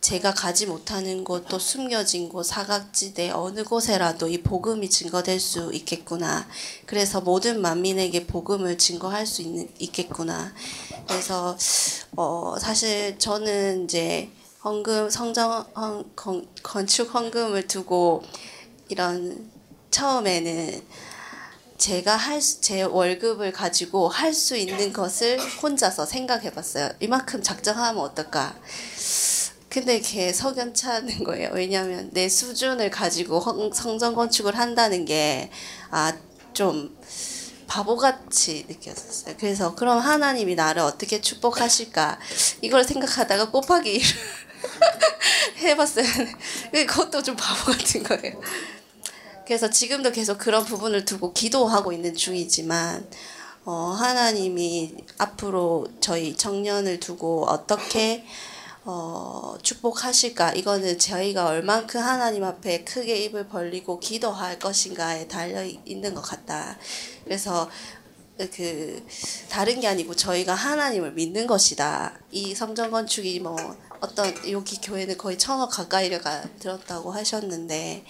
제가 0.00 0.34
가지 0.34 0.66
못하는 0.66 1.22
곳 1.22 1.46
또 1.46 1.58
숨겨진 1.58 2.28
곳 2.28 2.44
사각지대 2.44 3.30
어느 3.30 3.62
곳에라도 3.62 4.26
이 4.28 4.42
복음이 4.42 4.90
증거될 4.90 5.38
수 5.38 5.72
있겠구나. 5.74 6.48
그래서 6.86 7.20
모든 7.20 7.60
만민에게 7.60 8.26
복음을 8.26 8.78
증거할 8.78 9.26
수 9.26 9.42
있는 9.42 9.68
있겠구나. 9.78 10.52
그래서 11.06 11.56
어 12.16 12.56
사실 12.58 13.18
저는 13.18 13.84
이제 13.84 14.30
헌금 14.64 15.10
성정 15.10 15.66
헌, 15.76 16.16
건, 16.16 16.48
건축 16.62 17.14
헌금을 17.14 17.68
두고 17.68 18.22
이런 18.88 19.50
처음에는 19.90 20.82
제가 21.82 22.14
할 22.16 22.40
제 22.40 22.82
월급을 22.82 23.50
가지고 23.52 24.08
할 24.08 24.32
수 24.32 24.56
있는 24.56 24.92
것을 24.92 25.40
혼자서 25.40 26.06
생각해 26.06 26.50
봤어요. 26.52 26.90
이만큼 27.00 27.42
작정하면 27.42 28.00
어떨까? 28.04 28.54
근데 29.68 30.00
걔 30.00 30.32
석연치 30.32 30.86
않은 30.86 31.24
거예요. 31.24 31.50
왜냐하면 31.52 32.10
내 32.12 32.28
수준을 32.28 32.90
가지고 32.90 33.40
헌- 33.40 33.72
성전 33.72 34.14
건축을 34.14 34.56
한다는 34.56 35.04
게, 35.04 35.50
아, 35.90 36.12
좀 36.52 36.96
바보같이 37.66 38.66
느꼈었어요. 38.68 39.34
그래서 39.40 39.74
그럼 39.74 39.98
하나님이 39.98 40.54
나를 40.54 40.82
어떻게 40.82 41.20
축복하실까? 41.20 42.20
이걸 42.60 42.84
생각하다가 42.84 43.50
곱하기 43.50 43.98
1을 43.98 44.16
해봤어요. 45.62 46.04
그것도 46.86 47.22
좀 47.24 47.34
바보 47.34 47.72
같은 47.72 48.02
거예요. 48.04 48.40
그래서 49.46 49.70
지금도 49.70 50.12
계속 50.12 50.38
그런 50.38 50.64
부분을 50.64 51.04
두고 51.04 51.32
기도하고 51.32 51.92
있는 51.92 52.14
중이지만 52.14 53.06
어, 53.64 53.72
하나님이 53.96 54.96
앞으로 55.18 55.86
저희 56.00 56.36
청년을 56.36 57.00
두고 57.00 57.46
어떻게 57.46 58.24
어, 58.84 59.56
축복하실까 59.62 60.54
이거는 60.54 60.98
저희가 60.98 61.46
얼만큼 61.46 62.00
하나님 62.00 62.42
앞에 62.42 62.82
크게 62.82 63.24
입을 63.24 63.46
벌리고 63.46 64.00
기도할 64.00 64.58
것인가에 64.58 65.28
달려 65.28 65.64
있는 65.64 66.14
것 66.14 66.22
같다. 66.22 66.76
그래서 67.24 67.70
그 68.38 69.06
다른 69.48 69.78
게 69.78 69.86
아니고 69.86 70.16
저희가 70.16 70.54
하나님을 70.54 71.12
믿는 71.12 71.46
것이다. 71.46 72.18
이 72.32 72.54
성전 72.56 72.90
건축이 72.90 73.38
뭐 73.38 73.56
어떤 74.00 74.34
여기 74.50 74.80
교회는 74.80 75.16
거의 75.16 75.38
천억 75.38 75.68
가까이가 75.68 76.42
들었다고 76.58 77.12
하셨는데 77.12 78.04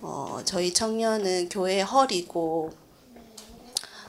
어, 0.00 0.40
저희 0.44 0.72
청년은 0.72 1.48
교회 1.48 1.80
허리고 1.80 2.70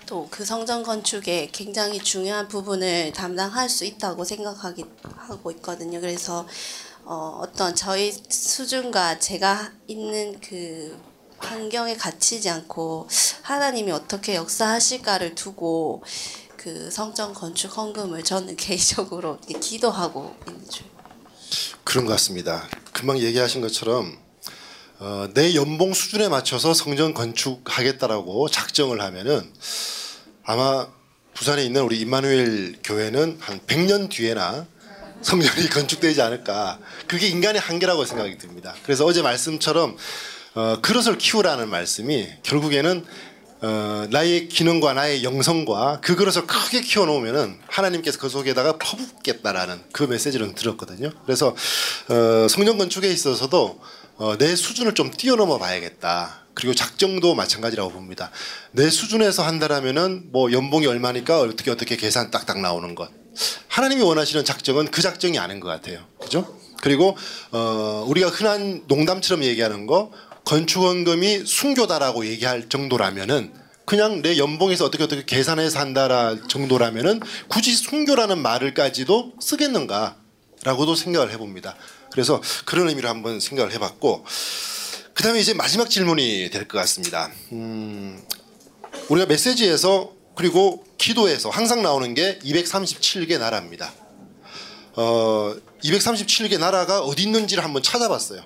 또 0.05 0.27
그 0.31 0.43
성전 0.43 0.81
건축에 0.81 1.49
굉장히 1.51 1.99
중요한 1.99 2.47
부분을 2.47 3.13
담당할 3.13 3.69
수 3.69 3.85
있다고 3.85 4.23
생각하기 4.23 4.85
하고 5.03 5.51
있거든요. 5.51 6.01
그래서 6.01 6.47
어, 7.03 7.39
어떤 7.43 7.75
저희 7.75 8.11
수준과 8.11 9.19
제가 9.19 9.71
있는 9.87 10.39
그 10.39 10.99
환경에 11.37 11.95
갇히지 11.95 12.49
않고 12.49 13.07
하나님이 13.43 13.91
어떻게 13.91 14.35
역사하실까를 14.35 15.35
두고 15.35 16.03
그 16.57 16.89
성전 16.91 17.33
건축 17.33 17.77
헌금을 17.77 18.23
저는 18.23 18.55
개인적으로 18.57 19.39
기도하고 19.39 20.35
있는 20.47 20.69
중. 20.69 20.87
그런 21.83 22.05
것 22.05 22.13
같습니다. 22.13 22.67
금방 22.93 23.19
얘기하신 23.19 23.61
것처럼 23.61 24.17
어, 25.01 25.29
내 25.33 25.55
연봉 25.55 25.93
수준에 25.93 26.27
맞춰서 26.27 26.73
성전 26.73 27.13
건축하겠다라고 27.13 28.49
작정을 28.49 28.99
하면은 28.99 29.49
아마 30.43 30.87
부산에 31.33 31.63
있는 31.63 31.83
우리 31.83 32.01
임마누엘 32.01 32.79
교회는 32.83 33.37
한 33.39 33.61
100년 33.61 34.09
뒤에나 34.09 34.67
성전이 35.21 35.69
건축되지 35.71 36.21
않을까. 36.21 36.79
그게 37.07 37.27
인간의 37.29 37.61
한계라고 37.61 38.03
생각이 38.03 38.37
듭니다. 38.37 38.75
그래서 38.83 39.05
어제 39.05 39.21
말씀처럼 39.21 39.95
어, 40.55 40.79
그릇을 40.81 41.17
키우라는 41.17 41.69
말씀이 41.69 42.27
결국에는 42.43 43.05
어, 43.61 44.07
나의 44.09 44.49
기능과 44.49 44.93
나의 44.93 45.23
영성과 45.23 45.99
그 46.01 46.17
그릇을 46.17 46.45
크게 46.45 46.81
키워놓으면은 46.81 47.57
하나님께서 47.67 48.19
그 48.19 48.27
속에다가 48.27 48.77
퍼붓겠다라는 48.77 49.81
그 49.93 50.03
메시지를 50.03 50.53
들었거든요. 50.55 51.11
그래서 51.25 51.55
어, 52.09 52.47
성전 52.49 52.77
건축에 52.77 53.07
있어서도 53.07 53.79
어, 54.19 54.37
내 54.37 54.53
수준을 54.53 54.95
좀 54.95 55.11
뛰어넘어 55.11 55.57
봐야겠다. 55.57 56.41
그리고 56.53 56.75
작정도 56.75 57.35
마찬가지라고 57.35 57.89
봅니다. 57.89 58.31
내 58.73 58.89
수준에서 58.89 59.43
한다라면은 59.43 60.31
뭐 60.33 60.51
연봉이 60.51 60.87
얼마니까 60.87 61.39
어떻게 61.39 61.71
어떻게 61.71 61.95
계산 61.95 62.29
딱딱 62.29 62.59
나오는 62.59 62.95
것. 62.95 63.09
하나님이 63.69 64.01
원하시는 64.01 64.43
작정은 64.43 64.91
그 64.91 65.01
작정이 65.01 65.39
아닌 65.39 65.61
것 65.61 65.69
같아요. 65.69 66.05
그죠? 66.19 66.53
그리고 66.81 67.17
어, 67.51 68.05
우리가 68.09 68.27
흔한 68.27 68.83
농담처럼 68.87 69.45
얘기하는 69.45 69.87
거 69.87 70.11
건축원금이 70.43 71.45
순교다라고 71.45 72.25
얘기할 72.25 72.67
정도라면은 72.67 73.53
그냥 73.85 74.21
내 74.21 74.37
연봉에서 74.37 74.83
어떻게 74.83 75.05
어떻게 75.05 75.23
계산해서 75.23 75.79
한다라 75.79 76.35
정도라면은 76.49 77.21
굳이 77.47 77.73
순교라는 77.73 78.37
말을까지도 78.39 79.35
쓰겠는가라고도 79.39 80.95
생각을 80.95 81.31
해봅니다. 81.31 81.77
그래서 82.11 82.41
그런 82.65 82.89
의미로 82.89 83.09
한번 83.09 83.39
생각을 83.39 83.71
해봤고 83.73 84.25
그 85.13 85.23
다음에 85.23 85.39
이제 85.39 85.53
마지막 85.53 85.89
질문이 85.89 86.49
될 86.51 86.67
것 86.67 86.77
같습니다. 86.79 87.29
음, 87.51 88.21
우리가 89.09 89.25
메시지에서 89.27 90.11
그리고 90.35 90.85
기도에서 90.97 91.49
항상 91.49 91.81
나오는 91.81 92.13
게 92.13 92.39
237개 92.39 93.37
나라입니다. 93.37 93.93
어, 94.93 95.55
237개 95.83 96.57
나라가 96.57 97.01
어디 97.01 97.23
있는지를 97.23 97.63
한번 97.63 97.83
찾아봤어요. 97.83 98.41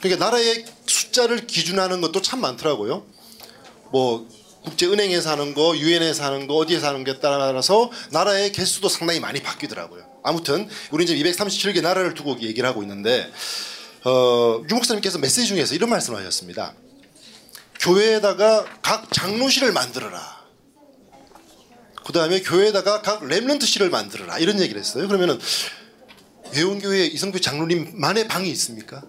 그러니까 0.00 0.24
나라의 0.24 0.64
숫자를 0.86 1.46
기준하는 1.46 2.00
것도 2.00 2.22
참 2.22 2.40
많더라고요. 2.40 3.04
뭐 3.92 4.26
국제은행에서 4.64 5.30
하는 5.30 5.54
거, 5.54 5.76
유엔에서 5.76 6.24
하는 6.24 6.46
거, 6.46 6.54
어디에서 6.56 6.88
하는 6.88 7.04
게 7.04 7.18
따라서 7.20 7.90
나라의 8.10 8.52
개수도 8.52 8.88
상당히 8.88 9.20
많이 9.20 9.40
바뀌더라고요. 9.42 10.04
아무튼 10.22 10.68
우리 10.90 11.04
이제 11.04 11.14
237개 11.16 11.82
나라를 11.82 12.14
두고 12.14 12.40
얘기를 12.40 12.68
하고 12.68 12.82
있는데 12.82 13.30
어, 14.04 14.62
유 14.68 14.74
목사님께서 14.74 15.18
메시지 15.18 15.46
중에서 15.46 15.74
이런 15.74 15.90
말씀을 15.90 16.18
하셨습니다. 16.20 16.74
교회에다가 17.80 18.64
각 18.82 19.12
장로실을 19.12 19.72
만들어라. 19.72 20.42
그 22.04 22.12
다음에 22.12 22.40
교회에다가 22.40 23.02
각 23.02 23.24
렘런트 23.26 23.66
실을 23.66 23.90
만들어라. 23.90 24.38
이런 24.38 24.60
얘기를 24.60 24.80
했어요. 24.80 25.06
그러면은 25.06 25.38
예원교회 26.54 27.06
이성교 27.06 27.40
장로님만의 27.40 28.28
방이 28.28 28.50
있습니까? 28.50 29.02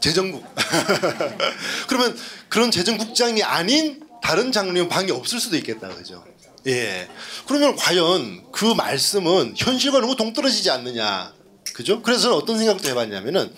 재정국. 0.00 0.44
그러면 1.88 2.16
그런 2.48 2.70
재정국장이 2.70 3.42
아닌 3.42 4.02
다른 4.22 4.50
장로님 4.52 4.88
방이 4.88 5.10
없을 5.10 5.38
수도 5.40 5.56
있겠다. 5.56 5.88
그죠? 5.88 6.24
예. 6.66 7.08
그러면 7.46 7.76
과연 7.76 8.52
그 8.52 8.64
말씀은 8.64 9.54
현실과 9.56 10.00
너무 10.00 10.16
동떨어지지 10.16 10.70
않느냐. 10.70 11.32
그죠? 11.74 12.02
그래서 12.02 12.22
저는 12.24 12.36
어떤 12.36 12.58
생각도 12.58 12.88
해봤냐면은 12.88 13.52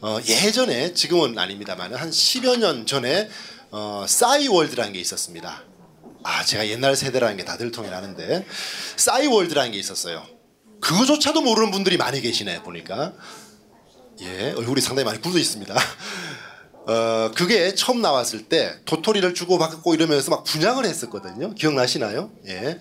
어, 0.00 0.18
예전에 0.26 0.94
지금은 0.94 1.38
아닙니다만 1.38 1.94
한 1.94 2.10
10여 2.10 2.58
년 2.58 2.86
전에 2.86 3.28
어, 3.70 4.04
싸이월드라는 4.06 4.92
게 4.92 5.00
있었습니다. 5.00 5.64
아 6.22 6.44
제가 6.44 6.68
옛날 6.68 6.94
세대라는 6.94 7.36
게 7.36 7.44
다들 7.44 7.70
통이 7.70 7.88
나는데 7.88 8.46
싸이월드라는 8.96 9.72
게 9.72 9.78
있었어요. 9.78 10.24
그거조차도 10.80 11.40
모르는 11.40 11.70
분들이 11.70 11.96
많이 11.96 12.20
계시네 12.20 12.62
보니까 12.62 13.12
예 14.20 14.52
얼굴이 14.56 14.80
상당히 14.80 15.04
많이 15.04 15.20
굳어 15.20 15.38
있습니다. 15.38 15.74
어 16.88 17.30
그게 17.36 17.74
처음 17.74 18.00
나왔을 18.00 18.44
때 18.44 18.74
도토리를 18.86 19.34
주고 19.34 19.58
받고 19.58 19.94
이러면서 19.94 20.30
막 20.30 20.44
분양을 20.44 20.86
했었거든요. 20.86 21.54
기억나시나요? 21.54 22.30
예 22.46 22.80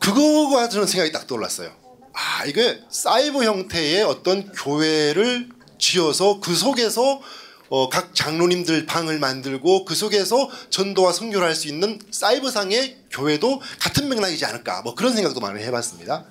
그거가 0.00 0.68
저는 0.70 0.86
생각이 0.86 1.12
딱 1.12 1.26
떠올랐어요. 1.26 1.70
아 2.14 2.44
이게 2.46 2.80
사이버 2.90 3.44
형태의 3.44 4.02
어떤 4.04 4.50
교회를 4.52 5.48
지어서 5.78 6.40
그 6.40 6.54
속에서 6.54 7.20
어, 7.68 7.88
각 7.88 8.14
장로님들 8.14 8.84
방을 8.86 9.18
만들고 9.18 9.84
그 9.86 9.94
속에서 9.94 10.50
전도와 10.70 11.12
선교를 11.12 11.46
할 11.46 11.54
수 11.54 11.68
있는 11.68 11.98
사이버상의 12.10 12.98
교회도 13.10 13.60
같은 13.78 14.08
맥락이지 14.08 14.44
않을까 14.46 14.82
뭐 14.82 14.94
그런 14.94 15.14
생각도 15.14 15.40
많이 15.40 15.62
해봤습니다. 15.62 16.24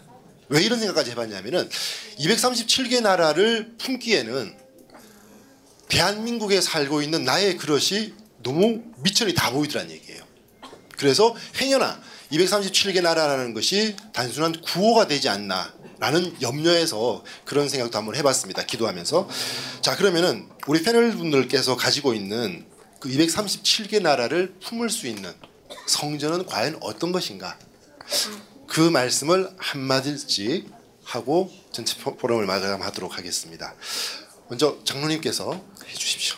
왜 0.50 0.62
이런 0.64 0.80
생각까지 0.80 1.12
해봤냐면은 1.12 1.70
237개 2.20 3.02
나라를 3.02 3.74
품기에는 3.78 4.61
대한민국에 5.92 6.62
살고 6.62 7.02
있는 7.02 7.26
나의 7.26 7.58
그릇이 7.58 8.14
너무 8.44 8.82
미천이 9.04 9.34
다 9.34 9.52
보이더란 9.52 9.92
얘기예요. 9.92 10.24
그래서 10.98 11.36
행여나 11.60 12.02
237개 12.32 13.02
나라라는 13.02 13.54
것이 13.54 13.98
단순한 14.14 14.62
구호가 14.62 15.08
되지 15.08 15.28
않나 15.28 15.74
라는 16.00 16.34
염려에서 16.42 17.26
그런 17.44 17.68
생각도 17.68 17.98
한번 17.98 18.16
해봤습니다. 18.16 18.66
기도하면서 18.66 19.28
자 19.82 19.98
그러면은 19.98 20.48
우리 20.66 20.82
패널 20.82 21.12
분들께서 21.12 21.76
가지고 21.76 22.14
있는 22.14 22.66
그 23.02 23.10
237개 23.10 24.02
나라를 24.02 24.54
품을 24.64 24.90
수 24.90 25.08
있는 25.08 25.34
성전은 25.88 26.46
과연 26.46 26.78
어떤 26.82 27.12
것인가? 27.12 27.58
그 28.68 28.80
말씀을 28.80 29.50
한 29.58 29.82
마디씩 29.82 30.72
하고 31.04 31.52
전체 31.74 32.00
포- 32.00 32.16
포럼을 32.16 32.46
마감하도록 32.46 33.18
하겠습니다. 33.18 33.76
먼저 34.52 34.78
장로님께서 34.84 35.58
해주십시오. 35.88 36.36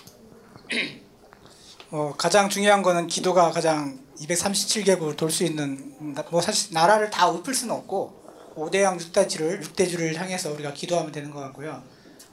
어, 1.89 2.13
가장 2.15 2.47
중요한 2.47 2.83
거는 2.83 3.07
기도가 3.07 3.49
가장 3.49 3.97
237개국을 4.19 5.17
돌 5.17 5.31
수 5.31 5.43
있는 5.43 5.95
뭐 6.29 6.39
사실 6.39 6.75
나라를 6.75 7.09
다 7.09 7.31
읊을 7.31 7.55
수는 7.55 7.73
없고 7.73 8.53
5대양 8.55 8.99
6대주를 8.99 9.63
6대주를 9.63 10.13
향해서 10.13 10.51
우리가 10.51 10.73
기도하면 10.73 11.11
되는 11.11 11.31
것 11.31 11.39
같고요. 11.39 11.81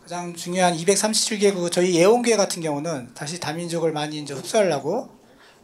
가장 0.02 0.34
중요한 0.34 0.76
237개국 0.76 1.72
저희 1.72 1.94
예원교회 1.94 2.36
같은 2.36 2.60
경우는 2.60 3.14
다시 3.14 3.40
다민족을 3.40 3.90
많이 3.92 4.18
이제 4.18 4.34
흡수하려고 4.34 5.08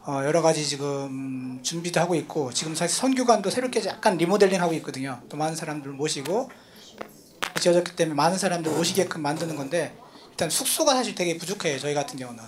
어, 0.07 0.23
여러 0.25 0.41
가지 0.41 0.65
지금 0.65 1.59
준비도 1.61 1.99
하고 1.99 2.15
있고 2.15 2.51
지금 2.53 2.73
사실 2.73 2.97
선교관도 2.97 3.51
새롭게 3.51 3.85
약간 3.85 4.17
리모델링 4.17 4.59
하고 4.63 4.73
있거든요. 4.73 5.21
또 5.29 5.37
많은 5.37 5.55
사람들 5.55 5.91
모시고 5.91 6.49
지어졌기 7.59 7.95
때문에 7.95 8.15
많은 8.15 8.39
사람들 8.39 8.71
오시게끔 8.71 9.21
만드는 9.21 9.55
건데 9.55 9.95
일단 10.37 10.51
숙소가 10.51 10.93
사실 10.93 11.15
되게 11.15 11.35
부족해요. 11.35 11.79
저희 11.79 11.95
같은 11.95 12.19
경우는. 12.19 12.43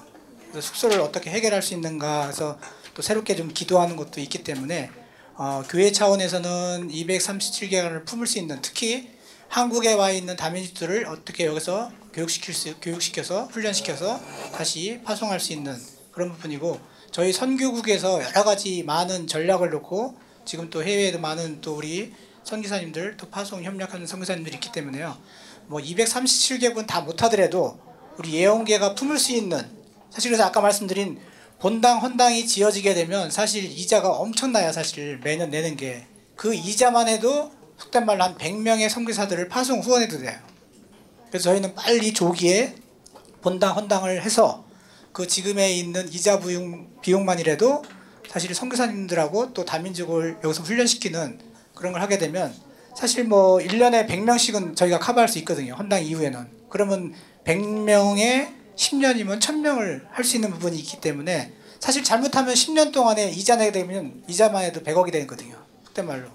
그래서 0.52 0.68
숙소를 0.68 1.00
어떻게 1.02 1.32
해결할 1.32 1.64
수 1.64 1.74
있는가 1.74 2.28
해서 2.28 2.60
또 2.94 3.02
새롭게 3.02 3.36
좀 3.36 3.52
기도하는 3.52 3.96
것도 3.96 4.22
있기 4.22 4.44
때문에 4.44 4.92
어, 5.34 5.64
교회 5.68 5.92
차원에서는 5.92 6.90
237개를 6.90 8.06
품을 8.06 8.28
수 8.28 8.38
있는 8.38 8.60
특히 8.62 9.10
한국에 9.48 9.94
와 9.94 10.12
있는 10.12 10.36
다민족들을 10.36 11.08
어떻게 11.08 11.48
여기서 11.48 11.92
교육시킬 12.14 12.54
수, 12.54 12.76
교육시켜서 12.80 13.46
훈련시켜서 13.46 14.22
다시 14.54 15.02
파송할 15.04 15.40
수 15.40 15.54
있는 15.54 15.76
그런 16.12 16.32
부분이고 16.34 16.80
저희 17.10 17.34
선교국에서 17.34 18.22
여러 18.22 18.44
가지 18.44 18.84
많은 18.84 19.26
전략을 19.26 19.72
놓고 19.72 20.16
지금 20.46 20.70
또 20.70 20.84
해외에도 20.84 21.20
많은 21.20 21.62
또 21.62 21.76
우리 21.76 22.14
선교사님들 22.44 23.18
또 23.18 23.30
파송 23.32 23.64
협력하는 23.64 24.06
선교사님들이 24.06 24.58
있기 24.58 24.72
때문에요. 24.72 25.18
뭐 25.70 25.80
237개국은 25.80 26.86
다 26.86 27.02
못하더라도 27.02 27.80
우리 28.18 28.34
예언계가 28.34 28.96
품을 28.96 29.18
수 29.18 29.32
있는 29.32 29.58
사실 30.10 30.30
그래서 30.30 30.44
아까 30.44 30.60
말씀드린 30.60 31.20
본당 31.60 32.00
헌당이 32.00 32.46
지어지게 32.46 32.94
되면 32.94 33.32
사실 33.32 33.64
이자가 33.64 34.10
엄청나요 34.10 34.72
사실 34.74 35.20
매년 35.24 35.50
내는 35.50 35.78
게 35.78 36.10
그 36.40 36.54
이자만 36.54 37.10
해도 37.10 37.52
속된 37.78 38.06
말로 38.06 38.24
한 38.24 38.38
100명의 38.38 38.88
선교사들을 38.88 39.50
파송 39.50 39.82
후원해도 39.82 40.20
돼요. 40.20 40.40
그래서 41.28 41.50
저희는 41.50 41.76
빨리 41.76 42.14
조기에 42.14 42.76
본당 43.42 43.76
헌당을 43.76 44.24
해서 44.24 44.64
그 45.12 45.28
지금에 45.28 45.74
있는 45.74 46.08
이자 46.14 46.40
비용, 46.40 46.88
비용만이라도 47.02 47.84
사실 48.30 48.56
선교사님들하고 48.56 49.54
또 49.54 49.66
다민족을 49.66 50.38
여기서 50.42 50.64
훈련시키는 50.64 51.42
그런 51.76 51.92
걸 51.92 52.02
하게 52.02 52.18
되면 52.18 52.56
사실 53.00 53.24
뭐 53.24 53.60
1년에 53.60 54.10
100명씩은 54.10 54.76
저희가 54.76 55.00
커버할 55.00 55.30
수 55.30 55.38
있거든요. 55.40 55.74
헌당 55.74 56.04
이후에는. 56.04 56.48
그러면 56.68 57.14
100명에 57.46 58.54
10년이면 58.76 59.40
1000명을 59.40 60.02
할 60.12 60.26
수 60.26 60.36
있는 60.36 60.52
부분이 60.52 60.78
있기 60.80 61.00
때문에 61.00 61.54
사실 61.80 62.04
잘못하면 62.04 62.54
10년 62.54 62.92
동안에 62.92 63.32
이자 63.32 63.56
내게 63.56 63.72
되면 63.72 64.22
이자만 64.28 64.66
해도 64.66 64.82
100억이 64.82 65.14
되거든요. 65.14 65.56
그때 65.86 66.02
말로. 66.02 66.28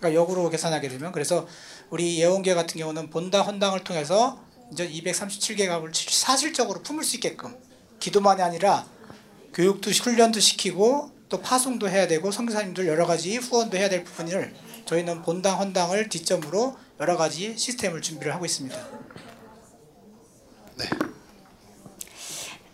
그러니까 0.00 0.20
역으로 0.20 0.50
계산하게 0.50 0.88
되면 0.88 1.12
그래서 1.12 1.46
우리 1.88 2.18
예원계 2.18 2.54
같은 2.54 2.80
경우는 2.80 3.10
본당 3.10 3.46
헌당을 3.46 3.84
통해서 3.84 4.42
이제 4.72 4.90
237개국을 4.90 5.92
사실적으로 5.94 6.82
품을 6.82 7.04
수 7.04 7.14
있게끔 7.14 7.54
기도만이 8.00 8.42
아니라 8.42 8.86
교육도 9.54 9.92
훈련도 9.92 10.40
시키고 10.40 11.12
또 11.28 11.40
파송도 11.40 11.88
해야 11.88 12.08
되고 12.08 12.32
선교사님들 12.32 12.88
여러 12.88 13.06
가지 13.06 13.36
후원도 13.36 13.76
해야 13.76 13.88
될 13.88 14.02
부분을 14.02 14.52
저희는 14.92 15.22
본당 15.22 15.58
헌당을 15.58 16.10
기점으로 16.10 16.76
여러 17.00 17.16
가지 17.16 17.56
시스템을 17.56 18.02
준비를 18.02 18.34
하고 18.34 18.44
있습니다. 18.44 18.76
네. 20.78 20.84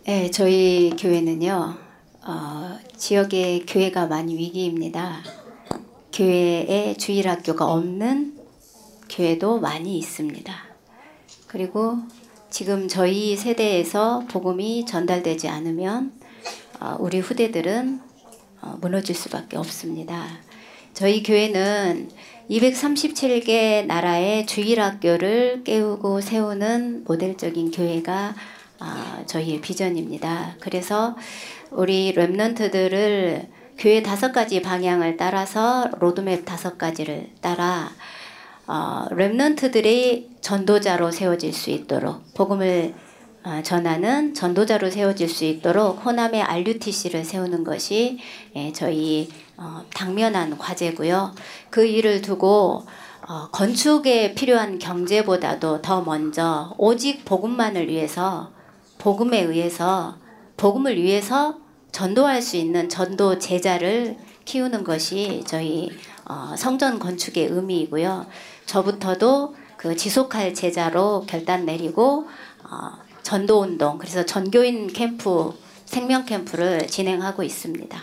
네, 0.03 0.31
저희 0.31 0.93
교회는요, 0.99 1.77
어, 2.23 2.79
지역의 2.97 3.65
교회가 3.67 4.07
많이 4.07 4.35
위기입니다. 4.35 5.23
교회에 6.11 6.95
주일학교가 6.97 7.65
없는 7.65 8.37
교회도 9.09 9.61
많이 9.61 9.97
있습니다. 9.97 10.53
그리고 11.47 11.99
지금 12.49 12.89
저희 12.89 13.37
세대에서 13.37 14.25
복음이 14.29 14.85
전달되지 14.85 15.47
않으면 15.47 16.19
어, 16.81 16.97
우리 16.99 17.19
후대들은 17.19 18.01
어, 18.61 18.77
무너질 18.81 19.15
수밖에 19.15 19.55
없습니다. 19.55 20.48
저희 20.99 21.23
교회는 21.23 22.09
237개 22.49 23.85
나라의 23.85 24.45
주일학교를 24.45 25.63
깨우고 25.63 26.19
세우는 26.19 27.05
모델적인 27.05 27.71
교회가 27.71 28.35
아, 28.79 29.23
저희의 29.25 29.61
비전입니다. 29.61 30.57
그래서 30.59 31.15
우리 31.71 32.13
Remnant들을 32.13 33.47
교회 33.77 34.03
다섯 34.03 34.33
가지 34.33 34.61
방향을 34.61 35.15
따라서 35.15 35.89
로드맵 36.01 36.43
다섯 36.43 36.77
가지를 36.77 37.29
따라 37.39 37.91
어, 38.67 39.05
Remnant들이 39.09 40.41
전도자로 40.41 41.11
세워질 41.11 41.53
수 41.53 41.69
있도록 41.69 42.33
복음을 42.33 42.93
어, 42.93 43.08
전하는 43.63 44.33
전도자로 44.33 44.89
세워질 44.89 45.27
수 45.27 45.45
있도록 45.45 46.05
호남의 46.05 46.43
RUTC를 46.43 47.25
세우는 47.25 47.63
것이 47.63 48.19
예, 48.55 48.71
저희 48.71 49.29
어, 49.57 49.83
당면한 49.93 50.57
과제고요. 50.57 51.33
그 51.69 51.85
일을 51.85 52.21
두고 52.21 52.85
어, 53.27 53.47
건축에 53.51 54.33
필요한 54.33 54.79
경제보다도 54.79 55.81
더 55.81 56.01
먼저 56.01 56.73
오직 56.77 57.25
복음만을 57.25 57.89
위해서 57.89 58.51
복음에 58.97 59.41
의해서 59.41 60.17
복음을 60.57 61.01
위해서 61.01 61.57
전도할 61.91 62.41
수 62.41 62.57
있는 62.57 62.89
전도 62.89 63.39
제자를 63.39 64.17
키우는 64.45 64.83
것이 64.83 65.43
저희 65.45 65.89
어, 66.25 66.55
성전 66.57 66.99
건축의 66.99 67.47
의미이고요. 67.47 68.25
저부터도 68.65 69.55
그 69.77 69.95
지속할 69.95 70.53
제자로 70.53 71.25
결단 71.27 71.65
내리고 71.65 72.27
어, 72.63 73.08
전도 73.29 73.61
운동 73.61 73.99
그래서 73.99 74.25
전교인 74.25 74.91
캠프 74.91 75.53
생명 75.85 76.25
캠프를 76.25 76.87
진행하고 76.87 77.43
있습니다. 77.43 78.01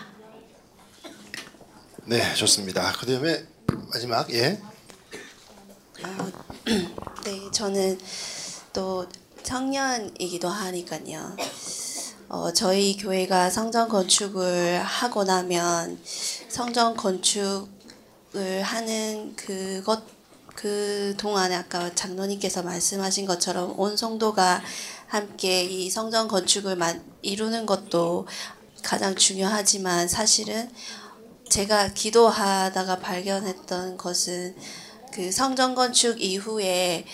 네, 2.04 2.34
좋습니다. 2.34 2.92
그다음에 2.92 3.44
마지막 3.92 4.32
예. 4.32 4.62
네, 7.24 7.50
저는 7.50 7.98
또 8.72 9.04
청년이기도 9.42 10.46
하니까요. 10.46 11.36
어, 12.28 12.52
저희 12.52 12.96
교회가 12.96 13.50
성전 13.50 13.88
건축을 13.88 14.80
하고 14.80 15.24
나면 15.24 15.98
성전 16.48 16.94
건축을 16.94 18.62
하는 18.62 19.34
그것 19.34 20.04
그 20.56 21.14
동안에 21.18 21.54
아까 21.54 21.94
장로님께서 21.94 22.62
말씀하신 22.62 23.26
것처럼 23.26 23.78
온 23.78 23.96
성도가 23.96 24.62
함께 25.06 25.64
이 25.64 25.88
성전 25.90 26.28
건축을 26.28 26.76
만, 26.76 27.04
이루는 27.22 27.66
것도 27.66 28.26
가장 28.82 29.14
중요하지만 29.14 30.08
사실은 30.08 30.70
제가 31.48 31.92
기도하다가 31.92 32.98
발견했던 32.98 33.96
것은 33.96 34.56
그 35.12 35.30
성전 35.30 35.74
건축 35.74 36.20
이후에 36.20 37.04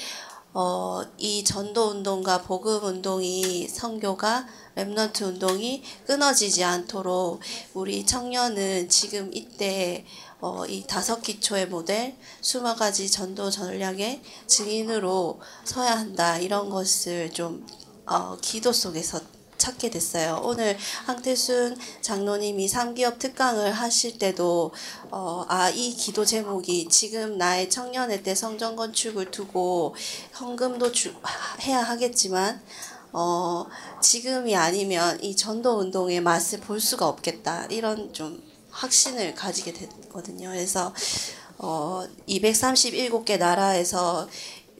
어, 0.54 1.02
이 1.16 1.44
전도 1.44 1.90
운동과 1.90 2.42
복음 2.42 2.84
운동이 2.84 3.68
선교가 3.68 4.46
Remnant 4.76 5.22
운동이 5.22 5.82
끊어지지 6.06 6.62
않도록 6.64 7.40
우리 7.72 8.04
청년은 8.04 8.88
지금 8.90 9.30
이때 9.32 10.04
어, 10.40 10.66
이 10.66 10.84
다섯 10.86 11.22
기초의 11.22 11.68
모델 11.68 12.16
수만 12.40 12.76
가지 12.76 13.10
전도 13.10 13.50
전략의 13.50 14.22
증인으로 14.46 15.40
서야 15.64 15.96
한다 15.96 16.36
이런 16.36 16.68
것을 16.68 17.30
좀 17.32 17.66
어, 18.12 18.36
기도 18.42 18.72
속에서 18.72 19.20
찾게 19.56 19.88
됐어요. 19.88 20.40
오늘 20.44 20.76
황태순 21.06 21.78
장로님이 22.02 22.68
삼기업 22.68 23.18
특강을 23.18 23.72
하실 23.72 24.18
때도 24.18 24.72
어, 25.10 25.46
아, 25.48 25.70
이 25.70 25.94
기도 25.94 26.24
제목이 26.24 26.88
지금 26.88 27.38
나의 27.38 27.70
청년의 27.70 28.22
때 28.22 28.34
성전 28.34 28.76
건축을 28.76 29.30
두고 29.30 29.94
헌금도 30.38 30.92
주, 30.92 31.14
해야 31.60 31.82
하겠지만 31.82 32.60
어, 33.12 33.64
지금이 34.02 34.56
아니면 34.56 35.22
이 35.22 35.34
전도 35.34 35.78
운동의 35.78 36.20
맛을 36.20 36.60
볼 36.60 36.80
수가 36.80 37.08
없겠다. 37.08 37.66
이런 37.70 38.12
좀 38.12 38.42
확신을 38.70 39.34
가지게 39.34 39.72
됐거든요. 39.72 40.48
그래서 40.50 40.92
어, 41.56 42.04
237개 42.28 43.38
나라에서 43.38 44.28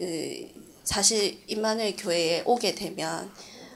으, 0.00 0.51
사실 0.92 1.42
임마누엘 1.46 1.96
교회에 1.96 2.42
오게 2.44 2.74
되면 2.74 3.32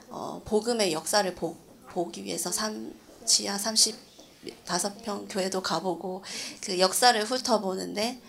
어, 0.09 0.39
복음의 0.45 0.93
역사를 0.93 1.33
보, 1.33 1.55
보기 1.89 2.23
위해서 2.23 2.51
삼, 2.51 2.93
지하 3.25 3.57
35평 3.57 5.25
교회도 5.27 5.63
가보고 5.63 6.23
그 6.61 6.77
역사를 6.77 7.19
훑어보는데 7.23 8.21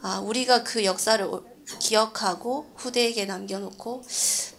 아, 0.00 0.20
우리가 0.20 0.62
그 0.62 0.84
역사를 0.84 1.28
기억하고 1.80 2.70
후대에게 2.76 3.24
남겨놓고 3.24 4.04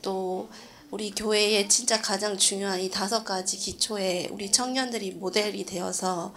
또 0.01 0.49
우리 0.91 1.11
교회의 1.11 1.69
진짜 1.69 2.01
가장 2.01 2.38
중요한 2.38 2.81
이 2.81 2.89
다섯 2.89 3.23
가지 3.23 3.55
기초에 3.55 4.27
우리 4.31 4.51
청년들이 4.51 5.11
모델이 5.11 5.65
되어서 5.65 6.34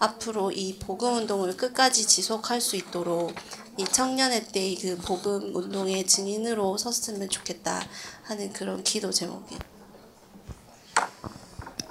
앞으로 0.00 0.52
이 0.52 0.78
복음 0.78 1.14
운동을 1.14 1.56
끝까지 1.56 2.06
지속할 2.06 2.60
수 2.60 2.76
있도록 2.76 3.32
이 3.78 3.84
청년의 3.84 4.48
때의 4.48 4.76
그 4.76 4.96
복음 4.98 5.54
운동의 5.54 6.06
증인으로 6.06 6.76
섰으면 6.76 7.28
좋겠다 7.28 7.86
하는 8.24 8.52
그런 8.52 8.82
기도 8.84 9.10
제목이에요. 9.10 9.60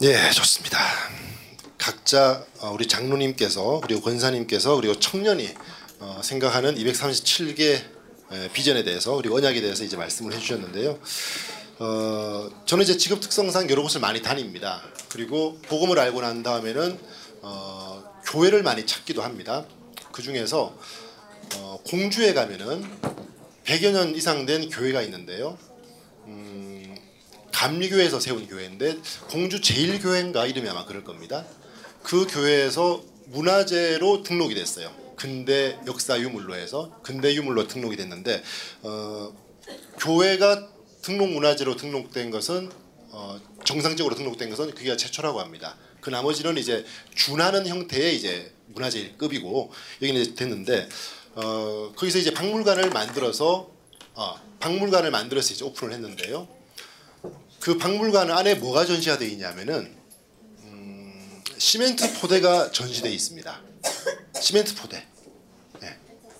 예, 0.01 0.29
좋습니다. 0.31 0.79
각자 1.77 2.45
어, 2.59 2.71
우리 2.71 2.87
장로님께서 2.87 3.81
그리고 3.81 4.01
권사님께서 4.01 4.75
그리고 4.75 4.99
청년이 4.99 5.49
어, 5.99 6.21
생각하는 6.23 6.75
237개 6.75 7.81
비전에 8.53 8.83
대해서 8.83 9.15
그리고 9.15 9.37
언약에 9.37 9.59
대해서 9.59 9.83
이제 9.83 9.97
말씀을 9.97 10.33
해주셨는데요. 10.33 10.99
어, 11.79 12.49
저는 12.65 12.83
이제 12.83 12.97
직업 12.97 13.21
특성상 13.21 13.69
여러 13.69 13.81
곳을 13.81 14.01
많이 14.01 14.21
다닙니다. 14.21 14.83
그리고 15.09 15.57
복음을 15.63 15.97
알고 15.97 16.21
난 16.21 16.43
다음에는 16.43 16.99
어, 17.41 18.03
교회를 18.25 18.63
많이 18.63 18.85
찾기도 18.85 19.23
합니다. 19.23 19.65
그 20.11 20.21
중에서 20.21 20.77
어, 21.55 21.79
공주에 21.85 22.33
가면은 22.33 22.83
100여 23.65 23.91
년 23.91 24.15
이상 24.15 24.45
된 24.45 24.69
교회가 24.69 25.01
있는데요. 25.03 25.57
음, 26.25 26.95
감리교회에서 27.53 28.19
세운 28.19 28.47
교회인데 28.47 28.97
공주 29.29 29.61
제일교회인가 29.61 30.45
이름이 30.45 30.69
아마 30.69 30.85
그럴 30.85 31.03
겁니다. 31.03 31.45
그 32.03 32.25
교회에서 32.27 33.03
문화재로 33.25 34.23
등록이 34.23 34.55
됐어요. 34.55 34.91
근대 35.15 35.77
역사 35.85 36.19
유물로 36.19 36.55
해서 36.55 36.97
근대 37.03 37.33
유물로 37.35 37.67
등록이 37.67 37.97
됐는데 37.97 38.41
어, 38.83 39.33
교회가 39.99 40.69
등록 41.01 41.29
문화재로 41.29 41.75
등록된 41.75 42.31
것은 42.31 42.71
어, 43.11 43.39
정상적으로 43.65 44.15
등록된 44.15 44.49
것은 44.49 44.73
그게 44.73 44.95
최초라고 44.95 45.39
합니다. 45.39 45.75
그 45.99 46.09
나머지는 46.09 46.57
이제 46.57 46.85
준하는 47.15 47.67
형태의 47.67 48.15
이제 48.15 48.53
문화재급이고 48.67 49.71
여기는 50.01 50.35
됐는데 50.35 50.87
어, 51.35 51.91
거기서 51.95 52.17
이제 52.17 52.33
박물관을 52.33 52.89
만들어서 52.89 53.69
어, 54.15 54.35
박물관을 54.59 55.11
만들어서 55.11 55.53
이제 55.53 55.63
오픈을 55.63 55.93
했는데요. 55.93 56.47
그 57.59 57.77
박물관 57.77 58.31
안에 58.31 58.55
뭐가 58.55 58.85
전시가 58.85 59.17
되어 59.17 59.27
있냐면은 59.27 59.95
음, 60.63 61.43
시멘트 61.57 62.19
포대가 62.19 62.71
전시되어 62.71 63.11
있습니다. 63.11 63.61
시멘트 64.41 64.75
포대. 64.75 65.05
네. 65.81 65.97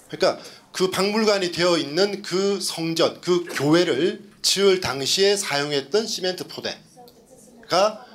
그러니까 0.09 0.43
그 0.71 0.89
박물관이 0.89 1.51
되어 1.51 1.77
있는 1.77 2.21
그 2.21 2.59
성전, 2.61 3.19
그 3.21 3.45
교회를 3.45 4.29
지을 4.41 4.79
당시에 4.81 5.35
사용했던 5.35 6.07
시멘트 6.07 6.47
포대가 6.47 8.05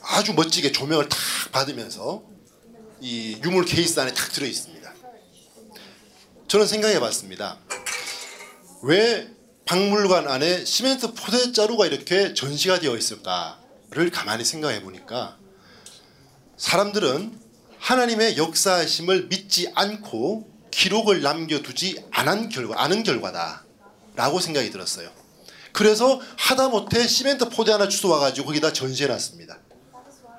아주 0.00 0.32
멋지게 0.32 0.72
조명을 0.72 1.08
탁 1.08 1.18
받으면서 1.52 2.22
이 3.00 3.38
유물 3.44 3.64
케이스 3.66 4.00
안에 4.00 4.12
탁 4.14 4.32
들어 4.32 4.46
있습니다. 4.46 4.77
저는 6.48 6.66
생각해 6.66 6.98
봤습니다. 6.98 7.58
왜 8.82 9.28
박물관 9.66 10.28
안에 10.28 10.64
시멘트 10.64 11.12
포대 11.12 11.52
자루가 11.52 11.84
이렇게 11.84 12.32
전시가 12.32 12.80
되어 12.80 12.96
있을까를 12.96 14.10
가만히 14.10 14.46
생각해 14.46 14.82
보니까 14.82 15.36
사람들은 16.56 17.38
하나님의 17.78 18.38
역사하심을 18.38 19.26
믿지 19.26 19.70
않고 19.74 20.50
기록을 20.70 21.20
남겨두지 21.20 22.02
않은 22.12 22.48
결과, 22.48 22.82
않은 22.82 23.02
결과다 23.02 23.66
라고 24.16 24.40
생각이 24.40 24.70
들었어요. 24.70 25.10
그래서 25.72 26.18
하다못해 26.38 27.06
시멘트 27.06 27.50
포대 27.50 27.72
하나 27.72 27.88
주워와가지고 27.88 28.46
거기다 28.46 28.72
전시해놨습니다. 28.72 29.58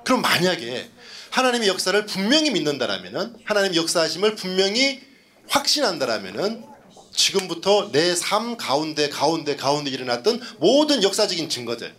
그럼 0.03 0.23
만약에 0.23 0.89
하나님의 1.29 1.67
역사를 1.67 2.03
분명히 2.07 2.49
믿는다라면은 2.49 3.35
하나님의 3.45 3.77
역사하심을 3.77 4.33
분명히 4.33 5.07
확신한다라면은 5.49 6.63
지금부터 7.13 7.91
내 7.91 8.15
삶 8.15 8.55
가운데 8.57 9.09
가운데 9.09 9.55
가운데 9.55 9.89
일어났던 9.91 10.41
모든 10.59 11.03
역사적인 11.03 11.49
증거들 11.49 11.93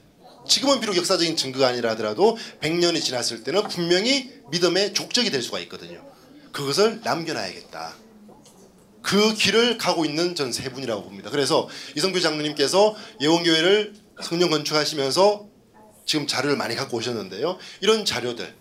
지금은 0.48 0.81
비록 0.81 0.97
역사적인 0.97 1.36
증거가 1.36 1.68
아니라 1.68 1.90
하더라도 1.90 2.39
100년이 2.60 3.02
지났을 3.02 3.44
때는 3.44 3.68
분명히 3.68 4.31
믿음의 4.51 4.94
족적이 4.94 5.31
될 5.31 5.43
수가 5.43 5.59
있거든요. 5.60 6.02
그것을 6.52 7.01
남겨놔야겠다. 7.05 7.94
그 9.02 9.35
길을 9.35 9.78
가고 9.78 10.05
있는 10.05 10.35
전 10.35 10.52
세 10.52 10.70
분이라고 10.70 11.02
봅니다. 11.05 11.31
그래서 11.31 11.68
이성규 11.97 12.20
장로님께서 12.20 12.97
예원교회를 13.20 13.94
성령 14.22 14.51
건축하시면서 14.51 15.47
지금 16.06 16.27
자료를 16.27 16.56
많이 16.56 16.74
갖고 16.74 16.97
오셨는데요. 16.97 17.59
이런 17.81 18.05
자료들 18.05 18.55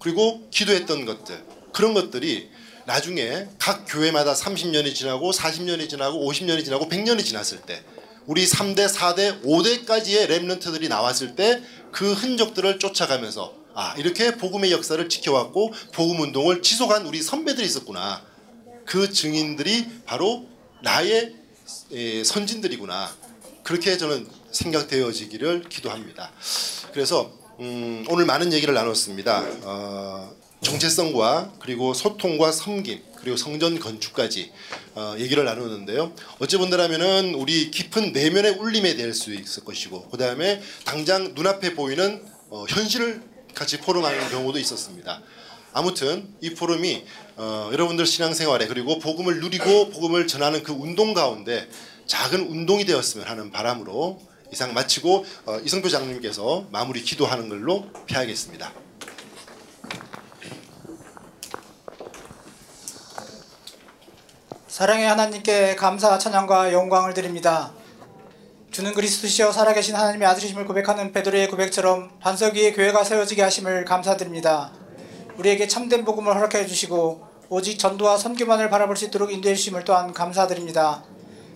그리고 0.00 0.48
기도했던 0.50 1.04
것들 1.04 1.44
그런 1.72 1.94
것들이 1.94 2.50
나중에 2.88 3.46
각 3.58 3.84
교회마다 3.86 4.34
30년이 4.34 4.94
지나고 4.94 5.30
40년이 5.30 5.88
지나고 5.88 6.30
50년이 6.30 6.64
지나고 6.64 6.88
100년이 6.88 7.24
지났을 7.24 7.60
때 7.60 7.84
우리 8.26 8.46
3대, 8.46 8.88
4대, 8.88 9.42
5대까지의 9.42 10.28
랩런트들이 10.28 10.88
나왔을 10.88 11.36
때 11.36 11.62
그 11.92 12.12
흔적들을 12.12 12.78
쫓아가면서 12.78 13.54
아 13.74 13.94
이렇게 13.96 14.32
복음의 14.36 14.72
역사를 14.72 15.08
지켜왔고 15.08 15.72
복음 15.92 16.20
운동을 16.20 16.62
지속한 16.62 17.06
우리 17.06 17.22
선배들이 17.22 17.66
있었구나. 17.66 18.22
그 18.84 19.12
증인들이 19.12 19.86
바로 20.04 20.46
나의 20.82 21.34
에, 21.92 22.24
선진들이구나. 22.24 23.14
그렇게 23.62 23.96
저는 23.98 24.26
생각되어지기를 24.50 25.68
기도합니다. 25.68 26.32
그래서 26.92 27.32
음, 27.60 28.04
오늘 28.08 28.24
많은 28.24 28.52
얘기를 28.52 28.72
나눴습니다. 28.72 29.44
어, 29.62 30.34
정체성과 30.62 31.52
그리고 31.60 31.94
소통과 31.94 32.52
섬김 32.52 33.02
그리고 33.16 33.36
성전 33.36 33.78
건축까지 33.78 34.52
어, 34.94 35.14
얘기를 35.18 35.44
나누는데요. 35.44 36.12
어찌 36.38 36.56
본다면은 36.56 37.34
우리 37.34 37.70
깊은 37.70 38.12
내면의 38.12 38.52
울림에 38.52 38.94
대할 38.96 39.12
수 39.12 39.32
있을 39.32 39.64
것이고 39.64 40.08
그 40.10 40.18
다음에 40.18 40.60
당장 40.84 41.34
눈앞에 41.34 41.74
보이는 41.74 42.22
어, 42.50 42.64
현실을 42.68 43.22
같이 43.54 43.78
포럼하는 43.78 44.28
경우도 44.30 44.58
있었습니다. 44.58 45.22
아무튼 45.72 46.28
이 46.40 46.54
포럼이 46.54 47.04
어, 47.36 47.70
여러분들 47.72 48.06
신앙생활에 48.06 48.66
그리고 48.66 48.98
복음을 48.98 49.40
누리고 49.40 49.90
복음을 49.90 50.26
전하는 50.26 50.62
그 50.62 50.72
운동 50.72 51.14
가운데 51.14 51.68
작은 52.06 52.48
운동이 52.48 52.84
되었으면 52.84 53.26
하는 53.26 53.50
바람으로 53.50 54.20
이상 54.52 54.72
마치고 54.72 55.24
어, 55.46 55.60
이성표 55.64 55.88
장님께서 55.88 56.66
마무리 56.70 57.02
기도하는 57.02 57.48
걸로 57.48 57.86
피하겠습니다. 58.06 58.87
사랑의 64.78 65.08
하나님께 65.08 65.74
감사 65.74 66.18
찬양과 66.18 66.72
영광을 66.72 67.12
드립니다. 67.12 67.72
주는 68.70 68.94
그리스도시여 68.94 69.50
살아계신 69.50 69.96
하나님의 69.96 70.28
아들이심을 70.28 70.66
고백하는 70.66 71.10
베드로의 71.10 71.48
고백처럼 71.48 72.10
반석 72.20 72.54
위에 72.54 72.72
교회가 72.72 73.02
세워지게 73.02 73.42
하심을 73.42 73.84
감사드립니다. 73.84 74.70
우리에게 75.36 75.66
참된 75.66 76.04
복음을 76.04 76.32
허락해 76.32 76.64
주시고 76.64 77.26
오직 77.48 77.76
전도와 77.76 78.18
선교만을 78.18 78.70
바라볼 78.70 78.96
수 78.96 79.06
있도록 79.06 79.32
인도해 79.32 79.56
주심을 79.56 79.82
또한 79.82 80.12
감사드립니다. 80.12 81.02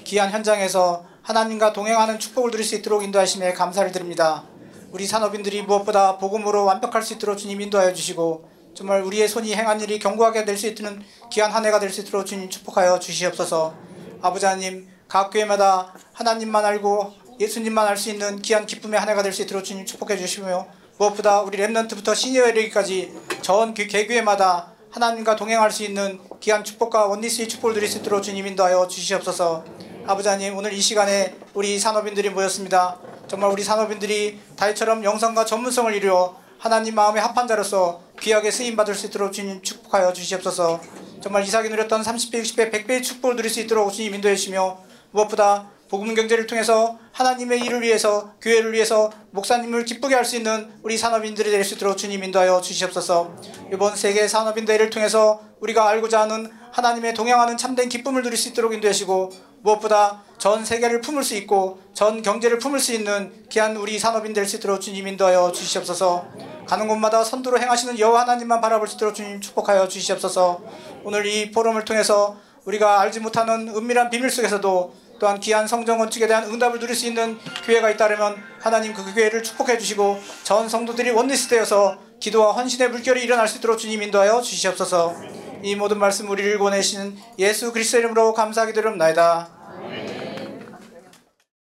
귀한 0.03 0.32
현장에서 0.32 1.05
하나님과 1.23 1.73
동행하는 1.73 2.19
축복을 2.19 2.51
누릴 2.51 2.66
수 2.66 2.74
있도록 2.74 3.05
인도하심에 3.05 3.53
감사를 3.53 3.93
드립니다. 3.93 4.43
우리 4.90 5.07
산업인들이 5.07 5.62
무엇보다 5.62 6.19
복음으로 6.19 6.65
완벽할 6.65 7.05
수 7.05 7.15
있도록 7.15 7.39
주님 7.39 7.61
인도하여 7.61 7.94
주시고 7.94 8.51
정말 8.82 9.00
우리의 9.02 9.28
손이 9.28 9.54
행한 9.54 9.80
일이 9.80 10.00
견고하게 10.00 10.44
될 10.44 10.56
수 10.56 10.66
있는 10.66 11.04
귀한 11.30 11.52
한 11.52 11.64
해가 11.64 11.78
될 11.78 11.88
수 11.88 12.00
있도록 12.00 12.26
주님 12.26 12.50
축복하여 12.50 12.98
주시옵소서. 12.98 13.72
아버지 14.20 14.44
하나님 14.44 14.88
각 15.06 15.30
교회마다 15.30 15.94
하나님만 16.14 16.64
알고 16.64 17.12
예수님만 17.38 17.86
알 17.86 17.96
수 17.96 18.10
있는 18.10 18.42
귀한 18.42 18.66
기쁨의 18.66 18.98
한 18.98 19.09
해가 19.09 19.22
될 19.22 19.32
수 19.32 19.42
있도록 19.42 19.62
주님 19.62 19.86
축복해 19.86 20.16
주시며 20.16 20.66
무엇보다 20.98 21.42
우리 21.42 21.59
랩런트부터 21.59 22.12
시니어 22.16 22.48
이르기까지 22.48 23.12
전 23.40 23.72
교- 23.72 23.86
개교회마다 23.86 24.72
하나님과 24.90 25.36
동행할 25.36 25.70
수 25.70 25.84
있는 25.84 26.18
귀한 26.40 26.64
축복과 26.64 27.06
원리스의 27.06 27.46
축복을 27.48 27.74
드릴 27.74 27.88
수 27.88 27.98
있도록 27.98 28.20
주님 28.24 28.48
인도하여 28.48 28.88
주시옵소서. 28.88 29.64
아버지 30.09 30.26
하나님 30.28 30.56
오늘 30.56 30.72
이 30.72 30.80
시간에 30.80 31.36
우리 31.54 31.78
산업인들이 31.78 32.30
모였습니다. 32.30 32.98
정말 33.28 33.48
우리 33.52 33.62
산업인들이 33.62 34.40
다이처럼 34.56 35.04
영성과 35.04 35.44
전문성을 35.44 35.94
이루어 35.94 36.41
하나님 36.62 36.94
마음의 36.94 37.20
합한 37.20 37.48
자로서 37.48 38.02
귀하게 38.20 38.52
쓰임 38.52 38.76
받을 38.76 38.94
수 38.94 39.06
있도록 39.06 39.32
주님 39.32 39.62
축복하여 39.62 40.12
주시옵소서. 40.12 40.80
정말 41.20 41.43
이삭이 41.43 41.68
누렸던 41.68 42.02
30배, 42.02 42.40
60배, 42.40 42.70
100배의 42.70 43.02
축복을 43.02 43.34
누릴 43.34 43.51
수 43.51 43.59
있도록 43.59 43.93
주님 43.93 44.14
인도해 44.14 44.36
주시며 44.36 44.78
무엇보다 45.10 45.72
복음 45.90 46.14
경제를 46.14 46.47
통해서 46.47 47.01
하나님의 47.10 47.62
일을 47.62 47.82
위해서 47.82 48.34
교회를 48.40 48.72
위해서 48.74 49.10
목사님을 49.32 49.84
기쁘게 49.84 50.14
할 50.14 50.24
수 50.24 50.36
있는 50.36 50.70
우리 50.84 50.97
산업인들이 50.97 51.51
될 51.51 51.64
수 51.64 51.74
있도록 51.74 51.98
주님 51.98 52.22
인도하여 52.22 52.60
주시옵소서. 52.60 53.34
이번 53.72 53.97
세계 53.97 54.28
산업인 54.28 54.64
대회를 54.64 54.90
통해서 54.90 55.43
우리가 55.59 55.89
알고자 55.89 56.20
하는 56.20 56.48
하나님의 56.70 57.14
동행하는 57.14 57.56
참된 57.56 57.89
기쁨을 57.89 58.22
누릴 58.22 58.39
수 58.39 58.51
있도록 58.51 58.72
인도해 58.72 58.93
주시고 58.93 59.30
무엇보다 59.62 60.22
전 60.39 60.64
세계를 60.64 61.01
품을 61.01 61.24
수 61.24 61.34
있고 61.34 61.80
전 61.93 62.22
경제를 62.22 62.60
품을 62.60 62.78
수 62.78 62.93
있는 62.94 63.32
귀한 63.51 63.76
우리 63.76 63.98
산업인 63.98 64.32
될 64.32 64.47
수 64.47 64.56
있도록 64.56 64.80
주님 64.80 65.09
인도하여 65.09 65.51
주시옵소서. 65.51 66.52
가는 66.66 66.89
곳마다 66.89 67.24
선두로 67.24 67.59
행하시는 67.59 67.98
여호와 67.98 68.22
하나님만 68.22 68.60
바라볼 68.60 68.89
수 68.89 68.97
있도록 68.97 69.14
주님 69.14 69.40
축복하여 69.40 69.89
주시옵소서. 69.89 70.60
오늘 71.05 71.26
이 71.26 71.51
포럼을 71.51 71.84
통해서 71.84 72.36
우리가 72.64 73.01
알지 73.01 73.20
못하는 73.20 73.68
은밀한 73.68 74.10
비밀 74.10 74.30
속에서도 74.30 74.94
또한 75.18 75.39
귀한 75.39 75.68
성전 75.68 75.98
건축에 75.98 76.26
대한 76.26 76.44
응답을 76.44 76.80
누릴 76.80 76.97
수 76.97 77.06
있는 77.06 77.39
교회가 77.64 77.90
있다면 77.90 78.43
하나님 78.60 78.93
그 78.93 79.14
교회를 79.14 79.43
축복해 79.43 79.78
주시고 79.78 80.18
전 80.43 80.68
성도들이 80.68 81.10
원리스 81.10 81.48
되어서 81.48 81.97
기도와 82.18 82.52
헌신의 82.52 82.90
물결이 82.90 83.22
일어날 83.22 83.47
수 83.47 83.59
있도록 83.59 83.78
주님 83.78 84.02
인도하여 84.02 84.40
주시옵소서. 84.40 85.14
이 85.62 85.76
모든 85.76 85.98
말씀 85.98 86.28
우리를 86.28 86.59
보내시는 86.59 87.16
예수 87.39 87.72
그리스도 87.72 87.98
이름으로 87.98 88.32
감사하기 88.34 88.72
드립나이다. 88.72 90.31